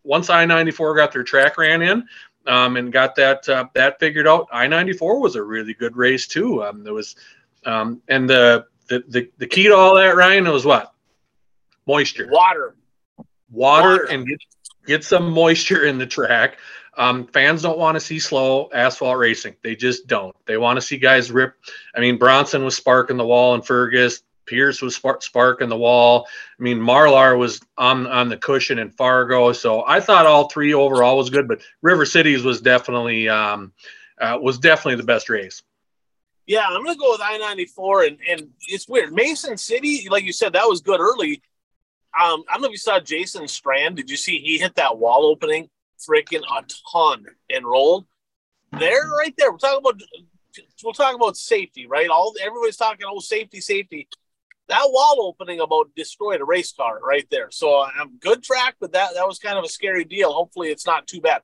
once 0.05 0.31
I-94 0.31 0.97
got 0.97 1.13
their 1.13 1.23
track 1.23 1.59
ran 1.59 1.83
in 1.83 2.07
um, 2.47 2.77
and 2.77 2.93
got 2.93 3.15
that 3.17 3.49
uh, 3.49 3.67
that 3.75 3.99
figured 3.99 4.27
out, 4.27 4.49
I-94 4.53 5.21
was 5.21 5.37
a 5.37 5.43
really 5.43 5.75
good 5.75 5.97
race 5.97 6.27
too. 6.27 6.63
Um, 6.65 6.83
there 6.83 6.95
was, 6.95 7.17
um, 7.65 8.03
and 8.09 8.29
the, 8.29 8.67
the 8.95 9.05
the 9.09 9.31
the 9.39 9.47
key 9.47 9.65
to 9.65 9.75
all 9.75 9.97
that, 9.97 10.17
Ryan, 10.17 10.51
was 10.51 10.65
what? 10.65 10.93
Moisture, 11.87 12.29
water, 12.31 12.77
water, 13.51 13.91
water. 13.91 14.05
and 14.05 14.27
get, 14.27 14.39
get 14.87 15.05
some 15.05 15.31
moisture 15.31 15.85
in 15.85 15.99
the 15.99 16.07
track. 16.07 16.59
Um, 16.97 17.27
fans 17.27 17.63
don't 17.63 17.79
want 17.79 17.97
to 17.97 18.01
see 18.01 18.19
slow 18.19 18.71
asphalt 18.73 19.19
racing. 19.19 19.57
They 19.63 19.75
just 19.75 20.07
don't. 20.07 20.35
They 20.47 20.57
want 20.57 20.77
to 20.77 20.81
see 20.81 20.97
guys 20.97 21.31
rip. 21.31 21.55
I 21.95 22.01
mean, 22.01 22.19
Bronson 22.19 22.65
was 22.65 22.77
sparking 22.77 23.17
the 23.17 23.27
wall 23.27 23.55
in 23.55 23.63
Fergus. 23.63 24.23
Pierce 24.47 24.83
was 24.83 24.95
spark, 24.95 25.23
sparking 25.23 25.69
the 25.69 25.77
wall. 25.77 26.27
I 26.59 26.63
mean, 26.63 26.79
Marlar 26.79 27.37
was 27.39 27.61
on 27.79 28.07
on 28.07 28.29
the 28.29 28.37
cushion 28.37 28.79
in 28.79 28.91
Fargo. 28.91 29.53
So 29.53 29.85
I 29.87 30.01
thought 30.01 30.27
all 30.27 30.49
three 30.49 30.75
overall 30.75 31.17
was 31.17 31.31
good, 31.31 31.49
but 31.49 31.63
River 31.83 32.05
Cities 32.07 32.43
was 32.43 32.61
definitely 32.61 33.29
um, 33.29 33.73
uh, 34.21 34.39
was 34.41 34.59
definitely 34.59 34.97
the 34.97 35.07
best 35.07 35.29
race. 35.29 35.63
Yeah, 36.47 36.67
I'm 36.67 36.85
gonna 36.85 36.97
go 36.97 37.13
with 37.13 37.23
I 37.23 37.39
ninety 37.39 37.65
four, 37.65 38.05
and 38.05 38.19
and 38.29 38.49
it's 38.69 38.89
weird. 38.89 39.13
Mason 39.13 39.57
City, 39.57 40.09
like 40.11 40.25
you 40.25 40.33
said, 40.33 40.53
that 40.53 40.69
was 40.69 40.81
good 40.81 41.01
early. 41.01 41.43
Um, 42.21 42.45
I 42.49 42.55
don't 42.55 42.63
know 42.63 42.67
if 42.67 42.73
you 42.73 42.79
saw 42.79 43.01
Jason 43.01 43.49
Strand. 43.49 43.97
Did 43.97 44.11
you 44.11 44.17
see 44.17 44.39
he 44.39 44.59
hit 44.59 44.75
that 44.77 44.99
wall 44.99 45.25
opening 45.27 45.69
freaking 45.99 46.43
a 46.43 46.65
ton 46.93 47.25
and 47.51 47.65
rolled? 47.65 48.07
There, 48.73 49.09
right 49.19 49.35
there. 49.39 49.53
We're 49.53 49.59
talking 49.59 49.79
about 49.79 50.03
we'll 50.83 50.93
talk 50.93 51.15
about 51.15 51.37
safety, 51.37 51.87
right? 51.87 52.09
All 52.09 52.35
everybody's 52.43 52.77
talking, 52.77 53.07
oh, 53.09 53.21
safety, 53.21 53.61
safety. 53.61 54.09
That 54.69 54.87
wall 54.89 55.17
opening 55.21 55.61
about 55.61 55.95
destroyed 55.95 56.41
a 56.41 56.45
race 56.45 56.73
car 56.73 56.99
right 57.07 57.27
there. 57.31 57.51
So 57.51 57.83
I'm 57.83 58.09
um, 58.09 58.19
good 58.21 58.43
track, 58.43 58.77
but 58.81 58.93
that 58.93 59.15
that 59.15 59.27
was 59.27 59.39
kind 59.39 59.59
of 59.59 59.65
a 59.65 59.69
scary 59.69 60.05
deal. 60.05 60.33
Hopefully, 60.33 60.69
it's 60.69 60.87
not 60.87 61.07
too 61.07 61.21
bad. 61.21 61.43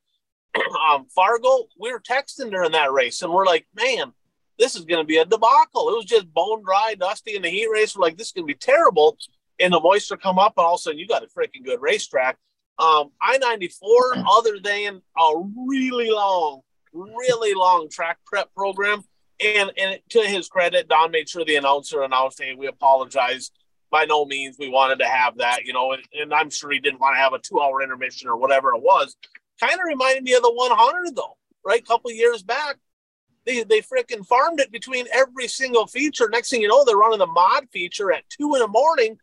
um, 0.90 1.06
Fargo, 1.14 1.68
we 1.78 1.92
were 1.92 2.00
texting 2.00 2.50
during 2.50 2.72
that 2.72 2.92
race, 2.92 3.22
and 3.22 3.32
we're 3.32 3.46
like, 3.46 3.66
man, 3.74 4.12
this 4.60 4.76
is 4.76 4.84
going 4.84 5.02
to 5.02 5.06
be 5.06 5.16
a 5.16 5.24
debacle. 5.24 5.88
It 5.88 5.96
was 5.96 6.04
just 6.04 6.32
bone 6.32 6.62
dry, 6.62 6.94
dusty 6.96 7.34
in 7.34 7.42
the 7.42 7.48
heat 7.48 7.68
race. 7.72 7.96
We're 7.96 8.02
like, 8.02 8.18
this 8.18 8.28
is 8.28 8.32
going 8.32 8.46
to 8.46 8.54
be 8.54 8.58
terrible. 8.58 9.16
And 9.58 9.72
the 9.72 9.80
moisture 9.80 10.16
come 10.16 10.38
up, 10.38 10.54
and 10.56 10.64
all 10.64 10.74
of 10.74 10.78
a 10.78 10.82
sudden, 10.82 10.98
you 10.98 11.08
got 11.08 11.24
a 11.24 11.26
freaking 11.26 11.64
good 11.64 11.80
racetrack. 11.80 12.36
Um, 12.78 13.10
I 13.20 13.38
94, 13.38 14.24
other 14.30 14.58
than 14.62 15.02
a 15.18 15.42
really 15.66 16.10
long, 16.10 16.60
really 16.92 17.54
long 17.54 17.88
track 17.90 18.18
prep 18.24 18.54
program, 18.54 19.02
and 19.44 19.70
and 19.76 19.98
to 20.10 20.20
his 20.20 20.48
credit, 20.48 20.88
Don 20.88 21.10
made 21.10 21.28
sure 21.28 21.44
the 21.44 21.56
announcer 21.56 22.02
announced, 22.02 22.42
"Hey, 22.42 22.54
we 22.54 22.68
apologize. 22.68 23.50
By 23.90 24.04
no 24.04 24.24
means 24.24 24.56
we 24.58 24.70
wanted 24.70 25.00
to 25.00 25.06
have 25.06 25.38
that, 25.38 25.64
you 25.64 25.74
know." 25.74 25.92
And, 25.92 26.02
and 26.18 26.32
I'm 26.32 26.48
sure 26.48 26.70
he 26.70 26.78
didn't 26.78 27.00
want 27.00 27.16
to 27.16 27.20
have 27.20 27.34
a 27.34 27.38
two-hour 27.38 27.82
intermission 27.82 28.28
or 28.28 28.36
whatever 28.36 28.74
it 28.74 28.82
was. 28.82 29.14
Kind 29.60 29.74
of 29.74 29.80
reminded 29.86 30.22
me 30.22 30.32
of 30.32 30.42
the 30.42 30.52
100 30.52 31.14
though, 31.14 31.36
right? 31.64 31.82
A 31.82 31.84
couple 31.84 32.10
years 32.10 32.42
back, 32.42 32.76
they 33.46 33.62
they 33.64 33.80
freaking 33.80 34.26
farmed 34.26 34.60
it 34.60 34.72
between 34.72 35.06
every 35.12 35.48
single 35.48 35.86
feature. 35.86 36.28
Next 36.30 36.50
thing 36.50 36.60
you 36.60 36.68
know, 36.68 36.84
they're 36.84 36.96
running 36.96 37.18
the 37.18 37.26
mod 37.26 37.68
feature 37.72 38.12
at 38.12 38.28
two 38.28 38.54
in 38.54 38.60
the 38.60 38.68
morning. 38.68 39.18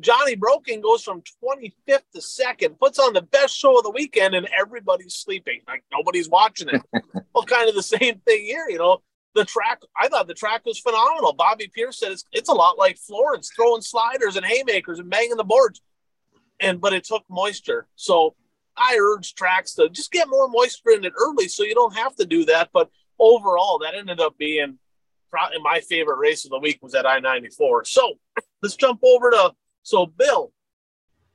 Johnny 0.00 0.36
Broking 0.36 0.80
goes 0.80 1.02
from 1.02 1.22
25th 1.44 2.02
to 2.14 2.22
second, 2.22 2.78
puts 2.78 3.00
on 3.00 3.14
the 3.14 3.22
best 3.22 3.56
show 3.56 3.76
of 3.76 3.82
the 3.82 3.90
weekend, 3.90 4.34
and 4.34 4.48
everybody's 4.56 5.14
sleeping. 5.14 5.60
Like 5.66 5.82
nobody's 5.92 6.28
watching 6.28 6.68
it. 6.68 6.82
well, 7.34 7.44
kind 7.44 7.68
of 7.68 7.74
the 7.74 7.82
same 7.82 8.20
thing 8.20 8.44
here, 8.44 8.66
you 8.68 8.78
know 8.78 9.02
the 9.34 9.44
track 9.44 9.80
i 9.96 10.08
thought 10.08 10.26
the 10.26 10.34
track 10.34 10.64
was 10.64 10.78
phenomenal 10.78 11.32
bobby 11.32 11.70
pierce 11.72 12.00
said 12.00 12.12
it's, 12.12 12.24
it's 12.32 12.48
a 12.48 12.54
lot 12.54 12.78
like 12.78 12.96
florence 12.98 13.50
throwing 13.54 13.82
sliders 13.82 14.36
and 14.36 14.44
haymakers 14.44 14.98
and 14.98 15.10
banging 15.10 15.36
the 15.36 15.44
boards 15.44 15.80
and 16.60 16.80
but 16.80 16.92
it 16.92 17.04
took 17.04 17.22
moisture 17.28 17.86
so 17.94 18.34
i 18.76 18.96
urge 19.00 19.34
tracks 19.34 19.74
to 19.74 19.88
just 19.90 20.10
get 20.10 20.28
more 20.28 20.48
moisture 20.48 20.90
in 20.90 21.04
it 21.04 21.12
early 21.16 21.46
so 21.46 21.62
you 21.62 21.74
don't 21.74 21.94
have 21.94 22.14
to 22.16 22.24
do 22.24 22.44
that 22.44 22.70
but 22.72 22.90
overall 23.18 23.78
that 23.78 23.94
ended 23.94 24.20
up 24.20 24.36
being 24.38 24.78
probably 25.30 25.58
my 25.62 25.80
favorite 25.80 26.18
race 26.18 26.44
of 26.44 26.50
the 26.50 26.58
week 26.58 26.78
was 26.82 26.94
at 26.94 27.06
i-94 27.06 27.86
so 27.86 28.14
let's 28.62 28.76
jump 28.76 29.00
over 29.02 29.30
to 29.30 29.52
so 29.82 30.06
bill 30.06 30.52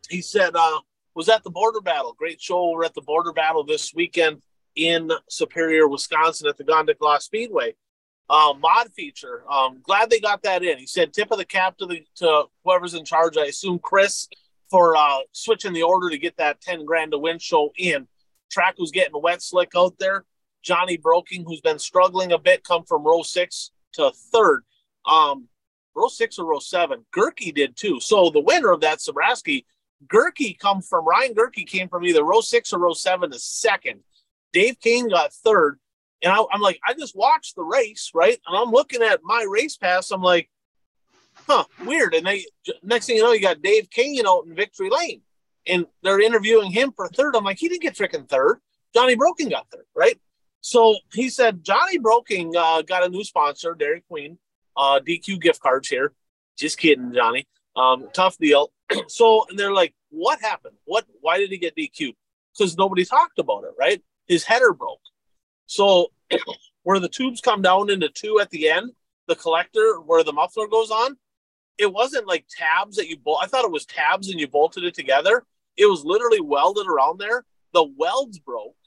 he 0.10 0.22
said 0.22 0.56
uh 0.56 0.80
was 1.16 1.30
at 1.30 1.44
the 1.44 1.52
border 1.52 1.82
battle 1.82 2.14
great 2.18 2.42
show 2.42 2.72
We're 2.72 2.86
at 2.86 2.94
the 2.94 3.02
border 3.02 3.34
battle 3.34 3.64
this 3.64 3.94
weekend 3.94 4.42
in 4.76 5.12
Superior, 5.30 5.88
Wisconsin 5.88 6.48
at 6.48 6.58
the 6.58 6.64
Gondik 6.64 7.00
Law 7.00 7.20
Speedway 7.20 7.76
um, 8.30 8.62
mod 8.62 8.92
feature. 8.94 9.44
Um, 9.50 9.82
glad 9.84 10.10
they 10.10 10.20
got 10.20 10.44
that 10.44 10.64
in. 10.64 10.78
He 10.78 10.88
said 10.88 11.14
tip 11.14 11.32
of 11.32 11.38
the 11.38 11.46
cap 11.46 11.78
to 11.78 11.86
the 11.86 12.04
to 12.16 12.46
whoever's 12.64 12.94
in 12.94 13.06
charge. 13.06 13.38
I 13.38 13.46
assume 13.46 13.80
Chris 13.80 14.28
for 14.70 14.96
uh, 14.96 15.20
switching 15.32 15.74
the 15.74 15.84
order 15.84 16.10
to 16.10 16.18
get 16.18 16.38
that 16.38 16.62
ten 16.62 16.86
grand 16.86 17.12
to 17.12 17.18
win 17.18 17.40
show 17.40 17.72
in. 17.78 18.08
Track 18.52 18.76
was 18.78 18.92
getting 18.92 19.20
wet 19.22 19.42
slick 19.42 19.72
out 19.76 19.96
there. 20.00 20.26
Johnny 20.64 20.98
Broking, 20.98 21.44
who's 21.46 21.62
been 21.62 21.80
struggling 21.80 22.32
a 22.32 22.40
bit, 22.40 22.64
come 22.64 22.84
from 22.84 23.04
row 23.04 23.22
six 23.22 23.72
to 23.94 24.12
third. 24.32 24.64
Um, 25.06 25.48
row 25.96 26.08
six 26.08 26.40
or 26.40 26.46
row 26.46 26.60
seven. 26.60 27.06
Gerke 27.16 27.54
did 27.54 27.76
too. 27.76 28.00
So 28.00 28.30
the 28.30 28.40
winner 28.40 28.72
of 28.72 28.82
that, 28.82 29.00
Sabraski, 29.00 29.66
Gerke 30.08 30.58
come 30.58 30.82
from 30.82 31.06
Ryan 31.06 31.34
Gerke 31.34 31.68
came 31.68 31.88
from 31.90 32.06
either 32.06 32.24
row 32.24 32.42
six 32.42 32.74
or 32.74 32.80
row 32.80 32.94
seven 32.94 33.32
to 33.32 33.40
second. 33.40 34.02
Dave 34.52 34.80
Kane 34.80 35.10
got 35.10 35.34
third. 35.34 35.80
And 36.22 36.32
I, 36.32 36.38
am 36.54 36.62
like, 36.62 36.80
I 36.88 36.94
just 36.94 37.16
watched 37.16 37.56
the 37.56 37.64
race, 37.64 38.12
right? 38.14 38.38
And 38.48 38.58
I'm 38.58 38.72
looking 38.72 39.02
at 39.02 39.20
my 39.24 39.46
race 39.50 39.76
pass. 39.76 40.10
I'm 40.12 40.22
like, 40.22 40.50
huh, 41.48 41.66
weird. 41.86 42.14
And 42.14 42.26
they 42.26 42.46
next 42.82 43.08
thing 43.08 43.18
you 43.18 43.24
know, 43.24 43.34
you 43.34 43.42
got 43.42 43.62
Dave 43.62 43.90
King 43.90 44.22
out 44.26 44.46
in 44.46 44.56
victory 44.56 44.90
lane, 44.90 45.22
and 45.68 45.86
they're 46.02 46.22
interviewing 46.22 46.72
him 46.72 46.94
for 46.96 47.10
third. 47.10 47.36
I'm 47.36 47.44
like, 47.44 47.58
he 47.58 47.68
didn't 47.68 47.82
get 47.82 47.96
freaking 47.96 48.30
third. 48.30 48.60
Johnny 48.96 49.16
Broking 49.16 49.50
got 49.50 49.68
third, 49.70 49.86
right? 49.96 50.18
So 50.64 50.96
he 51.14 51.30
said 51.30 51.62
Johnny 51.62 51.98
Broking 51.98 52.54
uh, 52.58 52.84
got 52.84 53.04
a 53.04 53.10
new 53.10 53.26
sponsor, 53.26 53.76
Dairy 53.76 54.02
Queen, 54.10 54.38
uh, 54.78 55.02
DQ 55.06 55.42
gift 55.42 55.60
cards 55.60 55.90
here. 55.90 56.14
Just 56.58 56.78
kidding, 56.80 57.12
Johnny. 57.14 57.46
Um, 57.76 58.08
tough 58.14 58.38
deal. 58.38 58.72
so 59.08 59.46
and 59.50 59.60
they're 59.60 59.74
like, 59.74 59.94
what 60.10 60.40
happened? 60.40 60.78
What? 60.86 61.06
Why 61.20 61.38
did 61.38 61.50
he 61.50 61.58
get 61.58 61.76
DQ? 61.76 62.14
Because 62.58 62.78
nobody 62.78 63.04
talked 63.04 63.40
about 63.40 63.66
it, 63.66 63.72
right? 63.78 64.02
His 64.28 64.46
header 64.46 64.72
broke. 64.72 65.02
So 65.66 66.12
where 66.84 67.02
the 67.02 67.10
tubes 67.10 67.42
come 67.42 67.62
down 67.62 67.90
into 67.90 68.08
two 68.08 68.40
at 68.40 68.50
the 68.50 68.70
end, 68.70 68.92
the 69.28 69.36
collector 69.36 70.00
where 70.06 70.24
the 70.24 70.32
muffler 70.32 70.68
goes 70.68 70.92
on, 70.92 71.18
it 71.78 71.92
wasn't 71.92 72.26
like 72.26 72.46
tabs 72.50 72.96
that 72.96 73.10
you 73.10 73.18
bolt. 73.18 73.40
I 73.44 73.48
thought 73.48 73.66
it 73.66 73.72
was 73.72 73.86
tabs 73.86 74.30
and 74.30 74.40
you 74.40 74.48
bolted 74.48 74.86
it 74.86 74.94
together. 74.94 75.44
It 75.76 75.88
was 75.88 76.06
literally 76.06 76.40
welded 76.40 76.88
around 76.88 77.20
there. 77.20 77.44
The 77.74 77.84
welds 77.84 78.40
broke, 78.40 78.78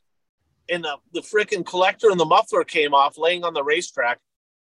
and 0.69 0.85
the 0.85 0.97
the 1.13 1.21
freaking 1.21 1.65
collector 1.65 2.11
and 2.11 2.19
the 2.19 2.25
muffler 2.25 2.65
came 2.65 2.95
off, 2.95 3.19
laying 3.19 3.45
on 3.45 3.55
the 3.55 3.65
racetrack. 3.65 4.19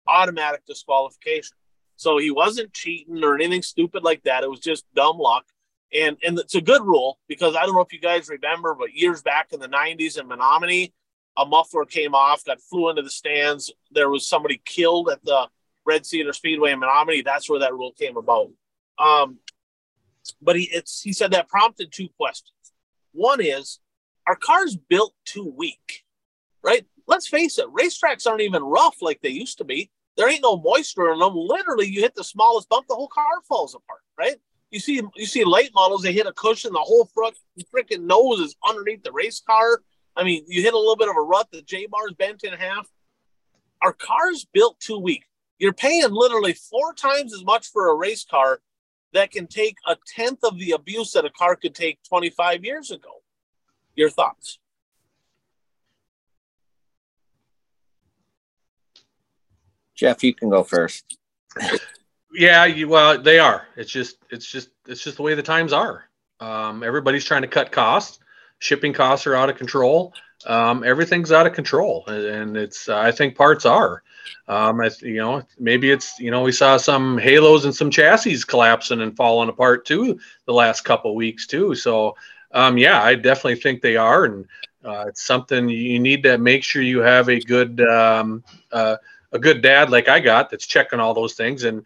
Automatic 0.07 0.65
disqualification. 0.65 1.55
So 1.95 2.17
he 2.17 2.31
wasn't 2.31 2.73
cheating 2.73 3.23
or 3.23 3.35
anything 3.35 3.61
stupid 3.61 4.03
like 4.03 4.23
that. 4.23 4.43
It 4.43 4.49
was 4.49 4.59
just 4.59 4.85
dumb 4.95 5.19
luck. 5.19 5.45
And 5.93 6.17
and 6.23 6.39
it's 6.39 6.55
a 6.55 6.61
good 6.61 6.81
rule 6.81 7.19
because 7.27 7.55
I 7.55 7.65
don't 7.65 7.75
know 7.75 7.81
if 7.81 7.93
you 7.93 7.99
guys 7.99 8.29
remember, 8.29 8.73
but 8.73 8.93
years 8.93 9.21
back 9.21 9.53
in 9.53 9.59
the 9.59 9.67
'90s 9.67 10.19
in 10.19 10.27
Menomonie, 10.27 10.93
a 11.37 11.45
muffler 11.45 11.85
came 11.85 12.15
off, 12.15 12.43
got 12.45 12.61
flew 12.61 12.89
into 12.89 13.01
the 13.01 13.09
stands. 13.09 13.71
There 13.91 14.09
was 14.09 14.27
somebody 14.27 14.61
killed 14.65 15.09
at 15.09 15.23
the 15.23 15.47
Red 15.85 16.05
Cedar 16.05 16.33
Speedway 16.33 16.71
in 16.71 16.79
Menomonie. 16.79 17.23
That's 17.23 17.49
where 17.49 17.59
that 17.59 17.73
rule 17.73 17.91
came 17.91 18.17
about. 18.17 18.49
Um, 18.97 19.39
but 20.41 20.55
he 20.55 20.63
it's 20.71 21.01
he 21.01 21.13
said 21.13 21.31
that 21.31 21.49
prompted 21.49 21.91
two 21.91 22.09
questions. 22.17 22.53
One 23.11 23.41
is, 23.41 23.79
are 24.27 24.35
cars 24.35 24.75
built 24.75 25.13
too 25.25 25.53
weak? 25.55 26.03
Right? 26.63 26.85
Let's 27.07 27.27
face 27.27 27.57
it, 27.57 27.67
racetracks 27.67 28.27
aren't 28.27 28.41
even 28.41 28.63
rough 28.63 29.01
like 29.01 29.21
they 29.21 29.29
used 29.29 29.57
to 29.57 29.63
be. 29.63 29.89
There 30.17 30.29
ain't 30.29 30.43
no 30.43 30.57
moisture 30.57 31.11
in 31.11 31.19
them. 31.19 31.33
Literally, 31.35 31.87
you 31.87 32.01
hit 32.01 32.15
the 32.15 32.23
smallest 32.23 32.69
bump, 32.69 32.87
the 32.87 32.95
whole 32.95 33.07
car 33.07 33.41
falls 33.47 33.75
apart. 33.75 34.01
Right? 34.17 34.35
You 34.69 34.79
see, 34.79 35.01
you 35.15 35.25
see 35.25 35.43
late 35.43 35.71
models, 35.73 36.03
they 36.03 36.13
hit 36.13 36.27
a 36.27 36.33
cushion, 36.33 36.73
the 36.73 36.79
whole 36.79 37.09
front 37.13 37.35
freaking 37.73 38.03
nose 38.03 38.39
is 38.39 38.55
underneath 38.67 39.03
the 39.03 39.11
race 39.11 39.41
car 39.41 39.81
I 40.15 40.23
mean, 40.23 40.43
you 40.47 40.61
hit 40.61 40.73
a 40.73 40.77
little 40.77 40.95
bit 40.95 41.09
of 41.09 41.15
a 41.15 41.21
rut, 41.21 41.47
the 41.51 41.61
J 41.61 41.87
bar's 41.87 42.13
bent 42.13 42.43
in 42.43 42.53
half. 42.53 42.87
Our 43.81 43.93
car's 43.93 44.45
built 44.53 44.79
too 44.79 44.99
weak. 44.99 45.25
You're 45.57 45.73
paying 45.73 46.11
literally 46.11 46.53
four 46.53 46.93
times 46.93 47.33
as 47.33 47.43
much 47.43 47.67
for 47.67 47.89
a 47.89 47.95
race 47.95 48.25
car 48.25 48.61
that 49.13 49.31
can 49.31 49.47
take 49.47 49.77
a 49.87 49.95
tenth 50.15 50.39
of 50.43 50.57
the 50.57 50.71
abuse 50.71 51.11
that 51.11 51.25
a 51.25 51.29
car 51.29 51.55
could 51.55 51.75
take 51.75 51.99
25 52.07 52.63
years 52.63 52.91
ago. 52.91 53.20
Your 53.95 54.09
thoughts? 54.09 54.59
Jeff, 59.95 60.23
you 60.23 60.33
can 60.33 60.49
go 60.49 60.63
first. 60.63 61.17
Yeah, 62.33 62.65
you, 62.65 62.87
well, 62.87 63.21
they 63.21 63.39
are. 63.39 63.67
It's 63.75 63.91
just, 63.91 64.17
it's 64.29 64.45
just, 64.45 64.69
it's 64.87 65.03
just 65.03 65.17
the 65.17 65.23
way 65.23 65.35
the 65.35 65.43
times 65.43 65.73
are. 65.73 66.05
Um, 66.39 66.81
everybody's 66.81 67.25
trying 67.25 67.43
to 67.43 67.47
cut 67.47 67.71
costs. 67.71 68.19
Shipping 68.59 68.93
costs 68.93 69.27
are 69.27 69.35
out 69.35 69.49
of 69.49 69.57
control. 69.57 70.13
Um, 70.45 70.83
everything's 70.83 71.31
out 71.31 71.47
of 71.47 71.53
control, 71.53 72.03
and 72.07 72.57
it's. 72.57 72.89
Uh, 72.89 72.97
I 72.97 73.11
think 73.11 73.35
parts 73.35 73.65
are. 73.65 74.03
Um, 74.47 74.81
I, 74.81 74.89
you 75.01 75.17
know, 75.17 75.43
maybe 75.59 75.91
it's. 75.91 76.19
You 76.19 76.31
know, 76.31 76.41
we 76.41 76.51
saw 76.51 76.77
some 76.77 77.17
halos 77.17 77.65
and 77.65 77.75
some 77.75 77.91
chassis 77.91 78.41
collapsing 78.47 79.01
and 79.01 79.15
falling 79.15 79.49
apart 79.49 79.85
too 79.85 80.19
the 80.45 80.53
last 80.53 80.81
couple 80.81 81.15
weeks 81.15 81.45
too. 81.47 81.75
So, 81.75 82.15
um, 82.53 82.77
yeah, 82.77 83.01
I 83.01 83.15
definitely 83.15 83.55
think 83.55 83.81
they 83.81 83.97
are, 83.97 84.25
and 84.25 84.45
uh, 84.83 85.05
it's 85.07 85.23
something 85.23 85.69
you 85.69 85.99
need 85.99 86.23
to 86.23 86.37
make 86.37 86.63
sure 86.63 86.81
you 86.81 86.99
have 86.99 87.29
a 87.29 87.39
good 87.39 87.81
um, 87.81 88.43
uh, 88.71 88.97
a 89.31 89.39
good 89.39 89.61
dad 89.61 89.89
like 89.89 90.09
I 90.09 90.19
got 90.19 90.49
that's 90.49 90.65
checking 90.65 90.99
all 90.99 91.13
those 91.13 91.33
things 91.33 91.63
and 91.63 91.85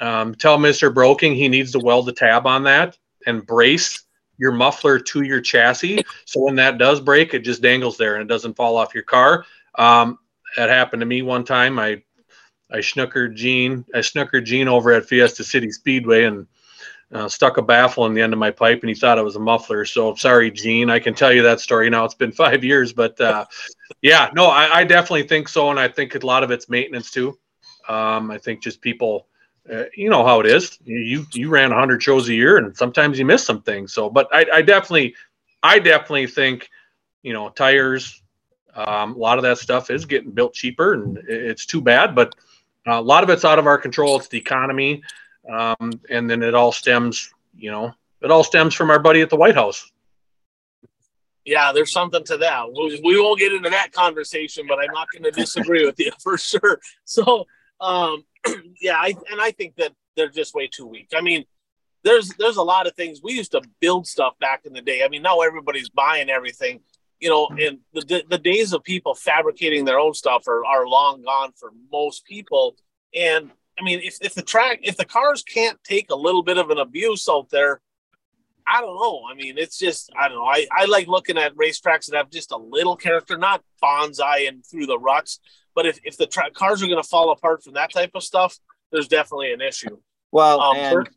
um, 0.00 0.34
tell 0.34 0.58
Mr. 0.58 0.92
Broking 0.92 1.34
he 1.34 1.48
needs 1.48 1.72
to 1.72 1.78
weld 1.78 2.08
a 2.08 2.12
tab 2.12 2.46
on 2.46 2.64
that 2.64 2.96
and 3.26 3.46
brace 3.46 4.02
your 4.38 4.52
muffler 4.52 4.98
to 4.98 5.22
your 5.22 5.40
chassis. 5.40 6.02
So 6.24 6.40
when 6.40 6.56
that 6.56 6.78
does 6.78 7.00
break, 7.00 7.34
it 7.34 7.40
just 7.40 7.62
dangles 7.62 7.96
there 7.96 8.14
and 8.14 8.22
it 8.22 8.32
doesn't 8.32 8.56
fall 8.56 8.76
off 8.76 8.94
your 8.94 9.04
car. 9.04 9.44
Um, 9.76 10.18
that 10.56 10.68
happened 10.68 11.00
to 11.00 11.06
me 11.06 11.22
one 11.22 11.44
time. 11.44 11.78
I 11.78 12.02
I 12.70 12.78
snookered 12.78 13.34
Gene. 13.34 13.84
I 13.94 13.98
snookered 13.98 14.44
Gene 14.44 14.68
over 14.68 14.92
at 14.92 15.06
Fiesta 15.06 15.44
City 15.44 15.70
Speedway 15.70 16.24
and 16.24 16.46
uh, 17.12 17.28
stuck 17.28 17.58
a 17.58 17.62
baffle 17.62 18.06
in 18.06 18.14
the 18.14 18.22
end 18.22 18.32
of 18.32 18.38
my 18.38 18.50
pipe, 18.50 18.80
and 18.80 18.88
he 18.88 18.94
thought 18.94 19.18
it 19.18 19.24
was 19.24 19.36
a 19.36 19.40
muffler. 19.40 19.84
So 19.84 20.14
sorry, 20.14 20.50
Gene. 20.50 20.90
I 20.90 20.98
can 20.98 21.14
tell 21.14 21.32
you 21.32 21.42
that 21.42 21.60
story 21.60 21.90
now. 21.90 22.04
It's 22.04 22.14
been 22.14 22.32
five 22.44 22.64
years, 22.64 22.92
but 22.92 23.20
uh, 23.20 23.44
yeah, 24.00 24.30
no, 24.34 24.46
I, 24.46 24.80
I, 24.80 24.84
definitely 24.84 25.28
think 25.28 25.48
so, 25.48 25.70
and 25.70 25.78
I 25.78 25.88
think 25.88 26.14
a 26.14 26.26
lot 26.26 26.42
of 26.42 26.50
it's 26.50 26.68
maintenance 26.68 27.10
too. 27.10 27.38
Um, 27.88 28.30
I 28.30 28.38
think 28.38 28.62
just 28.62 28.80
people 28.80 29.26
uh, 29.70 29.84
you 29.94 30.10
know 30.10 30.24
how 30.24 30.40
it 30.40 30.46
is. 30.46 30.78
You 30.84 31.26
you 31.32 31.48
ran 31.48 31.70
100 31.70 32.02
shows 32.02 32.28
a 32.28 32.34
year, 32.34 32.56
and 32.56 32.76
sometimes 32.76 33.18
you 33.18 33.24
miss 33.24 33.44
some 33.44 33.62
things. 33.62 33.92
So, 33.92 34.10
but 34.10 34.28
I, 34.32 34.46
I 34.54 34.62
definitely, 34.62 35.14
I 35.62 35.78
definitely 35.78 36.26
think, 36.26 36.68
you 37.22 37.32
know, 37.32 37.48
tires, 37.50 38.22
um, 38.74 39.14
a 39.14 39.18
lot 39.18 39.38
of 39.38 39.44
that 39.44 39.58
stuff 39.58 39.90
is 39.90 40.04
getting 40.04 40.32
built 40.32 40.54
cheaper, 40.54 40.94
and 40.94 41.18
it's 41.28 41.66
too 41.66 41.80
bad. 41.80 42.14
But 42.14 42.34
a 42.86 43.00
lot 43.00 43.22
of 43.22 43.30
it's 43.30 43.44
out 43.44 43.58
of 43.58 43.66
our 43.66 43.78
control. 43.78 44.16
It's 44.16 44.28
the 44.28 44.38
economy, 44.38 45.02
um, 45.50 46.00
and 46.10 46.28
then 46.28 46.42
it 46.42 46.54
all 46.54 46.72
stems, 46.72 47.32
you 47.56 47.70
know, 47.70 47.94
it 48.20 48.30
all 48.30 48.44
stems 48.44 48.74
from 48.74 48.90
our 48.90 48.98
buddy 48.98 49.20
at 49.20 49.30
the 49.30 49.36
White 49.36 49.54
House. 49.54 49.90
Yeah, 51.44 51.72
there's 51.72 51.92
something 51.92 52.22
to 52.24 52.36
that. 52.38 52.72
We, 52.72 53.00
we 53.02 53.20
won't 53.20 53.40
get 53.40 53.52
into 53.52 53.70
that 53.70 53.92
conversation, 53.92 54.66
but 54.68 54.78
I'm 54.78 54.92
not 54.92 55.08
going 55.12 55.24
to 55.24 55.32
disagree 55.32 55.84
with 55.84 55.98
you 55.98 56.12
for 56.22 56.38
sure. 56.38 56.80
So, 57.04 57.46
um, 57.80 58.24
yeah, 58.80 58.96
I, 58.96 59.14
and 59.30 59.40
I 59.40 59.50
think 59.50 59.76
that 59.76 59.92
they're 60.16 60.28
just 60.28 60.54
way 60.54 60.68
too 60.68 60.86
weak. 60.86 61.08
I 61.14 61.20
mean, 61.20 61.44
there's 62.04 62.30
there's 62.38 62.56
a 62.56 62.62
lot 62.62 62.86
of 62.86 62.94
things 62.94 63.20
we 63.22 63.32
used 63.32 63.52
to 63.52 63.62
build 63.80 64.06
stuff 64.06 64.38
back 64.40 64.62
in 64.64 64.72
the 64.72 64.82
day. 64.82 65.04
I 65.04 65.08
mean, 65.08 65.22
now 65.22 65.40
everybody's 65.40 65.88
buying 65.88 66.30
everything, 66.30 66.80
you 67.20 67.28
know, 67.28 67.48
and 67.48 67.78
the 67.92 68.24
the 68.28 68.38
days 68.38 68.72
of 68.72 68.82
people 68.82 69.14
fabricating 69.14 69.84
their 69.84 69.98
own 69.98 70.14
stuff 70.14 70.46
are 70.48 70.64
are 70.64 70.86
long 70.86 71.22
gone 71.22 71.52
for 71.56 71.72
most 71.90 72.24
people. 72.24 72.76
And 73.14 73.50
I 73.78 73.82
mean, 73.84 74.00
if 74.02 74.18
if 74.20 74.34
the 74.34 74.42
track 74.42 74.80
if 74.82 74.96
the 74.96 75.04
cars 75.04 75.42
can't 75.42 75.78
take 75.84 76.10
a 76.10 76.16
little 76.16 76.42
bit 76.42 76.58
of 76.58 76.70
an 76.70 76.78
abuse 76.78 77.28
out 77.28 77.50
there, 77.50 77.80
I 78.66 78.80
don't 78.80 78.96
know. 78.96 79.22
I 79.30 79.34
mean, 79.34 79.56
it's 79.58 79.78
just 79.78 80.10
I 80.18 80.28
don't 80.28 80.38
know. 80.38 80.44
I 80.44 80.66
I 80.70 80.84
like 80.86 81.08
looking 81.08 81.38
at 81.38 81.54
racetracks 81.56 82.06
that 82.06 82.16
have 82.16 82.30
just 82.30 82.52
a 82.52 82.56
little 82.56 82.96
character, 82.96 83.36
not 83.36 83.62
bonsai 83.82 84.48
and 84.48 84.64
through 84.64 84.86
the 84.86 84.98
ruts, 84.98 85.40
but 85.74 85.86
if, 85.86 85.98
if 86.04 86.16
the 86.16 86.26
tra- 86.26 86.50
cars 86.50 86.82
are 86.82 86.86
going 86.86 87.02
to 87.02 87.08
fall 87.08 87.30
apart 87.30 87.62
from 87.64 87.74
that 87.74 87.92
type 87.92 88.10
of 88.14 88.22
stuff, 88.22 88.58
there's 88.90 89.08
definitely 89.08 89.52
an 89.52 89.60
issue. 89.60 89.96
Well, 90.30 90.60
um, 90.60 90.76
and, 90.76 90.92
for- 90.92 91.12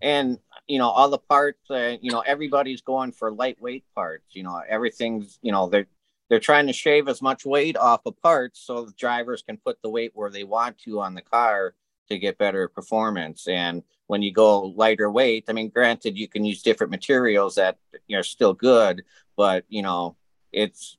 and 0.00 0.38
you 0.66 0.78
know 0.78 0.88
all 0.88 1.10
the 1.10 1.18
parts, 1.18 1.60
uh, 1.70 1.96
you 2.00 2.12
know 2.12 2.20
everybody's 2.20 2.82
going 2.82 3.12
for 3.12 3.32
lightweight 3.32 3.84
parts. 3.94 4.26
You 4.30 4.44
know 4.44 4.60
everything's 4.68 5.38
you 5.42 5.52
know 5.52 5.68
they're 5.68 5.86
they're 6.28 6.40
trying 6.40 6.66
to 6.66 6.72
shave 6.72 7.08
as 7.08 7.22
much 7.22 7.44
weight 7.44 7.76
off 7.76 8.00
of 8.06 8.20
parts 8.20 8.60
so 8.60 8.84
the 8.84 8.92
drivers 8.98 9.42
can 9.42 9.56
put 9.58 9.80
the 9.82 9.90
weight 9.90 10.10
where 10.14 10.30
they 10.30 10.44
want 10.44 10.78
to 10.78 11.00
on 11.00 11.14
the 11.14 11.22
car 11.22 11.74
to 12.08 12.18
get 12.18 12.38
better 12.38 12.68
performance. 12.68 13.48
And 13.48 13.82
when 14.06 14.22
you 14.22 14.32
go 14.32 14.60
lighter 14.60 15.10
weight, 15.10 15.44
I 15.48 15.52
mean, 15.52 15.68
granted, 15.68 16.16
you 16.16 16.28
can 16.28 16.44
use 16.44 16.62
different 16.62 16.90
materials 16.90 17.56
that 17.56 17.78
are 18.12 18.22
still 18.22 18.54
good, 18.54 19.04
but 19.36 19.64
you 19.68 19.82
know, 19.82 20.16
it's 20.52 20.96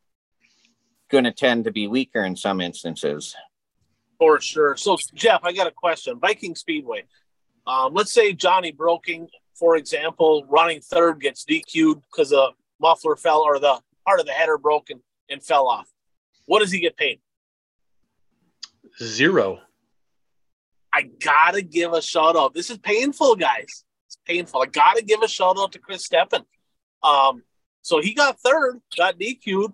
going 1.10 1.24
to 1.24 1.32
tend 1.32 1.66
to 1.66 1.72
be 1.72 1.88
weaker 1.88 2.24
in 2.24 2.36
some 2.36 2.62
instances. 2.62 3.36
For 4.20 4.42
sure. 4.42 4.76
So, 4.78 4.98
Jeff, 5.14 5.42
I 5.44 5.54
got 5.54 5.68
a 5.68 5.72
question. 5.72 6.20
Viking 6.20 6.56
Speedway. 6.56 7.06
Um, 7.66 7.94
let's 7.94 8.12
say 8.12 8.34
Johnny 8.34 8.72
Broking, 8.72 9.28
for 9.54 9.76
example, 9.76 10.46
running 10.50 10.82
third 10.82 11.20
gets 11.20 11.46
DQ'd 11.46 12.02
because 12.12 12.30
the 12.30 12.52
muffler 12.80 13.16
fell 13.16 13.42
or 13.42 13.60
the 13.60 13.80
part 14.06 14.20
of 14.20 14.26
the 14.26 14.32
header 14.32 14.58
broken 14.58 15.02
and 15.30 15.44
fell 15.44 15.68
off. 15.68 15.88
What 16.46 16.60
does 16.60 16.72
he 16.72 16.80
get 16.80 16.96
paid? 16.96 17.20
Zero. 19.04 19.60
I 20.98 21.04
gotta 21.24 21.62
give 21.62 21.94
a 21.94 22.02
shout 22.02 22.36
out. 22.36 22.56
This 22.56 22.72
is 22.72 22.80
painful, 22.80 23.36
guys. 23.36 23.84
It's 24.08 24.18
painful. 24.26 24.64
I 24.64 24.66
gotta 24.66 25.04
give 25.04 25.22
a 25.22 25.28
shout 25.28 25.56
out 25.60 25.72
to 25.74 25.80
Chris 25.80 26.08
Steppen. 26.08 26.44
Um, 27.04 27.44
so 27.84 28.02
he 28.02 28.16
got 28.16 28.40
third, 28.40 28.82
got 28.98 29.20
DQ'd, 29.20 29.74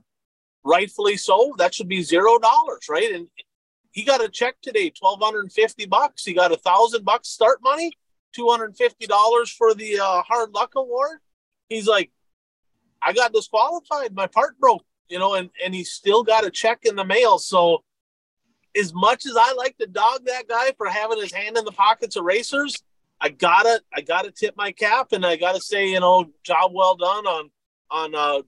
rightfully 0.66 1.16
so. 1.16 1.54
That 1.58 1.74
should 1.74 1.88
be 1.88 2.02
zero 2.02 2.40
dollars, 2.40 2.88
right? 2.90 3.10
And 3.14 3.28
he 3.92 4.04
got 4.04 4.22
a 4.22 4.28
check 4.28 4.56
today, 4.62 4.90
twelve 4.90 5.22
hundred 5.22 5.44
and 5.44 5.54
fifty 5.54 5.86
bucks. 5.86 6.26
He 6.26 6.34
got 6.34 6.52
a 6.52 6.58
thousand 6.58 7.06
bucks 7.06 7.30
start 7.30 7.60
money, 7.64 7.94
two 8.34 8.50
hundred 8.50 8.66
and 8.66 8.78
fifty 8.78 9.08
dollars 9.08 9.50
for 9.50 9.74
the 9.74 10.00
uh, 10.00 10.24
hard 10.24 10.52
luck 10.52 10.74
award. 10.76 11.20
He's 11.70 11.88
like, 11.88 12.12
I 13.02 13.14
got 13.14 13.32
disqualified. 13.32 14.14
My 14.14 14.28
part 14.28 14.60
broke, 14.60 14.84
you 15.08 15.20
know, 15.20 15.36
and 15.36 15.52
and 15.64 15.74
he 15.74 15.86
still 15.86 16.22
got 16.22 16.46
a 16.46 16.52
check 16.52 16.80
in 16.84 16.98
the 16.98 17.06
mail. 17.06 17.40
So, 17.40 17.86
as 18.78 18.94
much 18.94 19.26
as 19.26 19.36
I 19.38 19.54
like 19.54 19.78
to 19.78 19.88
dog 19.88 20.26
that 20.26 20.48
guy 20.48 20.72
for 20.78 20.88
having 20.88 21.20
his 21.20 21.34
hand 21.34 21.58
in 21.58 21.66
the 21.66 21.72
pockets 21.72 22.16
of 22.16 22.24
racers, 22.24 22.82
I 23.22 23.30
gotta 23.30 23.82
I 23.94 24.02
gotta 24.02 24.32
tip 24.32 24.56
my 24.58 24.72
cap 24.72 25.12
and 25.12 25.26
I 25.26 25.36
gotta 25.36 25.62
say, 25.62 25.88
you 25.90 26.00
know, 26.00 26.32
job 26.44 26.72
well 26.74 26.96
done 26.96 27.26
on 27.26 27.52
on 27.92 28.16
uh, 28.16 28.42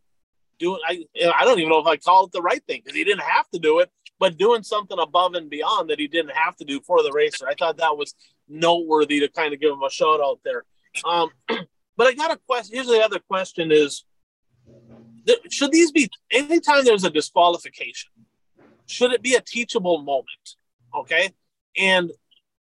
doing 0.59 0.80
I 0.88 1.05
I 1.34 1.45
don't 1.45 1.59
even 1.59 1.69
know 1.69 1.80
if 1.80 1.88
I 1.88 1.97
call 1.97 2.26
it 2.26 2.32
the 2.32 2.41
right 2.41 2.63
thing 2.65 2.82
because 2.84 2.97
he 2.97 3.03
didn't 3.03 3.23
have 3.23 3.49
to 3.51 3.59
do 3.59 3.80
it, 3.80 3.89
but 4.19 4.38
doing 4.38 4.63
something 4.63 4.97
above 4.99 5.36
and 5.36 5.49
beyond 5.49 5.89
that 5.89 5.99
he 5.99 6.07
didn't 6.07 6.36
have 6.36 6.55
to 6.57 6.65
do 6.65 6.82
for 6.82 7.03
the 7.03 7.11
racer. 7.11 7.47
I 7.47 7.53
thought 7.53 7.78
that 7.78 7.97
was 7.97 8.15
noteworthy 8.49 9.19
to 9.21 9.30
kind 9.30 9.53
of 9.53 9.59
give 9.59 9.71
him 9.71 9.84
a 9.84 9.89
shout 9.89 10.21
out 10.21 10.39
there. 10.43 10.65
Um, 11.05 11.30
but 11.47 12.07
I 12.07 12.13
got 12.13 12.32
a 12.32 12.39
question. 12.47 12.76
Here's 12.76 12.88
the 12.88 13.03
other 13.03 13.19
question: 13.19 13.71
Is 13.71 14.03
should 15.49 15.71
these 15.71 15.91
be 15.91 16.09
anytime 16.32 16.84
there's 16.84 17.03
a 17.03 17.09
disqualification? 17.09 18.11
Should 18.88 19.13
it 19.13 19.21
be 19.21 19.36
a 19.36 19.41
teachable 19.41 20.01
moment? 20.01 20.55
Okay, 20.93 21.29
and 21.77 22.11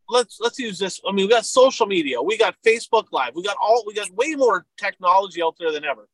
let's 0.08 0.38
let's 0.40 0.58
use 0.58 0.78
this. 0.78 1.00
I 1.06 1.12
mean, 1.12 1.26
we 1.26 1.30
got 1.30 1.46
social 1.46 1.86
media, 1.86 2.20
we 2.22 2.36
got 2.36 2.56
Facebook 2.64 3.06
Live, 3.12 3.34
we 3.34 3.42
got 3.42 3.56
all 3.60 3.84
we 3.86 3.94
got 3.94 4.10
way 4.10 4.34
more 4.34 4.66
technology 4.78 5.42
out 5.42 5.56
there 5.58 5.72
than 5.72 5.84
ever. 5.84 6.08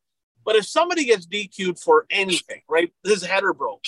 But 0.45 0.55
if 0.55 0.65
somebody 0.65 1.05
gets 1.05 1.25
DQ'd 1.25 1.79
for 1.79 2.05
anything, 2.09 2.61
right, 2.69 2.91
his 3.03 3.23
header 3.23 3.53
broke, 3.53 3.85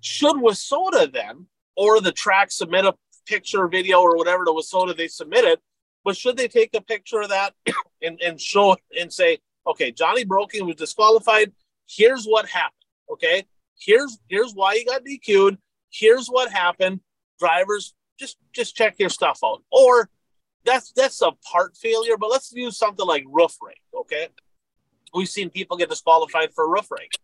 should 0.00 0.36
WISSOTA 0.36 1.12
then, 1.12 1.46
or 1.76 2.00
the 2.00 2.12
track 2.12 2.50
submit 2.50 2.86
a 2.86 2.94
picture, 3.26 3.68
video, 3.68 4.00
or 4.00 4.16
whatever 4.16 4.44
to 4.44 4.50
WISSOTA 4.50 4.96
they 4.96 5.08
submitted, 5.08 5.58
but 6.04 6.16
should 6.16 6.36
they 6.36 6.48
take 6.48 6.74
a 6.74 6.80
picture 6.80 7.20
of 7.20 7.28
that 7.28 7.52
and, 8.02 8.18
and 8.22 8.40
show 8.40 8.76
and 8.98 9.12
say, 9.12 9.38
okay, 9.66 9.92
Johnny 9.92 10.24
Broking 10.24 10.66
was 10.66 10.76
disqualified. 10.76 11.52
Here's 11.86 12.24
what 12.24 12.48
happened. 12.48 12.72
Okay. 13.10 13.44
Here's 13.78 14.18
here's 14.28 14.52
why 14.52 14.74
you 14.74 14.84
got 14.84 15.04
DQ'd. 15.04 15.58
Here's 15.90 16.28
what 16.28 16.50
happened. 16.50 17.00
Drivers, 17.38 17.94
just 18.18 18.36
just 18.52 18.76
check 18.76 18.96
your 18.98 19.08
stuff 19.08 19.40
out. 19.44 19.62
Or 19.70 20.08
that's 20.64 20.92
that's 20.92 21.22
a 21.22 21.32
part 21.50 21.76
failure, 21.76 22.16
but 22.16 22.30
let's 22.30 22.52
use 22.52 22.76
something 22.76 23.06
like 23.06 23.24
roof 23.28 23.56
rake. 23.62 23.80
Okay. 23.94 24.28
We've 25.14 25.28
seen 25.28 25.50
people 25.50 25.76
get 25.76 25.88
disqualified 25.88 26.52
for 26.54 26.68
roof 26.68 26.90
rake. 26.90 27.18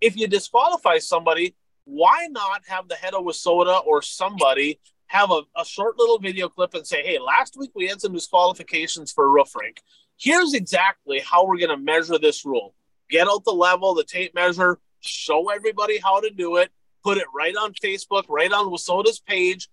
If 0.00 0.16
you 0.16 0.26
disqualify 0.26 0.98
somebody, 0.98 1.54
why 1.84 2.28
not 2.30 2.62
have 2.68 2.88
the 2.88 2.94
head 2.94 3.14
of 3.14 3.24
WISSOTA 3.24 3.84
or 3.84 4.02
somebody 4.02 4.80
have 5.06 5.30
a, 5.30 5.42
a 5.56 5.64
short 5.64 5.98
little 5.98 6.18
video 6.18 6.48
clip 6.48 6.74
and 6.74 6.86
say, 6.86 7.02
hey, 7.04 7.18
last 7.18 7.56
week 7.56 7.70
we 7.74 7.86
had 7.86 8.00
some 8.00 8.12
disqualifications 8.12 9.12
for 9.12 9.30
roof 9.30 9.54
rake. 9.54 9.80
Here's 10.16 10.54
exactly 10.54 11.20
how 11.20 11.46
we're 11.46 11.58
going 11.58 11.70
to 11.70 11.76
measure 11.76 12.18
this 12.18 12.44
rule. 12.44 12.74
Get 13.10 13.28
out 13.28 13.44
the 13.44 13.52
level, 13.52 13.94
the 13.94 14.04
tape 14.04 14.34
measure, 14.34 14.78
show 15.06 15.50
everybody 15.50 15.98
how 15.98 16.20
to 16.20 16.30
do 16.30 16.56
it, 16.56 16.70
put 17.02 17.18
it 17.18 17.26
right 17.34 17.54
on 17.56 17.72
Facebook, 17.74 18.24
right 18.28 18.52
on 18.52 18.66
WISSOTA's 18.66 19.20
page, 19.20 19.68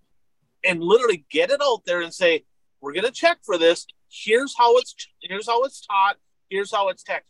and 0.64 0.82
literally 0.82 1.26
get 1.30 1.50
it 1.50 1.62
out 1.62 1.82
there 1.86 2.02
and 2.02 2.14
say, 2.14 2.44
we're 2.82 2.94
going 2.94 3.06
to 3.06 3.12
check 3.12 3.40
for 3.44 3.58
this. 3.58 3.86
Here's 4.10 4.56
how 4.58 4.78
it's 4.78 4.96
here's 5.22 5.48
how 5.48 5.64
it's 5.64 5.86
taught. 5.86 6.18
Here's 6.50 6.72
how 6.72 6.90
it's 6.90 7.04
tech 7.04 7.26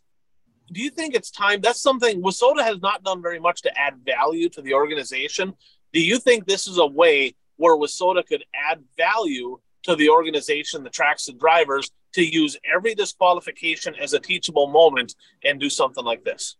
do 0.72 0.80
you 0.80 0.90
think 0.90 1.14
it's 1.14 1.30
time? 1.30 1.60
That's 1.60 1.80
something 1.80 2.22
WISSOTA 2.22 2.62
has 2.62 2.80
not 2.80 3.04
done 3.04 3.22
very 3.22 3.38
much 3.38 3.62
to 3.62 3.78
add 3.78 3.94
value 4.04 4.48
to 4.50 4.62
the 4.62 4.74
organization. 4.74 5.54
Do 5.92 6.00
you 6.00 6.18
think 6.18 6.46
this 6.46 6.66
is 6.66 6.78
a 6.78 6.86
way 6.86 7.34
where 7.56 7.76
WISSOTA 7.76 8.26
could 8.26 8.44
add 8.54 8.82
value 8.96 9.60
to 9.84 9.94
the 9.94 10.08
organization, 10.08 10.82
the 10.82 10.90
tracks, 10.90 11.28
and 11.28 11.38
drivers 11.38 11.90
to 12.14 12.24
use 12.24 12.56
every 12.72 12.94
disqualification 12.94 13.94
as 14.00 14.12
a 14.12 14.20
teachable 14.20 14.68
moment 14.68 15.14
and 15.44 15.60
do 15.60 15.68
something 15.68 16.04
like 16.04 16.24
this. 16.24 16.56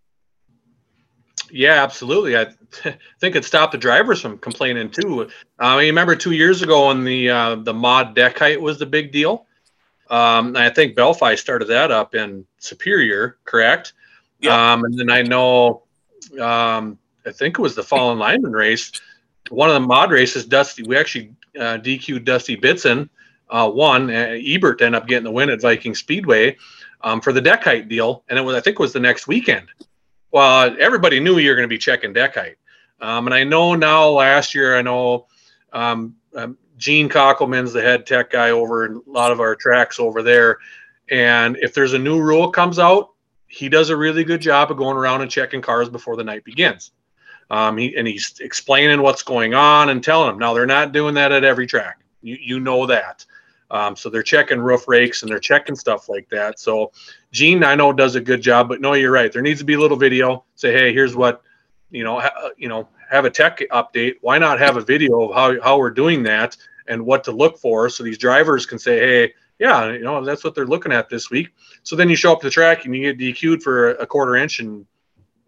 Yeah, 1.50 1.82
absolutely. 1.82 2.36
I 2.36 2.46
think 3.20 3.36
it 3.36 3.44
stopped 3.44 3.72
the 3.72 3.78
drivers 3.78 4.20
from 4.20 4.38
complaining 4.38 4.90
too. 4.90 5.28
Uh, 5.58 5.78
you 5.80 5.86
remember 5.86 6.16
two 6.16 6.32
years 6.32 6.62
ago 6.62 6.88
when 6.88 7.04
the 7.04 7.30
uh, 7.30 7.54
the 7.56 7.74
mod 7.74 8.14
deck 8.14 8.38
height 8.38 8.60
was 8.60 8.78
the 8.78 8.86
big 8.86 9.12
deal. 9.12 9.46
Um, 10.10 10.56
I 10.56 10.70
think 10.70 10.96
Belfi 10.96 11.38
started 11.38 11.66
that 11.66 11.90
up 11.90 12.14
in 12.14 12.46
Superior, 12.58 13.38
correct? 13.44 13.94
Yeah. 14.40 14.72
Um, 14.72 14.84
and 14.84 14.98
then 14.98 15.10
I 15.10 15.22
know, 15.22 15.84
um, 16.40 16.98
I 17.24 17.32
think 17.32 17.58
it 17.58 17.62
was 17.62 17.74
the 17.74 17.82
Fallen 17.82 18.18
Lineman 18.18 18.52
race. 18.52 18.92
One 19.48 19.70
of 19.70 19.74
the 19.74 19.80
mod 19.80 20.10
races, 20.10 20.44
Dusty, 20.44 20.82
we 20.82 20.96
actually 20.96 21.32
uh, 21.58 21.78
DQ 21.78 22.24
Dusty 22.24 22.56
Bitson 22.56 23.08
uh, 23.48 23.70
won. 23.72 24.10
Uh, 24.10 24.36
Ebert 24.38 24.82
ended 24.82 25.00
up 25.00 25.08
getting 25.08 25.24
the 25.24 25.30
win 25.30 25.50
at 25.50 25.62
Viking 25.62 25.94
Speedway 25.94 26.56
um, 27.02 27.20
for 27.20 27.32
the 27.32 27.40
deck 27.40 27.64
height 27.64 27.88
deal, 27.88 28.24
and 28.28 28.38
it 28.38 28.42
was 28.42 28.56
I 28.56 28.60
think 28.60 28.74
it 28.74 28.80
was 28.80 28.92
the 28.92 29.00
next 29.00 29.26
weekend. 29.26 29.68
Well, 30.34 30.74
everybody 30.80 31.20
knew 31.20 31.38
you're 31.38 31.54
going 31.54 31.62
to 31.62 31.72
be 31.72 31.78
checking 31.78 32.12
deck 32.12 32.34
height, 32.34 32.56
um, 33.00 33.28
and 33.28 33.34
I 33.34 33.44
know 33.44 33.76
now. 33.76 34.08
Last 34.08 34.52
year, 34.52 34.76
I 34.76 34.82
know 34.82 35.28
um, 35.72 36.16
um, 36.34 36.58
Gene 36.76 37.08
Kockelman's 37.08 37.72
the 37.72 37.80
head 37.80 38.04
tech 38.04 38.30
guy 38.30 38.50
over 38.50 38.86
a 38.86 38.98
lot 39.06 39.30
of 39.30 39.38
our 39.38 39.54
tracks 39.54 40.00
over 40.00 40.24
there, 40.24 40.58
and 41.08 41.56
if 41.58 41.72
there's 41.72 41.92
a 41.92 41.98
new 42.00 42.20
rule 42.20 42.50
comes 42.50 42.80
out, 42.80 43.10
he 43.46 43.68
does 43.68 43.90
a 43.90 43.96
really 43.96 44.24
good 44.24 44.40
job 44.40 44.72
of 44.72 44.76
going 44.76 44.96
around 44.96 45.22
and 45.22 45.30
checking 45.30 45.62
cars 45.62 45.88
before 45.88 46.16
the 46.16 46.24
night 46.24 46.42
begins. 46.42 46.90
Um, 47.48 47.76
he, 47.76 47.96
and 47.96 48.04
he's 48.08 48.34
explaining 48.40 49.02
what's 49.02 49.22
going 49.22 49.54
on 49.54 49.90
and 49.90 50.02
telling 50.02 50.30
them. 50.30 50.40
Now 50.40 50.52
they're 50.52 50.66
not 50.66 50.90
doing 50.90 51.14
that 51.14 51.30
at 51.30 51.44
every 51.44 51.68
track. 51.68 52.00
You, 52.22 52.36
you 52.40 52.58
know 52.58 52.86
that. 52.86 53.24
Um, 53.70 53.96
so 53.96 54.10
they're 54.10 54.22
checking 54.22 54.60
roof 54.60 54.88
rakes 54.88 55.22
and 55.22 55.30
they're 55.30 55.38
checking 55.38 55.74
stuff 55.74 56.08
like 56.08 56.28
that. 56.30 56.58
So 56.58 56.92
Gene, 57.34 57.64
I 57.64 57.74
know 57.74 57.92
does 57.92 58.14
a 58.14 58.20
good 58.20 58.40
job, 58.40 58.68
but 58.68 58.80
no, 58.80 58.92
you're 58.92 59.10
right. 59.10 59.32
There 59.32 59.42
needs 59.42 59.58
to 59.58 59.66
be 59.66 59.74
a 59.74 59.80
little 59.80 59.96
video. 59.96 60.44
Say, 60.54 60.72
hey, 60.72 60.92
here's 60.92 61.16
what, 61.16 61.42
you 61.90 62.04
know, 62.04 62.20
ha- 62.20 62.50
you 62.56 62.68
know, 62.68 62.88
have 63.10 63.24
a 63.24 63.30
tech 63.30 63.60
update. 63.72 64.14
Why 64.20 64.38
not 64.38 64.60
have 64.60 64.76
a 64.76 64.80
video 64.80 65.28
of 65.28 65.34
how 65.34 65.60
how 65.60 65.76
we're 65.76 65.90
doing 65.90 66.22
that 66.22 66.56
and 66.86 67.04
what 67.04 67.24
to 67.24 67.32
look 67.32 67.58
for, 67.58 67.90
so 67.90 68.04
these 68.04 68.18
drivers 68.18 68.66
can 68.66 68.78
say, 68.78 69.00
hey, 69.00 69.34
yeah, 69.58 69.90
you 69.90 70.04
know, 70.04 70.24
that's 70.24 70.44
what 70.44 70.54
they're 70.54 70.64
looking 70.64 70.92
at 70.92 71.08
this 71.08 71.28
week. 71.28 71.48
So 71.82 71.96
then 71.96 72.08
you 72.08 72.14
show 72.14 72.32
up 72.32 72.40
to 72.42 72.46
the 72.46 72.52
track 72.52 72.84
and 72.84 72.94
you 72.94 73.12
get 73.12 73.18
DQ'd 73.18 73.64
for 73.64 73.90
a 73.90 74.06
quarter 74.06 74.36
inch 74.36 74.60
and 74.60 74.86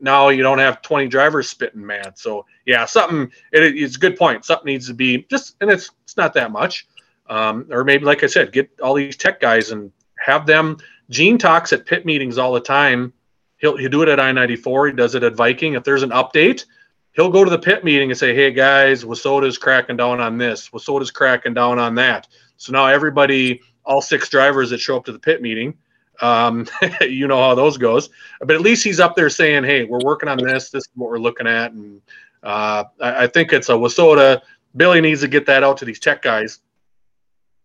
now 0.00 0.30
you 0.30 0.42
don't 0.42 0.58
have 0.58 0.82
20 0.82 1.06
drivers 1.06 1.48
spitting 1.48 1.86
mad. 1.86 2.18
So 2.18 2.46
yeah, 2.64 2.84
something 2.84 3.30
it, 3.52 3.62
it's 3.62 3.94
a 3.94 4.00
good 4.00 4.16
point. 4.16 4.44
Something 4.44 4.66
needs 4.66 4.88
to 4.88 4.94
be 4.94 5.24
just, 5.30 5.54
and 5.60 5.70
it's 5.70 5.90
it's 6.02 6.16
not 6.16 6.34
that 6.34 6.50
much. 6.50 6.88
Um, 7.28 7.68
or 7.70 7.84
maybe 7.84 8.04
like 8.04 8.24
I 8.24 8.26
said, 8.26 8.52
get 8.52 8.70
all 8.82 8.94
these 8.94 9.16
tech 9.16 9.40
guys 9.40 9.70
and 9.70 9.92
have 10.18 10.46
them. 10.46 10.78
Gene 11.10 11.38
talks 11.38 11.72
at 11.72 11.86
pit 11.86 12.04
meetings 12.04 12.38
all 12.38 12.52
the 12.52 12.60
time. 12.60 13.12
He'll 13.58 13.76
he'll 13.76 13.90
do 13.90 14.02
it 14.02 14.08
at 14.08 14.20
I 14.20 14.32
ninety 14.32 14.56
four. 14.56 14.86
He 14.86 14.92
does 14.92 15.14
it 15.14 15.22
at 15.22 15.34
Viking. 15.34 15.74
If 15.74 15.84
there's 15.84 16.02
an 16.02 16.10
update, 16.10 16.64
he'll 17.12 17.30
go 17.30 17.44
to 17.44 17.50
the 17.50 17.58
pit 17.58 17.84
meeting 17.84 18.10
and 18.10 18.18
say, 18.18 18.34
"Hey 18.34 18.50
guys, 18.50 19.04
WISSOTA's 19.04 19.58
cracking 19.58 19.96
down 19.96 20.20
on 20.20 20.38
this. 20.38 20.70
WISSOTA's 20.70 21.10
cracking 21.10 21.54
down 21.54 21.78
on 21.78 21.94
that." 21.96 22.28
So 22.56 22.72
now 22.72 22.86
everybody, 22.86 23.60
all 23.84 24.02
six 24.02 24.28
drivers 24.28 24.70
that 24.70 24.80
show 24.80 24.96
up 24.96 25.04
to 25.06 25.12
the 25.12 25.18
pit 25.18 25.42
meeting, 25.42 25.74
um, 26.20 26.66
you 27.00 27.26
know 27.26 27.38
how 27.38 27.54
those 27.54 27.78
goes. 27.78 28.10
But 28.40 28.52
at 28.52 28.60
least 28.60 28.84
he's 28.84 29.00
up 29.00 29.16
there 29.16 29.30
saying, 29.30 29.64
"Hey, 29.64 29.84
we're 29.84 30.04
working 30.04 30.28
on 30.28 30.38
this. 30.38 30.70
This 30.70 30.84
is 30.84 30.90
what 30.94 31.10
we're 31.10 31.18
looking 31.18 31.46
at." 31.46 31.72
And 31.72 32.00
uh, 32.42 32.84
I, 33.00 33.24
I, 33.24 33.26
think 33.26 33.52
it's 33.52 33.68
a 33.68 33.72
WISSOTA. 33.72 34.42
Billy 34.76 35.00
needs 35.00 35.22
to 35.22 35.28
get 35.28 35.46
that 35.46 35.62
out 35.62 35.78
to 35.78 35.84
these 35.84 35.98
tech 35.98 36.22
guys, 36.22 36.60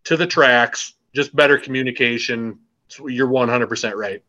to 0.06 0.18
the 0.18 0.28
tracks. 0.28 0.94
Just 1.14 1.36
better 1.36 1.58
communication. 1.58 2.58
You're 3.00 3.28
100% 3.28 3.96
right. 3.96 4.24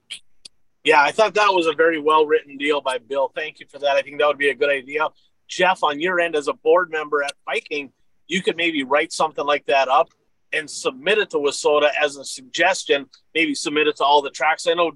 Yeah, 0.85 1.01
I 1.01 1.13
thought 1.13 1.35
that 1.35 1.53
was 1.53 1.67
a 1.67 1.73
very 1.73 2.01
well 2.01 2.27
written 2.27 2.57
deal 2.57 2.81
by 2.81 2.99
Bill. 2.99 3.31
Thank 3.35 3.61
you 3.61 3.67
for 3.71 3.79
that. 3.79 3.97
I 3.97 4.03
think 4.03 4.19
that 4.19 4.27
would 4.27 4.39
be 4.39 4.51
a 4.51 4.55
good 4.55 4.71
idea. 4.71 5.09
Jeff, 5.49 5.83
on 5.83 6.01
your 6.01 6.19
end 6.19 6.35
as 6.35 6.49
a 6.49 6.55
board 6.55 6.91
member 6.91 7.23
at 7.23 7.33
Viking, 7.45 7.93
you 8.27 8.43
could 8.43 8.57
maybe 8.57 8.83
write 8.83 9.13
something 9.13 9.45
like 9.45 9.67
that 9.67 9.89
up 9.89 10.09
and 10.53 10.69
submit 10.69 11.19
it 11.19 11.31
to 11.31 11.39
WISSOTA 11.39 11.91
as 12.01 12.17
a 12.17 12.25
suggestion. 12.25 13.07
Maybe 13.35 13.55
submit 13.55 13.87
it 13.87 13.97
to 13.97 14.05
all 14.05 14.23
the 14.23 14.31
tracks. 14.31 14.67
I 14.67 14.75
know, 14.75 14.93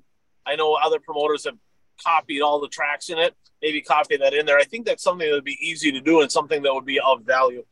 I 0.46 0.56
know 0.56 0.74
other 0.74 0.98
promoters 0.98 1.44
have 1.44 1.56
copied 2.04 2.42
all 2.42 2.60
the 2.60 2.68
tracks 2.68 3.08
in 3.08 3.18
it. 3.18 3.34
Maybe 3.62 3.80
copy 3.80 4.16
that 4.16 4.34
in 4.34 4.44
there. 4.44 4.58
I 4.58 4.64
think 4.64 4.86
that's 4.86 5.02
something 5.02 5.28
that 5.28 5.34
would 5.34 5.44
be 5.44 5.58
easy 5.60 5.92
to 5.92 6.00
do 6.00 6.20
and 6.20 6.30
something 6.30 6.62
that 6.62 6.74
would 6.74 6.84
be 6.84 7.00
of 7.00 7.22
value. 7.22 7.64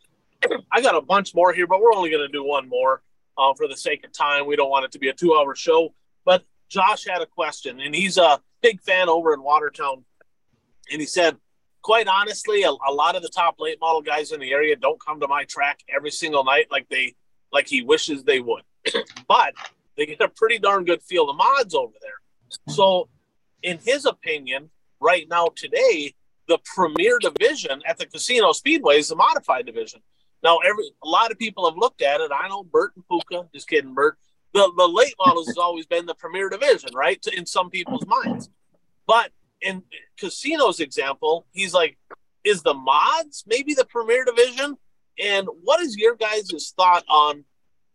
I 0.73 0.81
got 0.81 0.95
a 0.95 1.03
bunch 1.03 1.35
more 1.35 1.53
here, 1.53 1.67
but 1.67 1.81
we're 1.81 1.95
only 1.95 2.11
going 2.11 2.27
to 2.27 2.33
do 2.33 2.45
one 2.45 2.69
more 2.69 3.03
uh, 3.37 3.55
for 3.55 3.68
the 3.68 3.76
sake 3.76 4.05
of 4.05 4.12
time. 4.12 4.47
We 4.47 4.57
don't 4.57 4.70
want 4.70 4.85
it 4.85 4.93
to 4.93 4.99
be 4.99 5.09
a 5.09 5.12
two-hour 5.12 5.55
show. 5.55 5.95
But 6.24 6.45
Josh 6.68 7.05
had 7.07 7.22
a 7.22 7.26
question, 7.26 7.80
and 7.80 7.95
he's 7.95 8.18
a 8.18 8.41
big 8.62 8.80
fan 8.80 9.09
over 9.09 9.35
in 9.35 9.43
Watertown, 9.43 10.05
and 10.91 11.01
he 11.01 11.07
said, 11.07 11.37
quite 11.82 12.09
honestly, 12.09 12.62
a, 12.62 12.70
a 12.70 12.93
lot 12.93 13.14
of 13.14 13.22
the 13.22 13.28
top 13.28 13.57
late 13.59 13.78
model 13.80 14.03
guys 14.03 14.32
in 14.32 14.41
the 14.41 14.53
area 14.53 14.74
don't 14.74 15.01
come 15.05 15.20
to 15.20 15.28
my 15.28 15.45
track 15.45 15.80
every 15.95 16.11
single 16.11 16.43
night 16.43 16.66
like 16.70 16.89
they 16.89 17.14
like 17.53 17.68
he 17.68 17.82
wishes 17.82 18.24
they 18.24 18.41
would. 18.41 18.62
but 19.28 19.55
they 19.97 20.07
get 20.07 20.20
a 20.20 20.28
pretty 20.28 20.59
darn 20.59 20.85
good 20.85 21.03
feel 21.03 21.30
of 21.30 21.37
mods 21.37 21.74
over 21.74 21.95
there. 22.01 22.74
So, 22.74 23.09
in 23.62 23.78
his 23.85 24.07
opinion, 24.07 24.70
right 25.01 25.26
now 25.28 25.49
today, 25.55 26.14
the 26.49 26.59
premier 26.64 27.18
division 27.18 27.82
at 27.87 27.99
the 27.99 28.07
casino 28.07 28.53
speedway 28.53 28.99
is 28.99 29.09
the 29.09 29.16
modified 29.16 29.66
division. 29.66 30.01
Now, 30.45 30.59
every 30.59 30.85
a 31.03 31.09
lot 31.09 31.33
of 31.33 31.39
people 31.39 31.69
have 31.69 31.79
looked 31.79 32.03
at 32.03 32.21
it. 32.21 32.31
I 32.31 32.49
know 32.49 32.63
Bert 32.63 32.93
and 32.95 33.05
Puka, 33.09 33.49
just 33.55 33.67
kidding, 33.67 33.95
Bert. 33.95 34.19
The 34.53 34.71
the 34.77 34.87
late 34.87 35.15
models 35.19 35.47
has 35.49 35.57
always 35.57 35.87
been 35.87 36.07
the 36.07 36.15
premier 36.15 36.51
division, 36.51 36.91
right? 36.95 37.25
In 37.35 37.47
some 37.47 37.71
people's 37.71 38.07
minds, 38.07 38.51
but 39.07 39.33
in 39.63 39.83
Casino's 40.21 40.81
example, 40.81 41.47
he's 41.53 41.73
like, 41.73 41.97
is 42.45 42.63
the 42.63 42.75
mods 42.75 43.45
maybe 43.47 43.75
the 43.75 43.87
premier 43.87 44.25
division? 44.25 44.77
And 45.19 45.49
what 45.63 45.81
is 45.81 45.97
your 45.97 46.17
guys' 46.17 46.75
thought 46.77 47.05
on 47.09 47.45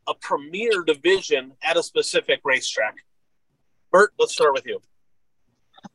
a 0.07 0.13
premier 0.15 0.83
division 0.83 1.53
at 1.61 1.77
a 1.77 1.83
specific 1.83 2.41
racetrack? 2.43 2.95
Bert, 3.91 4.13
let's 4.17 4.33
start 4.33 4.53
with 4.53 4.65
you. 4.65 4.81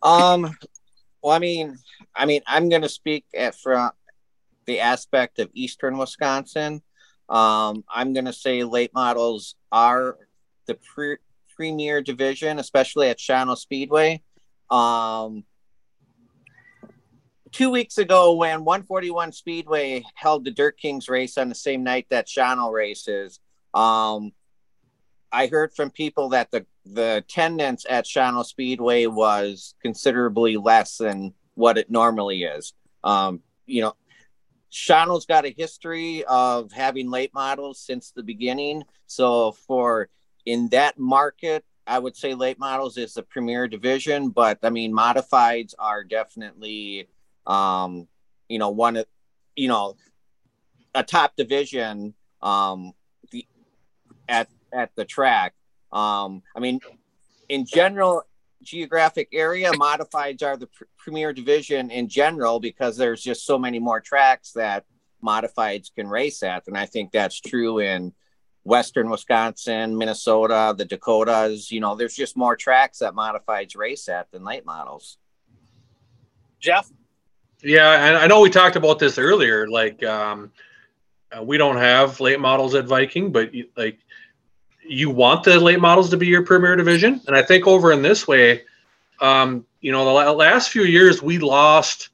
Um, 0.02 0.56
well, 1.22 1.32
I 1.32 1.38
mean, 1.38 1.78
I 2.14 2.26
mean, 2.26 2.42
I'm 2.46 2.68
going 2.68 2.82
to 2.82 2.88
speak 2.88 3.24
at 3.34 3.54
from 3.56 3.90
the 4.66 4.80
aspect 4.80 5.38
of 5.38 5.50
Eastern 5.54 5.98
Wisconsin. 5.98 6.82
Um, 7.28 7.84
I'm 7.88 8.12
going 8.12 8.26
to 8.26 8.32
say 8.32 8.64
late 8.64 8.92
models 8.94 9.56
are 9.72 10.18
the 10.66 10.74
pre- 10.74 11.18
premier 11.56 12.02
division, 12.02 12.58
especially 12.58 13.08
at 13.08 13.18
Shawano 13.18 13.56
Speedway. 13.56 14.22
Um, 14.70 15.44
two 17.52 17.70
weeks 17.70 17.98
ago 17.98 18.34
when 18.34 18.64
141 18.64 19.32
Speedway 19.32 20.04
held 20.14 20.44
the 20.44 20.50
Dirt 20.50 20.76
Kings 20.78 21.08
race 21.08 21.38
on 21.38 21.48
the 21.48 21.54
same 21.54 21.84
night 21.84 22.06
that 22.10 22.26
Shawano 22.26 22.72
races, 22.72 23.40
um, 23.72 24.32
I 25.32 25.46
heard 25.48 25.72
from 25.74 25.90
people 25.90 26.30
that 26.30 26.50
the 26.50 26.66
the 26.84 27.16
attendance 27.16 27.86
at 27.88 28.04
Shawano 28.04 28.44
Speedway 28.44 29.06
was 29.06 29.74
considerably 29.80 30.56
less 30.56 30.98
than 30.98 31.32
what 31.54 31.78
it 31.78 31.90
normally 31.90 32.42
is. 32.42 32.74
Um, 33.02 33.40
you 33.66 33.82
know, 33.82 33.94
Shawano's 34.74 35.24
got 35.24 35.46
a 35.46 35.54
history 35.56 36.24
of 36.24 36.72
having 36.72 37.08
late 37.08 37.32
models 37.32 37.78
since 37.78 38.10
the 38.10 38.24
beginning. 38.24 38.82
So 39.06 39.52
for 39.52 40.08
in 40.44 40.68
that 40.70 40.98
market, 40.98 41.64
I 41.86 41.98
would 41.98 42.16
say 42.16 42.34
late 42.34 42.58
models 42.58 42.98
is 42.98 43.14
the 43.14 43.22
premier 43.22 43.68
division, 43.68 44.30
but 44.30 44.58
I 44.62 44.70
mean 44.70 44.92
modifieds 44.92 45.74
are 45.78 46.02
definitely 46.02 47.08
um, 47.46 48.08
you 48.48 48.58
know, 48.58 48.70
one 48.70 48.96
of, 48.96 49.06
you 49.56 49.68
know, 49.68 49.96
a 50.94 51.02
top 51.02 51.36
division 51.36 52.14
um, 52.42 52.92
the, 53.30 53.46
at 54.28 54.48
at 54.72 54.90
the 54.96 55.04
track. 55.04 55.54
Um, 55.92 56.42
I 56.56 56.60
mean, 56.60 56.80
in 57.48 57.66
general, 57.66 58.22
geographic 58.64 59.28
area, 59.32 59.70
modifieds 59.72 60.42
are 60.42 60.56
the 60.56 60.66
pr- 60.66 60.84
premier 60.96 61.32
division 61.32 61.90
in 61.90 62.08
general 62.08 62.60
because 62.60 62.96
there's 62.96 63.22
just 63.22 63.46
so 63.46 63.58
many 63.58 63.78
more 63.78 64.00
tracks 64.00 64.52
that 64.52 64.84
modifieds 65.24 65.94
can 65.94 66.08
race 66.08 66.42
at, 66.42 66.66
and 66.66 66.76
I 66.76 66.86
think 66.86 67.12
that's 67.12 67.40
true 67.40 67.78
in 67.78 68.12
Western 68.64 69.10
Wisconsin, 69.10 69.96
Minnesota, 69.96 70.74
the 70.76 70.84
Dakotas. 70.84 71.70
You 71.70 71.80
know, 71.80 71.94
there's 71.94 72.14
just 72.14 72.36
more 72.36 72.56
tracks 72.56 72.98
that 72.98 73.14
modifieds 73.14 73.76
race 73.76 74.08
at 74.08 74.30
than 74.32 74.44
late 74.44 74.64
models. 74.64 75.18
Jeff. 76.60 76.90
Yeah, 77.62 78.06
and 78.06 78.16
I 78.16 78.26
know 78.26 78.40
we 78.40 78.50
talked 78.50 78.76
about 78.76 78.98
this 78.98 79.18
earlier. 79.18 79.68
Like, 79.68 80.02
um, 80.04 80.50
uh, 81.30 81.42
we 81.42 81.56
don't 81.56 81.76
have 81.76 82.20
late 82.20 82.40
models 82.40 82.74
at 82.74 82.86
Viking, 82.86 83.32
but 83.32 83.52
like, 83.76 83.98
you 84.86 85.10
want 85.10 85.44
the 85.44 85.58
late 85.58 85.80
models 85.80 86.10
to 86.10 86.16
be 86.16 86.26
your 86.26 86.42
premier 86.42 86.76
division, 86.76 87.20
and 87.26 87.36
I 87.36 87.42
think 87.42 87.66
over 87.66 87.92
in 87.92 88.02
this 88.02 88.26
way, 88.28 88.62
um, 89.20 89.66
you 89.80 89.92
know, 89.92 90.04
the 90.04 90.32
last 90.32 90.70
few 90.70 90.82
years 90.84 91.22
we 91.22 91.38
lost, 91.38 92.10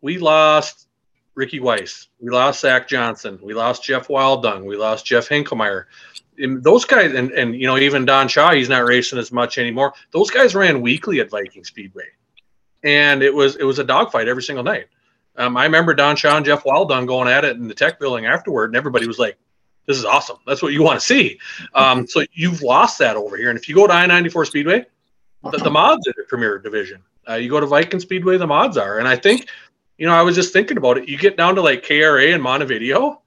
we 0.00 0.18
lost 0.18 0.88
Ricky 1.34 1.60
Weiss, 1.60 2.08
we 2.20 2.30
lost 2.30 2.60
Zach 2.60 2.88
Johnson, 2.88 3.38
we 3.42 3.54
lost 3.54 3.84
Jeff 3.84 4.08
Wildung, 4.08 4.64
we 4.64 4.76
lost 4.76 5.06
Jeff 5.06 5.28
Hinkelmeyer, 5.28 5.84
those 6.38 6.84
guys, 6.84 7.14
and 7.14 7.30
and 7.32 7.54
you 7.54 7.66
know 7.66 7.78
even 7.78 8.04
Don 8.04 8.28
Shaw, 8.28 8.52
he's 8.52 8.68
not 8.68 8.86
racing 8.86 9.18
as 9.18 9.32
much 9.32 9.58
anymore. 9.58 9.92
Those 10.12 10.30
guys 10.30 10.54
ran 10.54 10.80
weekly 10.80 11.20
at 11.20 11.30
Viking 11.30 11.64
Speedway, 11.64 12.06
and 12.84 13.22
it 13.22 13.34
was 13.34 13.56
it 13.56 13.64
was 13.64 13.78
a 13.78 13.84
dogfight 13.84 14.28
every 14.28 14.42
single 14.42 14.64
night. 14.64 14.86
Um, 15.36 15.56
I 15.56 15.64
remember 15.64 15.94
Don 15.94 16.16
Shaw 16.16 16.36
and 16.36 16.46
Jeff 16.46 16.64
Wildung 16.64 17.06
going 17.06 17.28
at 17.28 17.44
it 17.44 17.56
in 17.56 17.68
the 17.68 17.74
tech 17.74 18.00
building 18.00 18.26
afterward, 18.26 18.70
and 18.70 18.76
everybody 18.76 19.06
was 19.06 19.18
like, 19.18 19.38
"This 19.88 19.98
is 19.98 20.04
awesome. 20.04 20.36
That's 20.46 20.62
what 20.62 20.72
you 20.72 20.84
want 20.84 21.00
to 21.00 21.04
see." 21.04 21.40
Um, 21.74 22.06
so 22.06 22.22
you've 22.32 22.62
lost 22.62 22.98
that 23.00 23.16
over 23.16 23.36
here, 23.36 23.50
and 23.50 23.58
if 23.58 23.68
you 23.68 23.74
go 23.74 23.88
to 23.88 23.92
I 23.92 24.06
ninety 24.06 24.30
four 24.30 24.44
Speedway, 24.44 24.86
the, 25.50 25.58
the 25.58 25.70
mods 25.70 26.06
are 26.06 26.14
the 26.16 26.24
premier 26.28 26.58
division. 26.58 27.02
Uh, 27.28 27.34
you 27.34 27.50
go 27.50 27.58
to 27.58 27.66
Viking 27.66 27.98
Speedway, 27.98 28.36
the 28.38 28.46
mods 28.46 28.76
are, 28.76 28.98
and 28.98 29.08
I 29.08 29.16
think, 29.16 29.48
you 29.98 30.06
know, 30.06 30.14
I 30.14 30.22
was 30.22 30.36
just 30.36 30.52
thinking 30.52 30.76
about 30.76 30.98
it. 30.98 31.08
You 31.08 31.18
get 31.18 31.36
down 31.36 31.56
to 31.56 31.62
like 31.62 31.84
KRA 31.84 32.32
and 32.32 32.42
Montevideo, 32.42 33.20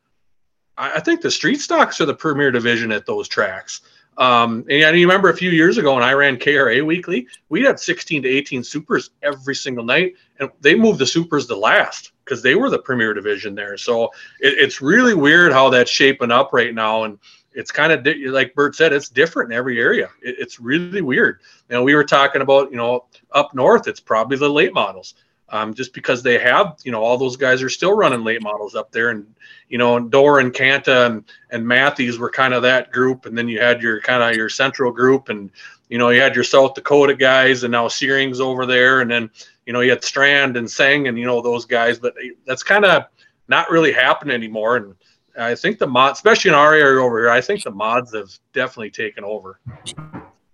I, 0.77 0.93
I 0.95 0.99
think 0.99 1.21
the 1.21 1.31
street 1.31 1.61
stocks 1.61 2.01
are 2.01 2.05
the 2.05 2.13
premier 2.13 2.51
division 2.51 2.91
at 2.91 3.05
those 3.05 3.27
tracks. 3.27 3.81
Um, 4.17 4.65
and 4.69 4.97
you 4.97 5.07
remember 5.07 5.29
a 5.29 5.38
few 5.38 5.51
years 5.51 5.77
ago 5.77 5.93
when 5.95 6.03
I 6.03 6.13
ran 6.13 6.38
KRA 6.38 6.85
weekly, 6.85 7.27
we 7.49 7.63
had 7.63 7.79
16 7.79 8.23
to 8.23 8.29
18 8.29 8.63
supers 8.63 9.11
every 9.23 9.55
single 9.55 9.85
night, 9.85 10.15
and 10.39 10.49
they 10.59 10.75
moved 10.75 10.99
the 10.99 11.05
supers 11.05 11.47
to 11.47 11.55
last 11.55 12.11
because 12.23 12.41
they 12.41 12.56
were 12.56 12.69
the 12.69 12.80
premier 12.80 13.14
division 13.14 13.56
there. 13.56 13.77
So 13.77 14.06
it, 14.39 14.56
it's 14.57 14.81
really 14.81 15.14
weird 15.14 15.52
how 15.52 15.69
that's 15.69 15.91
shaping 15.91 16.31
up 16.31 16.52
right 16.53 16.73
now, 16.73 17.03
and 17.03 17.19
it's 17.53 17.72
kind 17.72 17.91
of 17.91 18.03
di- 18.03 18.27
like 18.27 18.56
Bert 18.56 18.76
said, 18.76 18.93
it's 18.93 19.10
different 19.10 19.52
in 19.52 19.57
every 19.57 19.80
area. 19.80 20.10
It, 20.22 20.35
it's 20.39 20.60
really 20.60 21.02
weird. 21.02 21.39
Know, 21.69 21.84
we 21.84 21.95
were 21.95 22.03
talking 22.03 22.41
about 22.41 22.72
you 22.72 22.77
know 22.77 23.06
up 23.31 23.53
north, 23.53 23.88
it's 23.88 23.99
probably 23.99 24.38
the 24.38 24.49
late 24.49 24.73
models. 24.73 25.15
Um, 25.53 25.73
just 25.73 25.93
because 25.93 26.23
they 26.23 26.39
have, 26.39 26.77
you 26.85 26.93
know, 26.93 27.03
all 27.03 27.18
those 27.18 27.35
guys 27.35 27.61
are 27.61 27.68
still 27.68 27.93
running 27.93 28.23
late 28.23 28.41
models 28.41 28.73
up 28.73 28.89
there, 28.93 29.10
and 29.10 29.27
you 29.72 29.77
know, 29.77 29.98
Dor 29.99 30.39
and 30.39 30.53
Kanta 30.53 31.06
and, 31.06 31.23
and 31.49 31.65
Matthews 31.65 32.19
were 32.19 32.30
kind 32.30 32.53
of 32.53 32.61
that 32.64 32.91
group. 32.91 33.26
And 33.26 33.38
then 33.38 33.48
you 33.48 33.61
had 33.61 33.81
your 33.81 34.02
kind 34.02 34.22
of 34.22 34.35
your 34.35 34.49
central 34.49 34.91
group 34.91 35.30
and, 35.30 35.49
you 35.89 35.98
know, 35.98 36.10
you 36.10 36.19
had 36.19 36.35
your 36.35 36.43
South 36.43 36.73
Dakota 36.73 37.15
guys 37.15 37.64
and 37.64 37.72
now 37.72 37.88
Searing's 37.88 38.41
over 38.41 38.65
there. 38.65 38.99
And 38.99 39.10
then, 39.10 39.31
you 39.65 39.73
know, 39.73 39.81
you 39.81 39.89
had 39.89 40.03
Strand 40.03 40.57
and 40.57 40.69
Sang 40.69 41.07
and, 41.07 41.17
you 41.17 41.25
know, 41.25 41.41
those 41.41 41.65
guys, 41.65 41.99
but 41.99 42.15
that's 42.45 42.63
kind 42.63 42.85
of 42.85 43.05
not 43.47 43.69
really 43.69 43.91
happening 43.91 44.33
anymore. 44.33 44.77
And 44.77 44.95
I 45.38 45.55
think 45.55 45.79
the 45.79 45.88
mod, 45.88 46.13
especially 46.13 46.49
in 46.49 46.55
our 46.55 46.73
area 46.73 47.01
over 47.01 47.19
here, 47.19 47.29
I 47.29 47.41
think 47.41 47.63
the 47.63 47.71
mods 47.71 48.13
have 48.13 48.29
definitely 48.53 48.91
taken 48.91 49.23
over. 49.23 49.59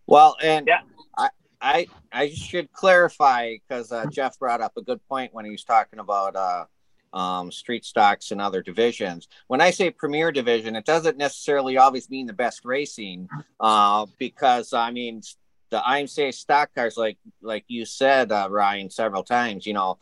Well, 0.06 0.36
and 0.42 0.68
yeah. 0.68 0.82
I, 1.18 1.30
I, 1.62 1.88
I 2.12 2.30
should 2.30 2.72
clarify 2.74 3.56
because 3.68 3.92
uh, 3.92 4.06
Jeff 4.08 4.38
brought 4.38 4.62
up 4.62 4.74
a 4.78 4.82
good 4.82 5.00
point 5.08 5.34
when 5.34 5.46
he 5.46 5.52
was 5.52 5.64
talking 5.64 6.00
about, 6.00 6.36
uh, 6.36 6.66
um, 7.14 7.52
street 7.52 7.86
stocks 7.86 8.32
and 8.32 8.42
other 8.42 8.62
divisions. 8.62 9.28
When 9.48 9.62
I 9.62 9.72
say 9.72 9.90
premier 9.90 10.32
division, 10.32 10.76
it 10.76 10.86
doesn't 10.86 11.18
necessarily 11.18 11.78
always 11.78 12.10
mean 12.10 12.28
the 12.28 12.34
best 12.34 12.66
racing, 12.66 13.30
uh, 13.60 14.06
because 14.20 14.74
I 14.74 14.92
mean 14.92 15.22
the 15.70 15.80
IMCA 15.80 16.34
stock 16.34 16.74
cars, 16.76 16.98
like 16.98 17.18
like 17.42 17.66
you 17.68 17.86
said, 17.86 18.32
uh, 18.32 18.48
Ryan, 18.50 18.90
several 18.90 19.24
times. 19.24 19.66
You 19.66 19.74
know, 19.74 20.00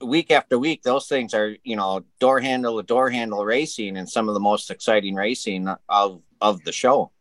week 0.00 0.30
after 0.30 0.58
week, 0.58 0.82
those 0.82 1.06
things 1.08 1.34
are 1.34 1.56
you 1.64 1.76
know 1.76 2.04
door 2.20 2.40
handle 2.40 2.76
to 2.76 2.86
door 2.86 3.10
handle 3.10 3.44
racing, 3.44 3.96
and 3.96 4.08
some 4.08 4.28
of 4.28 4.34
the 4.34 4.40
most 4.40 4.70
exciting 4.70 5.14
racing 5.14 5.68
of 5.88 6.22
of 6.40 6.62
the 6.64 6.72
show. 6.72 7.12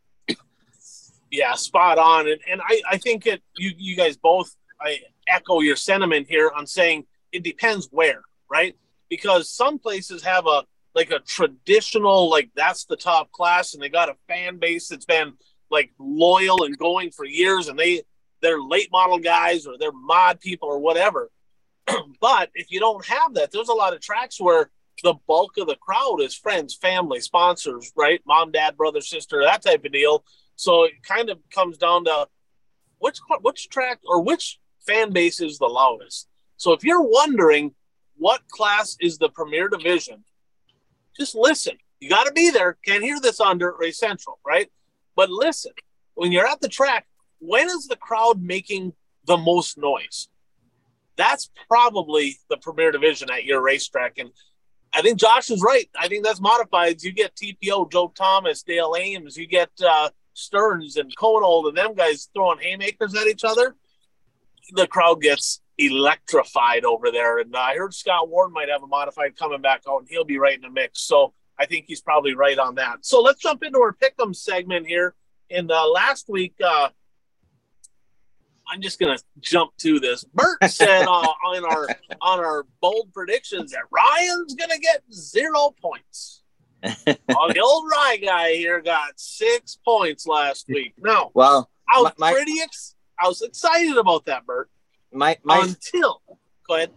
Yeah, 1.30 1.56
spot 1.56 1.98
on, 1.98 2.28
and 2.28 2.40
and 2.50 2.62
I 2.66 2.82
I 2.90 2.98
think 2.98 3.28
it 3.28 3.42
you 3.58 3.74
you 3.78 3.96
guys 3.96 4.18
both 4.18 4.56
I 4.80 5.00
echo 5.28 5.60
your 5.60 5.76
sentiment 5.76 6.28
here 6.30 6.52
on 6.56 6.66
saying 6.66 7.06
it 7.32 7.44
depends 7.44 7.90
where, 7.92 8.22
right? 8.50 8.76
because 9.10 9.50
some 9.50 9.80
places 9.80 10.24
have 10.24 10.46
a 10.48 10.64
like 10.96 11.12
a 11.12 11.20
traditional 11.20 12.30
like 12.30 12.50
that's 12.56 12.86
the 12.86 12.96
top 12.96 13.32
class 13.32 13.74
and 13.74 13.82
they 13.82 13.90
got 13.90 14.10
a 14.10 14.16
fan 14.28 14.58
base 14.58 14.88
that's 14.88 15.06
been 15.06 15.34
like 15.70 15.92
loyal 16.00 16.64
and 16.64 16.78
going 16.78 17.12
for 17.12 17.26
years 17.26 17.68
and 17.68 17.78
they 17.78 18.02
they're 18.42 18.62
late 18.62 18.92
model 18.92 19.20
guys 19.20 19.66
or 19.66 19.78
they're 19.78 19.92
mod 19.92 20.40
people 20.40 20.70
or 20.70 20.80
whatever 20.80 21.30
but 22.22 22.50
if 22.54 22.72
you 22.72 22.80
don't 22.80 23.06
have 23.06 23.34
that 23.34 23.52
there's 23.52 23.70
a 23.70 23.74
lot 23.74 23.94
of 23.94 24.02
tracks 24.02 24.40
where 24.40 24.70
the 25.04 25.14
bulk 25.28 25.58
of 25.58 25.68
the 25.68 25.76
crowd 25.76 26.18
is 26.22 26.36
friends 26.36 26.76
family 26.76 27.20
sponsors 27.20 27.92
right 27.96 28.22
mom 28.26 28.52
dad 28.52 28.76
brother 28.78 29.02
sister 29.02 29.42
that 29.44 29.62
type 29.62 29.84
of 29.86 29.92
deal 29.92 30.24
so 30.56 30.86
it 30.86 30.94
kind 31.04 31.30
of 31.30 31.38
comes 31.54 31.78
down 31.78 32.06
to 32.06 32.28
which 33.00 33.20
which 33.42 33.70
track 33.70 34.00
or 34.06 34.22
which 34.22 34.60
fan 34.86 35.12
base 35.12 35.40
is 35.42 35.58
the 35.58 35.66
loudest 35.66 36.28
so 36.58 36.74
if 36.74 36.84
you're 36.84 37.02
wondering 37.02 37.74
what 38.18 38.48
class 38.50 38.98
is 39.00 39.18
the 39.18 39.30
premier 39.30 39.70
division, 39.70 40.24
just 41.16 41.36
listen. 41.36 41.78
You 42.00 42.10
got 42.10 42.26
to 42.26 42.34
be 42.34 42.50
there. 42.50 42.78
Can't 42.86 43.04
hear 43.04 43.20
this 43.20 43.40
on 43.40 43.58
Dirt 43.58 43.76
Race 43.80 44.00
Central, 44.00 44.40
right? 44.46 44.70
But 45.18 45.32
listen, 45.32 45.74
when 46.14 46.32
you're 46.32 46.48
at 46.48 46.62
the 46.62 46.70
track, 46.70 47.08
when 47.40 47.68
is 47.68 47.88
the 47.88 47.98
crowd 47.98 48.42
making 48.42 48.94
the 49.26 49.36
most 49.36 49.78
noise? 49.78 50.30
That's 51.18 51.50
probably 51.68 52.38
the 52.50 52.58
premier 52.58 52.92
division 52.92 53.32
at 53.32 53.44
your 53.44 53.62
racetrack. 53.62 54.20
And 54.20 54.30
I 54.94 55.02
think 55.02 55.20
Josh 55.20 55.50
is 55.50 55.62
right. 55.62 55.90
I 56.00 56.08
think 56.08 56.24
that's 56.24 56.40
modified. 56.40 57.02
You 57.02 57.12
get 57.12 57.36
TPO, 57.36 57.92
Joe 57.92 58.14
Thomas, 58.16 58.62
Dale 58.62 58.96
Ames, 58.98 59.36
you 59.36 59.48
get 59.48 59.72
uh, 59.86 60.12
Stearns 60.34 60.98
and 60.98 61.14
Conold 61.16 61.68
and 61.68 61.78
them 61.78 61.96
guys 61.96 62.30
throwing 62.34 62.60
haymakers 62.60 63.16
at 63.16 63.26
each 63.26 63.44
other. 63.44 63.76
The 64.74 64.86
crowd 64.86 65.22
gets 65.22 65.62
electrified 65.80 66.86
over 66.86 67.12
there. 67.12 67.40
And 67.40 67.56
I 67.56 67.76
heard 67.76 67.96
Scott 67.96 68.30
Ward 68.30 68.52
might 68.52 68.70
have 68.70 68.84
a 68.84 68.88
modified 68.88 69.36
coming 69.36 69.62
back 69.62 69.82
out, 69.90 70.02
and 70.02 70.08
he'll 70.10 70.26
be 70.26 70.38
right 70.38 70.56
in 70.56 70.62
the 70.62 70.70
mix. 70.70 71.02
So 71.02 71.34
I 71.60 71.66
think 71.66 71.86
he's 71.88 72.02
probably 72.02 72.36
right 72.36 72.58
on 72.58 72.76
that. 72.76 73.06
So 73.06 73.22
let's 73.22 73.42
jump 73.42 73.64
into 73.64 73.80
our 73.80 73.94
pick'em 73.94 74.36
segment 74.36 74.88
here. 74.88 75.16
And 75.50 75.72
uh, 75.72 75.90
last 75.90 76.30
week, 76.30 76.56
uh, 76.64 76.90
I'm 78.70 78.82
just 78.82 79.00
gonna 79.00 79.18
jump 79.40 79.72
to 79.78 80.00
this. 80.00 80.26
Bert 80.26 80.64
said 80.68 81.06
uh, 81.06 81.10
on 81.10 81.66
our 81.66 81.88
on 82.22 82.40
our 82.40 82.66
bold 82.82 83.14
predictions 83.14 83.72
that 83.72 83.84
Ryan's 83.92 84.56
gonna 84.56 84.80
get 84.80 85.02
zero 85.12 85.74
points. 85.82 86.44
oh, 86.84 87.54
the 87.54 87.60
old 87.60 87.90
Rye 87.90 88.20
guy 88.22 88.54
here 88.54 88.82
got 88.82 89.20
six 89.20 89.80
points 89.84 90.28
last 90.28 90.68
week. 90.68 90.94
No, 91.00 91.32
well, 91.34 91.70
I 91.90 92.02
was 92.02 92.12
my, 92.18 92.34
pretty 92.34 92.60
ex- 92.62 92.96
I 93.20 93.28
was 93.28 93.42
excited 93.42 93.98
about 93.98 94.26
that, 94.26 94.46
Bert 94.46 94.70
my, 95.12 95.38
my 95.44 95.60
until 95.60 96.22
go 96.68 96.76
ahead. 96.76 96.92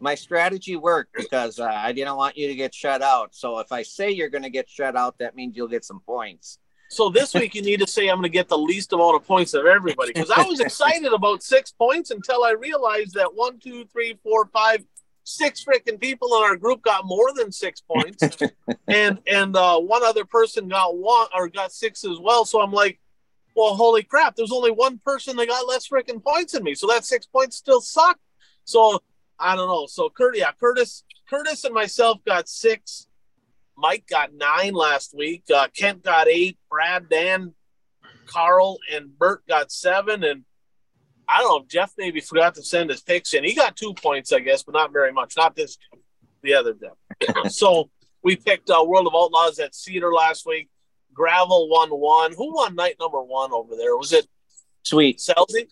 My 0.00 0.14
strategy 0.14 0.76
worked 0.76 1.14
because 1.14 1.58
uh, 1.58 1.64
I 1.64 1.92
didn't 1.92 2.16
want 2.16 2.36
you 2.36 2.48
to 2.48 2.54
get 2.54 2.74
shut 2.74 3.02
out. 3.02 3.34
So 3.34 3.58
if 3.58 3.72
I 3.72 3.82
say 3.82 4.10
you're 4.10 4.28
going 4.28 4.44
to 4.44 4.50
get 4.50 4.68
shut 4.68 4.96
out, 4.96 5.18
that 5.18 5.34
means 5.34 5.56
you'll 5.56 5.68
get 5.68 5.84
some 5.84 6.00
points. 6.00 6.58
So 6.90 7.10
this 7.10 7.34
week 7.34 7.54
you 7.54 7.62
need 7.62 7.80
to 7.80 7.86
say 7.86 8.08
I'm 8.08 8.16
going 8.16 8.22
to 8.22 8.28
get 8.30 8.48
the 8.48 8.56
least 8.56 8.92
amount 8.92 9.16
of 9.16 9.26
points 9.26 9.52
of 9.52 9.66
everybody 9.66 10.12
because 10.12 10.30
I 10.30 10.42
was 10.44 10.60
excited 10.60 11.12
about 11.12 11.42
six 11.42 11.70
points 11.70 12.10
until 12.10 12.44
I 12.44 12.52
realized 12.52 13.14
that 13.14 13.34
one, 13.34 13.58
two, 13.58 13.84
three, 13.92 14.18
four, 14.22 14.46
five, 14.46 14.84
six 15.28 15.62
freaking 15.62 16.00
people 16.00 16.28
in 16.38 16.44
our 16.44 16.56
group 16.56 16.82
got 16.82 17.04
more 17.04 17.34
than 17.34 17.52
six 17.52 17.82
points, 17.82 18.24
and 18.88 19.18
and 19.26 19.54
uh, 19.54 19.78
one 19.78 20.02
other 20.02 20.24
person 20.24 20.68
got 20.68 20.96
one 20.96 21.26
or 21.34 21.48
got 21.48 21.72
six 21.72 22.04
as 22.04 22.18
well. 22.18 22.46
So 22.46 22.62
I'm 22.62 22.72
like, 22.72 22.98
well, 23.54 23.74
holy 23.74 24.02
crap, 24.02 24.36
there's 24.36 24.52
only 24.52 24.70
one 24.70 24.98
person 24.98 25.36
that 25.36 25.48
got 25.48 25.68
less 25.68 25.86
freaking 25.88 26.24
points 26.24 26.54
than 26.54 26.64
me. 26.64 26.74
So 26.74 26.86
that 26.86 27.04
six 27.04 27.26
points 27.26 27.56
still 27.56 27.82
suck. 27.82 28.18
So 28.64 29.02
I 29.38 29.56
don't 29.56 29.68
know. 29.68 29.86
So 29.86 30.10
Kurt, 30.10 30.36
yeah, 30.36 30.52
Curtis, 30.58 31.04
Curtis 31.28 31.64
and 31.64 31.74
myself 31.74 32.18
got 32.24 32.48
six. 32.48 33.06
Mike 33.76 34.06
got 34.08 34.34
nine 34.34 34.74
last 34.74 35.14
week. 35.16 35.44
Uh, 35.54 35.68
Kent 35.74 36.02
got 36.02 36.26
eight. 36.26 36.58
Brad, 36.68 37.08
Dan, 37.08 37.54
Carl, 38.26 38.78
and 38.92 39.16
Bert 39.16 39.46
got 39.46 39.70
seven. 39.70 40.24
And 40.24 40.44
I 41.28 41.40
don't 41.40 41.62
know 41.62 41.66
Jeff 41.68 41.92
maybe 41.96 42.20
forgot 42.20 42.56
to 42.56 42.62
send 42.62 42.90
his 42.90 43.00
picks 43.00 43.34
in. 43.34 43.44
He 43.44 43.54
got 43.54 43.76
two 43.76 43.94
points, 43.94 44.32
I 44.32 44.40
guess, 44.40 44.64
but 44.64 44.74
not 44.74 44.92
very 44.92 45.12
much. 45.12 45.36
Not 45.36 45.54
this, 45.54 45.78
the 46.42 46.54
other 46.54 46.74
Jeff. 46.74 47.50
so 47.52 47.90
we 48.22 48.34
picked 48.34 48.68
uh, 48.68 48.84
World 48.84 49.06
of 49.06 49.14
Outlaws 49.14 49.60
at 49.60 49.74
Cedar 49.74 50.12
last 50.12 50.44
week. 50.44 50.68
Gravel 51.14 51.68
won 51.68 51.90
one. 51.90 52.32
Who 52.32 52.54
won 52.54 52.74
night 52.74 52.96
number 52.98 53.22
one 53.22 53.52
over 53.52 53.76
there? 53.76 53.96
Was 53.96 54.12
it 54.12 54.26
Sweet 54.82 55.18
Selzy? 55.18 55.68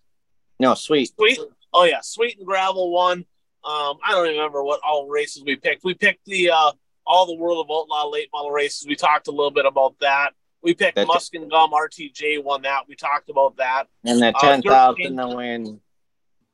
No, 0.61 0.75
Sweet. 0.75 1.13
Sweet. 1.17 1.39
Oh 1.73 1.85
yeah, 1.85 2.01
Sweet 2.03 2.39
and 2.39 2.47
Gravel 2.47 2.91
won. 2.91 3.25
Um, 3.67 3.99
I 4.05 4.13
don't 4.13 4.29
remember 4.29 4.63
what 4.63 4.81
all 4.87 5.09
races 5.09 5.43
we 5.45 5.57
picked. 5.57 5.83
We 5.83 5.95
picked 5.95 6.25
the 6.25 6.51
uh, 6.51 6.73
all 7.05 7.27
the 7.27 7.35
World 7.35 7.67
of 7.67 7.71
Outlaw 7.71 8.09
late 8.09 8.29
model 8.33 8.53
races. 8.53 8.87
We 8.87 8.95
talked 8.95 9.27
a 9.27 9.33
little 9.33 9.51
bit 9.51 9.67
about 9.67 9.97
that. 10.01 10.31
We 10.63 10.73
picked 10.75 10.95
That's 10.97 11.09
Musk 11.09 11.35
and 11.35 11.51
Gum 11.51 11.73
RTJ 11.73 12.43
won 12.43 12.63
that. 12.63 12.83
We 12.89 12.95
talked 12.95 13.29
about 13.29 13.57
that. 13.57 13.85
And 14.05 14.21
the 14.21 14.29
uh, 14.29 14.41
ten 14.41 14.63
thousand 14.63 15.19
uh, 15.19 15.29
to 15.29 15.37
win. 15.37 15.81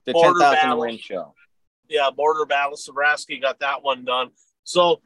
The 0.06 0.14
ten 0.14 0.34
thousand 0.38 0.70
to 0.70 0.76
win 0.76 0.98
show. 0.98 1.34
Yeah, 1.88 2.08
Border 2.16 2.46
Battle. 2.46 2.76
Sabraski 2.76 3.40
got 3.40 3.60
that 3.60 3.82
one 3.82 4.04
done. 4.04 4.30
So 4.64 5.02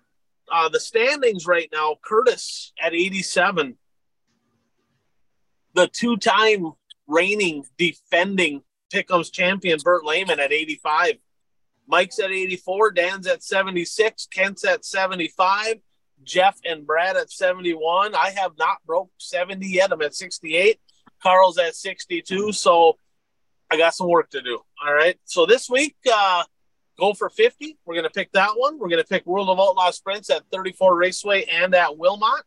uh, 0.51 0.69
the 0.69 0.81
standings 0.81 1.47
right 1.47 1.69
now, 1.73 1.97
Curtis 2.03 2.73
at 2.81 2.95
87. 2.95 3.77
The 5.75 5.89
two 5.89 6.17
time 6.17 6.73
reigning, 7.07 7.65
defending 7.77 8.63
Pickums 8.93 9.33
champion, 9.33 9.79
Bert 9.83 10.05
Lehman 10.05 10.41
at 10.41 10.53
85. 10.53 11.15
Mike's 11.87 12.19
at 12.19 12.31
84. 12.31 12.93
Dan's 12.93 13.27
at 13.27 13.43
76. 13.43 14.27
Kent's 14.27 14.65
at 14.65 14.85
75. 14.85 15.77
Jeff 16.25 16.59
and 16.65 16.87
Brad 16.87 17.17
at 17.17 17.31
71. 17.31 18.15
I 18.15 18.31
have 18.37 18.53
not 18.59 18.79
broke 18.87 19.11
70 19.19 19.67
yet. 19.67 19.93
I'm 19.93 20.03
at 20.03 20.15
68. 20.15 20.81
Carl's 21.23 21.59
at 21.59 21.75
62. 21.75 22.53
So 22.53 22.99
I 23.71 23.77
got 23.77 23.95
some 23.95 24.09
work 24.09 24.31
to 24.31 24.43
do. 24.43 24.61
All 24.85 24.93
right. 24.93 25.17
So 25.25 25.47
this 25.47 25.69
week, 25.69 25.97
uh, 26.13 26.45
go 26.99 27.15
for 27.15 27.29
50. 27.29 27.79
We're 27.85 27.95
going 27.95 28.05
to 28.05 28.11
pick 28.11 28.33
that 28.33 28.51
one. 28.57 28.79
We're 28.79 28.89
going 28.89 29.03
to 29.03 29.09
pick 29.09 29.27
World 29.27 29.49
of 29.49 29.61
Outlaw 29.61 29.91
Sprints 29.91 30.31
at 30.31 30.43
34 30.53 30.97
Raceway 30.97 31.45
and 31.45 31.75
at 31.75 31.97
Wilmot. 31.97 32.43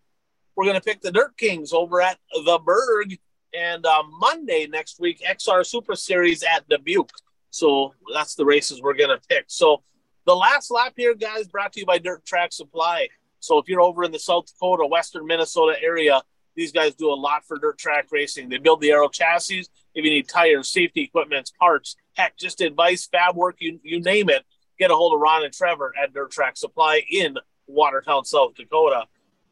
We're 0.56 0.66
going 0.66 0.76
to 0.76 0.82
pick 0.82 1.02
the 1.02 1.11
Dirt 1.11 1.38
Kings 1.38 1.72
over 1.72 2.02
at 2.02 2.18
the 2.34 2.60
Berg. 2.64 3.18
And 3.53 3.86
uh, 3.86 4.03
Monday 4.20 4.68
next 4.68 4.99
week, 4.99 5.22
XR 5.28 5.66
Super 5.66 5.95
Series 5.95 6.44
at 6.44 6.68
Dubuque. 6.70 7.10
So 7.50 7.94
that's 8.14 8.36
the 8.36 8.46
races 8.46 8.82
we're 8.82 8.94
going 8.94 9.10
to 9.10 9.20
pick. 9.28 9.46
So 9.48 9.84
the 10.26 10.36
last 10.36 10.72
lap 10.72 10.94
here, 10.96 11.16
guys, 11.16 11.48
brought 11.48 11.74
to 11.74 11.80
you 11.80 11.86
by 11.86 11.98
Dirt 11.98 12.26
Track 12.26 12.54
Supply. 12.54 13.08
So 13.40 13.58
if 13.58 13.68
you're 13.68 13.82
over 13.82 14.04
in 14.04 14.12
the 14.12 14.20
South 14.20 14.46
Dakota, 14.48 14.86
Western 14.86 15.26
Minnesota 15.26 15.76
area, 15.82 16.22
these 16.56 16.72
guys 16.72 16.94
do 16.94 17.10
a 17.10 17.16
lot 17.16 17.46
for 17.46 17.58
dirt 17.58 17.78
track 17.78 18.08
racing. 18.12 18.50
They 18.50 18.58
build 18.58 18.82
the 18.82 18.92
aero 18.92 19.08
chassis. 19.08 19.66
If 19.96 20.04
you 20.04 20.10
need 20.10 20.28
tires, 20.28 20.70
safety 20.70 21.02
equipment, 21.02 21.52
parts, 21.58 21.96
heck, 22.16 22.38
just 22.38 22.60
advice, 22.60 23.08
fab 23.08 23.36
work, 23.36 23.56
you, 23.60 23.80
you 23.82 24.02
name 24.02 24.30
it, 24.30 24.44
get 24.78 24.92
a 24.92 24.96
hold 24.96 25.14
of 25.14 25.22
Ron 25.22 25.46
and 25.46 25.54
Trevor 25.54 25.94
at 26.02 26.14
Dirt 26.14 26.32
Track 26.32 26.58
Supply 26.58 27.02
in 27.10 27.38
Watertown, 27.68 28.26
South 28.26 28.56
Dakota. 28.56 29.06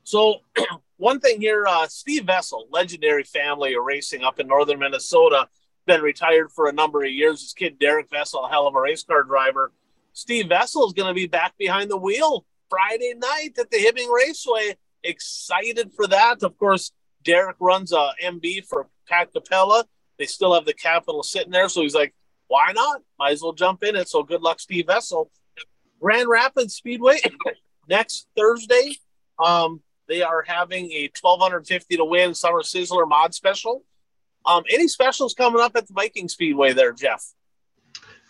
So, 0.04 0.42
one 0.98 1.20
thing 1.20 1.40
here, 1.40 1.66
uh, 1.66 1.88
Steve 1.88 2.26
Vessel, 2.26 2.68
legendary 2.72 3.24
family 3.24 3.74
of 3.76 3.86
racing 3.86 4.24
up 4.24 4.40
in 4.40 4.48
northern 4.48 4.80
Minnesota, 4.80 5.48
been 5.88 6.02
retired 6.02 6.52
for 6.52 6.68
a 6.68 6.74
number 6.74 7.04
of 7.04 7.10
years. 7.10 7.42
His 7.42 7.54
kid, 7.54 7.80
Derek 7.80 8.12
Vessel, 8.12 8.46
a 8.46 8.50
hell 8.50 8.68
of 8.68 8.76
a 8.76 8.82
race 8.82 9.04
car 9.04 9.24
driver. 9.24 9.72
Steve 10.14 10.50
Vessel 10.50 10.86
is 10.86 10.94
going 10.94 11.08
to 11.08 11.16
be 11.16 11.26
back 11.26 11.58
behind 11.58 11.90
the 11.90 11.98
wheel 11.98 12.46
Friday 12.70 13.14
night 13.18 13.52
at 13.58 13.72
the 13.72 13.78
Hibbing 13.78 14.14
Raceway. 14.14 14.78
Excited 15.04 15.92
for 15.96 16.06
that. 16.08 16.44
Of 16.44 16.58
course, 16.58 16.92
Derek 17.24 17.58
runs 17.60 17.92
a 17.92 18.12
MB 18.24 18.66
for 18.66 18.88
Pat 19.08 19.34
Capella. 19.34 19.86
They 20.20 20.26
still 20.26 20.54
have 20.54 20.66
the 20.66 20.74
capital 20.74 21.24
sitting 21.24 21.52
there. 21.52 21.70
So 21.70 21.82
he's 21.82 21.96
like, 21.96 22.14
why 22.48 22.72
not? 22.74 23.02
Might 23.20 23.34
as 23.34 23.42
well 23.42 23.54
jump 23.54 23.84
in 23.84 23.96
it. 23.96 24.10
So 24.10 24.24
good 24.24 24.42
luck, 24.42 24.60
Steve 24.60 24.88
Vessel. 24.88 25.32
Grand 26.00 26.30
Rapids 26.30 26.76
Speedway 26.76 27.20
next 27.90 28.28
Thursday. 28.36 28.96
Um, 29.44 29.82
they 30.08 30.22
are 30.22 30.44
having 30.48 30.92
a 30.92 31.10
1250 31.20 31.98
to 31.98 32.06
win 32.06 32.34
Summer 32.34 32.62
Sizzler 32.62 33.08
mod 33.08 33.34
special. 33.34 33.84
Um, 34.46 34.64
any 34.72 34.88
specials 34.88 35.34
coming 35.34 35.62
up 35.62 35.76
at 35.76 35.88
the 35.88 35.94
Viking 35.94 36.30
Speedway 36.30 36.74
there, 36.74 36.94
Jeff? 36.94 37.34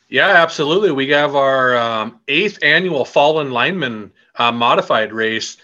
Yeah, 0.09 0.29
absolutely. 0.29 0.91
We 0.91 1.09
have 1.09 1.35
our 1.35 1.75
um, 1.75 2.19
eighth 2.27 2.59
annual 2.63 3.03
Fallen 3.03 3.51
Lineman 3.51 4.11
uh, 4.35 4.51
modified 4.51 5.11
race. 5.11 5.57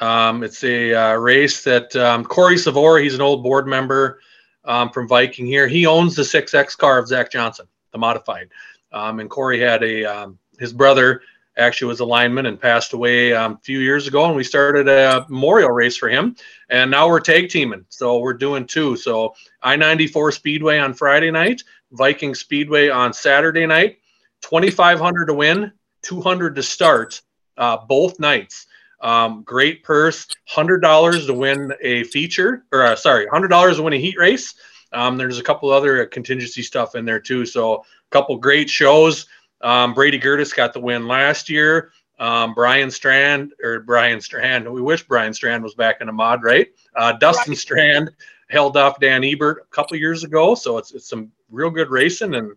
Um, 0.00 0.42
it's 0.42 0.64
a 0.64 0.94
uh, 0.94 1.14
race 1.16 1.62
that 1.64 1.94
um, 1.96 2.24
Corey 2.24 2.56
Savora, 2.56 3.02
he's 3.02 3.14
an 3.14 3.20
old 3.20 3.42
board 3.42 3.66
member 3.66 4.20
um, 4.64 4.90
from 4.90 5.06
Viking 5.06 5.46
here. 5.46 5.68
He 5.68 5.86
owns 5.86 6.16
the 6.16 6.22
6X 6.22 6.76
car 6.76 6.98
of 6.98 7.06
Zach 7.06 7.30
Johnson, 7.30 7.66
the 7.92 7.98
modified. 7.98 8.48
Um, 8.92 9.20
and 9.20 9.28
Corey 9.28 9.60
had 9.60 9.82
a, 9.82 10.04
um, 10.04 10.38
his 10.58 10.72
brother 10.72 11.22
actually 11.56 11.88
was 11.88 12.00
a 12.00 12.04
lineman 12.04 12.46
and 12.46 12.60
passed 12.60 12.92
away 12.92 13.30
a 13.32 13.58
few 13.62 13.80
years 13.80 14.06
ago. 14.06 14.26
And 14.26 14.36
we 14.36 14.44
started 14.44 14.88
a 14.88 15.26
memorial 15.28 15.70
race 15.70 15.96
for 15.96 16.08
him. 16.08 16.36
And 16.70 16.90
now 16.90 17.08
we're 17.08 17.20
tag 17.20 17.50
teaming. 17.50 17.84
So 17.88 18.18
we're 18.18 18.32
doing 18.32 18.66
two. 18.66 18.96
So 18.96 19.34
I 19.62 19.76
94 19.76 20.32
Speedway 20.32 20.78
on 20.78 20.94
Friday 20.94 21.30
night 21.30 21.62
Viking 21.92 22.34
Speedway 22.34 22.88
on 22.88 23.12
Saturday 23.12 23.66
night. 23.66 23.98
2,500 24.42 25.26
to 25.26 25.34
win, 25.34 25.72
200 26.02 26.56
to 26.56 26.62
start, 26.62 27.20
uh, 27.56 27.76
both 27.86 28.18
nights. 28.18 28.66
Um, 29.00 29.42
great 29.42 29.82
purse, 29.82 30.28
hundred 30.46 30.78
dollars 30.78 31.26
to 31.26 31.34
win 31.34 31.72
a 31.80 32.04
feature, 32.04 32.64
or 32.72 32.84
uh, 32.84 32.96
sorry, 32.96 33.26
hundred 33.26 33.48
dollars 33.48 33.76
to 33.76 33.82
win 33.82 33.94
a 33.94 33.98
heat 33.98 34.16
race. 34.16 34.54
Um, 34.92 35.16
there's 35.16 35.40
a 35.40 35.42
couple 35.42 35.70
other 35.70 36.06
contingency 36.06 36.62
stuff 36.62 36.94
in 36.94 37.04
there 37.04 37.18
too. 37.18 37.44
So 37.44 37.74
a 37.74 37.80
couple 38.10 38.36
great 38.36 38.70
shows. 38.70 39.26
Um, 39.62 39.94
Brady 39.94 40.18
Gertis 40.18 40.54
got 40.54 40.72
the 40.72 40.80
win 40.80 41.06
last 41.06 41.48
year. 41.48 41.92
Um, 42.18 42.54
Brian 42.54 42.90
Strand 42.90 43.52
or 43.62 43.80
Brian 43.80 44.20
Strand. 44.20 44.70
We 44.70 44.80
wish 44.80 45.02
Brian 45.02 45.34
Strand 45.34 45.62
was 45.62 45.74
back 45.74 46.00
in 46.00 46.08
a 46.08 46.12
mod, 46.12 46.42
right? 46.42 46.68
Uh, 46.94 47.12
Dustin 47.12 47.52
right. 47.52 47.58
Strand 47.58 48.10
held 48.48 48.76
off 48.76 49.00
Dan 49.00 49.24
Ebert 49.24 49.66
a 49.68 49.74
couple 49.74 49.96
years 49.96 50.22
ago, 50.22 50.54
so 50.54 50.78
it's 50.78 50.92
it's 50.92 51.08
some 51.08 51.32
real 51.50 51.70
good 51.70 51.90
racing. 51.90 52.34
And 52.34 52.52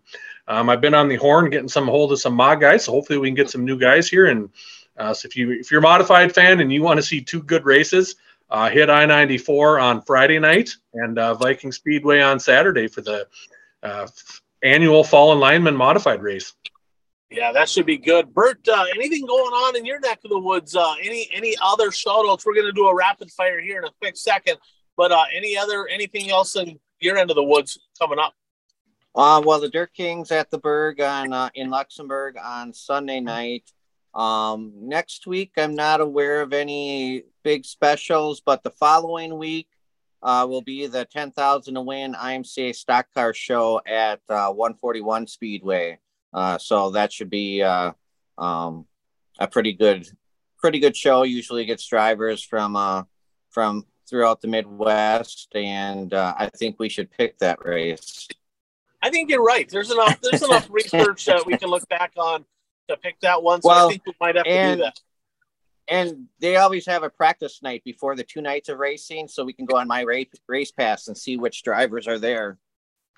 um, 0.48 0.70
I've 0.70 0.82
been 0.82 0.94
on 0.94 1.08
the 1.08 1.16
horn 1.16 1.50
getting 1.50 1.68
some 1.68 1.88
hold 1.88 2.12
of 2.12 2.20
some 2.20 2.36
mod 2.36 2.60
guys. 2.60 2.86
So 2.86 2.92
hopefully 2.92 3.18
we 3.18 3.30
can 3.30 3.36
get 3.36 3.50
some 3.50 3.66
new 3.66 3.80
guys 3.80 4.08
here. 4.08 4.28
And 4.28 4.50
uh, 4.98 5.14
so 5.14 5.26
if 5.28 5.36
you 5.36 5.52
if 5.52 5.72
you're 5.72 5.80
a 5.80 5.84
modified 5.84 6.34
fan 6.34 6.60
and 6.60 6.72
you 6.72 6.84
want 6.84 6.98
to 6.98 7.06
see 7.06 7.22
two 7.22 7.42
good 7.42 7.66
races, 7.66 8.16
uh, 8.50 8.70
hit 8.70 8.90
I-94 8.90 9.82
on 9.82 10.02
Friday 10.02 10.40
night 10.40 10.76
and 10.94 11.18
uh, 11.18 11.34
Viking 11.34 11.72
Speedway 11.72 12.22
on 12.22 12.40
Saturday 12.40 12.88
for 12.88 13.02
the 13.02 13.28
uh, 13.82 14.08
annual 14.64 15.04
Fallen 15.04 15.40
Lineman 15.40 15.76
modified 15.76 16.22
race. 16.22 16.54
Yeah, 17.36 17.52
that 17.52 17.68
should 17.68 17.86
be 17.86 17.98
good. 17.98 18.34
Bert, 18.34 18.66
uh, 18.70 18.86
anything 18.96 19.26
going 19.26 19.52
on 19.52 19.76
in 19.76 19.86
your 19.86 20.00
neck 20.00 20.20
of 20.24 20.30
the 20.30 20.40
woods? 20.40 20.74
Uh, 20.74 20.94
any 21.04 21.28
any 21.34 21.54
other 21.62 21.90
shoutouts? 21.90 22.46
We're 22.46 22.54
going 22.54 22.66
to 22.66 22.72
do 22.72 22.88
a 22.88 22.96
rapid 22.96 23.30
fire 23.30 23.60
here 23.60 23.78
in 23.78 23.84
a 23.84 23.92
quick 24.00 24.16
second. 24.16 24.58
But 24.96 25.12
any 25.36 25.58
other 25.58 25.86
anything 25.88 26.32
else 26.32 26.56
in 26.56 26.80
your 27.02 27.18
end 27.18 27.30
of 27.30 27.36
the 27.36 27.44
woods 27.44 27.78
coming 28.00 28.20
up? 28.20 28.34
Uh, 29.14 29.42
well, 29.46 29.60
the 29.60 29.68
Dirt 29.68 29.94
Kings 29.94 30.32
at 30.32 30.50
the 30.50 30.58
Berg 30.58 31.02
on 31.02 31.34
uh, 31.34 31.50
in 31.56 31.70
Luxemburg 31.70 32.38
on 32.42 32.72
Sunday 32.72 33.20
night. 33.20 33.70
Um, 34.14 34.72
next 34.78 35.28
week, 35.28 35.52
I'm 35.58 35.76
not 35.76 36.00
aware 36.00 36.42
of 36.42 36.54
any 36.54 37.24
big 37.44 37.66
specials, 37.66 38.40
but 38.40 38.64
the 38.64 38.72
following 38.72 39.38
week 39.38 39.68
uh, 40.24 40.48
will 40.50 40.62
be 40.62 40.88
the 40.88 41.04
10,000 41.04 41.74
to 41.74 41.82
win 41.82 42.14
IMCA 42.14 42.74
stock 42.74 43.08
car 43.14 43.34
show 43.34 43.82
at 43.86 44.22
uh, 44.30 44.54
141 44.54 45.28
Speedway. 45.28 46.00
Uh, 46.36 46.58
so 46.58 46.92
that 46.92 47.14
should 47.14 47.30
be 47.30 47.64
uh, 47.64 47.94
um, 48.38 48.86
a 49.40 49.48
pretty 49.48 49.72
good, 49.72 50.06
pretty 50.58 50.80
good 50.80 50.96
show. 50.96 51.24
Usually 51.24 51.64
gets 51.64 51.88
drivers 51.88 52.44
from 52.44 52.76
uh, 52.76 53.04
from 53.50 53.86
throughout 54.08 54.42
the 54.42 54.50
Midwest, 54.50 55.48
and 55.56 56.14
uh, 56.14 56.36
I 56.38 56.50
think 56.50 56.76
we 56.78 56.90
should 56.90 57.10
pick 57.10 57.40
that 57.40 57.64
race. 57.64 58.28
I 59.02 59.10
think 59.10 59.30
you're 59.30 59.44
right. 59.44 59.68
There's 59.70 59.92
enough. 59.92 60.20
There's 60.22 60.44
enough 60.44 60.68
research 60.70 61.24
that 61.26 61.46
we 61.46 61.58
can 61.58 61.70
look 61.70 61.88
back 61.88 62.12
on 62.18 62.44
to 62.90 62.98
pick 62.98 63.18
that 63.22 63.42
one. 63.42 63.62
So 63.62 63.70
well, 63.70 63.88
I 63.88 63.92
think 63.92 64.06
we 64.06 64.14
might 64.20 64.36
have 64.36 64.46
and, 64.46 64.72
to 64.72 64.76
do 64.76 64.84
that. 64.84 65.00
And 65.88 66.26
they 66.40 66.58
always 66.58 66.86
have 66.88 67.04
a 67.04 67.10
practice 67.10 67.62
night 67.64 67.84
before 67.86 68.16
the 68.18 68.24
two 68.24 68.42
nights 68.42 68.68
of 68.68 68.78
racing, 68.78 69.30
so 69.30 69.46
we 69.46 69.54
can 69.54 69.66
go 69.66 69.78
on 69.78 69.88
my 69.88 70.02
race 70.02 70.28
race 70.50 70.72
pass 70.72 71.08
and 71.08 71.18
see 71.18 71.38
which 71.38 71.64
drivers 71.64 72.10
are 72.10 72.20
there. 72.20 72.58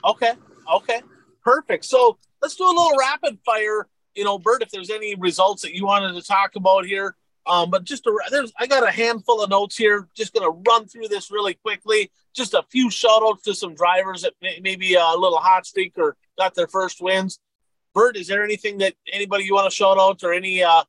Okay. 0.06 0.34
Okay. 0.72 1.02
Perfect. 1.48 1.86
So 1.86 2.18
let's 2.42 2.56
do 2.56 2.66
a 2.66 2.68
little 2.68 2.92
rapid 3.00 3.40
fire. 3.46 3.88
You 4.16 4.26
know, 4.26 4.38
Bert, 4.38 4.62
if 4.62 4.70
there's 4.70 4.90
any 4.90 5.16
results 5.16 5.62
that 5.62 5.74
you 5.74 5.86
wanted 5.86 6.14
to 6.14 6.22
talk 6.22 6.58
about 6.58 6.86
here, 6.86 7.16
um, 7.46 7.70
but 7.70 7.86
just 7.86 8.06
a, 8.06 8.12
there's, 8.30 8.52
I 8.60 8.68
got 8.68 8.86
a 8.86 8.92
handful 8.92 9.42
of 9.42 9.50
notes 9.50 9.78
here. 9.78 10.10
Just 10.14 10.34
going 10.34 10.44
to 10.44 10.62
run 10.70 10.88
through 10.88 11.08
this 11.08 11.32
really 11.32 11.54
quickly. 11.54 12.12
Just 12.36 12.54
a 12.54 12.66
few 12.70 12.92
shout 12.92 13.22
outs 13.24 13.44
to 13.44 13.56
some 13.56 13.76
drivers 13.76 14.24
that 14.24 14.34
may, 14.42 14.60
maybe 14.62 14.96
a 14.96 15.14
little 15.16 15.38
hot 15.38 15.66
streak 15.66 15.94
or 15.96 16.18
got 16.38 16.54
their 16.54 16.68
first 16.68 17.02
wins. 17.02 17.40
Bert, 17.94 18.18
is 18.18 18.28
there 18.28 18.44
anything 18.44 18.80
that 18.80 18.96
anybody 19.14 19.46
you 19.46 19.54
want 19.54 19.72
to 19.72 19.76
shout 19.76 19.98
out 19.98 20.26
or 20.26 20.34
any 20.34 20.62
uh, 20.64 20.84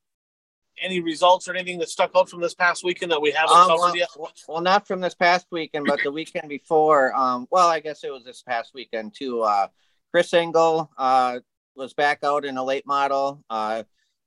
any 0.83 0.99
results 0.99 1.47
or 1.47 1.55
anything 1.55 1.79
that 1.79 1.89
stuck 1.89 2.11
out 2.17 2.29
from 2.29 2.41
this 2.41 2.55
past 2.55 2.83
weekend 2.83 3.13
that 3.13 3.23
we 3.23 3.31
haven't 3.31 3.57
um, 3.57 3.69
covered 3.69 3.79
well, 3.79 3.97
yet? 3.97 4.09
Well, 4.49 4.61
not 4.61 4.89
from 4.89 5.01
this 5.01 5.15
past 5.15 5.47
weekend, 5.53 5.87
but 5.87 6.01
the 6.03 6.11
weekend 6.11 6.49
before. 6.49 7.15
Um, 7.15 7.47
well, 7.49 7.69
I 7.69 7.79
guess 7.79 8.03
it 8.03 8.13
was 8.13 8.25
this 8.25 8.43
past 8.43 8.73
weekend 8.75 9.15
too. 9.17 9.43
Uh, 9.43 9.69
Chris 10.11 10.33
Engel 10.33 10.91
uh, 10.97 11.41
was 11.77 11.93
back 11.93 12.21
out 12.25 12.45
in 12.45 12.57
a 12.57 12.65
late 12.65 12.87
model. 12.87 13.45
Uh, 13.51 13.83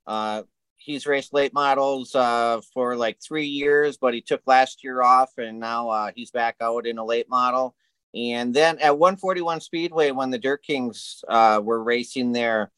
uh, 0.06 0.44
he's 0.76 1.08
raced 1.08 1.34
late 1.34 1.54
models 1.54 2.14
uh, 2.14 2.62
for 2.74 2.96
like 2.96 3.18
three 3.20 3.48
years, 3.48 3.98
but 3.98 4.14
he 4.14 4.22
took 4.22 4.42
last 4.46 4.84
year 4.84 5.02
off, 5.02 5.32
and 5.38 5.60
now 5.60 5.90
uh, 5.90 6.12
he's 6.16 6.32
back 6.32 6.56
out 6.62 6.86
in 6.86 6.98
a 6.98 7.06
late 7.06 7.30
model. 7.30 7.76
And 8.14 8.54
then 8.54 8.78
at 8.80 8.98
141 8.98 9.62
Speedway, 9.62 10.12
when 10.12 10.30
the 10.30 10.38
Dirt 10.38 10.64
Kings 10.64 11.24
uh, 11.28 11.62
were 11.64 11.82
racing 11.82 12.32
there, 12.32 12.72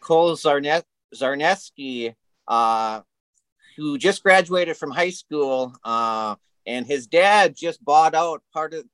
Cole 0.00 0.36
Zarne- 0.36 0.82
Zarneski, 1.14 2.14
who 3.76 3.98
just 3.98 4.22
graduated 4.22 4.76
from 4.76 4.90
high 4.90 5.10
school, 5.10 5.74
and 5.84 6.86
his 6.86 7.06
dad 7.06 7.56
just 7.56 7.84
bought 7.84 8.14
out 8.14 8.42
part 8.52 8.74
of 8.74 8.84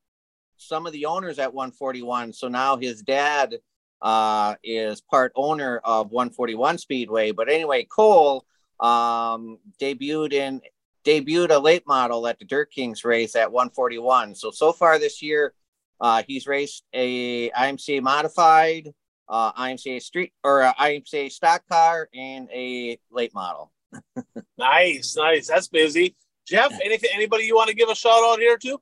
some 0.58 0.86
of 0.86 0.92
the 0.92 1.06
owners 1.06 1.38
at 1.38 1.54
141. 1.54 2.32
So 2.32 2.48
now 2.48 2.76
his 2.76 3.02
dad 3.02 3.56
uh, 4.02 4.54
is 4.62 5.00
part 5.00 5.32
owner 5.34 5.80
of 5.84 6.10
141 6.10 6.78
Speedway. 6.78 7.32
But 7.32 7.48
anyway, 7.48 7.84
Cole 7.84 8.44
um, 8.80 9.58
debuted 9.80 10.32
in 10.32 10.60
debuted 11.04 11.50
a 11.50 11.58
late 11.58 11.86
model 11.86 12.26
at 12.26 12.38
the 12.38 12.44
Dirt 12.44 12.70
Kings 12.70 13.04
race 13.04 13.34
at 13.34 13.50
141. 13.50 14.34
So 14.34 14.50
so 14.50 14.72
far 14.72 14.98
this 14.98 15.22
year, 15.22 15.54
uh, 16.00 16.22
he's 16.26 16.46
raced 16.46 16.84
a 16.92 17.50
IMCA 17.50 18.02
modified, 18.02 18.92
uh, 19.28 19.52
IMCA 19.52 20.02
street 20.02 20.32
or 20.44 20.62
uh, 20.62 20.74
IMCA 20.74 21.30
stock 21.30 21.62
car, 21.68 22.08
and 22.14 22.48
a 22.52 22.98
late 23.10 23.34
model. 23.34 23.72
nice, 24.58 25.16
nice. 25.16 25.48
That's 25.48 25.68
busy. 25.68 26.16
Jeff, 26.46 26.72
anything, 26.84 27.10
anybody 27.14 27.44
you 27.44 27.56
want 27.56 27.68
to 27.68 27.74
give 27.74 27.88
a 27.88 27.94
shout 27.94 28.22
out 28.24 28.38
here 28.38 28.58
to? 28.58 28.80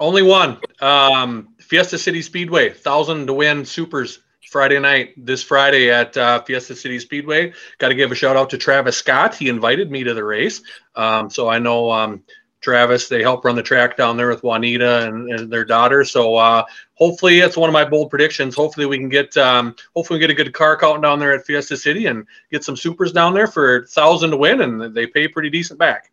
Only 0.00 0.22
one. 0.22 0.58
Um, 0.80 1.54
Fiesta 1.60 1.98
City 1.98 2.22
Speedway, 2.22 2.70
thousand 2.70 3.26
to 3.26 3.34
win 3.34 3.64
supers 3.64 4.20
Friday 4.50 4.78
night. 4.78 5.14
This 5.16 5.42
Friday 5.42 5.90
at 5.90 6.16
uh, 6.16 6.42
Fiesta 6.42 6.74
City 6.74 6.98
Speedway. 6.98 7.52
Got 7.78 7.88
to 7.88 7.94
give 7.94 8.12
a 8.12 8.14
shout 8.14 8.36
out 8.36 8.50
to 8.50 8.58
Travis 8.58 8.96
Scott. 8.96 9.34
He 9.34 9.48
invited 9.48 9.90
me 9.90 10.04
to 10.04 10.14
the 10.14 10.24
race, 10.24 10.62
um, 10.94 11.30
so 11.30 11.48
I 11.48 11.58
know 11.58 11.90
um, 11.90 12.22
Travis. 12.60 13.08
They 13.08 13.22
help 13.22 13.44
run 13.44 13.56
the 13.56 13.62
track 13.62 13.96
down 13.96 14.16
there 14.16 14.28
with 14.28 14.42
Juanita 14.42 15.06
and, 15.06 15.30
and 15.30 15.52
their 15.52 15.64
daughter. 15.64 16.04
So 16.04 16.36
uh, 16.36 16.64
hopefully, 16.94 17.40
it's 17.40 17.56
one 17.56 17.68
of 17.68 17.74
my 17.74 17.84
bold 17.84 18.10
predictions. 18.10 18.54
Hopefully, 18.54 18.86
we 18.86 18.98
can 18.98 19.08
get 19.08 19.36
um, 19.36 19.74
hopefully 19.94 20.18
we 20.18 20.26
get 20.26 20.30
a 20.30 20.44
good 20.44 20.52
car 20.54 20.76
count 20.76 21.02
down 21.02 21.18
there 21.18 21.32
at 21.32 21.44
Fiesta 21.46 21.76
City 21.76 22.06
and 22.06 22.26
get 22.50 22.64
some 22.64 22.76
supers 22.76 23.12
down 23.12 23.34
there 23.34 23.46
for 23.46 23.86
thousand 23.86 24.30
to 24.30 24.36
win, 24.36 24.62
and 24.62 24.94
they 24.94 25.06
pay 25.06 25.28
pretty 25.28 25.50
decent 25.50 25.78
back. 25.78 26.10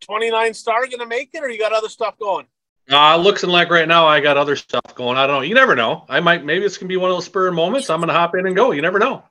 29 0.00 0.52
star 0.54 0.86
going 0.86 0.98
to 0.98 1.06
make 1.06 1.30
it, 1.32 1.42
or 1.42 1.48
you 1.48 1.58
got 1.58 1.72
other 1.72 1.88
stuff 1.88 2.18
going? 2.18 2.46
Uh, 2.90 3.16
looks 3.16 3.42
like 3.42 3.70
right 3.70 3.88
now 3.88 4.06
I 4.06 4.20
got 4.20 4.36
other 4.36 4.56
stuff 4.56 4.94
going. 4.94 5.16
I 5.16 5.26
don't 5.26 5.36
know. 5.36 5.42
You 5.42 5.54
never 5.54 5.74
know. 5.74 6.04
I 6.08 6.20
might, 6.20 6.44
maybe 6.44 6.64
it's 6.64 6.76
to 6.78 6.84
be 6.84 6.96
one 6.96 7.10
of 7.10 7.16
those 7.16 7.24
spur 7.24 7.50
moments. 7.50 7.88
I'm 7.88 8.00
to 8.02 8.12
hop 8.12 8.34
in 8.34 8.46
and 8.46 8.54
go. 8.54 8.72
You 8.72 8.82
never 8.82 8.98
know. 8.98 9.22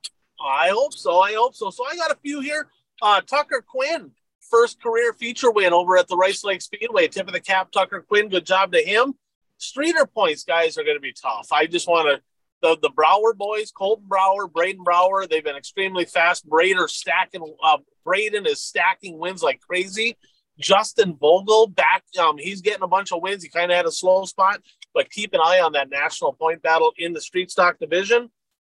I 0.44 0.70
hope 0.70 0.94
so. 0.94 1.20
I 1.20 1.34
hope 1.34 1.56
so. 1.56 1.70
So 1.70 1.86
I 1.86 1.96
got 1.96 2.12
a 2.12 2.16
few 2.16 2.42
here. 2.42 2.68
Uh, 3.02 3.22
Tucker 3.22 3.64
Quinn, 3.66 4.12
first 4.50 4.82
career 4.82 5.14
feature 5.14 5.52
win 5.52 5.72
over 5.74 5.98
at 5.98 6.08
the 6.08 6.18
Rice 6.18 6.44
Lake 6.44 6.62
Speedway. 6.62 7.08
Tip 7.08 7.28
of 7.28 7.34
the 7.34 7.40
cap, 7.40 7.72
Tucker 7.72 8.02
Quinn. 8.02 8.30
Good 8.30 8.46
job 8.46 8.72
to 8.74 8.80
him. 8.80 9.14
Streeter 9.58 10.06
points, 10.06 10.44
guys, 10.44 10.78
are 10.78 10.84
to 10.84 11.00
be 11.00 11.14
tough. 11.14 11.48
I 11.52 11.68
just 11.68 11.88
want 11.88 12.08
to 12.10 12.22
the 12.64 12.78
the 12.82 12.90
Brower 12.90 13.34
boys, 13.34 13.72
Colton 13.72 14.08
Brower, 14.08 14.48
Braden 14.48 14.84
Brower. 14.84 15.28
They've 15.28 15.44
been 15.44 15.56
extremely 15.56 16.06
fast. 16.06 16.50
Brader 16.50 16.90
stacking. 16.90 17.56
Uh, 17.62 17.78
Braden 18.04 18.48
is 18.48 18.62
stacking 18.62 19.20
wins 19.20 19.44
like 19.44 19.60
crazy. 19.60 20.18
Justin 20.60 21.16
Vogel 21.20 21.68
back. 21.68 22.04
Um, 22.20 22.38
he's 22.38 22.62
getting 22.62 22.84
a 22.84 22.88
bunch 22.88 23.12
of 23.12 23.22
wins. 23.22 23.44
He 23.44 23.50
kind 23.50 23.72
of 23.72 23.78
had 23.78 23.86
a 23.86 23.92
slow 23.92 24.26
spot, 24.26 24.62
but 24.94 25.10
keep 25.10 25.34
an 25.34 25.40
eye 25.44 25.62
on 25.64 25.74
that 25.74 25.90
national 25.90 26.34
point 26.34 26.62
battle 26.62 26.92
in 26.98 27.14
the 27.14 27.22
street 27.22 27.52
stock 27.52 27.80
division. 27.80 28.30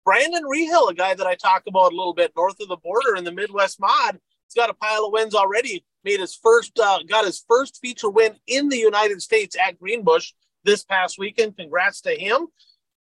Brandon 0.05 0.43
Rehill, 0.43 0.89
a 0.89 0.93
guy 0.93 1.15
that 1.15 1.25
I 1.25 1.35
talk 1.35 1.63
about 1.67 1.91
a 1.91 1.95
little 1.95 2.13
bit 2.13 2.31
north 2.35 2.59
of 2.61 2.67
the 2.67 2.77
border 2.77 3.15
in 3.15 3.23
the 3.23 3.31
Midwest 3.31 3.79
mod, 3.79 4.19
he's 4.47 4.53
got 4.55 4.69
a 4.69 4.73
pile 4.73 5.05
of 5.05 5.11
wins 5.11 5.33
already. 5.33 5.83
Made 6.03 6.19
his 6.19 6.35
first, 6.35 6.79
uh, 6.79 6.99
got 7.09 7.25
his 7.25 7.43
first 7.47 7.79
feature 7.81 8.11
win 8.11 8.35
in 8.45 8.69
the 8.69 8.77
United 8.77 9.21
States 9.21 9.57
at 9.59 9.79
Greenbush 9.79 10.33
this 10.63 10.83
past 10.83 11.17
weekend. 11.17 11.57
Congrats 11.57 12.01
to 12.01 12.11
him. 12.11 12.47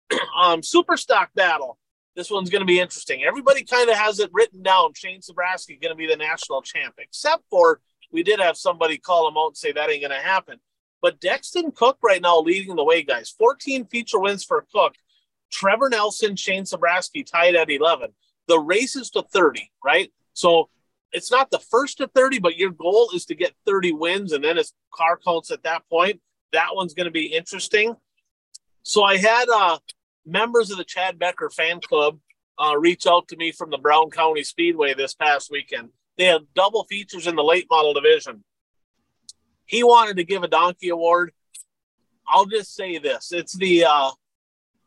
um, 0.41 0.63
super 0.63 0.95
stock 0.95 1.29
battle. 1.35 1.77
This 2.15 2.31
one's 2.31 2.49
going 2.49 2.61
to 2.61 2.65
be 2.65 2.79
interesting. 2.79 3.23
Everybody 3.23 3.63
kind 3.63 3.89
of 3.89 3.97
has 3.97 4.19
it 4.19 4.29
written 4.31 4.61
down. 4.61 4.93
Shane 4.93 5.19
Sabraski 5.19 5.81
going 5.81 5.91
to 5.91 5.95
be 5.95 6.07
the 6.07 6.15
national 6.15 6.61
champ, 6.61 6.93
except 6.99 7.43
for 7.49 7.81
we 8.13 8.23
did 8.23 8.39
have 8.39 8.55
somebody 8.55 8.97
call 8.97 9.27
him 9.27 9.37
out 9.37 9.47
and 9.47 9.57
say 9.57 9.71
that 9.71 9.89
ain't 9.89 10.01
going 10.01 10.17
to 10.17 10.25
happen. 10.25 10.59
But 11.01 11.19
Dexton 11.19 11.75
Cook 11.75 11.97
right 12.01 12.21
now 12.21 12.39
leading 12.39 12.75
the 12.77 12.83
way, 12.83 13.03
guys. 13.03 13.29
14 13.37 13.87
feature 13.87 14.19
wins 14.19 14.43
for 14.43 14.65
Cook. 14.71 14.93
Trevor 15.51 15.89
Nelson, 15.89 16.35
Shane 16.35 16.63
Sabraski 16.63 17.25
tied 17.25 17.55
at 17.55 17.69
11. 17.69 18.11
The 18.47 18.59
race 18.59 18.95
is 18.95 19.09
to 19.11 19.23
30, 19.23 19.69
right? 19.83 20.13
So 20.33 20.69
it's 21.11 21.31
not 21.31 21.51
the 21.51 21.59
first 21.59 21.97
to 21.97 22.07
30, 22.07 22.39
but 22.39 22.57
your 22.57 22.71
goal 22.71 23.09
is 23.13 23.25
to 23.25 23.35
get 23.35 23.53
30 23.65 23.93
wins, 23.93 24.31
and 24.31 24.43
then 24.43 24.57
it's 24.57 24.73
car 24.93 25.19
counts 25.23 25.51
at 25.51 25.63
that 25.63 25.83
point. 25.89 26.21
That 26.53 26.69
one's 26.73 26.93
going 26.93 27.05
to 27.05 27.11
be 27.11 27.25
interesting. 27.25 27.95
So 28.83 29.03
I 29.03 29.17
had 29.17 29.49
uh, 29.49 29.79
members 30.25 30.71
of 30.71 30.77
the 30.77 30.83
Chad 30.83 31.19
Becker 31.19 31.49
fan 31.49 31.81
club 31.81 32.19
uh, 32.59 32.77
reach 32.77 33.07
out 33.07 33.27
to 33.29 33.35
me 33.35 33.51
from 33.51 33.69
the 33.69 33.77
Brown 33.77 34.09
County 34.09 34.43
Speedway 34.43 34.93
this 34.93 35.13
past 35.13 35.51
weekend. 35.51 35.89
They 36.17 36.25
had 36.25 36.41
double 36.53 36.85
features 36.85 37.27
in 37.27 37.35
the 37.35 37.43
late 37.43 37.67
model 37.69 37.93
division. 37.93 38.43
He 39.65 39.83
wanted 39.83 40.17
to 40.17 40.23
give 40.23 40.43
a 40.43 40.47
donkey 40.47 40.89
award. 40.89 41.31
I'll 42.27 42.45
just 42.45 42.75
say 42.75 42.97
this: 42.99 43.31
it's 43.31 43.53
the 43.53 43.85
uh, 43.85 44.11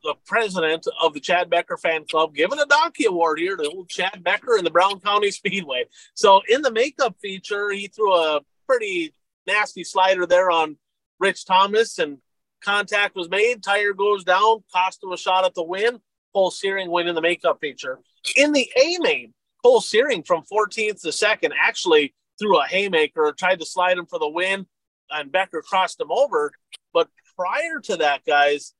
the 0.03 0.15
president 0.25 0.87
of 1.01 1.15
the 1.15 1.21
Chad 1.21 1.51
Becker 1.51 1.77
fan 1.77 2.05
club 2.09 2.35
giving 2.35 2.59
a 2.59 2.67
donkey 2.67 3.07
award 3.07 3.39
here 3.39 3.57
to 3.57 3.69
old 3.69 3.89
Chad 3.89 4.23
Becker 4.23 4.57
in 4.57 4.65
the 4.65 4.71
Brown 4.71 5.01
County 5.01 5.31
Speedway. 5.33 5.85
So 6.15 6.43
in 6.49 6.63
the 6.63 6.71
makeup 6.71 7.17
feature, 7.21 7.71
he 7.71 7.89
threw 7.89 8.15
a 8.15 8.41
pretty 8.67 9.13
nasty 9.47 9.85
slider 9.85 10.27
there 10.27 10.51
on 10.51 10.77
Rich 11.19 11.47
Thomas, 11.47 11.99
and 11.99 12.19
contact 12.63 13.17
was 13.17 13.29
made. 13.29 13.63
Tire 13.63 13.95
goes 13.95 14.25
down, 14.25 14.63
cost 14.73 15.03
him 15.03 15.13
a 15.13 15.17
shot 15.17 15.45
at 15.45 15.55
the 15.55 15.65
win. 15.65 16.01
Full 16.33 16.51
Searing 16.51 16.91
win 16.91 17.09
in 17.09 17.15
the 17.15 17.23
makeup 17.23 17.59
feature. 17.61 17.99
In 18.37 18.53
the 18.53 18.71
A 18.77 18.99
main, 19.01 19.33
Cole 19.67 19.81
Searing 19.81 20.23
from 20.23 20.45
14th 20.45 21.03
to 21.03 21.11
second 21.11 21.53
actually 21.61 22.15
threw 22.39 22.57
a 22.61 22.67
haymaker, 22.69 23.35
tried 23.37 23.59
to 23.59 23.67
slide 23.67 23.99
him 23.99 24.07
for 24.07 24.21
the 24.21 24.29
win, 24.29 24.65
and 25.11 25.33
Becker 25.33 25.61
crossed 25.61 26.01
him 26.01 26.13
over. 26.13 26.53
But 26.95 27.09
prior 27.35 27.81
to 27.81 27.97
that, 27.97 28.25
guys, 28.25 28.75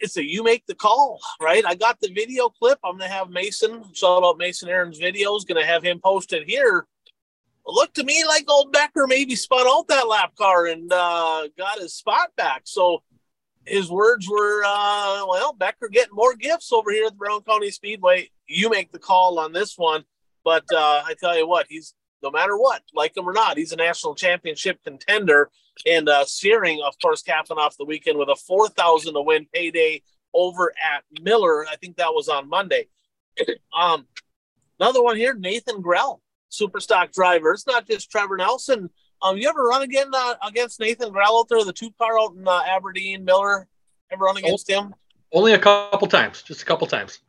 it's 0.00 0.16
a 0.16 0.24
you 0.24 0.42
make 0.42 0.66
the 0.66 0.74
call, 0.74 1.20
right? 1.40 1.64
I 1.64 1.76
got 1.76 2.00
the 2.00 2.12
video 2.12 2.48
clip. 2.48 2.80
I'm 2.82 2.98
gonna 2.98 3.08
have 3.08 3.30
Mason 3.30 3.84
shout 3.92 4.24
out 4.24 4.38
Mason 4.38 4.68
Aaron's 4.68 4.98
videos, 4.98 5.46
gonna 5.46 5.64
have 5.64 5.84
him 5.84 6.00
posted 6.00 6.42
here. 6.44 6.88
It 7.06 7.70
looked 7.70 7.94
to 7.94 8.02
me 8.02 8.24
like 8.26 8.50
old 8.50 8.72
Becker 8.72 9.06
maybe 9.06 9.36
spun 9.36 9.68
out 9.68 9.86
that 9.86 10.08
lap 10.08 10.34
car 10.34 10.66
and 10.66 10.92
uh, 10.92 11.46
got 11.56 11.78
his 11.78 11.94
spot 11.94 12.30
back. 12.36 12.62
So 12.64 13.04
his 13.68 13.90
words 13.90 14.28
were, 14.28 14.62
uh, 14.64 15.24
well, 15.28 15.52
Becker 15.52 15.88
getting 15.88 16.14
more 16.14 16.34
gifts 16.34 16.72
over 16.72 16.90
here 16.90 17.06
at 17.06 17.12
the 17.12 17.18
Brown 17.18 17.42
County 17.42 17.70
Speedway. 17.70 18.30
You 18.46 18.70
make 18.70 18.90
the 18.90 18.98
call 18.98 19.38
on 19.38 19.52
this 19.52 19.76
one. 19.76 20.04
But 20.44 20.64
uh, 20.72 21.02
I 21.04 21.14
tell 21.20 21.36
you 21.36 21.46
what, 21.46 21.66
he's 21.68 21.94
no 22.22 22.30
matter 22.30 22.56
what, 22.56 22.82
like 22.94 23.16
him 23.16 23.28
or 23.28 23.32
not, 23.32 23.58
he's 23.58 23.72
a 23.72 23.76
national 23.76 24.14
championship 24.14 24.82
contender. 24.84 25.50
And 25.86 26.08
uh, 26.08 26.24
Searing, 26.24 26.80
of 26.84 26.94
course, 27.00 27.22
capping 27.22 27.58
off 27.58 27.76
the 27.76 27.84
weekend 27.84 28.18
with 28.18 28.28
a 28.28 28.36
4,000 28.36 29.14
to 29.14 29.20
win 29.20 29.46
payday 29.52 30.02
over 30.34 30.72
at 30.82 31.04
Miller. 31.22 31.66
I 31.66 31.76
think 31.76 31.96
that 31.96 32.14
was 32.14 32.28
on 32.28 32.48
Monday. 32.48 32.88
um, 33.78 34.06
another 34.80 35.02
one 35.02 35.16
here, 35.16 35.34
Nathan 35.34 35.80
Grell, 35.80 36.20
super 36.48 36.80
stock 36.80 37.12
driver. 37.12 37.52
It's 37.52 37.66
not 37.66 37.86
just 37.86 38.10
Trevor 38.10 38.36
Nelson 38.36 38.90
um, 39.22 39.36
you 39.36 39.48
ever 39.48 39.62
run 39.62 39.82
again 39.82 40.10
uh, 40.12 40.34
against 40.46 40.80
Nathan 40.80 41.12
Grell 41.12 41.38
out 41.38 41.48
there, 41.48 41.64
the 41.64 41.72
two 41.72 41.90
car 41.98 42.18
out 42.18 42.34
in 42.34 42.46
uh, 42.46 42.62
Aberdeen, 42.66 43.24
Miller? 43.24 43.66
Ever 44.10 44.24
run 44.24 44.36
against 44.36 44.68
him? 44.68 44.94
Only 45.32 45.52
a 45.52 45.58
couple 45.58 46.08
times, 46.08 46.42
just 46.42 46.62
a 46.62 46.64
couple 46.64 46.86
times. 46.86 47.20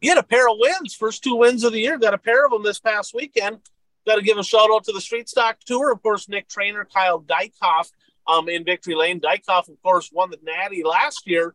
He 0.00 0.08
had 0.08 0.18
a 0.18 0.22
pair 0.22 0.48
of 0.48 0.56
wins, 0.58 0.94
first 0.94 1.24
two 1.24 1.34
wins 1.34 1.64
of 1.64 1.72
the 1.72 1.80
year. 1.80 1.98
Got 1.98 2.14
a 2.14 2.18
pair 2.18 2.44
of 2.44 2.52
them 2.52 2.62
this 2.62 2.78
past 2.78 3.14
weekend. 3.14 3.58
Got 4.06 4.16
to 4.16 4.22
give 4.22 4.38
a 4.38 4.44
shout 4.44 4.70
out 4.72 4.84
to 4.84 4.92
the 4.92 5.00
Street 5.00 5.28
Stock 5.28 5.58
Tour, 5.66 5.92
of 5.92 6.02
course. 6.02 6.28
Nick 6.28 6.48
Trainer, 6.48 6.84
Kyle 6.84 7.20
Dykoff, 7.20 7.90
um, 8.28 8.48
in 8.48 8.64
Victory 8.64 8.94
Lane. 8.94 9.20
Dykoff, 9.20 9.68
of 9.68 9.82
course, 9.82 10.10
won 10.12 10.30
the 10.30 10.38
Natty 10.42 10.84
last 10.84 11.26
year. 11.26 11.54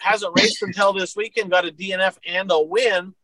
Hasn't 0.00 0.32
raced 0.36 0.62
until 0.62 0.92
this 0.92 1.16
weekend. 1.16 1.50
Got 1.50 1.66
a 1.66 1.72
DNF 1.72 2.18
and 2.26 2.50
a 2.52 2.60
win. 2.60 3.14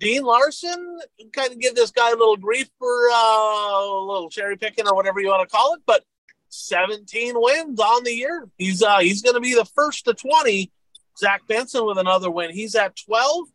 Dean 0.00 0.22
Larson 0.22 0.98
kind 1.32 1.52
of 1.52 1.60
give 1.60 1.74
this 1.74 1.90
guy 1.90 2.08
a 2.08 2.16
little 2.16 2.38
grief 2.38 2.70
for 2.78 2.88
uh, 2.88 3.14
a 3.14 4.04
little 4.04 4.30
cherry 4.30 4.56
picking 4.56 4.88
or 4.88 4.94
whatever 4.94 5.20
you 5.20 5.28
want 5.28 5.46
to 5.46 5.54
call 5.54 5.74
it, 5.74 5.82
but 5.86 6.02
17 6.48 7.34
wins 7.36 7.78
on 7.78 8.04
the 8.04 8.12
year. 8.12 8.48
He's 8.56 8.82
uh, 8.82 9.00
he's 9.00 9.20
going 9.22 9.34
to 9.34 9.40
be 9.40 9.54
the 9.54 9.66
first 9.66 10.06
to 10.06 10.14
20. 10.14 10.72
Zach 11.18 11.42
Benson 11.46 11.84
with 11.86 11.98
another 11.98 12.30
win. 12.30 12.50
He's 12.50 12.74
at 12.74 12.96
12. 12.96 13.48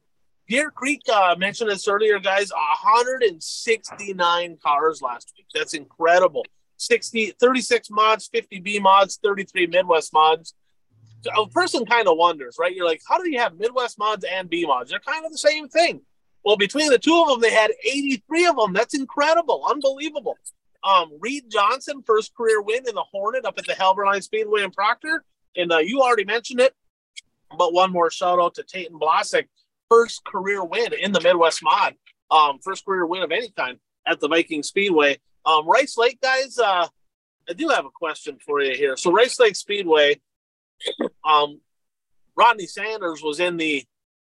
Deer 0.47 0.69
Creek 0.69 1.01
uh, 1.11 1.35
mentioned 1.37 1.71
this 1.71 1.87
earlier, 1.87 2.19
guys. 2.19 2.51
169 2.51 4.57
cars 4.63 5.01
last 5.01 5.33
week. 5.35 5.47
That's 5.53 5.73
incredible. 5.73 6.45
60, 6.77 7.33
36 7.39 7.89
mods, 7.89 8.29
50 8.31 8.59
B 8.59 8.77
mods, 8.79 9.17
33 9.23 9.65
Midwest 9.67 10.13
mods. 10.13 10.53
A 11.35 11.47
person 11.47 11.87
kind 11.87 12.07
of 12.07 12.17
wonders, 12.17 12.57
right? 12.59 12.75
You're 12.75 12.85
like, 12.85 13.01
how 13.07 13.17
do 13.17 13.27
you 13.27 13.39
have 13.39 13.57
Midwest 13.57 13.97
mods 13.97 14.23
and 14.31 14.47
B 14.47 14.67
mods? 14.67 14.91
They're 14.91 14.99
kind 14.99 15.25
of 15.25 15.31
the 15.31 15.39
same 15.39 15.67
thing. 15.67 16.01
Well, 16.45 16.57
between 16.57 16.91
the 16.91 16.99
two 16.99 17.19
of 17.19 17.27
them, 17.27 17.41
they 17.41 17.51
had 17.51 17.71
83 17.83 18.45
of 18.45 18.55
them. 18.55 18.71
That's 18.71 18.93
incredible, 18.93 19.65
unbelievable. 19.67 20.37
Um, 20.83 21.11
Reed 21.19 21.45
Johnson, 21.49 22.03
first 22.05 22.35
career 22.35 22.61
win 22.61 22.87
in 22.87 22.93
the 22.93 23.03
Hornet 23.11 23.45
up 23.45 23.57
at 23.57 23.65
the 23.65 23.73
Halberline 23.73 24.21
Speedway 24.21 24.61
in 24.61 24.69
Proctor. 24.69 25.25
And 25.57 25.71
uh, 25.71 25.79
you 25.79 26.01
already 26.01 26.23
mentioned 26.23 26.59
it, 26.59 26.73
but 27.57 27.73
one 27.73 27.91
more 27.91 28.11
shout 28.11 28.39
out 28.39 28.53
to 28.55 28.63
Tayton 28.63 28.99
Blasick, 28.99 29.45
first 29.89 30.23
career 30.23 30.63
win 30.63 30.93
in 30.93 31.11
the 31.11 31.21
Midwest 31.21 31.63
Mod. 31.63 31.95
Um, 32.29 32.59
first 32.61 32.85
career 32.85 33.07
win 33.07 33.23
of 33.23 33.31
any 33.31 33.49
kind 33.57 33.79
at 34.05 34.19
the 34.19 34.27
Viking 34.27 34.61
Speedway. 34.61 35.17
Um, 35.45 35.67
Rice 35.67 35.97
Lake 35.97 36.21
guys, 36.21 36.59
uh, 36.59 36.87
I 37.49 37.53
do 37.53 37.69
have 37.69 37.85
a 37.85 37.91
question 37.91 38.37
for 38.45 38.61
you 38.61 38.75
here. 38.75 38.97
So 38.97 39.11
Rice 39.11 39.39
Lake 39.39 39.55
Speedway, 39.55 40.19
um, 41.23 41.61
Rodney 42.35 42.67
Sanders 42.67 43.23
was 43.23 43.39
in 43.39 43.57
the 43.57 43.83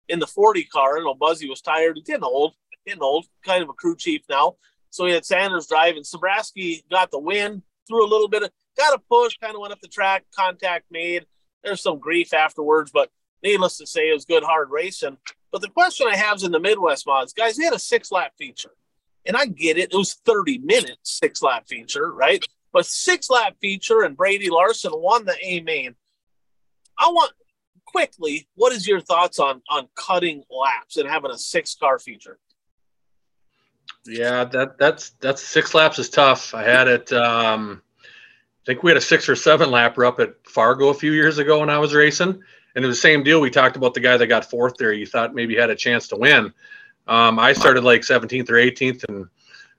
in 0.08 0.18
the 0.18 0.26
40 0.26 0.64
car. 0.64 0.98
You 0.98 1.04
know, 1.04 1.14
Buzzy 1.14 1.48
was 1.48 1.60
tired. 1.60 1.96
He's 1.96 2.06
getting 2.06 2.24
old, 2.24 2.54
getting 2.86 3.02
old, 3.02 3.26
kind 3.44 3.62
of 3.62 3.68
a 3.68 3.74
crew 3.74 3.96
chief 3.96 4.22
now. 4.28 4.56
So 4.90 5.06
he 5.06 5.12
had 5.12 5.24
Sanders 5.24 5.66
driving. 5.66 6.02
Sabraski 6.02 6.82
got 6.90 7.10
the 7.10 7.18
win, 7.18 7.62
threw 7.86 8.04
a 8.04 8.08
little 8.08 8.28
bit 8.28 8.42
of, 8.42 8.50
got 8.76 8.94
a 8.94 9.02
push, 9.10 9.36
kind 9.38 9.54
of 9.54 9.60
went 9.60 9.72
up 9.72 9.80
the 9.80 9.88
track, 9.88 10.24
contact 10.34 10.86
made. 10.90 11.26
There's 11.62 11.82
some 11.82 11.98
grief 11.98 12.32
afterwards, 12.32 12.90
but 12.92 13.10
needless 13.42 13.78
to 13.78 13.86
say, 13.86 14.08
it 14.08 14.14
was 14.14 14.24
good, 14.24 14.42
hard 14.42 14.70
racing. 14.70 15.18
But 15.52 15.62
the 15.62 15.68
question 15.68 16.06
I 16.10 16.16
have 16.16 16.36
is 16.36 16.44
in 16.44 16.52
the 16.52 16.60
Midwest 16.60 17.06
mods, 17.06 17.32
guys, 17.32 17.56
they 17.56 17.64
had 17.64 17.74
a 17.74 17.78
six 17.78 18.12
lap 18.12 18.32
feature. 18.38 18.72
And 19.24 19.36
I 19.36 19.46
get 19.46 19.76
it. 19.76 19.92
It 19.92 19.96
was 19.96 20.14
30 20.14 20.58
minutes, 20.58 21.18
six 21.18 21.42
lap 21.42 21.66
feature, 21.66 22.12
right? 22.12 22.44
But 22.72 22.86
six 22.86 23.28
lap 23.28 23.56
feature 23.60 24.02
and 24.02 24.16
Brady 24.16 24.50
Larson 24.50 24.92
won 24.94 25.24
the 25.24 25.36
A 25.42 25.60
main. 25.60 25.96
I 26.98 27.08
want 27.08 27.32
quickly, 27.86 28.46
what 28.54 28.72
is 28.72 28.86
your 28.86 29.00
thoughts 29.00 29.38
on 29.38 29.62
on 29.70 29.88
cutting 29.94 30.44
laps 30.50 30.96
and 30.96 31.08
having 31.08 31.30
a 31.30 31.38
six 31.38 31.74
car 31.74 31.98
feature? 31.98 32.38
Yeah, 34.06 34.44
that 34.44 34.78
that's 34.78 35.10
that's 35.20 35.42
six 35.42 35.74
laps 35.74 35.98
is 35.98 36.10
tough. 36.10 36.54
I 36.54 36.62
had 36.62 36.88
it. 36.88 37.12
Um, 37.12 37.82
I 38.04 38.66
think 38.66 38.82
we 38.82 38.90
had 38.90 38.98
a 38.98 39.00
six 39.02 39.28
or 39.28 39.36
seven 39.36 39.70
lapper 39.70 40.06
up 40.06 40.20
at 40.20 40.34
Fargo 40.46 40.88
a 40.88 40.94
few 40.94 41.12
years 41.12 41.38
ago 41.38 41.60
when 41.60 41.70
I 41.70 41.78
was 41.78 41.94
racing, 41.94 42.40
and 42.74 42.84
it 42.84 42.86
was 42.86 42.96
the 42.96 43.00
same 43.00 43.22
deal. 43.22 43.40
We 43.40 43.50
talked 43.50 43.76
about 43.76 43.94
the 43.94 44.00
guy 44.00 44.16
that 44.16 44.26
got 44.26 44.48
fourth 44.48 44.76
there. 44.76 44.92
You 44.92 45.06
thought 45.06 45.34
maybe 45.34 45.56
had 45.56 45.70
a 45.70 45.76
chance 45.76 46.08
to 46.08 46.16
win. 46.16 46.52
Um, 47.06 47.38
I 47.38 47.52
started 47.52 47.84
like 47.84 48.00
17th 48.00 48.50
or 48.50 48.54
18th, 48.54 49.04
and 49.08 49.26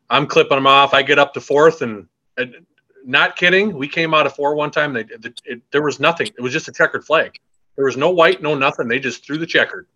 I'm 0.09 0.25
clipping 0.25 0.57
them 0.57 0.67
off. 0.67 0.93
I 0.93 1.03
get 1.03 1.19
up 1.19 1.33
to 1.33 1.41
fourth, 1.41 1.81
and, 1.81 2.07
and 2.37 2.65
not 3.05 3.35
kidding, 3.35 3.75
we 3.75 3.87
came 3.87 4.13
out 4.13 4.25
of 4.25 4.35
four 4.35 4.55
one 4.55 4.71
time. 4.71 4.93
They, 4.93 5.05
it, 5.45 5.61
there 5.71 5.81
was 5.81 5.99
nothing. 5.99 6.27
It 6.27 6.41
was 6.41 6.53
just 6.53 6.67
a 6.67 6.71
checkered 6.71 7.05
flag. 7.05 7.39
There 7.77 7.85
was 7.85 7.95
no 7.95 8.09
white, 8.09 8.41
no 8.41 8.55
nothing. 8.55 8.87
They 8.87 8.99
just 8.99 9.25
threw 9.25 9.37
the 9.37 9.45
checkered. 9.45 9.87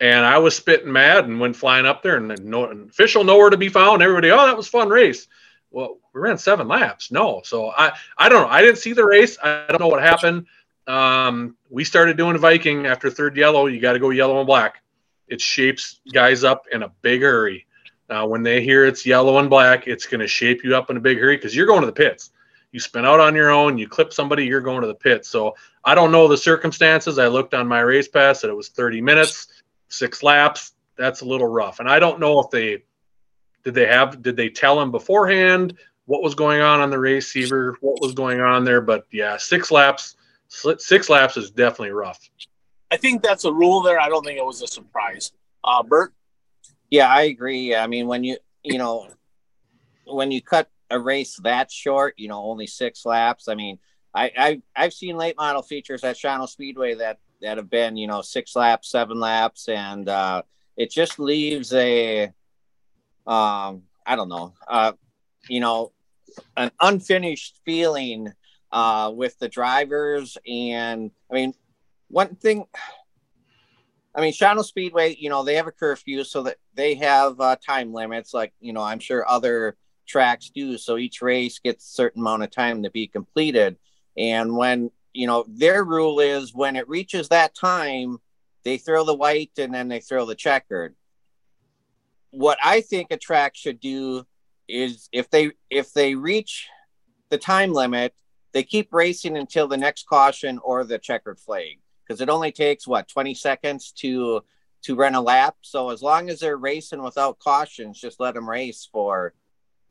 And 0.00 0.24
I 0.24 0.38
was 0.38 0.56
spitting 0.56 0.92
mad 0.92 1.26
and 1.26 1.38
went 1.38 1.56
flying 1.56 1.86
up 1.86 2.02
there, 2.02 2.16
and 2.16 2.44
no 2.44 2.66
an 2.70 2.88
official 2.88 3.24
nowhere 3.24 3.50
to 3.50 3.56
be 3.56 3.68
found. 3.68 4.02
Everybody, 4.02 4.30
oh, 4.30 4.46
that 4.46 4.56
was 4.56 4.68
fun 4.68 4.88
race. 4.88 5.28
Well, 5.70 5.98
we 6.12 6.20
ran 6.20 6.38
seven 6.38 6.68
laps. 6.68 7.10
No, 7.10 7.42
so 7.44 7.70
I 7.70 7.92
I 8.16 8.28
don't 8.28 8.42
know. 8.42 8.48
I 8.48 8.62
didn't 8.62 8.78
see 8.78 8.92
the 8.92 9.04
race. 9.04 9.38
I 9.42 9.66
don't 9.68 9.80
know 9.80 9.88
what 9.88 10.02
happened. 10.02 10.46
Um, 10.86 11.56
we 11.70 11.84
started 11.84 12.16
doing 12.16 12.36
Viking 12.38 12.86
after 12.86 13.10
third 13.10 13.36
yellow. 13.36 13.66
You 13.66 13.80
got 13.80 13.92
to 13.92 13.98
go 13.98 14.10
yellow 14.10 14.38
and 14.38 14.46
black. 14.46 14.82
It 15.28 15.40
shapes 15.40 16.00
guys 16.12 16.44
up 16.44 16.66
in 16.72 16.82
a 16.82 16.88
big 17.02 17.22
hurry. 17.22 17.66
Now, 18.10 18.26
when 18.26 18.42
they 18.42 18.62
hear 18.62 18.84
it's 18.84 19.06
yellow 19.06 19.38
and 19.38 19.48
black, 19.48 19.86
it's 19.86 20.06
going 20.06 20.20
to 20.20 20.26
shape 20.26 20.64
you 20.64 20.76
up 20.76 20.90
in 20.90 20.96
a 20.96 21.00
big 21.00 21.18
hurry 21.18 21.36
because 21.36 21.56
you're 21.56 21.66
going 21.66 21.80
to 21.80 21.86
the 21.86 21.92
pits. 21.92 22.31
You 22.72 22.80
spin 22.80 23.04
out 23.04 23.20
on 23.20 23.34
your 23.34 23.50
own, 23.50 23.76
you 23.76 23.86
clip 23.86 24.12
somebody, 24.12 24.46
you're 24.46 24.62
going 24.62 24.80
to 24.80 24.86
the 24.86 24.94
pit. 24.94 25.26
So 25.26 25.54
I 25.84 25.94
don't 25.94 26.10
know 26.10 26.26
the 26.26 26.38
circumstances. 26.38 27.18
I 27.18 27.28
looked 27.28 27.54
on 27.54 27.68
my 27.68 27.80
race 27.80 28.08
pass 28.08 28.40
that 28.40 28.48
it 28.48 28.56
was 28.56 28.70
30 28.70 29.02
minutes, 29.02 29.48
six 29.88 30.22
laps. 30.22 30.72
That's 30.96 31.20
a 31.20 31.26
little 31.26 31.46
rough. 31.46 31.80
And 31.80 31.88
I 31.88 31.98
don't 31.98 32.18
know 32.18 32.40
if 32.40 32.50
they 32.50 32.82
did 33.64 33.74
they 33.74 33.86
have 33.86 34.22
did 34.22 34.36
they 34.36 34.48
tell 34.48 34.80
him 34.80 34.90
beforehand 34.90 35.76
what 36.06 36.22
was 36.22 36.34
going 36.34 36.60
on 36.60 36.80
on 36.80 36.90
the 36.90 36.98
receiver, 36.98 37.76
what 37.80 38.00
was 38.00 38.12
going 38.12 38.40
on 38.40 38.64
there. 38.64 38.80
But 38.80 39.06
yeah, 39.12 39.36
six 39.36 39.70
laps, 39.70 40.16
six 40.48 41.08
laps 41.08 41.36
is 41.36 41.50
definitely 41.50 41.92
rough. 41.92 42.18
I 42.90 42.96
think 42.96 43.22
that's 43.22 43.44
a 43.44 43.52
rule 43.52 43.82
there. 43.82 44.00
I 44.00 44.08
don't 44.08 44.24
think 44.24 44.38
it 44.38 44.44
was 44.44 44.62
a 44.62 44.66
surprise. 44.66 45.32
Uh, 45.62 45.82
Bert. 45.82 46.12
Yeah, 46.90 47.08
I 47.08 47.22
agree. 47.22 47.74
I 47.74 47.86
mean, 47.86 48.06
when 48.06 48.24
you 48.24 48.36
you 48.62 48.78
know 48.78 49.08
when 50.04 50.30
you 50.30 50.42
cut 50.42 50.68
a 50.92 51.00
race 51.00 51.36
that 51.42 51.72
short, 51.72 52.14
you 52.18 52.28
know, 52.28 52.42
only 52.42 52.66
six 52.66 53.04
laps. 53.04 53.48
I 53.48 53.54
mean, 53.54 53.78
I, 54.14 54.30
I 54.36 54.62
I've 54.76 54.92
seen 54.92 55.16
late 55.16 55.36
model 55.36 55.62
features 55.62 56.04
at 56.04 56.16
Shawano 56.16 56.48
Speedway 56.48 56.94
that 56.94 57.18
that 57.40 57.56
have 57.56 57.70
been 57.70 57.96
you 57.96 58.06
know 58.06 58.22
six 58.22 58.54
laps, 58.54 58.90
seven 58.90 59.18
laps, 59.18 59.68
and 59.68 60.08
uh, 60.08 60.42
it 60.76 60.90
just 60.90 61.18
leaves 61.18 61.72
a 61.72 62.32
um 63.26 63.82
I 64.04 64.16
don't 64.16 64.28
know 64.28 64.54
uh 64.66 64.92
you 65.48 65.60
know 65.60 65.92
an 66.56 66.72
unfinished 66.80 67.60
feeling 67.64 68.32
uh 68.72 69.12
with 69.14 69.38
the 69.38 69.48
drivers 69.48 70.36
and 70.44 71.12
I 71.30 71.34
mean 71.34 71.54
one 72.08 72.34
thing 72.34 72.66
I 74.14 74.20
mean, 74.20 74.32
Shawano 74.32 74.62
Speedway, 74.62 75.16
you 75.18 75.30
know, 75.30 75.42
they 75.42 75.54
have 75.54 75.66
a 75.66 75.72
curfew 75.72 76.24
so 76.24 76.42
that 76.42 76.58
they 76.74 76.96
have 76.96 77.40
uh, 77.40 77.56
time 77.66 77.94
limits, 77.94 78.34
like, 78.34 78.52
you 78.60 78.74
know, 78.74 78.82
I'm 78.82 78.98
sure 78.98 79.26
other 79.26 79.76
tracks 80.06 80.50
do. 80.54 80.78
So 80.78 80.96
each 80.96 81.22
race 81.22 81.58
gets 81.58 81.84
a 81.84 81.92
certain 81.92 82.22
amount 82.22 82.42
of 82.42 82.50
time 82.50 82.82
to 82.82 82.90
be 82.90 83.06
completed. 83.06 83.76
And 84.16 84.56
when, 84.56 84.90
you 85.12 85.26
know, 85.26 85.44
their 85.48 85.84
rule 85.84 86.20
is 86.20 86.54
when 86.54 86.76
it 86.76 86.88
reaches 86.88 87.28
that 87.28 87.54
time, 87.54 88.18
they 88.64 88.78
throw 88.78 89.04
the 89.04 89.14
white 89.14 89.52
and 89.58 89.74
then 89.74 89.88
they 89.88 90.00
throw 90.00 90.24
the 90.26 90.34
checkered. 90.34 90.94
What 92.30 92.58
I 92.62 92.80
think 92.80 93.08
a 93.10 93.16
track 93.16 93.54
should 93.54 93.80
do 93.80 94.26
is 94.68 95.08
if 95.12 95.28
they 95.28 95.52
if 95.70 95.92
they 95.92 96.14
reach 96.14 96.68
the 97.30 97.38
time 97.38 97.72
limit, 97.72 98.14
they 98.52 98.62
keep 98.62 98.92
racing 98.92 99.36
until 99.36 99.68
the 99.68 99.76
next 99.76 100.06
caution 100.06 100.58
or 100.58 100.84
the 100.84 100.98
checkered 100.98 101.38
flag 101.38 101.78
because 102.06 102.20
it 102.20 102.28
only 102.28 102.52
takes 102.52 102.86
what 102.86 103.08
20 103.08 103.34
seconds 103.34 103.92
to 103.92 104.42
to 104.82 104.96
run 104.96 105.14
a 105.14 105.20
lap. 105.20 105.56
So 105.62 105.90
as 105.90 106.02
long 106.02 106.28
as 106.28 106.40
they're 106.40 106.56
racing 106.56 107.02
without 107.02 107.38
cautions, 107.38 108.00
just 108.00 108.20
let 108.20 108.34
them 108.34 108.48
race 108.48 108.88
for. 108.90 109.32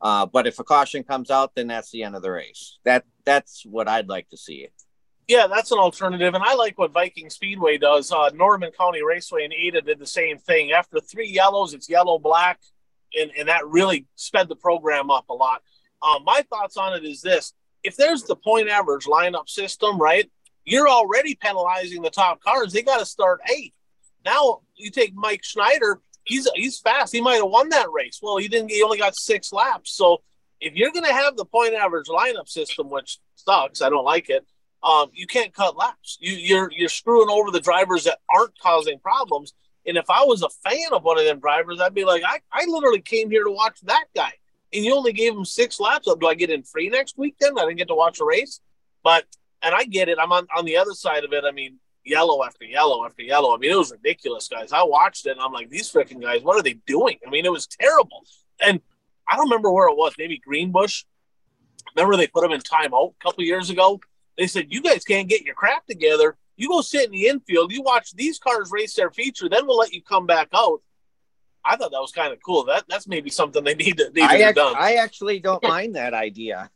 Uh, 0.02 0.26
but 0.26 0.48
if 0.48 0.58
a 0.58 0.64
caution 0.64 1.04
comes 1.04 1.30
out, 1.30 1.54
then 1.54 1.68
that's 1.68 1.90
the 1.92 2.02
end 2.02 2.16
of 2.16 2.22
the 2.22 2.30
race. 2.30 2.78
That 2.84 3.04
that's 3.24 3.64
what 3.64 3.88
I'd 3.88 4.08
like 4.08 4.28
to 4.30 4.36
see. 4.36 4.68
Yeah, 5.28 5.46
that's 5.46 5.70
an 5.70 5.78
alternative, 5.78 6.34
and 6.34 6.42
I 6.42 6.54
like 6.54 6.76
what 6.76 6.92
Viking 6.92 7.30
Speedway 7.30 7.78
does. 7.78 8.10
Uh, 8.10 8.30
Norman 8.34 8.72
County 8.76 9.04
Raceway 9.04 9.44
in 9.44 9.52
Ada 9.52 9.80
did 9.80 10.00
the 10.00 10.06
same 10.06 10.38
thing. 10.38 10.72
After 10.72 10.98
three 10.98 11.28
yellows, 11.28 11.72
it's 11.72 11.88
yellow 11.88 12.18
black, 12.18 12.60
and 13.18 13.30
and 13.38 13.48
that 13.48 13.66
really 13.68 14.06
sped 14.16 14.48
the 14.48 14.56
program 14.56 15.10
up 15.10 15.28
a 15.28 15.34
lot. 15.34 15.62
Um, 16.02 16.24
my 16.24 16.44
thoughts 16.50 16.76
on 16.76 16.94
it 16.94 17.04
is 17.04 17.22
this: 17.22 17.52
if 17.84 17.96
there's 17.96 18.24
the 18.24 18.34
point 18.36 18.68
average 18.68 19.04
lineup 19.04 19.48
system, 19.48 19.98
right, 19.98 20.28
you're 20.64 20.88
already 20.88 21.36
penalizing 21.36 22.02
the 22.02 22.10
top 22.10 22.42
cars. 22.42 22.72
They 22.72 22.82
got 22.82 22.98
to 22.98 23.06
start 23.06 23.40
eight. 23.54 23.72
Now 24.24 24.62
you 24.74 24.90
take 24.90 25.14
Mike 25.14 25.44
Schneider. 25.44 26.00
He's 26.24 26.48
he's 26.54 26.78
fast. 26.78 27.12
He 27.12 27.20
might 27.20 27.36
have 27.36 27.50
won 27.50 27.68
that 27.70 27.90
race. 27.90 28.20
Well, 28.22 28.36
he 28.36 28.48
didn't. 28.48 28.70
He 28.70 28.82
only 28.82 28.98
got 28.98 29.16
six 29.16 29.52
laps. 29.52 29.92
So 29.92 30.22
if 30.60 30.74
you're 30.74 30.92
going 30.92 31.04
to 31.04 31.12
have 31.12 31.36
the 31.36 31.44
point 31.44 31.74
average 31.74 32.06
lineup 32.06 32.48
system, 32.48 32.90
which 32.90 33.18
sucks, 33.34 33.82
I 33.82 33.90
don't 33.90 34.04
like 34.04 34.30
it. 34.30 34.46
Um, 34.82 35.10
you 35.12 35.26
can't 35.26 35.54
cut 35.54 35.76
laps. 35.76 36.18
You, 36.20 36.34
you're 36.34 36.70
you're 36.72 36.88
screwing 36.88 37.28
over 37.28 37.50
the 37.50 37.60
drivers 37.60 38.04
that 38.04 38.18
aren't 38.34 38.58
causing 38.58 38.98
problems. 38.98 39.52
And 39.86 39.96
if 39.96 40.08
I 40.08 40.24
was 40.24 40.42
a 40.42 40.48
fan 40.48 40.92
of 40.92 41.02
one 41.02 41.18
of 41.18 41.24
them 41.24 41.40
drivers, 41.40 41.80
I'd 41.80 41.94
be 41.94 42.04
like, 42.04 42.22
I, 42.24 42.38
I 42.52 42.66
literally 42.66 43.00
came 43.00 43.30
here 43.30 43.42
to 43.42 43.50
watch 43.50 43.80
that 43.82 44.04
guy, 44.14 44.32
and 44.72 44.84
you 44.84 44.94
only 44.94 45.12
gave 45.12 45.34
him 45.34 45.44
six 45.44 45.80
laps. 45.80 46.06
Up, 46.06 46.20
Do 46.20 46.28
I 46.28 46.34
get 46.34 46.50
in 46.50 46.62
free 46.62 46.88
next 46.88 47.18
week? 47.18 47.34
Then 47.40 47.58
I 47.58 47.62
didn't 47.62 47.78
get 47.78 47.88
to 47.88 47.94
watch 47.94 48.20
a 48.20 48.24
race. 48.24 48.60
But 49.02 49.24
and 49.62 49.74
I 49.74 49.84
get 49.84 50.08
it. 50.08 50.18
I'm 50.20 50.32
on, 50.32 50.46
on 50.56 50.64
the 50.64 50.76
other 50.76 50.92
side 50.92 51.24
of 51.24 51.32
it. 51.32 51.44
I 51.44 51.52
mean, 51.52 51.78
yellow 52.04 52.44
after 52.44 52.64
yellow 52.64 53.04
after 53.04 53.22
yellow. 53.22 53.54
I 53.54 53.58
mean, 53.58 53.70
it 53.70 53.78
was 53.78 53.92
ridiculous, 53.92 54.48
guys. 54.48 54.72
I 54.72 54.82
watched 54.82 55.26
it 55.26 55.32
and 55.32 55.40
I'm 55.40 55.52
like, 55.52 55.70
these 55.70 55.90
freaking 55.90 56.20
guys, 56.20 56.42
what 56.42 56.56
are 56.56 56.62
they 56.62 56.74
doing? 56.86 57.18
I 57.26 57.30
mean, 57.30 57.44
it 57.44 57.52
was 57.52 57.66
terrible. 57.66 58.24
And 58.64 58.80
I 59.28 59.36
don't 59.36 59.46
remember 59.46 59.70
where 59.70 59.88
it 59.88 59.96
was. 59.96 60.14
Maybe 60.18 60.38
Greenbush. 60.38 61.04
Remember 61.96 62.16
they 62.16 62.26
put 62.26 62.42
them 62.42 62.52
in 62.52 62.60
timeout 62.60 63.14
a 63.20 63.24
couple 63.24 63.44
years 63.44 63.70
ago? 63.70 64.00
They 64.38 64.46
said, 64.46 64.66
you 64.70 64.82
guys 64.82 65.04
can't 65.04 65.28
get 65.28 65.42
your 65.42 65.54
crap 65.54 65.86
together. 65.86 66.36
You 66.56 66.68
go 66.68 66.80
sit 66.80 67.06
in 67.06 67.12
the 67.12 67.28
infield. 67.28 67.72
You 67.72 67.82
watch 67.82 68.12
these 68.12 68.38
cars 68.38 68.70
race 68.70 68.94
their 68.94 69.10
feature. 69.10 69.48
Then 69.48 69.66
we'll 69.66 69.78
let 69.78 69.92
you 69.92 70.02
come 70.02 70.26
back 70.26 70.48
out. 70.54 70.80
I 71.64 71.76
thought 71.76 71.92
that 71.92 72.00
was 72.00 72.12
kind 72.12 72.32
of 72.32 72.40
cool. 72.44 72.64
That 72.64 72.84
that's 72.88 73.06
maybe 73.06 73.30
something 73.30 73.62
they 73.62 73.74
need 73.74 73.98
to 73.98 74.10
need 74.10 74.22
I, 74.22 74.38
to 74.38 74.44
act, 74.44 74.56
done. 74.56 74.74
I 74.76 74.94
actually 74.94 75.38
don't 75.38 75.62
mind 75.62 75.94
that 75.96 76.12
idea. 76.12 76.70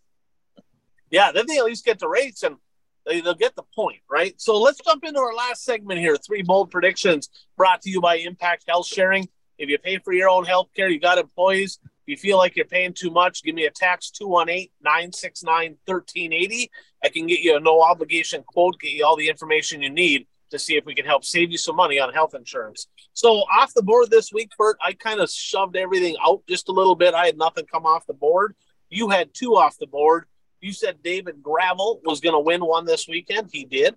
Yeah, 1.11 1.33
then 1.33 1.47
they 1.47 1.59
at 1.59 1.65
least 1.65 1.85
get 1.85 1.99
to 2.01 2.09
race. 2.09 2.43
And 2.43 2.57
they, 3.07 3.21
will 3.21 3.35
get 3.35 3.55
the 3.55 3.63
point, 3.75 4.01
right? 4.11 4.35
So 4.41 4.59
let's 4.61 4.81
jump 4.85 5.05
into 5.05 5.21
our 5.21 5.35
last 5.35 5.65
segment 5.65 6.01
here. 6.01 6.17
Three 6.17 6.43
bold 6.43 6.71
predictions 6.71 7.29
brought 7.57 7.83
to 7.83 7.91
you 7.91 8.01
by 8.01 8.17
Impact 8.17 8.65
Health 8.69 8.87
Sharing. 8.87 9.29
If 9.59 9.69
you 9.69 9.79
pay 9.79 9.99
for 9.99 10.13
your 10.13 10.29
own 10.29 10.45
health 10.45 10.69
care, 10.75 10.89
you 10.89 11.01
got 11.01 11.19
employees. 11.19 11.79
If 11.83 11.93
you 12.07 12.17
feel 12.17 12.37
like 12.37 12.57
you're 12.57 12.67
paying 12.67 12.93
too 12.93 13.11
much, 13.11 13.43
give 13.43 13.55
me 13.55 13.67
a 13.67 13.71
tax 13.71 14.11
218 14.11 14.69
969 14.83 15.77
1380. 15.87 16.71
I 17.03 17.09
can 17.09 17.27
get 17.27 17.41
you 17.41 17.57
a 17.57 17.61
no 17.61 17.83
obligation 17.83 18.43
quote, 18.47 18.79
get 18.81 18.93
you 18.93 19.05
all 19.05 19.17
the 19.17 19.29
information 19.29 19.83
you 19.83 19.91
need 19.91 20.27
to 20.51 20.59
see 20.59 20.77
if 20.77 20.85
we 20.85 20.95
can 20.95 21.05
help 21.05 21.25
save 21.25 21.51
you 21.51 21.59
some 21.59 21.75
money 21.75 21.99
on 21.99 22.13
health 22.13 22.35
insurance. 22.35 22.87
So, 23.13 23.39
off 23.39 23.75
the 23.75 23.83
board 23.83 24.11
this 24.11 24.33
week, 24.33 24.51
Bert, 24.57 24.77
I 24.85 24.93
kind 24.93 25.21
of 25.21 25.31
shoved 25.31 25.77
everything 25.77 26.17
out 26.25 26.43
just 26.49 26.69
a 26.69 26.73
little 26.73 26.95
bit. 26.95 27.15
I 27.15 27.27
had 27.27 27.39
nothing 27.39 27.67
come 27.67 27.87
off 27.87 28.07
the 28.07 28.15
board. 28.15 28.55
You 28.89 29.11
had 29.11 29.35
two 29.35 29.57
off 29.57 29.77
the 29.79 29.87
board. 29.87 30.27
You 30.67 30.73
said 30.73 31.01
David 31.01 31.45
Gravel 31.45 32.01
was 32.05 32.19
going 32.19 32.33
to 32.33 32.41
win 32.41 32.61
one 32.61 32.87
this 32.87 33.07
weekend. 33.07 33.51
He 33.53 33.65
did. 33.65 33.95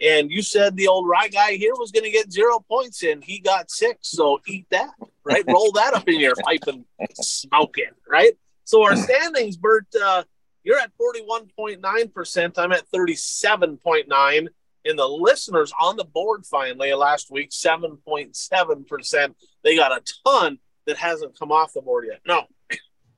And 0.00 0.32
you 0.32 0.42
said 0.42 0.74
the 0.74 0.88
old 0.88 1.08
rye 1.08 1.28
guy 1.28 1.52
here 1.52 1.74
was 1.76 1.92
going 1.92 2.02
to 2.02 2.10
get 2.10 2.32
zero 2.32 2.58
points 2.58 3.04
and 3.04 3.22
He 3.22 3.38
got 3.38 3.70
six. 3.70 4.08
So 4.08 4.40
eat 4.48 4.66
that, 4.70 4.90
right? 5.22 5.44
Roll 5.48 5.70
that 5.72 5.94
up 5.94 6.08
in 6.08 6.18
your 6.18 6.34
pipe 6.34 6.64
and 6.66 6.84
smoke 7.14 7.78
it, 7.78 7.94
right? 8.10 8.32
So 8.64 8.82
our 8.82 8.96
standings, 9.06 9.56
Bert, 9.56 9.86
uh, 10.02 10.24
you're 10.64 10.80
at 10.80 10.90
41.9%. 11.00 12.58
I'm 12.58 12.72
at 12.72 12.90
37.9. 12.90 14.48
And 14.86 14.98
the 14.98 15.06
listeners 15.06 15.72
on 15.80 15.96
the 15.96 16.04
board 16.04 16.46
finally 16.46 16.92
last 16.94 17.30
week, 17.30 17.50
7.7%. 17.50 19.34
They 19.62 19.76
got 19.76 19.92
a 19.92 20.02
ton 20.26 20.58
that 20.86 20.96
hasn't 20.96 21.38
come 21.38 21.52
off 21.52 21.74
the 21.74 21.80
board 21.80 22.06
yet. 22.10 22.22
No, 22.26 22.46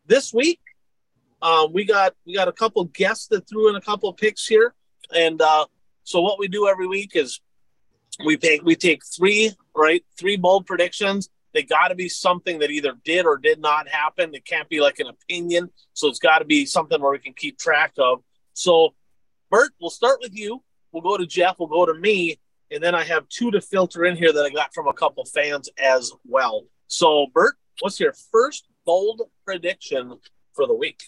this 0.05 0.35
week, 0.35 0.61
um, 1.43 1.73
we 1.73 1.85
got 1.85 2.15
we 2.27 2.35
got 2.35 2.49
a 2.49 2.53
couple 2.53 2.85
guests 2.85 3.29
that 3.29 3.49
threw 3.49 3.69
in 3.69 3.77
a 3.77 3.81
couple 3.81 4.13
picks 4.13 4.47
here, 4.47 4.75
and 5.15 5.41
uh, 5.41 5.67
so 6.05 6.21
what 6.21 6.39
we 6.39 6.49
do 6.49 6.69
every 6.69 6.87
week 6.87 7.13
is 7.15 7.41
we 8.25 8.37
take 8.37 8.63
we 8.63 8.77
take 8.77 9.03
three 9.05 9.53
right 9.75 10.05
three 10.19 10.37
bold 10.37 10.67
predictions, 10.67 11.31
They 11.53 11.63
got 11.63 11.89
to 11.89 11.95
be 11.95 12.09
something 12.09 12.59
that 12.61 12.71
either 12.71 12.95
did 13.05 13.27
or 13.27 13.37
did 13.37 13.61
not 13.61 13.89
happen. 13.89 14.35
It 14.35 14.45
can't 14.45 14.69
be 14.69 14.81
like 14.81 14.99
an 14.99 15.09
opinion. 15.09 15.71
So 15.95 16.09
it's 16.09 16.19
got 16.19 16.41
to 16.41 16.45
be 16.45 16.67
something 16.67 17.01
where 17.01 17.13
we 17.13 17.19
can 17.19 17.35
keep 17.35 17.59
track 17.59 17.93
of. 17.99 18.23
So, 18.53 18.95
Bert, 19.51 19.73
we'll 19.81 19.91
start 19.91 20.19
with 20.21 20.37
you. 20.37 20.63
We'll 20.93 21.03
go 21.03 21.17
to 21.17 21.27
Jeff. 21.27 21.57
We'll 21.59 21.69
go 21.69 21.87
to 21.87 21.95
me. 21.95 22.39
And 22.71 22.83
then 22.83 22.95
I 22.95 23.05
have 23.05 23.29
two 23.29 23.51
to 23.51 23.61
filter 23.61 24.05
in 24.05 24.17
here 24.17 24.33
that 24.33 24.45
I 24.45 24.51
got 24.51 24.75
from 24.75 24.87
a 24.87 24.93
couple 24.93 25.25
fans 25.25 25.69
as 25.79 26.13
well. 26.25 26.67
So, 26.87 27.27
Bert, 27.33 27.57
what's 27.81 27.99
your 27.99 28.13
first 28.31 28.69
bold 28.85 29.23
prediction 29.45 30.19
for 30.55 30.67
the 30.67 30.75
week? 30.75 31.03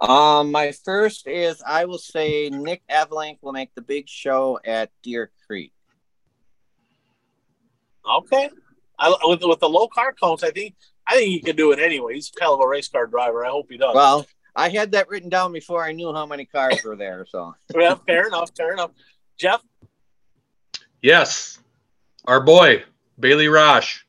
Um, 0.00 0.50
my 0.50 0.72
first 0.72 1.26
is 1.26 1.62
I 1.66 1.84
will 1.84 1.98
say 1.98 2.48
Nick 2.48 2.82
Anvelink 2.90 3.38
will 3.42 3.52
make 3.52 3.74
the 3.74 3.82
big 3.82 4.08
show 4.08 4.58
at 4.64 4.90
Deer 5.02 5.30
Creek. 5.46 5.72
Okay, 8.10 8.48
I, 8.98 9.14
with 9.24 9.42
with 9.42 9.60
the 9.60 9.68
low 9.68 9.88
car 9.88 10.14
counts, 10.14 10.42
I 10.42 10.50
think 10.50 10.74
I 11.06 11.16
think 11.16 11.28
he 11.28 11.40
can 11.40 11.54
do 11.54 11.72
it 11.72 11.78
anyway. 11.78 12.14
He's 12.14 12.30
kind 12.30 12.50
of 12.50 12.60
a 12.60 12.66
race 12.66 12.88
car 12.88 13.06
driver. 13.06 13.44
I 13.44 13.50
hope 13.50 13.66
he 13.68 13.76
does. 13.76 13.94
Well, 13.94 14.26
I 14.56 14.70
had 14.70 14.92
that 14.92 15.08
written 15.08 15.28
down 15.28 15.52
before 15.52 15.84
I 15.84 15.92
knew 15.92 16.12
how 16.14 16.24
many 16.24 16.46
cars 16.46 16.82
were 16.82 16.96
there. 16.96 17.26
So 17.28 17.54
yeah, 17.74 17.96
fair 18.06 18.26
enough. 18.26 18.50
Fair 18.56 18.72
enough. 18.72 18.92
Jeff. 19.36 19.62
Yes, 21.02 21.58
our 22.24 22.40
boy 22.40 22.84
Bailey 23.18 23.48
Rosh 23.48 24.00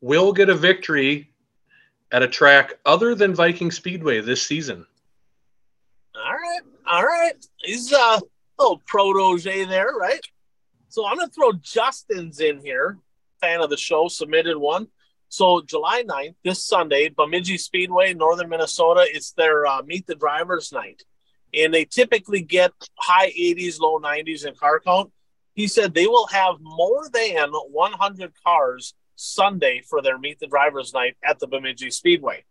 will 0.00 0.32
get 0.32 0.48
a 0.48 0.54
victory 0.54 1.30
at 2.10 2.22
a 2.22 2.28
track 2.28 2.74
other 2.84 3.14
than 3.14 3.34
Viking 3.34 3.70
Speedway 3.70 4.20
this 4.20 4.42
season. 4.42 4.86
All 6.14 6.32
right, 6.32 6.60
all 6.86 7.02
right. 7.02 7.32
He's 7.58 7.90
a 7.92 8.20
little 8.58 8.82
protege 8.86 9.64
there, 9.64 9.92
right? 9.98 10.20
So 10.88 11.06
I'm 11.06 11.18
to 11.18 11.28
throw 11.28 11.52
Justin's 11.52 12.40
in 12.40 12.60
here. 12.60 12.98
Fan 13.40 13.60
of 13.60 13.70
the 13.70 13.78
show 13.78 14.08
submitted 14.08 14.58
one. 14.58 14.88
So 15.30 15.62
July 15.62 16.02
9th, 16.02 16.34
this 16.44 16.62
Sunday, 16.62 17.08
Bemidji 17.08 17.56
Speedway, 17.56 18.12
Northern 18.12 18.50
Minnesota, 18.50 19.06
it's 19.08 19.32
their 19.32 19.66
uh, 19.66 19.82
Meet 19.82 20.06
the 20.06 20.14
Drivers 20.14 20.70
night. 20.70 21.02
And 21.54 21.72
they 21.72 21.86
typically 21.86 22.42
get 22.42 22.72
high 22.98 23.30
80s, 23.30 23.80
low 23.80 23.98
90s 23.98 24.46
in 24.46 24.54
car 24.54 24.80
count. 24.80 25.10
He 25.54 25.66
said 25.66 25.94
they 25.94 26.06
will 26.06 26.26
have 26.26 26.56
more 26.60 27.08
than 27.10 27.50
100 27.50 28.32
cars 28.44 28.92
Sunday 29.16 29.82
for 29.88 30.02
their 30.02 30.18
Meet 30.18 30.40
the 30.40 30.46
Drivers 30.46 30.92
night 30.92 31.16
at 31.24 31.38
the 31.38 31.46
Bemidji 31.46 31.90
Speedway. 31.90 32.44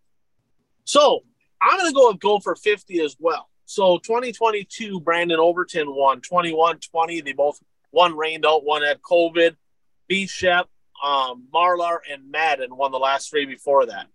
So 0.84 1.20
I'm 1.62 1.78
going 1.78 1.92
to 1.92 1.96
go 1.96 2.08
with 2.08 2.20
Gopher 2.20 2.56
50 2.56 3.00
as 3.02 3.16
well. 3.20 3.51
So 3.72 4.00
2022, 4.00 5.00
Brandon 5.00 5.40
Overton 5.40 5.96
won. 5.96 6.20
21 6.20 6.80
20, 6.80 7.22
they 7.22 7.32
both 7.32 7.58
one 7.92 8.18
rained 8.18 8.46
out, 8.46 8.66
one 8.66 8.82
had 8.82 9.02
COVID. 9.02 9.56
B. 10.10 10.28
Shep, 10.28 10.68
um, 11.02 11.48
Marlar, 11.54 12.00
and 12.12 12.30
Madden 12.30 12.76
won 12.76 12.92
the 12.92 13.00
last 13.00 13.30
three 13.30 13.46
before 13.46 13.86
that. 13.86 14.08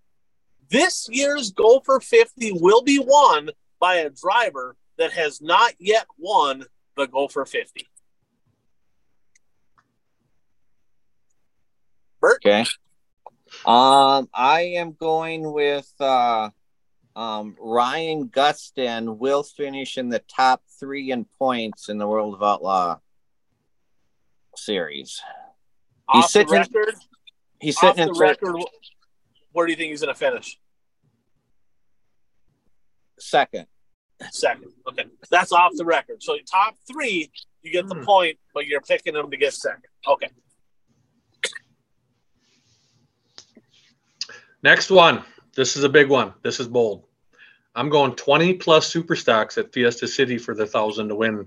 This 0.68 1.08
year's 1.10 1.52
Gopher 1.52 2.00
50 2.00 2.52
will 2.52 2.82
be 2.82 2.98
won 2.98 3.48
by 3.80 3.94
a 3.94 4.10
driver 4.10 4.76
that 4.98 5.12
has 5.12 5.40
not 5.40 5.72
yet 5.78 6.06
won 6.18 6.66
the 6.94 7.06
Gopher 7.06 7.46
50. 7.46 7.88
Bert? 12.20 12.42
Okay. 12.44 12.66
Um, 13.64 14.28
I 14.34 14.72
am 14.76 14.92
going 14.92 15.50
with 15.50 15.90
uh, 15.98 16.50
um, 17.16 17.56
Ryan 17.58 18.28
Gustin 18.28 19.16
will 19.16 19.42
finish 19.42 19.96
in 19.96 20.10
the 20.10 20.18
top 20.18 20.62
three 20.78 21.10
in 21.10 21.24
points 21.38 21.88
in 21.88 21.96
the 21.96 22.06
World 22.06 22.34
of 22.34 22.42
Outlaw 22.42 22.98
series. 24.54 25.22
Off 26.08 26.24
he's 26.24 26.30
sitting. 26.30 26.52
Record, 26.52 26.94
he's 27.58 27.80
sitting 27.80 28.08
in 28.08 28.12
record. 28.12 28.56
Where 29.52 29.66
do 29.66 29.72
you 29.72 29.76
think 29.76 29.90
he's 29.90 30.02
going 30.02 30.14
to 30.14 30.18
finish? 30.18 30.58
Second. 33.18 33.66
Second. 34.30 34.72
Okay, 34.86 35.06
that's 35.30 35.52
off 35.52 35.72
the 35.74 35.86
record. 35.86 36.22
So 36.22 36.36
top 36.50 36.76
three, 36.86 37.30
you 37.62 37.72
get 37.72 37.88
the 37.88 37.94
hmm. 37.94 38.04
point, 38.04 38.38
but 38.52 38.66
you're 38.66 38.82
picking 38.82 39.16
him 39.16 39.30
to 39.30 39.36
get 39.38 39.54
second. 39.54 39.84
Okay. 40.06 40.28
Next 44.62 44.90
one. 44.90 45.24
This 45.56 45.74
is 45.74 45.84
a 45.84 45.88
big 45.88 46.10
one. 46.10 46.34
This 46.42 46.60
is 46.60 46.68
bold. 46.68 47.04
I'm 47.74 47.88
going 47.88 48.14
20 48.14 48.54
plus 48.54 48.86
super 48.86 49.16
stocks 49.16 49.56
at 49.56 49.72
Fiesta 49.72 50.06
City 50.06 50.36
for 50.36 50.54
the 50.54 50.66
thousand 50.66 51.08
to 51.08 51.14
win 51.14 51.46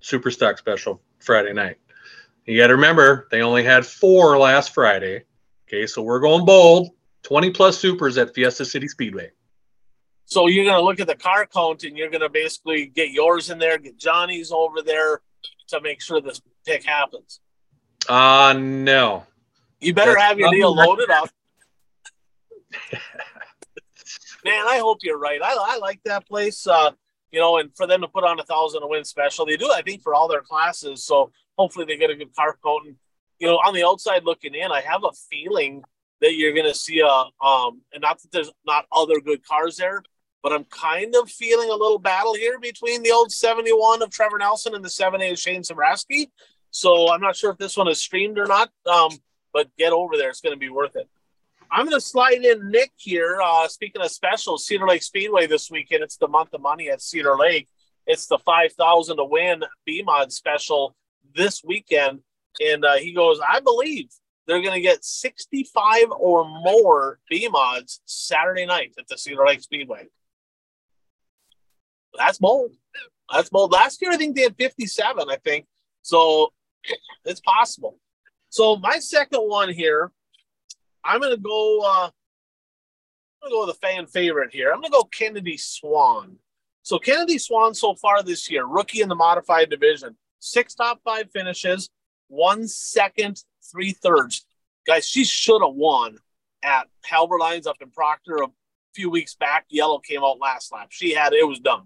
super 0.00 0.30
stock 0.30 0.56
special 0.56 1.02
Friday 1.18 1.52
night. 1.52 1.76
You 2.46 2.58
got 2.58 2.68
to 2.68 2.74
remember, 2.74 3.28
they 3.30 3.42
only 3.42 3.62
had 3.62 3.84
four 3.84 4.38
last 4.38 4.72
Friday. 4.72 5.24
Okay, 5.68 5.86
so 5.86 6.02
we're 6.02 6.20
going 6.20 6.46
bold 6.46 6.90
20 7.24 7.50
plus 7.50 7.78
supers 7.78 8.16
at 8.16 8.34
Fiesta 8.34 8.64
City 8.64 8.88
Speedway. 8.88 9.30
So 10.24 10.46
you're 10.46 10.64
going 10.64 10.78
to 10.78 10.84
look 10.84 10.98
at 10.98 11.06
the 11.06 11.14
car 11.14 11.46
count 11.46 11.84
and 11.84 11.96
you're 11.96 12.10
going 12.10 12.22
to 12.22 12.30
basically 12.30 12.86
get 12.86 13.10
yours 13.10 13.50
in 13.50 13.58
there, 13.58 13.76
get 13.76 13.98
Johnny's 13.98 14.50
over 14.50 14.80
there 14.80 15.20
to 15.68 15.80
make 15.82 16.00
sure 16.00 16.22
this 16.22 16.40
pick 16.64 16.84
happens. 16.84 17.40
Uh, 18.08 18.54
no. 18.58 19.26
You 19.78 19.92
better 19.92 20.12
That's 20.12 20.22
have 20.22 20.38
your 20.38 20.50
deal 20.50 20.74
loaded 20.74 21.10
up. 21.10 21.28
Man, 24.44 24.64
I 24.66 24.78
hope 24.78 24.98
you're 25.02 25.18
right. 25.18 25.40
I, 25.42 25.54
I 25.56 25.78
like 25.78 26.00
that 26.04 26.26
place. 26.26 26.66
Uh, 26.66 26.90
you 27.30 27.40
know, 27.40 27.58
and 27.58 27.74
for 27.76 27.86
them 27.86 28.02
to 28.02 28.08
put 28.08 28.24
on 28.24 28.38
a 28.38 28.44
thousand 28.44 28.82
a 28.82 28.86
win 28.86 29.04
special, 29.04 29.46
they 29.46 29.56
do, 29.56 29.70
I 29.70 29.82
think, 29.82 30.02
for 30.02 30.14
all 30.14 30.28
their 30.28 30.42
classes. 30.42 31.04
So 31.04 31.32
hopefully 31.56 31.86
they 31.86 31.96
get 31.96 32.10
a 32.10 32.14
good 32.14 32.34
car 32.34 32.56
coat. 32.62 32.82
And, 32.86 32.96
you 33.38 33.46
know, 33.46 33.56
on 33.56 33.74
the 33.74 33.84
outside 33.84 34.24
looking 34.24 34.54
in, 34.54 34.70
I 34.70 34.82
have 34.82 35.04
a 35.04 35.12
feeling 35.30 35.82
that 36.20 36.34
you're 36.34 36.52
going 36.52 36.66
to 36.66 36.74
see 36.74 37.00
a, 37.00 37.44
um, 37.44 37.80
and 37.92 38.02
not 38.02 38.20
that 38.20 38.30
there's 38.32 38.50
not 38.66 38.86
other 38.92 39.18
good 39.20 39.44
cars 39.46 39.76
there, 39.76 40.02
but 40.42 40.52
I'm 40.52 40.64
kind 40.64 41.14
of 41.16 41.30
feeling 41.30 41.70
a 41.70 41.74
little 41.74 41.98
battle 41.98 42.34
here 42.34 42.58
between 42.58 43.02
the 43.02 43.12
old 43.12 43.32
71 43.32 44.02
of 44.02 44.10
Trevor 44.10 44.38
Nelson 44.38 44.74
and 44.74 44.84
the 44.84 44.90
78 44.90 45.32
of 45.32 45.38
Shane 45.38 45.62
Sabraski. 45.62 46.30
So 46.70 47.12
I'm 47.12 47.20
not 47.20 47.36
sure 47.36 47.50
if 47.50 47.58
this 47.58 47.76
one 47.76 47.88
is 47.88 47.98
streamed 47.98 48.38
or 48.38 48.46
not, 48.46 48.70
um, 48.86 49.10
but 49.52 49.68
get 49.78 49.92
over 49.92 50.16
there. 50.16 50.30
It's 50.30 50.40
going 50.40 50.54
to 50.54 50.58
be 50.58 50.68
worth 50.68 50.96
it. 50.96 51.08
I'm 51.72 51.86
going 51.86 51.98
to 51.98 52.04
slide 52.04 52.44
in 52.44 52.70
Nick 52.70 52.92
here. 52.96 53.40
Uh, 53.42 53.66
speaking 53.66 54.02
of 54.02 54.10
specials, 54.10 54.66
Cedar 54.66 54.86
Lake 54.86 55.02
Speedway 55.02 55.46
this 55.46 55.70
weekend. 55.70 56.02
It's 56.02 56.18
the 56.18 56.28
month 56.28 56.50
of 56.52 56.60
money 56.60 56.90
at 56.90 57.00
Cedar 57.00 57.34
Lake. 57.34 57.66
It's 58.06 58.26
the 58.26 58.36
5,000 58.36 59.16
to 59.16 59.24
win 59.24 59.64
B 59.86 60.02
mod 60.02 60.32
special 60.32 60.94
this 61.34 61.64
weekend. 61.64 62.20
And 62.60 62.84
uh, 62.84 62.96
he 62.96 63.14
goes, 63.14 63.40
I 63.40 63.60
believe 63.60 64.10
they're 64.46 64.60
going 64.60 64.74
to 64.74 64.82
get 64.82 65.02
65 65.02 66.10
or 66.10 66.44
more 66.44 67.18
B 67.30 67.48
mods 67.48 68.02
Saturday 68.04 68.66
night 68.66 68.92
at 68.98 69.08
the 69.08 69.16
Cedar 69.16 69.46
Lake 69.46 69.62
Speedway. 69.62 70.08
That's 72.18 72.36
bold. 72.36 72.72
That's 73.32 73.48
bold. 73.48 73.72
Last 73.72 74.02
year, 74.02 74.10
I 74.10 74.18
think 74.18 74.36
they 74.36 74.42
had 74.42 74.56
57, 74.56 75.30
I 75.30 75.36
think. 75.36 75.64
So 76.02 76.52
it's 77.24 77.40
possible. 77.40 77.96
So 78.50 78.76
my 78.76 78.98
second 78.98 79.40
one 79.40 79.72
here, 79.72 80.12
I'm 81.04 81.20
to 81.20 81.36
go. 81.36 81.80
Uh, 81.80 82.10
I'm 83.42 83.48
to 83.48 83.50
go 83.50 83.66
with 83.66 83.76
a 83.76 83.78
fan 83.78 84.06
favorite 84.06 84.52
here. 84.52 84.72
I'm 84.72 84.82
to 84.82 84.90
go 84.90 85.04
Kennedy 85.04 85.56
Swan. 85.56 86.36
So 86.82 86.98
Kennedy 86.98 87.38
Swan 87.38 87.74
so 87.74 87.94
far 87.94 88.22
this 88.22 88.50
year, 88.50 88.64
rookie 88.66 89.02
in 89.02 89.08
the 89.08 89.14
modified 89.14 89.70
division, 89.70 90.16
six 90.40 90.74
top 90.74 91.00
five 91.04 91.30
finishes, 91.32 91.88
one 92.28 92.66
second, 92.66 93.42
three 93.70 93.92
thirds. 93.92 94.44
Guys, 94.86 95.06
she 95.06 95.24
should 95.24 95.62
have 95.62 95.74
won 95.74 96.18
at 96.62 96.88
Halber 97.08 97.38
Lines 97.38 97.66
up 97.66 97.76
in 97.80 97.90
Proctor 97.90 98.36
a 98.36 98.48
few 98.94 99.10
weeks 99.10 99.34
back. 99.34 99.66
Yellow 99.68 99.98
came 99.98 100.24
out 100.24 100.40
last 100.40 100.72
lap. 100.72 100.88
She 100.90 101.14
had 101.14 101.32
it 101.32 101.46
was 101.46 101.60
done. 101.60 101.84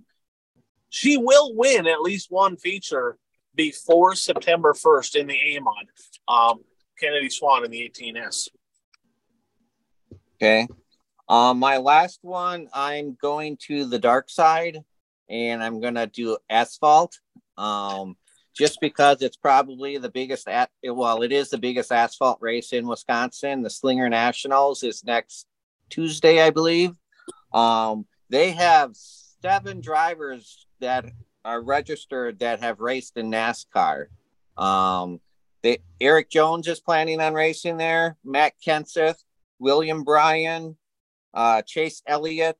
She 0.88 1.16
will 1.16 1.54
win 1.54 1.86
at 1.86 2.00
least 2.00 2.30
one 2.30 2.56
feature 2.56 3.18
before 3.54 4.14
September 4.14 4.72
1st 4.72 5.16
in 5.16 5.26
the 5.26 5.34
AMOD. 5.34 5.88
Um, 6.28 6.60
Kennedy 6.98 7.28
Swan 7.28 7.64
in 7.64 7.70
the 7.70 7.90
18S. 7.90 8.48
Okay. 10.36 10.68
Um, 11.28 11.58
my 11.58 11.78
last 11.78 12.20
one, 12.22 12.68
I'm 12.72 13.16
going 13.20 13.56
to 13.66 13.84
the 13.84 13.98
dark 13.98 14.30
side 14.30 14.78
and 15.28 15.62
I'm 15.62 15.80
going 15.80 15.94
to 15.94 16.06
do 16.06 16.38
asphalt. 16.48 17.18
Um, 17.58 18.16
just 18.56 18.80
because 18.80 19.20
it's 19.20 19.36
probably 19.36 19.98
the 19.98 20.08
biggest 20.08 20.48
at 20.48 20.70
well 20.82 21.22
it 21.22 21.30
is 21.30 21.50
the 21.50 21.58
biggest 21.58 21.92
asphalt 21.92 22.38
race 22.40 22.72
in 22.72 22.86
wisconsin 22.86 23.62
the 23.62 23.70
slinger 23.70 24.08
nationals 24.08 24.82
is 24.82 25.04
next 25.04 25.46
tuesday 25.90 26.40
i 26.40 26.50
believe 26.50 26.92
um, 27.52 28.06
they 28.28 28.50
have 28.52 28.90
seven 28.94 29.80
drivers 29.80 30.66
that 30.80 31.04
are 31.44 31.60
registered 31.60 32.38
that 32.40 32.60
have 32.60 32.80
raced 32.80 33.16
in 33.16 33.30
nascar 33.30 34.06
um, 34.56 35.20
they, 35.62 35.78
erik 36.00 36.30
jones 36.30 36.66
is 36.66 36.80
planning 36.80 37.20
on 37.20 37.34
racing 37.34 37.76
there 37.76 38.16
matt 38.24 38.54
kenseth 38.66 39.22
william 39.58 40.04
byron 40.04 40.76
uh, 41.34 41.62
chase 41.62 42.02
elliott 42.06 42.58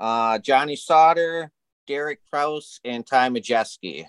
uh, 0.00 0.38
johnny 0.38 0.76
sauter 0.76 1.50
derek 1.86 2.20
kraus 2.30 2.80
and 2.84 3.06
ty 3.06 3.28
majeski 3.28 4.06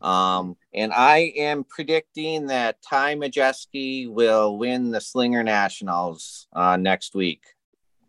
Um, 0.00 0.56
and 0.72 0.92
I 0.92 1.32
am 1.36 1.64
predicting 1.64 2.46
that 2.48 2.80
Ty 2.82 3.16
Majeski 3.16 4.08
will 4.08 4.56
win 4.56 4.90
the 4.90 5.00
Slinger 5.00 5.42
Nationals 5.42 6.46
uh, 6.52 6.76
next 6.76 7.14
week. 7.14 7.42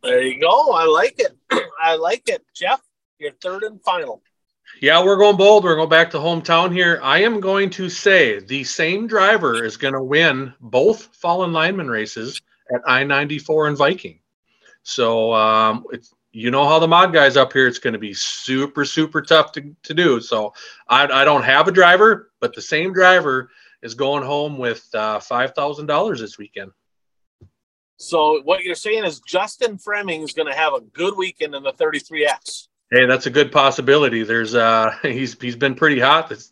There 0.04 0.22
you 0.22 0.40
go. 0.40 0.72
I 0.72 0.86
like 0.86 1.20
it. 1.20 1.36
I 1.82 1.96
like 1.96 2.30
it. 2.30 2.46
Jeff, 2.56 2.82
your 3.18 3.32
third 3.42 3.64
and 3.64 3.82
final. 3.84 4.22
Yeah, 4.82 5.04
we're 5.04 5.18
going 5.18 5.36
bold. 5.36 5.64
We're 5.64 5.76
going 5.76 5.90
back 5.90 6.12
to 6.12 6.18
hometown 6.18 6.72
here. 6.72 7.00
I 7.04 7.24
am 7.24 7.40
going 7.40 7.70
to 7.72 7.90
say 7.90 8.40
the 8.40 8.64
same 8.64 9.08
driver 9.08 9.64
is 9.64 9.78
going 9.78 9.96
to 9.96 10.04
win 10.04 10.54
both 10.62 11.10
fallen 11.14 11.52
lineman 11.52 11.90
races 11.90 12.40
at 12.74 12.82
I 12.86 13.04
94 13.04 13.68
and 13.68 13.78
Viking. 13.78 14.20
So 14.84 15.34
um, 15.34 15.86
it's 15.92 16.14
you 16.32 16.52
know 16.52 16.68
how 16.68 16.80
the 16.80 16.88
mod 16.88 17.12
guys 17.12 17.38
up 17.38 17.54
here, 17.54 17.68
it's 17.68 17.80
going 17.80 17.94
to 17.94 18.00
be 18.00 18.14
super, 18.14 18.86
super 18.86 19.22
tough 19.22 19.52
to, 19.54 19.76
to 19.84 19.94
do. 19.94 20.22
So 20.22 20.54
I, 20.88 21.06
I 21.06 21.26
don't 21.26 21.44
have 21.44 21.68
a 21.68 21.72
driver, 21.72 22.32
but 22.40 22.54
the 22.54 22.62
same 22.62 22.94
driver 22.94 23.50
is 23.82 23.96
going 23.96 24.24
home 24.24 24.58
with 24.58 24.88
uh, 24.94 25.20
$5,000 25.20 26.20
this 26.20 26.38
weekend. 26.38 26.72
So 27.98 28.42
what 28.44 28.64
you're 28.64 28.76
saying 28.76 29.06
is 29.06 29.20
Justin 29.20 29.78
Freming 29.78 30.24
is 30.24 30.34
going 30.34 30.48
to 30.48 30.58
have 30.58 30.74
a 30.74 30.82
good 30.82 31.18
weekend 31.18 31.56
in 31.56 31.64
the 31.64 31.74
33X. 31.74 32.68
Hey, 32.92 33.06
that's 33.06 33.26
a 33.26 33.30
good 33.30 33.52
possibility. 33.52 34.24
There's 34.24 34.56
uh 34.56 34.96
he's 35.04 35.40
he's 35.40 35.56
been 35.56 35.76
pretty 35.76 36.00
hot. 36.00 36.32
It's, 36.32 36.52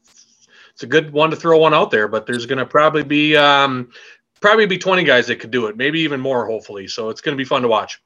it's 0.72 0.84
a 0.84 0.88
good 0.88 1.11
one 1.11 1.31
to 1.31 1.35
throw 1.35 1.57
one 1.57 1.73
out 1.73 1.89
there, 1.89 2.07
but 2.07 2.27
there's 2.27 2.45
going 2.45 2.60
to 2.60 2.65
probably 2.65 3.03
be 3.03 3.35
um 3.35 3.89
probably 4.39 4.65
be 4.65 4.77
20 4.77 5.03
guys 5.03 5.27
that 5.27 5.39
could 5.39 5.51
do 5.51 5.68
it, 5.68 5.77
maybe 5.77 6.01
even 6.01 6.19
more 6.19 6.45
hopefully. 6.45 6.88
So 6.88 7.09
it's 7.09 7.22
going 7.22 7.35
to 7.35 7.41
be 7.41 7.47
fun 7.47 7.61
to 7.64 7.68
watch 7.68 8.01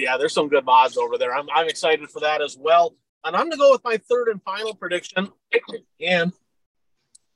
yeah, 0.00 0.16
there's 0.16 0.32
some 0.32 0.48
good 0.48 0.64
mods 0.64 0.96
over 0.96 1.18
there. 1.18 1.34
I'm, 1.34 1.48
I'm 1.54 1.68
excited 1.68 2.10
for 2.10 2.20
that 2.20 2.42
as 2.42 2.56
well. 2.58 2.94
And 3.24 3.36
I'm 3.36 3.42
going 3.42 3.52
to 3.52 3.58
go 3.58 3.70
with 3.70 3.84
my 3.84 3.98
third 3.98 4.28
and 4.28 4.42
final 4.42 4.74
prediction. 4.74 5.30
And 6.00 6.32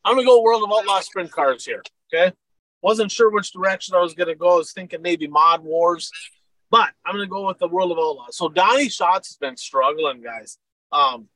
I'm 0.04 0.14
going 0.14 0.24
to 0.24 0.28
go 0.28 0.42
World 0.42 0.62
of 0.62 0.70
Outlaw 0.72 1.00
sprint 1.00 1.30
cars 1.30 1.64
here. 1.64 1.82
Okay. 2.12 2.34
Wasn't 2.82 3.10
sure 3.10 3.30
which 3.30 3.52
direction 3.52 3.94
I 3.94 4.00
was 4.00 4.14
going 4.14 4.28
to 4.28 4.34
go. 4.34 4.54
I 4.54 4.56
was 4.58 4.72
thinking 4.72 5.02
maybe 5.02 5.26
Mod 5.26 5.62
Wars, 5.62 6.10
but 6.70 6.90
I'm 7.04 7.14
going 7.14 7.26
to 7.26 7.30
go 7.30 7.46
with 7.46 7.58
the 7.58 7.68
World 7.68 7.92
of 7.92 7.98
Outlaw. 7.98 8.26
So 8.30 8.48
Donny 8.48 8.88
Schatz 8.88 9.28
has 9.28 9.36
been 9.36 9.56
struggling, 9.56 10.22
guys. 10.22 10.58
Um, 10.92 11.28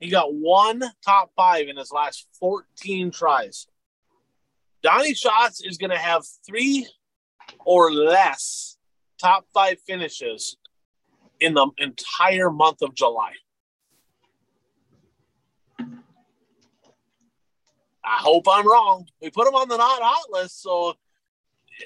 he 0.00 0.10
got 0.10 0.34
one 0.34 0.82
top 1.04 1.30
five 1.36 1.68
in 1.68 1.76
his 1.76 1.92
last 1.92 2.26
14 2.40 3.10
tries. 3.10 3.66
Donny 4.84 5.14
Schatz 5.14 5.62
is 5.62 5.78
going 5.78 5.90
to 5.90 5.98
have 5.98 6.24
three 6.46 6.86
or 7.64 7.90
less 7.90 8.76
top 9.18 9.46
five 9.54 9.78
finishes 9.86 10.58
in 11.40 11.54
the 11.54 11.66
entire 11.78 12.50
month 12.50 12.82
of 12.82 12.94
July. 12.94 13.32
I 18.06 18.18
hope 18.18 18.46
I'm 18.46 18.68
wrong. 18.68 19.06
We 19.22 19.30
put 19.30 19.48
him 19.48 19.54
on 19.54 19.70
the 19.70 19.78
not 19.78 20.02
hot 20.02 20.26
list, 20.30 20.62
so 20.62 20.92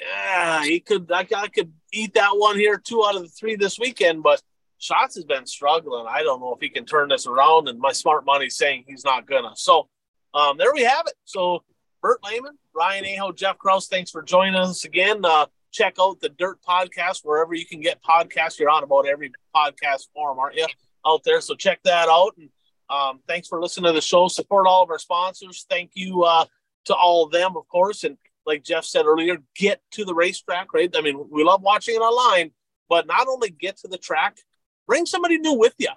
yeah, 0.00 0.64
he 0.64 0.80
could. 0.80 1.10
I, 1.12 1.22
could 1.22 1.72
eat 1.92 2.14
that 2.14 2.32
one 2.32 2.56
here, 2.56 2.76
two 2.76 3.04
out 3.06 3.14
of 3.14 3.22
the 3.22 3.28
three 3.28 3.54
this 3.54 3.78
weekend. 3.78 4.24
But 4.24 4.42
Schatz 4.78 5.14
has 5.14 5.24
been 5.24 5.46
struggling. 5.46 6.06
I 6.08 6.24
don't 6.24 6.40
know 6.40 6.52
if 6.52 6.60
he 6.60 6.68
can 6.68 6.84
turn 6.84 7.10
this 7.10 7.28
around, 7.28 7.68
and 7.68 7.78
my 7.78 7.92
smart 7.92 8.26
money's 8.26 8.56
saying 8.56 8.84
he's 8.88 9.04
not 9.04 9.28
gonna. 9.28 9.52
So, 9.54 9.88
um, 10.34 10.58
there 10.58 10.74
we 10.74 10.82
have 10.82 11.06
it. 11.06 11.14
So, 11.24 11.62
Bert 12.00 12.20
Lehman, 12.24 12.56
Ryan 12.74 13.04
Aho, 13.04 13.32
Jeff 13.32 13.58
Kraus, 13.58 13.88
thanks 13.88 14.10
for 14.10 14.22
joining 14.22 14.54
us 14.54 14.84
again. 14.84 15.24
Uh, 15.24 15.46
check 15.72 15.96
out 16.00 16.20
the 16.20 16.28
Dirt 16.28 16.58
Podcast 16.62 17.20
wherever 17.24 17.54
you 17.54 17.66
can 17.66 17.80
get 17.80 18.02
podcasts. 18.02 18.58
You're 18.58 18.70
on 18.70 18.84
about 18.84 19.06
every 19.06 19.32
podcast 19.54 20.08
forum, 20.14 20.38
aren't 20.38 20.56
you? 20.56 20.66
Out 21.06 21.22
there, 21.24 21.40
so 21.40 21.54
check 21.54 21.80
that 21.84 22.08
out. 22.08 22.36
And 22.38 22.50
um, 22.88 23.20
thanks 23.26 23.48
for 23.48 23.60
listening 23.60 23.88
to 23.88 23.92
the 23.92 24.00
show. 24.00 24.28
Support 24.28 24.66
all 24.66 24.82
of 24.82 24.90
our 24.90 24.98
sponsors. 24.98 25.66
Thank 25.68 25.92
you 25.94 26.22
uh, 26.22 26.46
to 26.86 26.94
all 26.94 27.24
of 27.24 27.32
them, 27.32 27.56
of 27.56 27.66
course. 27.68 28.04
And 28.04 28.16
like 28.46 28.62
Jeff 28.62 28.84
said 28.84 29.04
earlier, 29.04 29.38
get 29.56 29.80
to 29.92 30.04
the 30.04 30.14
racetrack. 30.14 30.72
Right? 30.72 30.90
I 30.96 31.00
mean, 31.00 31.26
we 31.30 31.44
love 31.44 31.62
watching 31.62 31.96
it 31.96 32.00
online, 32.00 32.52
but 32.88 33.06
not 33.06 33.26
only 33.28 33.50
get 33.50 33.76
to 33.78 33.88
the 33.88 33.98
track, 33.98 34.38
bring 34.86 35.04
somebody 35.04 35.38
new 35.38 35.54
with 35.54 35.74
you. 35.78 35.90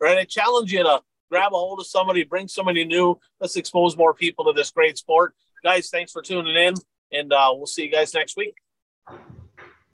Right? 0.00 0.18
I 0.18 0.24
challenge 0.24 0.72
you 0.72 0.84
to 0.84 1.02
grab 1.30 1.52
a 1.52 1.56
hold 1.56 1.80
of 1.80 1.86
somebody, 1.86 2.24
bring 2.24 2.48
somebody 2.48 2.84
new. 2.84 3.18
Let's 3.40 3.56
expose 3.56 3.96
more 3.96 4.14
people 4.14 4.44
to 4.46 4.52
this 4.52 4.70
great 4.70 4.96
sport. 4.98 5.34
Guys, 5.62 5.90
thanks 5.90 6.12
for 6.12 6.22
tuning 6.22 6.54
in, 6.54 6.74
and 7.12 7.32
uh, 7.32 7.50
we'll 7.52 7.66
see 7.66 7.84
you 7.84 7.90
guys 7.90 8.14
next 8.14 8.36
week. 8.36 8.54